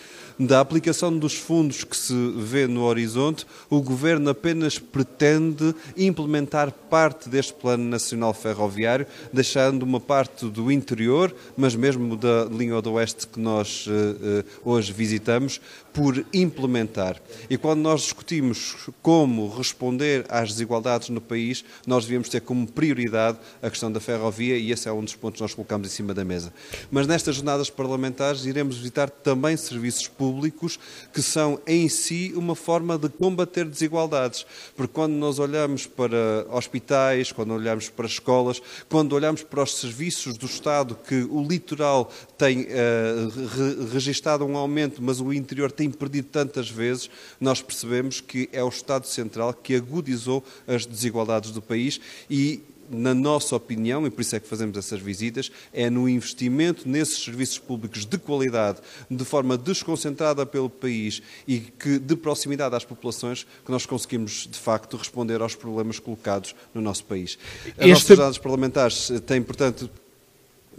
da 0.40 0.58
aplicação 0.58 1.16
dos 1.16 1.34
fundos 1.34 1.84
que 1.84 1.94
se 1.94 2.14
vê 2.36 2.66
no 2.66 2.82
horizonte, 2.84 3.46
o 3.68 3.82
Governo 3.82 4.30
apenas 4.30 4.78
pretende 4.78 5.74
implementar 5.94 6.72
parte 6.72 7.28
deste 7.28 7.52
Plano 7.52 7.84
Nacional 7.84 8.32
Ferroviário, 8.32 9.06
deixando 9.30 9.82
uma 9.82 10.00
parte 10.00 10.46
do 10.46 10.72
interior, 10.72 11.34
mas 11.58 11.74
mesmo 11.74 12.16
da 12.16 12.46
linha 12.46 12.80
do 12.80 12.92
Oeste 12.92 13.26
que 13.26 13.38
nós 13.38 13.86
uh, 13.86 13.90
uh, 13.90 14.44
hoje 14.64 14.94
visitamos, 14.94 15.60
por 15.92 16.24
implementar. 16.32 17.20
E 17.48 17.56
quando 17.56 17.80
nós 17.80 18.02
discutimos 18.02 18.76
como 19.02 19.48
responder 19.48 20.24
às 20.28 20.50
desigualdades 20.50 21.08
no 21.08 21.20
país, 21.20 21.64
nós 21.86 22.04
devíamos 22.04 22.28
ter 22.28 22.40
como 22.40 22.66
prioridade 22.66 23.38
a 23.62 23.70
questão 23.70 23.90
da 23.90 24.00
ferrovia 24.00 24.56
e 24.56 24.70
esse 24.70 24.88
é 24.88 24.92
um 24.92 25.02
dos 25.02 25.14
pontos 25.14 25.38
que 25.38 25.42
nós 25.42 25.54
colocamos 25.54 25.88
em 25.88 25.90
cima 25.90 26.14
da 26.14 26.24
mesa. 26.24 26.52
Mas 26.90 27.06
nestas 27.06 27.36
jornadas 27.36 27.70
parlamentares 27.70 28.44
iremos 28.44 28.76
visitar 28.76 29.10
também 29.10 29.56
serviços 29.56 30.06
públicos 30.08 30.78
que 31.12 31.22
são 31.22 31.60
em 31.66 31.88
si 31.88 32.32
uma 32.36 32.54
forma 32.54 32.98
de 32.98 33.08
combater 33.08 33.64
desigualdades. 33.64 34.46
Porque 34.76 34.92
quando 34.92 35.12
nós 35.14 35.38
olhamos 35.38 35.86
para 35.86 36.46
hospitais, 36.50 37.32
quando 37.32 37.52
olhamos 37.52 37.88
para 37.88 38.06
escolas, 38.06 38.60
quando 38.88 39.12
olhamos 39.12 39.42
para 39.42 39.62
os 39.62 39.76
serviços 39.76 40.36
do 40.36 40.46
Estado 40.46 40.96
que 41.06 41.22
o 41.30 41.42
litoral 41.42 42.10
tem 42.36 42.62
uh, 42.62 43.86
registado 43.92 44.44
um 44.44 44.56
aumento, 44.56 45.02
mas 45.02 45.20
o 45.20 45.32
interior 45.32 45.70
tem 45.70 45.79
perdido 45.88 46.26
tantas 46.26 46.68
vezes, 46.68 47.08
nós 47.40 47.62
percebemos 47.62 48.20
que 48.20 48.48
é 48.52 48.62
o 48.62 48.68
Estado 48.68 49.06
Central 49.06 49.54
que 49.54 49.76
agudizou 49.76 50.44
as 50.66 50.84
desigualdades 50.84 51.52
do 51.52 51.62
país 51.62 52.00
e 52.28 52.60
na 52.90 53.14
nossa 53.14 53.54
opinião, 53.54 54.04
e 54.04 54.10
por 54.10 54.20
isso 54.20 54.34
é 54.34 54.40
que 54.40 54.48
fazemos 54.48 54.76
essas 54.76 55.00
visitas, 55.00 55.50
é 55.72 55.88
no 55.88 56.08
investimento 56.08 56.88
nesses 56.88 57.22
serviços 57.22 57.58
públicos 57.58 58.04
de 58.04 58.18
qualidade, 58.18 58.80
de 59.08 59.24
forma 59.24 59.56
desconcentrada 59.56 60.44
pelo 60.44 60.68
país 60.68 61.22
e 61.46 61.60
que 61.60 61.98
de 61.98 62.16
proximidade 62.16 62.74
às 62.74 62.84
populações, 62.84 63.46
que 63.64 63.70
nós 63.70 63.86
conseguimos, 63.86 64.48
de 64.50 64.58
facto, 64.58 64.96
responder 64.96 65.40
aos 65.40 65.54
problemas 65.54 66.00
colocados 66.00 66.54
no 66.74 66.80
nosso 66.80 67.04
país. 67.04 67.38
As 67.78 67.86
este... 67.86 68.16
nossas 68.16 68.38
parlamentares 68.38 69.12
têm, 69.24 69.40
portanto, 69.40 69.88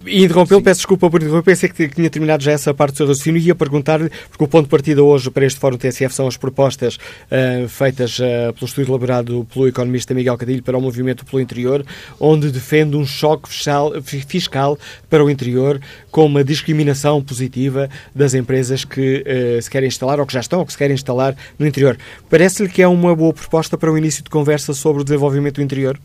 e 0.05 0.23
interrompeu, 0.23 0.61
peço 0.61 0.79
desculpa 0.79 1.09
por 1.09 1.21
interromper, 1.21 1.51
pensei 1.51 1.69
que 1.69 1.87
tinha 1.89 2.09
terminado 2.09 2.43
já 2.43 2.51
essa 2.51 2.73
parte 2.73 2.93
do 2.93 2.97
seu 2.97 3.07
raciocínio 3.07 3.39
e 3.39 3.45
ia 3.45 3.55
perguntar-lhe, 3.55 4.09
porque 4.29 4.43
o 4.43 4.47
ponto 4.47 4.63
de 4.63 4.69
partida 4.69 5.03
hoje 5.03 5.29
para 5.29 5.45
este 5.45 5.59
Fórum 5.59 5.77
TSF 5.77 6.13
são 6.13 6.27
as 6.27 6.37
propostas 6.37 6.95
uh, 6.95 7.67
feitas 7.67 8.17
uh, 8.19 8.53
pelo 8.53 8.65
estudo 8.65 8.89
elaborado 8.89 9.45
pelo 9.53 9.67
economista 9.67 10.13
Miguel 10.13 10.37
Cadilho 10.37 10.63
para 10.63 10.77
o 10.77 10.81
movimento 10.81 11.25
pelo 11.25 11.41
interior, 11.41 11.85
onde 12.19 12.49
defende 12.49 12.95
um 12.97 13.05
choque 13.05 13.49
fiscal, 13.49 13.93
fiscal 14.01 14.77
para 15.09 15.23
o 15.23 15.29
interior 15.29 15.79
com 16.09 16.25
uma 16.25 16.43
discriminação 16.43 17.21
positiva 17.21 17.89
das 18.13 18.33
empresas 18.33 18.83
que 18.83 19.23
uh, 19.23 19.61
se 19.61 19.69
querem 19.69 19.87
instalar 19.87 20.19
ou 20.19 20.25
que 20.25 20.33
já 20.33 20.39
estão 20.39 20.59
ou 20.59 20.65
que 20.65 20.71
se 20.71 20.77
querem 20.77 20.95
instalar 20.95 21.35
no 21.59 21.67
interior. 21.67 21.97
Parece-lhe 22.29 22.69
que 22.69 22.81
é 22.81 22.87
uma 22.87 23.15
boa 23.15 23.33
proposta 23.33 23.77
para 23.77 23.91
o 23.91 23.97
início 23.97 24.23
de 24.23 24.29
conversa 24.29 24.73
sobre 24.73 25.01
o 25.01 25.05
desenvolvimento 25.05 25.55
do 25.55 25.61
interior? 25.61 25.99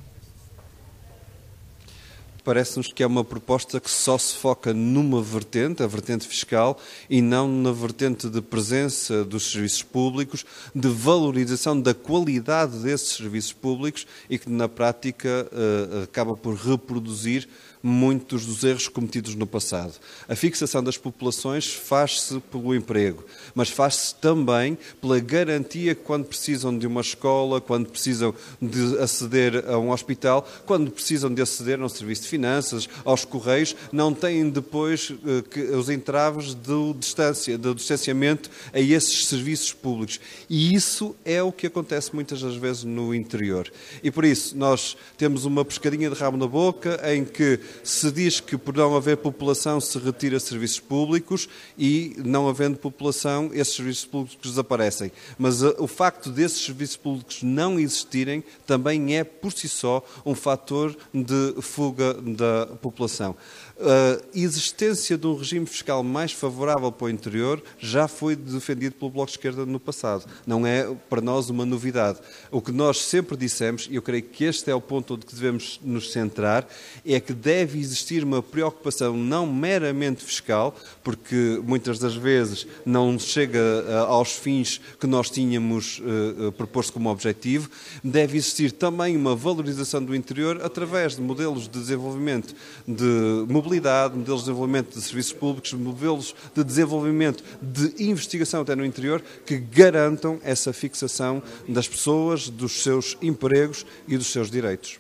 Parece-nos 2.47 2.93
que 2.93 3.03
é 3.03 3.07
uma 3.07 3.25
proposta 3.25 3.81
que 3.81 3.91
só 3.91 4.17
se 4.17 4.37
foca 4.37 4.73
numa 4.73 5.21
vertente, 5.21 5.83
a 5.83 5.87
vertente 5.89 6.29
fiscal, 6.29 6.79
e 7.11 7.21
não 7.21 7.49
na 7.49 7.73
vertente 7.73 8.29
de 8.29 8.41
presença 8.41 9.25
dos 9.25 9.51
serviços 9.51 9.83
públicos, 9.83 10.47
de 10.73 10.89
valorização 10.89 11.79
da 11.81 11.93
qualidade 11.93 12.79
desses 12.79 13.17
serviços 13.17 13.53
públicos 13.53 14.07
e 14.31 14.39
que, 14.39 14.49
na 14.49 14.69
prática, 14.69 15.51
uh, 15.51 16.05
acaba 16.05 16.37
por 16.37 16.55
reproduzir 16.55 17.49
muitos 17.87 18.45
dos 18.45 18.65
erros 18.65 18.89
cometidos 18.89 19.37
no 19.37 19.47
passado. 19.47 19.95
A 20.29 20.35
fixação 20.35 20.83
das 20.83 20.97
populações 20.97 21.73
faz-se 21.73 22.41
pelo 22.51 22.75
emprego, 22.75 23.25
mas 23.55 23.69
faz-se 23.69 24.13
também 24.17 24.77
pela 25.01 25.21
garantia 25.21 25.95
que 25.95 26.03
quando 26.03 26.25
precisam 26.25 26.77
de 26.77 26.85
uma 26.85 27.01
escola, 27.01 27.61
quando 27.61 27.89
precisam 27.89 28.35
de 28.61 28.99
aceder 28.99 29.65
a 29.69 29.79
um 29.79 29.93
hospital, 29.93 30.49
quando 30.67 30.91
precisam 30.91 31.33
de 31.33 31.41
aceder 31.41 31.81
a 31.81 31.85
um 31.85 31.89
serviço 31.89 32.23
de 32.23 32.29
finanças, 32.29 32.89
aos 33.05 33.25
correios, 33.25 33.77
não 33.93 34.13
têm 34.13 34.51
depois 34.51 35.13
que, 35.51 35.61
os 35.61 35.89
entraves 35.89 36.55
do, 36.55 36.93
distância, 36.93 37.57
do 37.57 37.73
distanciamento 37.73 38.51
a 38.73 38.81
esses 38.81 39.27
serviços 39.27 39.73
públicos. 39.73 40.19
E 40.51 40.75
isso 40.75 41.15
é 41.25 41.41
o 41.41 41.53
que 41.53 41.69
acontece 41.69 42.13
muitas 42.13 42.41
das 42.41 42.57
vezes 42.57 42.83
no 42.83 43.15
interior. 43.15 43.73
E 44.03 44.11
por 44.11 44.25
isso 44.25 44.57
nós 44.59 44.97
temos 45.17 45.45
uma 45.45 45.65
pescadinha 45.65 46.11
de 46.11 46.17
rabo 46.17 46.37
na 46.37 46.49
boca 46.49 47.01
em 47.15 47.25
que 47.25 47.61
se 47.83 48.11
diz 48.11 48.41
que 48.41 48.57
por 48.57 48.75
não 48.75 48.97
haver 48.97 49.17
população 49.17 49.81
se 49.81 49.99
retira 49.99 50.39
serviços 50.41 50.81
públicos 50.81 51.49
e 51.79 52.15
não 52.25 52.49
havendo 52.49 52.79
população 52.79 53.51
esses 53.53 53.75
serviços 53.75 54.05
públicos 54.05 54.51
desaparecem. 54.51 55.13
Mas 55.39 55.63
uh, 55.63 55.75
o 55.79 55.87
facto 55.87 56.31
desses 56.31 56.65
serviços 56.65 56.97
públicos 56.97 57.43
não 57.43 57.79
existirem 57.79 58.43
também 58.67 59.17
é 59.17 59.25
por 59.25 59.53
si 59.53 59.69
só 59.69 60.05
um 60.25 60.35
fator 60.35 60.97
de 61.13 61.55
fuga 61.61 62.15
da 62.15 62.67
população. 62.81 63.37
A 63.79 64.23
existência 64.35 65.19
de 65.19 65.27
um 65.27 65.37
regime 65.37 65.67
fiscal 65.67 66.03
mais 66.03 66.33
favorável 66.33 66.91
para 66.91 67.07
o 67.07 67.11
interior 67.11 67.63
já 67.79 68.09
foi 68.09 68.35
defendido 68.35 68.95
pelo 68.95 69.11
Bloco 69.11 69.27
de 69.27 69.37
Esquerda 69.37 69.67
no 69.67 69.79
passado. 69.79 70.25
Não 70.47 70.67
é 70.67 70.91
para 71.11 71.21
nós 71.21 71.51
uma 71.51 71.67
novidade. 71.67 72.19
O 72.51 72.63
que 72.63 72.73
nós 72.73 73.03
sempre 73.03 73.37
dissemos, 73.37 73.87
e 73.91 73.97
eu 73.97 74.01
creio 74.01 74.23
que 74.23 74.45
este 74.45 74.71
é 74.71 74.75
o 74.75 74.81
ponto 74.81 75.13
onde 75.13 75.27
devemos 75.27 75.79
nos 75.85 76.11
centrar, 76.11 76.67
é 77.05 77.21
que 77.21 77.35
deve 77.35 77.79
existir 77.79 78.25
uma 78.25 78.43
preocupação 78.43 79.15
não 79.15 79.47
meramente 79.47 80.25
fiscal, 80.25 80.75
porque 81.05 81.61
muitas 81.63 81.99
das 81.99 82.15
vezes 82.15 82.67
não 82.85 83.19
chega 83.19 83.59
eh, 83.59 83.95
aos 84.09 84.33
fins 84.33 84.81
que 84.99 85.07
nós 85.07 85.29
tínhamos 85.29 86.01
uh, 86.01 86.51
proposto 86.53 86.95
como 86.95 87.11
objetivo, 87.11 87.69
deve 88.03 88.39
existir 88.39 88.73
também 88.73 89.17
uma 89.17 89.37
valorização 89.37 90.03
do 90.03 90.15
interior 90.15 90.63
através 90.65 91.17
de 91.17 91.21
modelos 91.21 91.65
de 91.65 91.79
desenvolvimento 91.79 92.55
de 92.87 93.45
mobilidade 93.47 93.66
mobilidade, 93.67 94.17
modelos 94.17 94.41
de 94.43 94.47
desenvolvimento 94.47 94.95
de 94.95 95.03
serviços 95.03 95.33
públicos, 95.33 95.73
modelos 95.73 96.35
de 96.55 96.65
desenvolvimento 96.65 97.43
de 97.61 98.05
investigação 98.05 98.63
até 98.63 98.77
no 98.77 98.85
interior, 98.85 99.23
que 99.45 99.59
garantam 99.59 100.39
essa 100.45 100.73
fixação 100.73 101.43
das 101.69 101.89
pessoas, 101.89 102.49
dos 102.49 102.83
seus 102.83 103.17
empregos 103.21 103.85
e 104.07 104.17
dos 104.17 104.29
seus 104.29 104.51
direitos. 104.51 104.99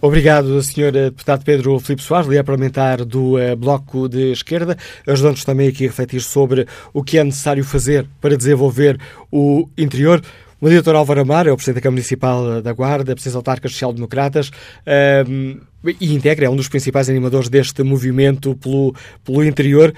Obrigado, 0.00 0.62
Sr. 0.62 0.92
Deputado 0.92 1.44
Pedro 1.44 1.80
Filipe 1.80 2.02
Soares, 2.02 2.28
líder 2.28 2.44
parlamentar 2.44 3.04
do 3.04 3.34
uh, 3.34 3.56
Bloco 3.56 4.08
de 4.08 4.30
Esquerda, 4.30 4.76
ajudando-nos 5.04 5.44
também 5.44 5.68
aqui 5.68 5.84
a 5.84 5.88
refletir 5.88 6.20
sobre 6.20 6.68
o 6.92 7.02
que 7.02 7.18
é 7.18 7.24
necessário 7.24 7.64
fazer 7.64 8.06
para 8.20 8.36
desenvolver 8.36 9.00
o 9.30 9.68
interior. 9.76 10.22
O 10.62 10.68
diretor 10.68 10.94
Álvaro 10.94 11.22
Amar 11.22 11.48
é 11.48 11.50
o 11.50 11.56
Presidente 11.56 11.74
da 11.74 11.80
Câmara 11.80 11.96
Municipal 11.96 12.62
da 12.62 12.72
Guarda, 12.72 13.16
Presidente 13.16 13.36
Autarcas 13.36 13.72
Social-Democratas 13.72 14.52
um, 15.28 15.60
e 16.00 16.14
integra, 16.14 16.46
é 16.46 16.48
um 16.48 16.54
dos 16.54 16.68
principais 16.68 17.10
animadores 17.10 17.48
deste 17.48 17.82
movimento 17.82 18.54
pelo, 18.54 18.94
pelo 19.24 19.42
interior. 19.42 19.92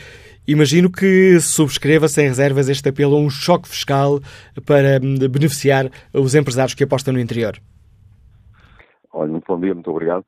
Imagino 0.48 0.90
que 0.90 1.38
subscreva 1.38 2.08
sem 2.08 2.28
reservas 2.28 2.70
este 2.70 2.88
apelo 2.88 3.14
a 3.14 3.18
um 3.18 3.28
choque 3.28 3.68
fiscal 3.68 4.20
para 4.64 4.98
hum, 5.04 5.18
beneficiar 5.30 5.90
os 6.14 6.34
empresários 6.34 6.72
que 6.72 6.84
apostam 6.84 7.12
no 7.12 7.20
interior. 7.20 7.60
Olha, 9.12 9.32
muito 9.32 9.44
bom 9.46 9.60
dia, 9.60 9.74
muito 9.74 9.90
obrigado. 9.90 10.24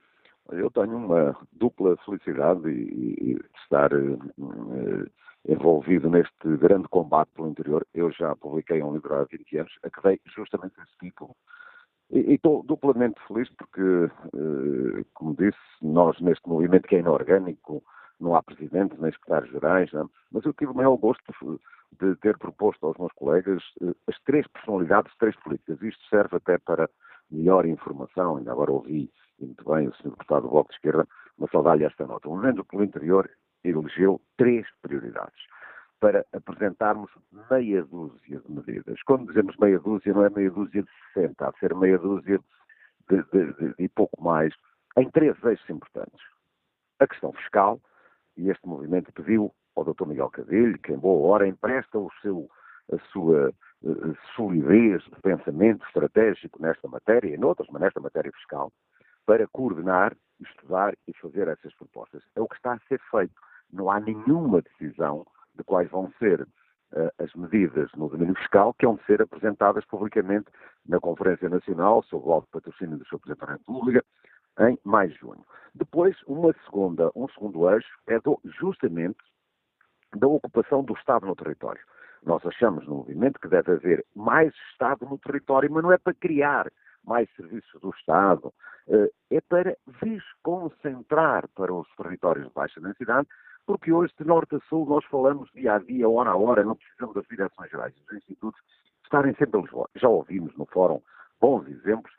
Eu 0.53 0.71
tenho 0.71 0.99
uma 0.99 1.35
dupla 1.59 1.97
felicidade 2.05 2.69
e 2.69 3.37
de 3.37 3.41
estar 3.65 3.91
uh, 3.91 5.07
envolvido 5.49 6.11
neste 6.11 6.57
grande 6.59 6.89
combate 6.89 7.31
pelo 7.35 7.49
interior. 7.49 7.87
Eu 7.95 8.11
já 8.11 8.35
publiquei 8.37 8.83
um 8.83 8.93
livro 8.93 9.15
há 9.15 9.25
20 9.25 9.59
anos 9.59 9.73
a 9.83 9.91
que 9.91 10.03
dei 10.03 10.21
justamente 10.27 10.75
esse 10.81 10.99
título. 10.99 11.35
E 12.11 12.35
estou 12.35 12.63
duplamente 12.63 13.21
feliz 13.27 13.49
porque, 13.57 13.81
uh, 13.83 15.05
como 15.15 15.35
disse, 15.37 15.59
nós 15.83 16.21
neste 16.21 16.49
movimento 16.49 16.87
que 16.87 16.97
é 16.97 17.01
inorgânico, 17.01 17.83
não 18.21 18.35
há 18.35 18.43
presidentes 18.43 18.99
nem 18.99 19.11
secretários-gerais, 19.13 19.91
mas 20.31 20.45
eu 20.45 20.53
tive 20.55 20.71
o 20.71 20.75
maior 20.75 20.97
gosto 20.97 21.23
de 22.01 22.15
ter 22.17 22.39
proposto 22.39 22.87
aos 22.87 22.97
meus 22.97 23.13
colegas 23.15 23.63
uh, 23.81 23.95
as 24.07 24.19
três 24.23 24.47
personalidades, 24.49 25.13
três 25.19 25.35
políticas. 25.41 25.83
Isto 25.83 26.03
serve 26.09 26.37
até 26.37 26.59
para 26.59 26.89
melhor 27.31 27.67
informação, 27.67 28.37
ainda 28.37 28.53
agora 28.53 28.71
ouvi 28.71 29.11
muito 29.41 29.65
bem 29.65 29.89
o 29.89 29.95
Sr. 29.97 30.11
Deputado 30.11 30.43
do 30.43 30.51
Bloco 30.51 30.71
de 30.71 30.77
Esquerda, 30.77 31.07
mas 31.37 31.51
só 31.51 31.61
dá-lhe 31.61 31.85
esta 31.85 32.07
nota. 32.07 32.29
O 32.29 32.33
Movimento 32.33 32.65
pelo 32.65 32.85
Interior 32.85 33.29
elegeu 33.69 34.21
três 34.37 34.67
prioridades 34.83 35.47
para 36.01 36.25
apresentarmos 36.33 37.11
meia 37.51 37.83
dúzia 37.85 38.41
de 38.41 38.53
medidas. 38.53 39.03
Quando 39.03 39.29
dizemos 39.29 39.57
meia 39.57 39.79
dúzia, 39.79 40.13
não 40.13 40.25
é 40.25 40.31
meia 40.31 40.51
dúzia 40.51 40.83
de 40.83 40.91
60, 41.15 41.47
há 41.47 41.51
de 41.51 41.59
ser 41.59 41.75
meia 41.75 41.99
dúzia 41.99 42.39
de, 43.09 43.23
de, 43.33 43.53
de, 43.55 43.75
de 43.75 43.89
pouco 43.89 44.23
mais, 44.23 44.55
em 44.97 45.11
três 45.11 45.37
eixos 45.45 45.69
importantes. 45.71 46.21
A 46.99 47.07
questão 47.07 47.33
fiscal, 47.33 47.81
e 48.37 48.51
este 48.51 48.67
movimento 48.67 49.13
pediu 49.13 49.53
ao 49.75 49.85
Dr. 49.85 50.07
Miguel 50.07 50.31
Cadilho, 50.31 50.79
que 50.79 50.93
em 50.93 50.99
boa 50.99 51.29
hora 51.29 51.47
empresta 51.47 51.99
o 51.99 52.11
seu, 52.23 52.49
a 52.93 52.99
sua 53.11 53.53
uh, 53.83 54.17
solidez 54.35 55.03
de 55.05 55.21
pensamento 55.23 55.85
estratégico 55.87 56.61
nesta 56.61 56.89
matéria 56.89 57.35
e 57.35 57.39
noutras, 57.39 57.69
mas 57.71 57.83
nesta 57.83 58.01
matéria 58.01 58.33
fiscal, 58.33 58.73
para 59.27 59.47
coordenar, 59.49 60.17
estudar 60.41 60.95
e 61.07 61.13
fazer 61.15 61.49
essas 61.49 61.75
propostas. 61.75 62.23
É 62.35 62.41
o 62.41 62.49
que 62.49 62.57
está 62.57 62.75
a 62.75 62.81
ser 62.89 63.01
feito. 63.11 63.35
Não 63.73 63.91
há 63.91 64.01
nenhuma 64.01 64.63
decisão 64.63 65.27
de 65.55 65.65
quais 65.65 65.91
vão 65.91 66.13
ser 66.19 66.43
uh, 66.43 67.11
as 67.19 67.33
medidas 67.35 67.91
no 67.97 68.09
domínio 68.09 68.35
fiscal 68.37 68.75
que 68.75 68.87
vão 68.87 68.99
ser 69.07 69.23
apresentadas 69.23 69.85
publicamente 69.87 70.47
na 70.87 71.01
Conferência 71.01 71.49
Nacional 71.49 72.03
sob 72.05 72.29
o 72.29 72.33
alto 72.33 72.49
patrocínio 72.51 72.99
do 72.99 73.05
Sr. 73.07 73.19
Presidente 73.19 73.47
da 73.47 73.53
República 73.53 74.05
em 74.61 74.79
mais 74.85 75.15
junho. 75.15 75.45
Depois, 75.75 76.17
uma 76.27 76.55
segunda, 76.65 77.11
um 77.15 77.29
segundo 77.29 77.69
eixo 77.71 77.89
é 78.07 78.19
do, 78.21 78.41
justamente 78.45 79.19
da 80.15 80.27
ocupação 80.27 80.83
do 80.83 80.95
Estado 80.95 81.27
no 81.27 81.37
território. 81.37 81.83
Nós 82.25 82.45
achamos 82.47 82.87
no 82.87 82.97
movimento 82.97 83.39
que 83.41 83.49
deve 83.49 83.73
haver 83.73 84.05
mais 84.15 84.55
Estado 84.73 85.05
no 85.07 85.19
território, 85.19 85.71
mas 85.71 85.83
não 85.83 85.93
é 85.93 85.99
para 85.99 86.15
criar 86.15 86.71
mais 87.05 87.29
serviços 87.37 87.81
do 87.81 87.91
Estado, 87.91 88.53
eh, 88.89 89.11
é 89.31 89.41
para 89.41 89.77
desconcentrar 90.03 91.47
para 91.55 91.73
os 91.73 91.89
territórios 91.97 92.49
de 92.49 92.53
baixa 92.53 92.81
densidade, 92.81 93.29
porque 93.67 93.93
hoje, 93.93 94.13
de 94.19 94.25
norte 94.25 94.57
a 94.57 94.61
sul, 94.69 94.87
nós 94.87 95.05
falamos 95.07 95.51
dia 95.53 95.75
a 95.75 95.79
dia, 95.79 96.09
hora 96.09 96.31
a 96.31 96.37
hora, 96.37 96.65
não 96.65 96.77
precisamos 96.77 97.15
das 97.15 97.27
direções 97.27 97.71
gerais 97.71 97.95
dos 97.95 98.17
institutos 98.17 98.61
estarem 99.07 99.35
sempre 99.35 99.59
a 99.59 99.63
Lisboa. 99.63 99.89
Já 99.97 100.09
ouvimos 100.09 100.55
no 100.57 100.67
fórum 100.67 101.01
bons 101.41 101.67
exemplos 101.69 102.13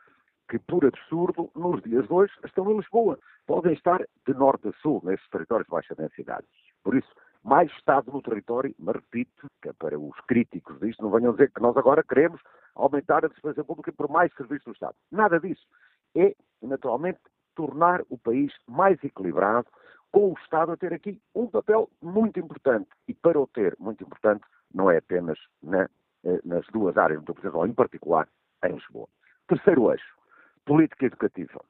que, 0.50 0.60
por 0.60 0.86
absurdo, 0.86 1.50
nos 1.56 1.82
dias 1.84 2.08
de 2.08 2.14
hoje 2.14 2.34
estão 2.46 2.70
em 2.72 2.78
Lisboa. 2.78 3.20
Podem 3.46 3.74
estar 3.74 4.00
de 4.26 4.34
norte 4.34 4.70
a 4.70 4.74
sul, 4.82 5.02
nesses 5.04 5.28
territórios 5.30 5.68
de 5.68 5.72
baixa 5.72 5.96
densidade. 5.96 6.46
Por 6.84 6.96
isso, 6.96 7.10
mais 7.44 7.70
Estado 7.72 8.12
no 8.12 8.22
território, 8.22 8.74
mas 8.80 8.96
repito, 8.96 9.48
que 9.62 9.72
para 9.74 10.00
os 10.00 10.18
críticos 10.28 10.80
disto 10.80 11.02
não 11.02 11.12
venham 11.12 11.32
dizer 11.34 11.52
que 11.52 11.62
nós 11.62 11.76
agora 11.78 12.04
queremos 12.04 12.42
aumentar 12.76 13.26
a 13.26 13.28
despesa 13.28 13.64
pública 13.64 13.92
por 13.92 14.10
mais 14.10 14.34
serviços 14.36 14.66
do 14.66 14.72
Estado. 14.72 14.96
Nada 15.12 15.40
disso. 15.40 15.66
É, 16.16 16.34
naturalmente, 16.62 17.20
tornar 17.56 18.02
o 18.10 18.18
país 18.18 18.54
mais 18.68 19.02
equilibrado, 19.04 19.68
com 20.18 20.32
o 20.32 20.38
Estado 20.42 20.72
a 20.72 20.78
ter 20.78 20.92
aqui 20.96 21.22
um 21.36 21.46
papel 21.46 21.88
muito 22.02 22.40
importante. 22.40 22.90
E 23.08 23.14
para 23.14 23.40
o 23.40 23.46
ter 23.46 23.76
muito 23.80 24.04
importante, 24.04 24.44
não 24.74 24.90
é 24.90 24.98
apenas 24.98 25.38
na, 25.62 25.88
eh, 26.24 26.42
nas 26.44 26.66
duas 26.74 26.98
áreas 26.98 27.24
do 27.24 27.36
Presidente, 27.36 27.70
em 27.70 27.74
particular 27.76 28.28
em 28.66 28.74
Lisboa. 28.74 29.08
Terceiro 29.48 29.92
eixo, 29.92 30.18
política 30.66 31.06
educativa. 31.06 31.64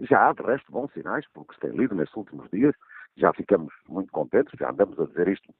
Já 0.00 0.28
há, 0.28 0.32
de 0.32 0.42
resto, 0.42 0.72
bons 0.72 0.92
sinais, 0.92 1.24
porque 1.32 1.54
se 1.54 1.60
tem 1.60 1.70
lido 1.70 1.94
nestes 1.94 2.16
últimos 2.16 2.50
dias, 2.50 2.74
já 3.16 3.32
ficamos 3.32 3.72
muito 3.88 4.10
contentes, 4.10 4.52
já 4.58 4.70
andamos 4.70 4.98
a 4.98 5.06
dizer 5.06 5.28
isto 5.28 5.54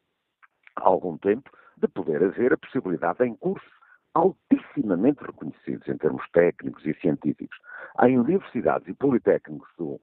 há 0.74 0.82
algum 0.82 1.16
tempo, 1.18 1.48
de 1.76 1.86
poder 1.86 2.24
haver 2.24 2.54
a 2.54 2.58
possibilidade 2.58 3.22
em 3.24 3.36
cursos 3.36 3.72
altissimamente 4.14 5.22
reconhecidos 5.22 5.86
em 5.86 5.96
termos 5.96 6.28
técnicos 6.32 6.84
e 6.84 6.92
científicos, 6.94 7.56
em 8.02 8.18
universidades 8.18 8.88
e 8.88 8.94
politécnicos 8.94 9.70
do, 9.78 10.00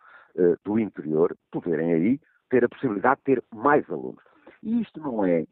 do 0.64 0.80
interior, 0.80 1.36
poderem 1.52 1.94
aí 1.94 2.20
ter 2.50 2.64
a 2.64 2.70
possibilidade 2.70 3.20
de 3.20 3.36
ter 3.36 3.44
mais 3.54 3.90
alunos. 3.90 4.24
E 4.64 4.82
isto 4.82 5.00
não 5.00 5.26
é, 5.26 5.46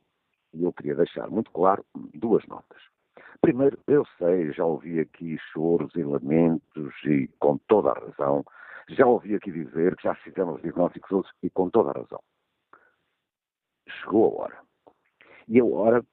e 0.53 0.63
eu 0.63 0.73
queria 0.73 0.95
deixar 0.95 1.29
muito 1.29 1.51
claro, 1.51 1.85
duas 2.13 2.45
notas. 2.47 2.81
Primeiro, 3.41 3.79
eu 3.87 4.05
sei, 4.17 4.51
já 4.51 4.65
ouvi 4.65 4.99
aqui 4.99 5.37
choros 5.51 5.93
e 5.95 6.03
lamentos, 6.03 6.93
e 7.05 7.27
com 7.39 7.57
toda 7.67 7.91
a 7.91 7.99
razão, 7.99 8.43
já 8.89 9.05
ouvi 9.05 9.35
aqui 9.35 9.51
dizer 9.51 9.95
que 9.95 10.03
já 10.03 10.15
fizemos 10.15 10.61
diagnósticos 10.61 11.11
outros, 11.11 11.33
e 11.43 11.49
com 11.49 11.69
toda 11.69 11.91
a 11.91 12.01
razão. 12.01 12.21
Chegou 13.87 14.25
a 14.25 14.43
hora. 14.43 14.57
E 15.47 15.59
a 15.59 15.65
hora 15.65 16.05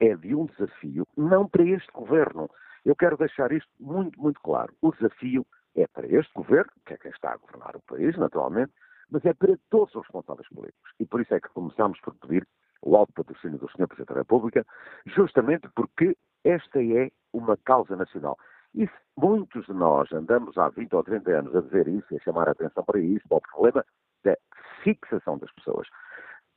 é 0.00 0.14
de 0.16 0.34
um 0.34 0.46
desafio, 0.46 1.06
não 1.16 1.48
para 1.48 1.64
este 1.64 1.90
governo. 1.92 2.50
Eu 2.84 2.94
quero 2.94 3.16
deixar 3.16 3.50
isto 3.52 3.70
muito, 3.80 4.20
muito 4.20 4.40
claro. 4.40 4.72
O 4.82 4.92
desafio 4.92 5.46
é 5.76 5.86
para 5.86 6.06
este 6.06 6.32
governo, 6.34 6.70
que 6.86 6.94
é 6.94 6.96
quem 6.96 7.10
está 7.10 7.32
a 7.32 7.36
governar 7.36 7.76
o 7.76 7.82
país, 7.82 8.16
naturalmente, 8.16 8.72
mas 9.10 9.24
é 9.24 9.34
para 9.34 9.56
todos 9.70 9.94
os 9.94 10.02
responsáveis 10.02 10.48
políticos. 10.48 10.92
E 10.98 11.06
por 11.06 11.20
isso 11.20 11.34
é 11.34 11.40
que 11.40 11.48
começamos 11.50 12.00
por 12.00 12.14
pedir 12.14 12.46
o 12.82 12.96
alto 12.96 13.12
patrocínio 13.12 13.58
do 13.58 13.68
Sr. 13.70 13.86
Presidente 13.86 14.12
da 14.12 14.20
República, 14.20 14.66
justamente 15.06 15.68
porque 15.74 16.16
esta 16.44 16.82
é 16.82 17.10
uma 17.32 17.56
causa 17.56 17.96
nacional. 17.96 18.36
E 18.74 18.88
muitos 19.16 19.66
de 19.66 19.72
nós 19.72 20.12
andamos 20.12 20.58
há 20.58 20.68
20 20.68 20.94
ou 20.94 21.04
30 21.04 21.30
anos 21.30 21.56
a 21.56 21.60
dizer 21.60 21.88
isso 21.88 22.06
e 22.12 22.16
a 22.16 22.20
chamar 22.20 22.48
a 22.48 22.52
atenção 22.52 22.84
para 22.84 22.98
isso, 22.98 23.26
para 23.28 23.38
o 23.38 23.40
problema 23.40 23.84
da 24.24 24.36
fixação 24.82 25.38
das 25.38 25.52
pessoas 25.52 25.88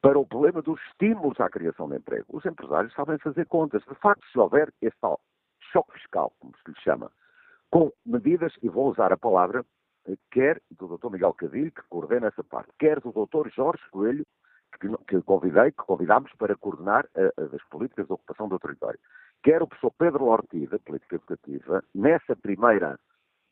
para 0.02 0.20
o 0.20 0.26
problema 0.26 0.62
dos 0.62 0.80
estímulos 0.88 1.40
à 1.40 1.50
criação 1.50 1.90
de 1.90 1.98
emprego. 1.98 2.26
Os 2.30 2.46
empresários 2.46 2.94
sabem 2.94 3.18
fazer 3.18 3.46
contas. 3.48 3.84
De 3.84 3.96
facto, 3.96 4.26
se 4.32 4.40
houver 4.40 4.72
esse 4.82 4.96
tal 5.02 5.20
choque 5.72 5.94
fiscal, 5.94 6.32
como 6.40 6.54
se 6.58 6.72
lhe 6.72 6.80
chama, 6.82 7.12
com 7.72 7.92
medidas, 8.06 8.54
e 8.62 8.70
vou 8.70 8.90
usar 8.90 9.12
a 9.12 9.18
palavra, 9.18 9.66
eh, 10.08 10.16
quer 10.32 10.62
do 10.72 10.98
Dr. 10.98 11.12
Miguel 11.12 11.34
Cadilho, 11.34 11.72
que 11.72 11.82
coordena 11.90 12.28
essa 12.28 12.44
parte, 12.44 12.72
quer 12.80 13.00
do 13.00 13.12
Dr. 13.12 13.50
Jorge 13.50 13.84
Coelho, 13.92 14.26
que, 14.80 14.90
que 15.08 15.22
convidei, 15.22 15.72
que 15.72 15.78
convidámos 15.78 16.32
para 16.38 16.56
coordenar 16.56 17.06
uh, 17.16 17.56
as 17.56 17.64
políticas 17.70 18.06
de 18.06 18.14
ocupação 18.14 18.48
do 18.48 18.60
território, 18.60 19.00
quer 19.44 19.62
o 19.62 19.68
professor 19.68 19.92
Pedro 19.98 20.26
Ortiz, 20.26 20.70
da 20.70 20.80
Política 20.80 21.16
Educativa, 21.16 21.84
nessa 21.96 22.36
primeira 22.36 23.00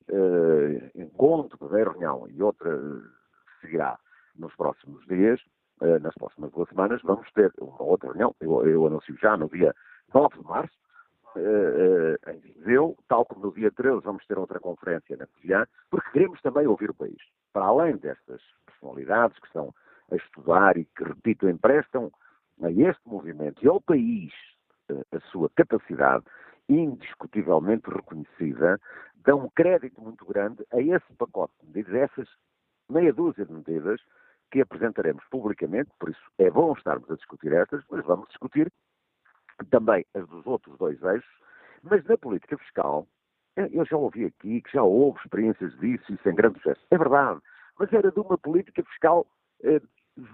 uh, 0.09 0.91
encontro, 1.01 1.57
primeira 1.57 1.91
reunião 1.91 2.27
e 2.29 2.41
outra 2.43 2.75
uh, 2.75 3.01
seguirá 3.61 3.97
nos 4.37 4.53
próximos 4.55 5.05
dias, 5.07 5.41
eh, 5.81 5.99
nas 5.99 6.13
próximas 6.15 6.51
duas 6.51 6.69
semanas, 6.69 7.01
vamos 7.03 7.29
ter 7.31 7.51
uma 7.59 7.81
outra 7.81 8.09
reunião, 8.09 8.35
eu, 8.39 8.65
eu 8.67 8.87
anuncio 8.87 9.17
já 9.17 9.35
no 9.35 9.49
dia 9.49 9.73
9 10.13 10.37
de 10.37 10.43
março, 10.43 10.77
uh, 11.39 11.41
uh, 11.41 12.31
em 12.31 12.39
Viseu, 12.39 12.97
tal 13.07 13.25
como 13.25 13.45
no 13.45 13.53
dia 13.53 13.71
13 13.71 14.01
vamos 14.01 14.25
ter 14.25 14.37
outra 14.37 14.59
conferência 14.59 15.17
na 15.17 15.27
Covilhã, 15.27 15.65
porque 15.89 16.11
queremos 16.11 16.41
também 16.41 16.67
ouvir 16.67 16.89
o 16.89 16.93
país. 16.93 17.21
Para 17.53 17.65
além 17.65 17.97
destas 17.97 18.41
personalidades 18.65 19.37
que 19.39 19.47
estão 19.47 19.73
a 20.11 20.15
estudar 20.15 20.77
e 20.77 20.85
que, 20.85 21.03
repito, 21.03 21.49
emprestam 21.49 22.11
a 22.61 22.71
este 22.71 23.01
movimento 23.07 23.63
e 23.63 23.67
ao 23.67 23.81
país 23.81 24.33
a 25.11 25.19
sua 25.31 25.49
capacidade 25.55 26.23
indiscutivelmente 26.69 27.89
reconhecida, 27.89 28.79
dão 29.15 29.45
um 29.45 29.49
crédito 29.49 30.01
muito 30.01 30.25
grande 30.25 30.65
a 30.71 30.81
esse 30.81 31.13
pacote 31.17 31.53
de 31.61 31.67
medidas, 31.67 31.93
essas 31.93 32.29
meia 32.89 33.13
dúzia 33.13 33.45
de 33.45 33.53
medidas 33.53 33.99
que 34.51 34.61
apresentaremos 34.61 35.23
publicamente, 35.29 35.89
por 35.99 36.09
isso 36.09 36.21
é 36.37 36.49
bom 36.49 36.73
estarmos 36.73 37.09
a 37.09 37.15
discutir 37.15 37.51
estas, 37.53 37.83
mas 37.89 38.05
vamos 38.05 38.27
discutir 38.29 38.71
também 39.69 40.05
as 40.13 40.27
dos 40.27 40.45
outros 40.45 40.77
dois 40.77 41.01
eixos, 41.03 41.29
mas 41.83 42.03
na 42.05 42.17
política 42.17 42.57
fiscal, 42.57 43.07
eh, 43.55 43.69
eu 43.71 43.85
já 43.85 43.97
ouvi 43.97 44.25
aqui 44.25 44.61
que 44.61 44.71
já 44.73 44.83
houve 44.83 45.19
experiências 45.19 45.77
disso 45.79 46.13
e 46.13 46.17
sem 46.23 46.35
grande 46.35 46.57
sucesso. 46.59 46.81
É 46.91 46.97
verdade, 46.97 47.39
mas 47.79 47.91
era 47.93 48.11
de 48.11 48.19
uma 48.19 48.37
política 48.37 48.83
fiscal 48.83 49.25
eh, 49.63 49.81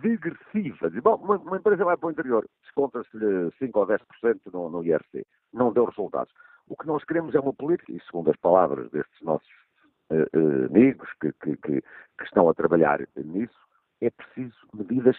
digressiva. 0.02 0.90
Bom, 1.02 1.16
uma, 1.16 1.38
uma, 1.38 1.58
empresa 1.58 1.84
vai 1.84 1.98
para 1.98 2.08
o 2.08 2.12
interior, 2.12 2.48
desconta-se-lhe 2.64 3.52
5 3.58 3.80
ou 3.80 3.88
10% 3.88 4.00
no, 4.54 4.70
no 4.70 4.84
IRC. 4.84 5.26
Não 5.54 5.74
deu 5.74 5.86
resultados. 5.86 6.34
O 6.68 6.76
que 6.76 6.88
nós 6.88 7.04
queremos 7.04 7.36
é 7.36 7.40
uma 7.40 7.54
política, 7.54 7.92
e 7.92 8.00
segundo 8.06 8.30
as 8.30 8.38
palavras 8.38 8.90
destes 8.92 9.22
nossos 9.22 9.50
eh, 10.12 10.28
eh 10.34 10.66
amigos 10.66 11.10
que, 11.20 11.32
que, 11.34 11.58
que, 11.58 11.82
que 11.82 12.24
estão 12.24 12.48
a 12.48 12.54
trabalhar 12.54 13.00
nisso, 13.16 13.60
é 14.02 14.10
preciso 14.10 14.56
medidas 14.74 15.18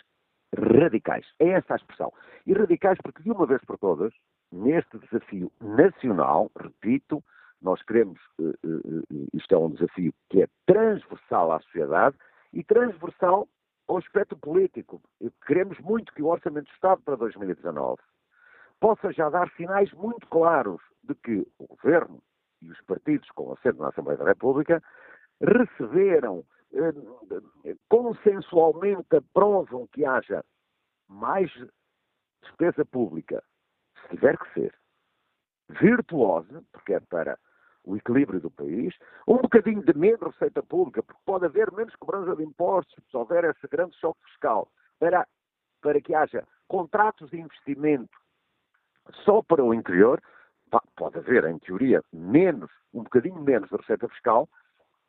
radicais. 0.57 1.27
É 1.39 1.51
essa 1.51 1.75
a 1.75 1.77
expressão. 1.77 2.13
E 2.47 2.53
radicais 2.53 2.99
porque, 3.03 3.23
de 3.23 3.31
uma 3.31 3.47
vez 3.47 3.63
por 3.65 3.79
todas, 3.79 4.13
neste 4.51 4.99
desafio 4.99 5.51
nacional, 5.61 6.51
repito, 6.59 7.23
nós 7.61 7.81
queremos, 7.83 8.19
uh, 8.39 8.51
uh, 8.65 9.29
isto 9.33 9.55
é 9.55 9.59
um 9.59 9.71
desafio 9.71 10.13
que 10.29 10.43
é 10.43 10.49
transversal 10.67 11.53
à 11.53 11.61
sociedade, 11.61 12.17
e 12.53 12.63
transversal 12.63 13.49
ao 13.89 13.97
aspecto 13.97 14.37
político. 14.37 15.01
Queremos 15.47 15.79
muito 15.81 16.13
que 16.13 16.23
o 16.23 16.27
Orçamento 16.27 16.67
de 16.67 16.73
Estado 16.73 17.03
para 17.03 17.17
2019 17.17 18.01
possa 18.81 19.13
já 19.13 19.31
dar 19.31 19.51
sinais 19.57 19.93
muito 19.93 20.27
claros 20.29 20.81
de 21.03 21.15
que 21.15 21.47
o 21.59 21.67
Governo 21.69 22.23
e 22.61 22.71
os 22.71 22.81
partidos 22.83 23.29
com 23.31 23.53
assento 23.53 23.81
na 23.81 23.89
Assembleia 23.89 24.19
da 24.19 24.25
República 24.25 24.83
receberam, 25.41 26.39
eh, 26.39 26.45
consensualmente 27.89 29.17
aprovam 29.17 29.87
que 29.89 30.05
haja 30.05 30.45
mais 31.09 31.51
despesa 32.43 32.85
pública, 32.85 33.43
se 34.01 34.09
tiver 34.09 34.39
que 34.39 34.53
ser, 34.55 34.75
virtuosa, 35.69 36.63
porque 36.73 36.95
é 36.95 37.01
para 37.01 37.39
o 37.85 37.97
equilíbrio 37.97 38.41
do 38.41 38.51
país, 38.51 38.95
um 39.27 39.39
bocadinho 39.39 39.83
de 39.83 39.97
menos 39.97 40.21
receita 40.21 40.63
pública, 40.63 41.03
porque 41.03 41.21
pode 41.25 41.47
haver 41.47 41.73
menos 41.73 41.95
cobrança 41.97 42.37
de 42.37 42.45
impostos, 42.45 43.05
se 43.11 43.17
houver 43.17 43.45
esse 43.45 43.67
grande 43.69 43.97
choque 43.97 44.21
fiscal, 44.27 44.69
para, 44.99 45.27
para 45.81 46.01
que 46.01 46.15
haja 46.15 46.47
contratos 46.69 47.31
de 47.31 47.41
investimento 47.41 48.17
só 49.25 49.43
para 49.43 49.65
o 49.65 49.75
interior, 49.75 50.23
pode 50.97 51.19
haver, 51.19 51.45
em 51.45 51.59
teoria, 51.59 52.03
menos, 52.13 52.71
um 52.95 53.03
bocadinho 53.03 53.41
menos 53.41 53.69
de 53.69 53.77
receita 53.77 54.09
fiscal, 54.09 54.49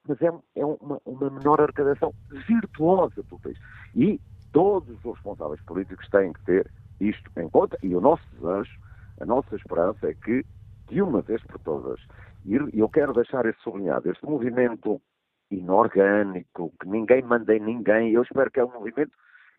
mas 0.08 0.22
é, 0.22 0.32
é 0.56 0.66
uma, 0.66 1.00
uma, 1.06 1.30
menor 1.30 1.62
arrecadação 1.62 2.14
virtuosa 2.48 3.24
pelo 3.24 3.40
país. 3.42 3.58
E 3.96 4.20
todos 4.52 4.98
os 5.04 5.16
responsáveis 5.16 5.62
políticos 5.62 6.08
têm 6.10 6.34
que 6.34 6.44
ter 6.46 6.70
isto 7.00 7.30
em 7.38 7.50
conta, 7.50 7.78
e 7.82 7.96
o 7.96 8.02
nosso 8.02 8.24
desejo, 8.34 8.80
a 9.20 9.26
nossa 9.26 9.56
esperança 9.56 10.08
é 10.08 10.14
que, 10.14 10.46
de 10.90 11.02
uma 11.02 11.22
vez 11.22 11.42
por 11.44 11.60
todas, 11.60 12.00
e 12.46 12.56
eu 12.74 12.90
quero 12.90 13.14
deixar 13.14 13.46
isso 13.46 13.62
sublinhado, 13.62 14.10
este 14.10 14.26
movimento 14.26 15.02
inorgânico, 15.50 16.74
que 16.80 16.88
ninguém 16.88 17.22
manda 17.22 17.56
em 17.56 17.60
ninguém, 17.60 18.12
eu 18.12 18.24
espero 18.24 18.52
que 18.52 18.60
é 18.60 18.66
um 18.66 18.72
movimento 18.72 19.12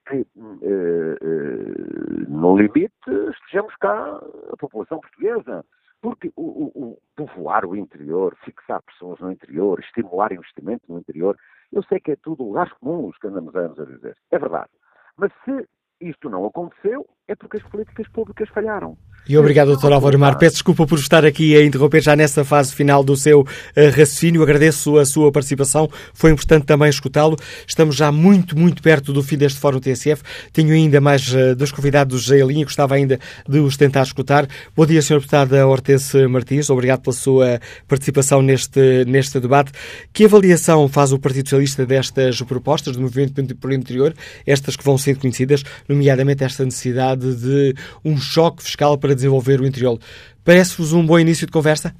que, 0.06 0.16
eh, 0.16 1.18
eh, 1.20 2.24
no 2.28 2.56
limite, 2.56 2.92
estejamos 3.30 3.74
cá, 3.76 4.20
a 4.52 4.56
população 4.58 5.00
portuguesa, 5.00 5.64
porque 6.05 6.31
o, 6.36 6.43
o, 6.43 6.66
o, 6.74 6.98
povoar 7.16 7.64
o 7.64 7.74
interior, 7.74 8.36
fixar 8.44 8.82
pessoas 8.82 9.18
no 9.20 9.32
interior, 9.32 9.81
estimular 9.81 10.35
investimento 10.35 10.85
no 10.86 10.98
interior, 10.98 11.35
eu 11.72 11.82
sei 11.85 11.98
que 11.98 12.10
é 12.10 12.16
tudo 12.16 12.44
lugares 12.44 12.70
comuns 12.74 13.16
que 13.16 13.26
andamos 13.26 13.56
anos 13.56 13.81
a 13.81 13.86
dizer. 13.86 14.14
É 14.31 14.39
verdade. 14.39 14.68
Mas 15.16 15.32
se 15.47 15.66
isto 16.02 16.28
não 16.28 16.44
aconteceu, 16.44 17.09
é 17.26 17.34
porque 17.34 17.56
as 17.56 17.62
políticas 17.62 18.06
públicas 18.09 18.48
falharam. 18.51 18.96
E 19.26 19.38
obrigado, 19.38 19.74
Dr. 19.74 19.90
Álvaro 19.90 20.18
Mar. 20.18 20.36
Peço 20.36 20.56
desculpa 20.56 20.86
por 20.86 20.98
estar 20.98 21.24
aqui 21.24 21.56
a 21.56 21.64
interromper 21.64 22.02
já 22.02 22.14
nessa 22.14 22.44
fase 22.44 22.74
final 22.74 23.02
do 23.02 23.16
seu 23.16 23.40
uh, 23.40 23.46
raciocínio. 23.86 24.42
Agradeço 24.42 24.98
a 24.98 25.06
sua 25.06 25.32
participação. 25.32 25.88
Foi 26.12 26.30
importante 26.30 26.66
também 26.66 26.90
escutá-lo. 26.90 27.34
Estamos 27.66 27.96
já 27.96 28.12
muito, 28.12 28.59
muito 28.59 28.82
perto 28.82 29.14
do 29.14 29.22
fim 29.22 29.38
deste 29.38 29.59
Fórum 29.59 29.80
TSF. 29.80 30.22
Tenho 30.52 30.74
ainda 30.74 31.01
mais 31.01 31.26
uh, 31.32 31.56
dois 31.56 31.72
convidados 31.72 32.30
em 32.30 32.46
linha. 32.46 32.64
Gostava 32.66 32.96
ainda 32.96 33.18
de 33.48 33.60
os 33.60 33.78
tentar 33.78 34.02
escutar. 34.02 34.46
Bom 34.76 34.84
dia, 34.84 35.01
Sr. 35.01 35.14
Deputada 35.14 35.66
Hortense 35.66 36.26
Martins. 36.26 36.68
Obrigado 36.68 37.01
pela 37.01 37.16
sua 37.16 37.59
participação 37.88 38.42
neste, 38.42 39.06
neste 39.06 39.40
debate. 39.40 39.72
Que 40.12 40.26
avaliação 40.26 40.86
faz 40.86 41.12
o 41.12 41.18
Partido 41.18 41.48
Socialista 41.48 41.86
destas 41.86 42.42
propostas 42.42 42.94
do 42.94 43.01
Movimento 43.01 43.42
por 43.56 43.72
Interior, 43.72 44.12
estas 44.46 44.76
que 44.76 44.84
vão 44.84 44.98
ser 44.98 45.16
conhecidas, 45.16 45.64
nomeadamente 45.88 46.44
esta 46.44 46.62
necessidade 46.62 47.14
de 47.16 47.74
um 48.05 48.16
choque 48.16 48.62
fiscal 48.62 48.99
para 48.99 49.15
desenvolver 49.15 49.61
o 49.61 49.66
interior. 49.66 49.99
Parece-vos 50.45 50.93
um 50.93 51.07
bom 51.07 51.19
início 51.19 51.47
de 51.47 51.53
conversa? 51.53 51.95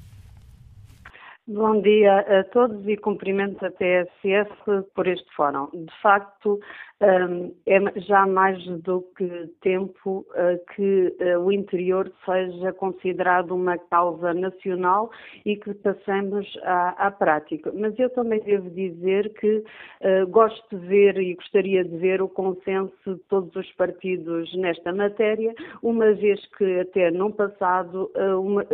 Bom 1.47 1.79
dia 1.79 2.19
a 2.39 2.43
todos 2.45 2.87
e 2.87 2.97
cumprimento 2.97 3.63
a 3.63 3.69
TSF 3.69 4.83
por 4.95 5.07
este 5.07 5.27
fórum. 5.35 5.67
De 5.71 5.93
facto, 6.01 6.59
é 7.01 7.99
já 7.99 8.25
mais 8.25 8.63
do 8.81 9.01
que 9.17 9.47
tempo 9.61 10.25
ah, 10.33 10.57
que 10.73 11.13
ah, 11.19 11.39
o 11.39 11.51
interior 11.51 12.09
seja 12.23 12.71
considerado 12.71 13.51
uma 13.51 13.77
causa 13.77 14.33
nacional 14.33 15.11
e 15.45 15.57
que 15.57 15.73
passemos 15.73 16.47
à, 16.63 17.07
à 17.07 17.11
prática. 17.11 17.71
Mas 17.73 17.99
eu 17.99 18.09
também 18.11 18.39
devo 18.39 18.69
dizer 18.69 19.33
que 19.33 19.57
uh, 19.57 20.27
gosto 20.27 20.77
de 20.77 20.87
ver 20.87 21.17
e 21.17 21.35
gostaria 21.35 21.83
de 21.83 21.97
ver 21.97 22.21
o 22.21 22.29
consenso 22.29 22.93
de 23.05 23.19
todos 23.27 23.53
os 23.55 23.71
partidos 23.73 24.53
nesta 24.55 24.93
matéria, 24.93 25.53
uma 25.83 26.13
vez 26.13 26.39
que 26.57 26.79
até 26.79 27.11
no 27.11 27.31
passado 27.33 28.09
uma, 28.41 28.65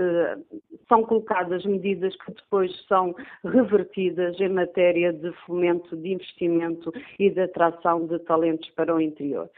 são 0.88 1.03
colocadas 1.03 1.65
medidas 1.65 2.15
que 2.18 2.34
depois 2.34 2.72
são 2.88 3.15
revertidas 3.43 4.39
em 4.39 4.49
matéria 4.49 5.11
de 5.11 5.31
fomento 5.45 5.95
de 5.95 6.14
investimento 6.14 6.91
e 7.18 7.30
de 7.30 7.41
atração 7.41 8.06
de 8.18 8.26
talentos 8.26 8.70
para 8.72 8.94
o 8.94 9.02
interior. 9.02 9.50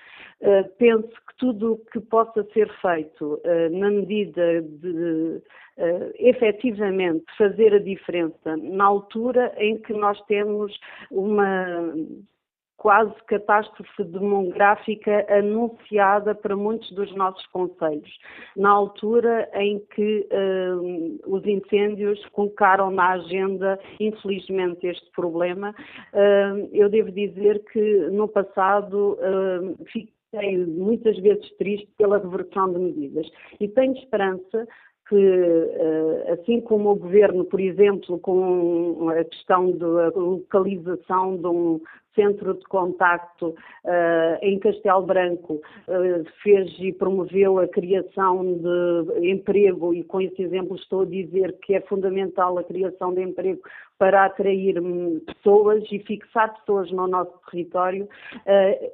Uh, 0.42 0.68
penso 0.78 1.08
que 1.08 1.38
tudo 1.38 1.74
o 1.74 1.78
que 1.78 2.00
possa 2.00 2.44
ser 2.54 2.70
feito 2.82 3.42
uh, 3.44 3.78
na 3.78 3.90
medida 3.90 4.62
de 4.62 5.42
uh, 5.78 6.12
efetivamente 6.16 7.26
fazer 7.38 7.74
a 7.74 7.80
diferença 7.80 8.58
na 8.58 8.86
altura 8.86 9.54
em 9.58 9.78
que 9.78 9.94
nós 9.94 10.20
temos 10.26 10.78
uma 11.12 11.94
quase 12.78 13.14
catástrofe 13.28 14.04
demográfica 14.04 15.26
anunciada 15.30 16.36
para 16.36 16.56
muitos 16.56 16.92
dos 16.92 17.14
nossos 17.16 17.46
conselhos, 17.48 18.18
na 18.58 18.70
altura 18.70 19.50
em 19.54 19.80
que 19.96 20.28
uh, 20.32 21.20
os 21.34 21.46
incêndios 21.46 22.24
colocaram 22.28 22.92
na 22.92 23.12
agenda, 23.12 23.80
infelizmente, 24.00 24.88
este 24.88 25.10
problema. 25.12 25.74
Uh, 26.14 26.70
eu 26.74 26.90
devo 26.90 27.12
dizer 27.12 27.64
que 27.72 27.98
no 28.12 28.28
passado 28.28 29.18
uh, 29.20 29.86
fiquei 29.86 30.58
muitas 30.66 31.18
vezes 31.20 31.50
triste 31.58 31.88
pela 31.98 32.18
reversão 32.18 32.74
de 32.74 32.80
medidas 32.80 33.28
e 33.60 33.68
tenho 33.68 33.94
esperança 33.94 34.68
que, 35.08 36.32
assim 36.32 36.62
como 36.62 36.92
o 36.92 36.96
Governo, 36.96 37.46
por 37.46 37.60
exemplo, 37.60 38.20
com 38.20 39.10
a 39.10 39.24
questão 39.24 39.72
da 39.72 40.10
localização 40.10 41.38
de 41.38 41.48
um 41.48 41.82
centro 42.16 42.54
de 42.54 42.64
contacto 42.66 43.50
uh, 43.50 44.38
em 44.42 44.60
Castelo 44.60 45.04
Branco 45.04 45.56
uh, 45.56 46.26
fez 46.42 46.72
e 46.80 46.94
promoveu 46.94 47.60
a 47.60 47.68
criação 47.68 48.44
de 48.44 49.30
emprego 49.30 49.94
e 49.94 50.04
com 50.04 50.22
esse 50.22 50.42
exemplo 50.42 50.76
estou 50.76 51.02
a 51.02 51.06
dizer 51.06 51.58
que 51.62 51.76
é 51.76 51.82
fundamental 51.82 52.58
a 52.58 52.64
criação 52.64 53.14
de 53.14 53.22
emprego 53.22 53.62
para 53.98 54.26
atrair 54.26 54.80
hum, 54.80 55.22
pessoas 55.26 55.84
e 55.92 56.00
fixar 56.00 56.54
pessoas 56.60 56.92
no 56.92 57.08
nosso 57.08 57.34
território. 57.50 58.06
Uh, 58.06 58.10
eh, 58.46 58.92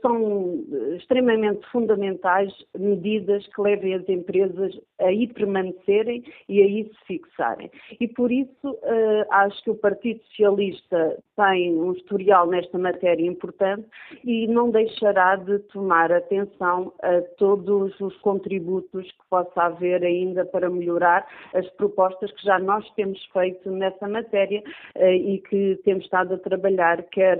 são 0.00 0.64
extremamente 0.96 1.66
fundamentais 1.70 2.52
medidas 2.78 3.46
que 3.48 3.60
levem 3.60 3.94
as 3.94 4.08
empresas 4.08 4.78
a 5.00 5.12
ir 5.12 5.32
permanecerem 5.34 6.24
e 6.48 6.62
a 6.62 6.66
ir 6.66 6.84
se 6.86 7.06
fixarem. 7.06 7.70
E 8.00 8.06
por 8.08 8.30
isso 8.30 8.78
eh, 8.82 9.26
acho 9.30 9.62
que 9.64 9.70
o 9.70 9.74
Partido 9.74 10.20
Socialista 10.24 11.18
tem 11.36 11.74
um 11.76 11.92
historial 11.92 12.46
nesta 12.46 12.78
matéria 12.78 13.26
importante 13.26 13.86
e 14.24 14.46
não 14.46 14.70
deixará 14.70 15.36
de 15.36 15.58
tomar 15.70 16.12
atenção 16.12 16.92
a 17.02 17.20
todos 17.36 17.98
os 18.00 18.16
contributos 18.18 19.10
que 19.10 19.28
possa 19.28 19.62
haver 19.62 20.02
ainda 20.04 20.44
para 20.44 20.70
melhorar 20.70 21.26
as 21.54 21.68
propostas 21.70 22.30
que 22.32 22.44
já 22.44 22.58
nós 22.58 22.88
temos 22.94 23.22
feito 23.32 23.70
nessa 23.70 24.08
matéria 24.08 24.62
eh, 24.94 25.16
e 25.16 25.38
que 25.40 25.80
temos 25.84 26.04
estado 26.04 26.34
a 26.34 26.38
trabalhar, 26.38 27.02
quer 27.04 27.38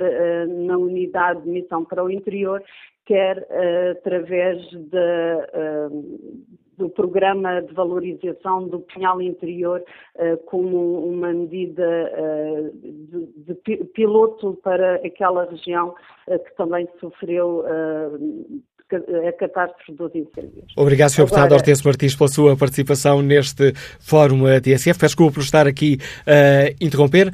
na 0.49 0.77
unidade 0.77 1.43
de 1.43 1.49
missão 1.49 1.85
para 1.85 2.03
o 2.03 2.11
interior, 2.17 2.63
quer 3.07 3.39
uh, 3.39 3.93
através 3.93 4.61
de, 4.69 4.99
uh, 4.99 6.49
do 6.77 6.91
programa 6.91 7.63
de 7.63 7.73
valorização 7.73 8.67
do 8.69 8.81
pinhal 8.81 9.23
interior 9.23 9.83
uh, 10.17 10.37
como 10.45 11.09
uma 11.09 11.33
medida 11.33 12.11
de, 12.75 13.55
de, 13.55 13.85
piloto 13.95 14.59
para 14.63 14.97
aquela 14.97 15.45
região 15.45 15.95
que 16.27 16.57
também 16.57 16.89
sofreu 17.01 17.65
a 18.95 19.33
catástrofe 19.33 19.93
dos 19.93 20.15
incêndios. 20.15 20.65
Obrigado, 20.77 21.11
Sr. 21.11 21.25
Deputado 21.25 21.53
Hortense 21.53 21.85
Martins, 21.85 22.15
pela 22.15 22.29
sua 22.29 22.57
participação 22.57 23.21
neste 23.21 23.73
Fórum 23.99 24.45
TSF. 24.61 24.99
Peço 24.99 25.07
desculpa 25.07 25.35
por 25.35 25.43
estar 25.43 25.67
aqui 25.67 25.99
a 26.25 26.71
uh, 26.71 26.77
interromper, 26.81 27.29
uh, 27.29 27.33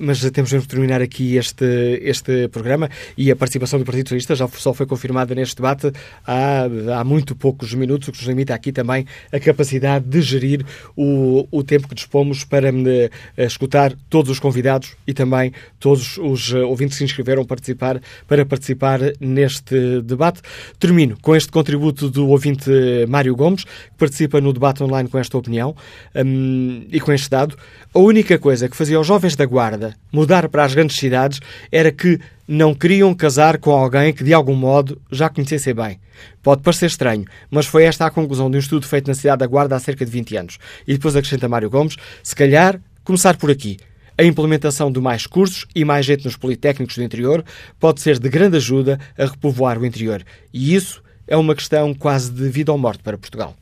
mas 0.00 0.30
temos 0.30 0.50
de 0.50 0.68
terminar 0.68 1.02
aqui 1.02 1.36
este, 1.36 1.64
este 2.00 2.48
programa 2.48 2.88
e 3.18 3.30
a 3.30 3.34
participação 3.36 3.78
do 3.78 3.84
Partido 3.84 4.08
Socialista 4.08 4.36
já 4.36 4.46
só 4.48 4.72
foi 4.72 4.86
confirmada 4.86 5.34
neste 5.34 5.56
debate 5.56 5.90
há, 6.24 6.68
há 6.98 7.04
muito 7.04 7.34
poucos 7.34 7.74
minutos, 7.74 8.08
o 8.08 8.12
que 8.12 8.18
nos 8.18 8.28
limita 8.28 8.54
aqui 8.54 8.70
também 8.70 9.04
a 9.32 9.40
capacidade 9.40 10.04
de 10.06 10.22
gerir 10.22 10.64
o, 10.96 11.48
o 11.50 11.64
tempo 11.64 11.88
que 11.88 11.94
dispomos 11.96 12.44
para 12.44 12.70
uh, 12.70 13.10
escutar 13.36 13.92
todos 14.08 14.30
os 14.30 14.38
convidados 14.38 14.96
e 15.06 15.12
também 15.12 15.52
todos 15.80 16.18
os 16.18 16.52
ouvintes 16.52 16.94
que 16.94 16.98
se 16.98 17.04
inscreveram 17.04 17.44
participar, 17.44 18.00
para 18.28 18.46
participar 18.46 19.00
neste 19.18 20.00
debate. 20.02 20.40
Termino 20.84 21.16
com 21.22 21.34
este 21.34 21.50
contributo 21.50 22.10
do 22.10 22.28
ouvinte 22.28 22.70
Mário 23.08 23.34
Gomes, 23.34 23.64
que 23.64 23.96
participa 23.96 24.38
no 24.38 24.52
debate 24.52 24.82
online 24.82 25.08
com 25.08 25.18
esta 25.18 25.38
opinião 25.38 25.74
um, 26.14 26.84
e 26.92 27.00
com 27.00 27.10
este 27.10 27.30
dado. 27.30 27.56
A 27.94 27.98
única 27.98 28.38
coisa 28.38 28.68
que 28.68 28.76
fazia 28.76 29.00
os 29.00 29.06
jovens 29.06 29.34
da 29.34 29.46
Guarda 29.46 29.96
mudar 30.12 30.46
para 30.50 30.62
as 30.62 30.74
grandes 30.74 30.98
cidades 30.98 31.40
era 31.72 31.90
que 31.90 32.20
não 32.46 32.74
queriam 32.74 33.14
casar 33.14 33.56
com 33.56 33.70
alguém 33.70 34.12
que 34.12 34.22
de 34.22 34.34
algum 34.34 34.54
modo 34.54 35.00
já 35.10 35.30
conhecessem 35.30 35.74
bem. 35.74 35.98
Pode 36.42 36.60
parecer 36.60 36.84
estranho, 36.84 37.24
mas 37.50 37.64
foi 37.64 37.84
esta 37.84 38.04
a 38.04 38.10
conclusão 38.10 38.50
de 38.50 38.58
um 38.58 38.60
estudo 38.60 38.86
feito 38.86 39.08
na 39.08 39.14
cidade 39.14 39.38
da 39.38 39.46
Guarda 39.46 39.76
há 39.76 39.80
cerca 39.80 40.04
de 40.04 40.10
20 40.10 40.36
anos. 40.36 40.58
E 40.86 40.92
depois 40.92 41.16
acrescenta 41.16 41.48
Mário 41.48 41.70
Gomes, 41.70 41.96
se 42.22 42.36
calhar 42.36 42.78
começar 43.02 43.38
por 43.38 43.50
aqui. 43.50 43.78
A 44.16 44.22
implementação 44.22 44.92
de 44.92 45.00
mais 45.00 45.26
cursos 45.26 45.66
e 45.74 45.84
mais 45.84 46.06
gente 46.06 46.24
nos 46.24 46.36
politécnicos 46.36 46.96
do 46.96 47.02
interior 47.02 47.44
pode 47.80 48.00
ser 48.00 48.20
de 48.20 48.28
grande 48.28 48.56
ajuda 48.56 49.00
a 49.18 49.24
repovoar 49.24 49.76
o 49.76 49.84
interior. 49.84 50.22
E 50.52 50.72
isso 50.72 51.02
é 51.26 51.36
uma 51.36 51.54
questão 51.54 51.92
quase 51.92 52.30
de 52.30 52.48
vida 52.48 52.70
ou 52.70 52.78
morte 52.78 53.02
para 53.02 53.18
Portugal. 53.18 53.56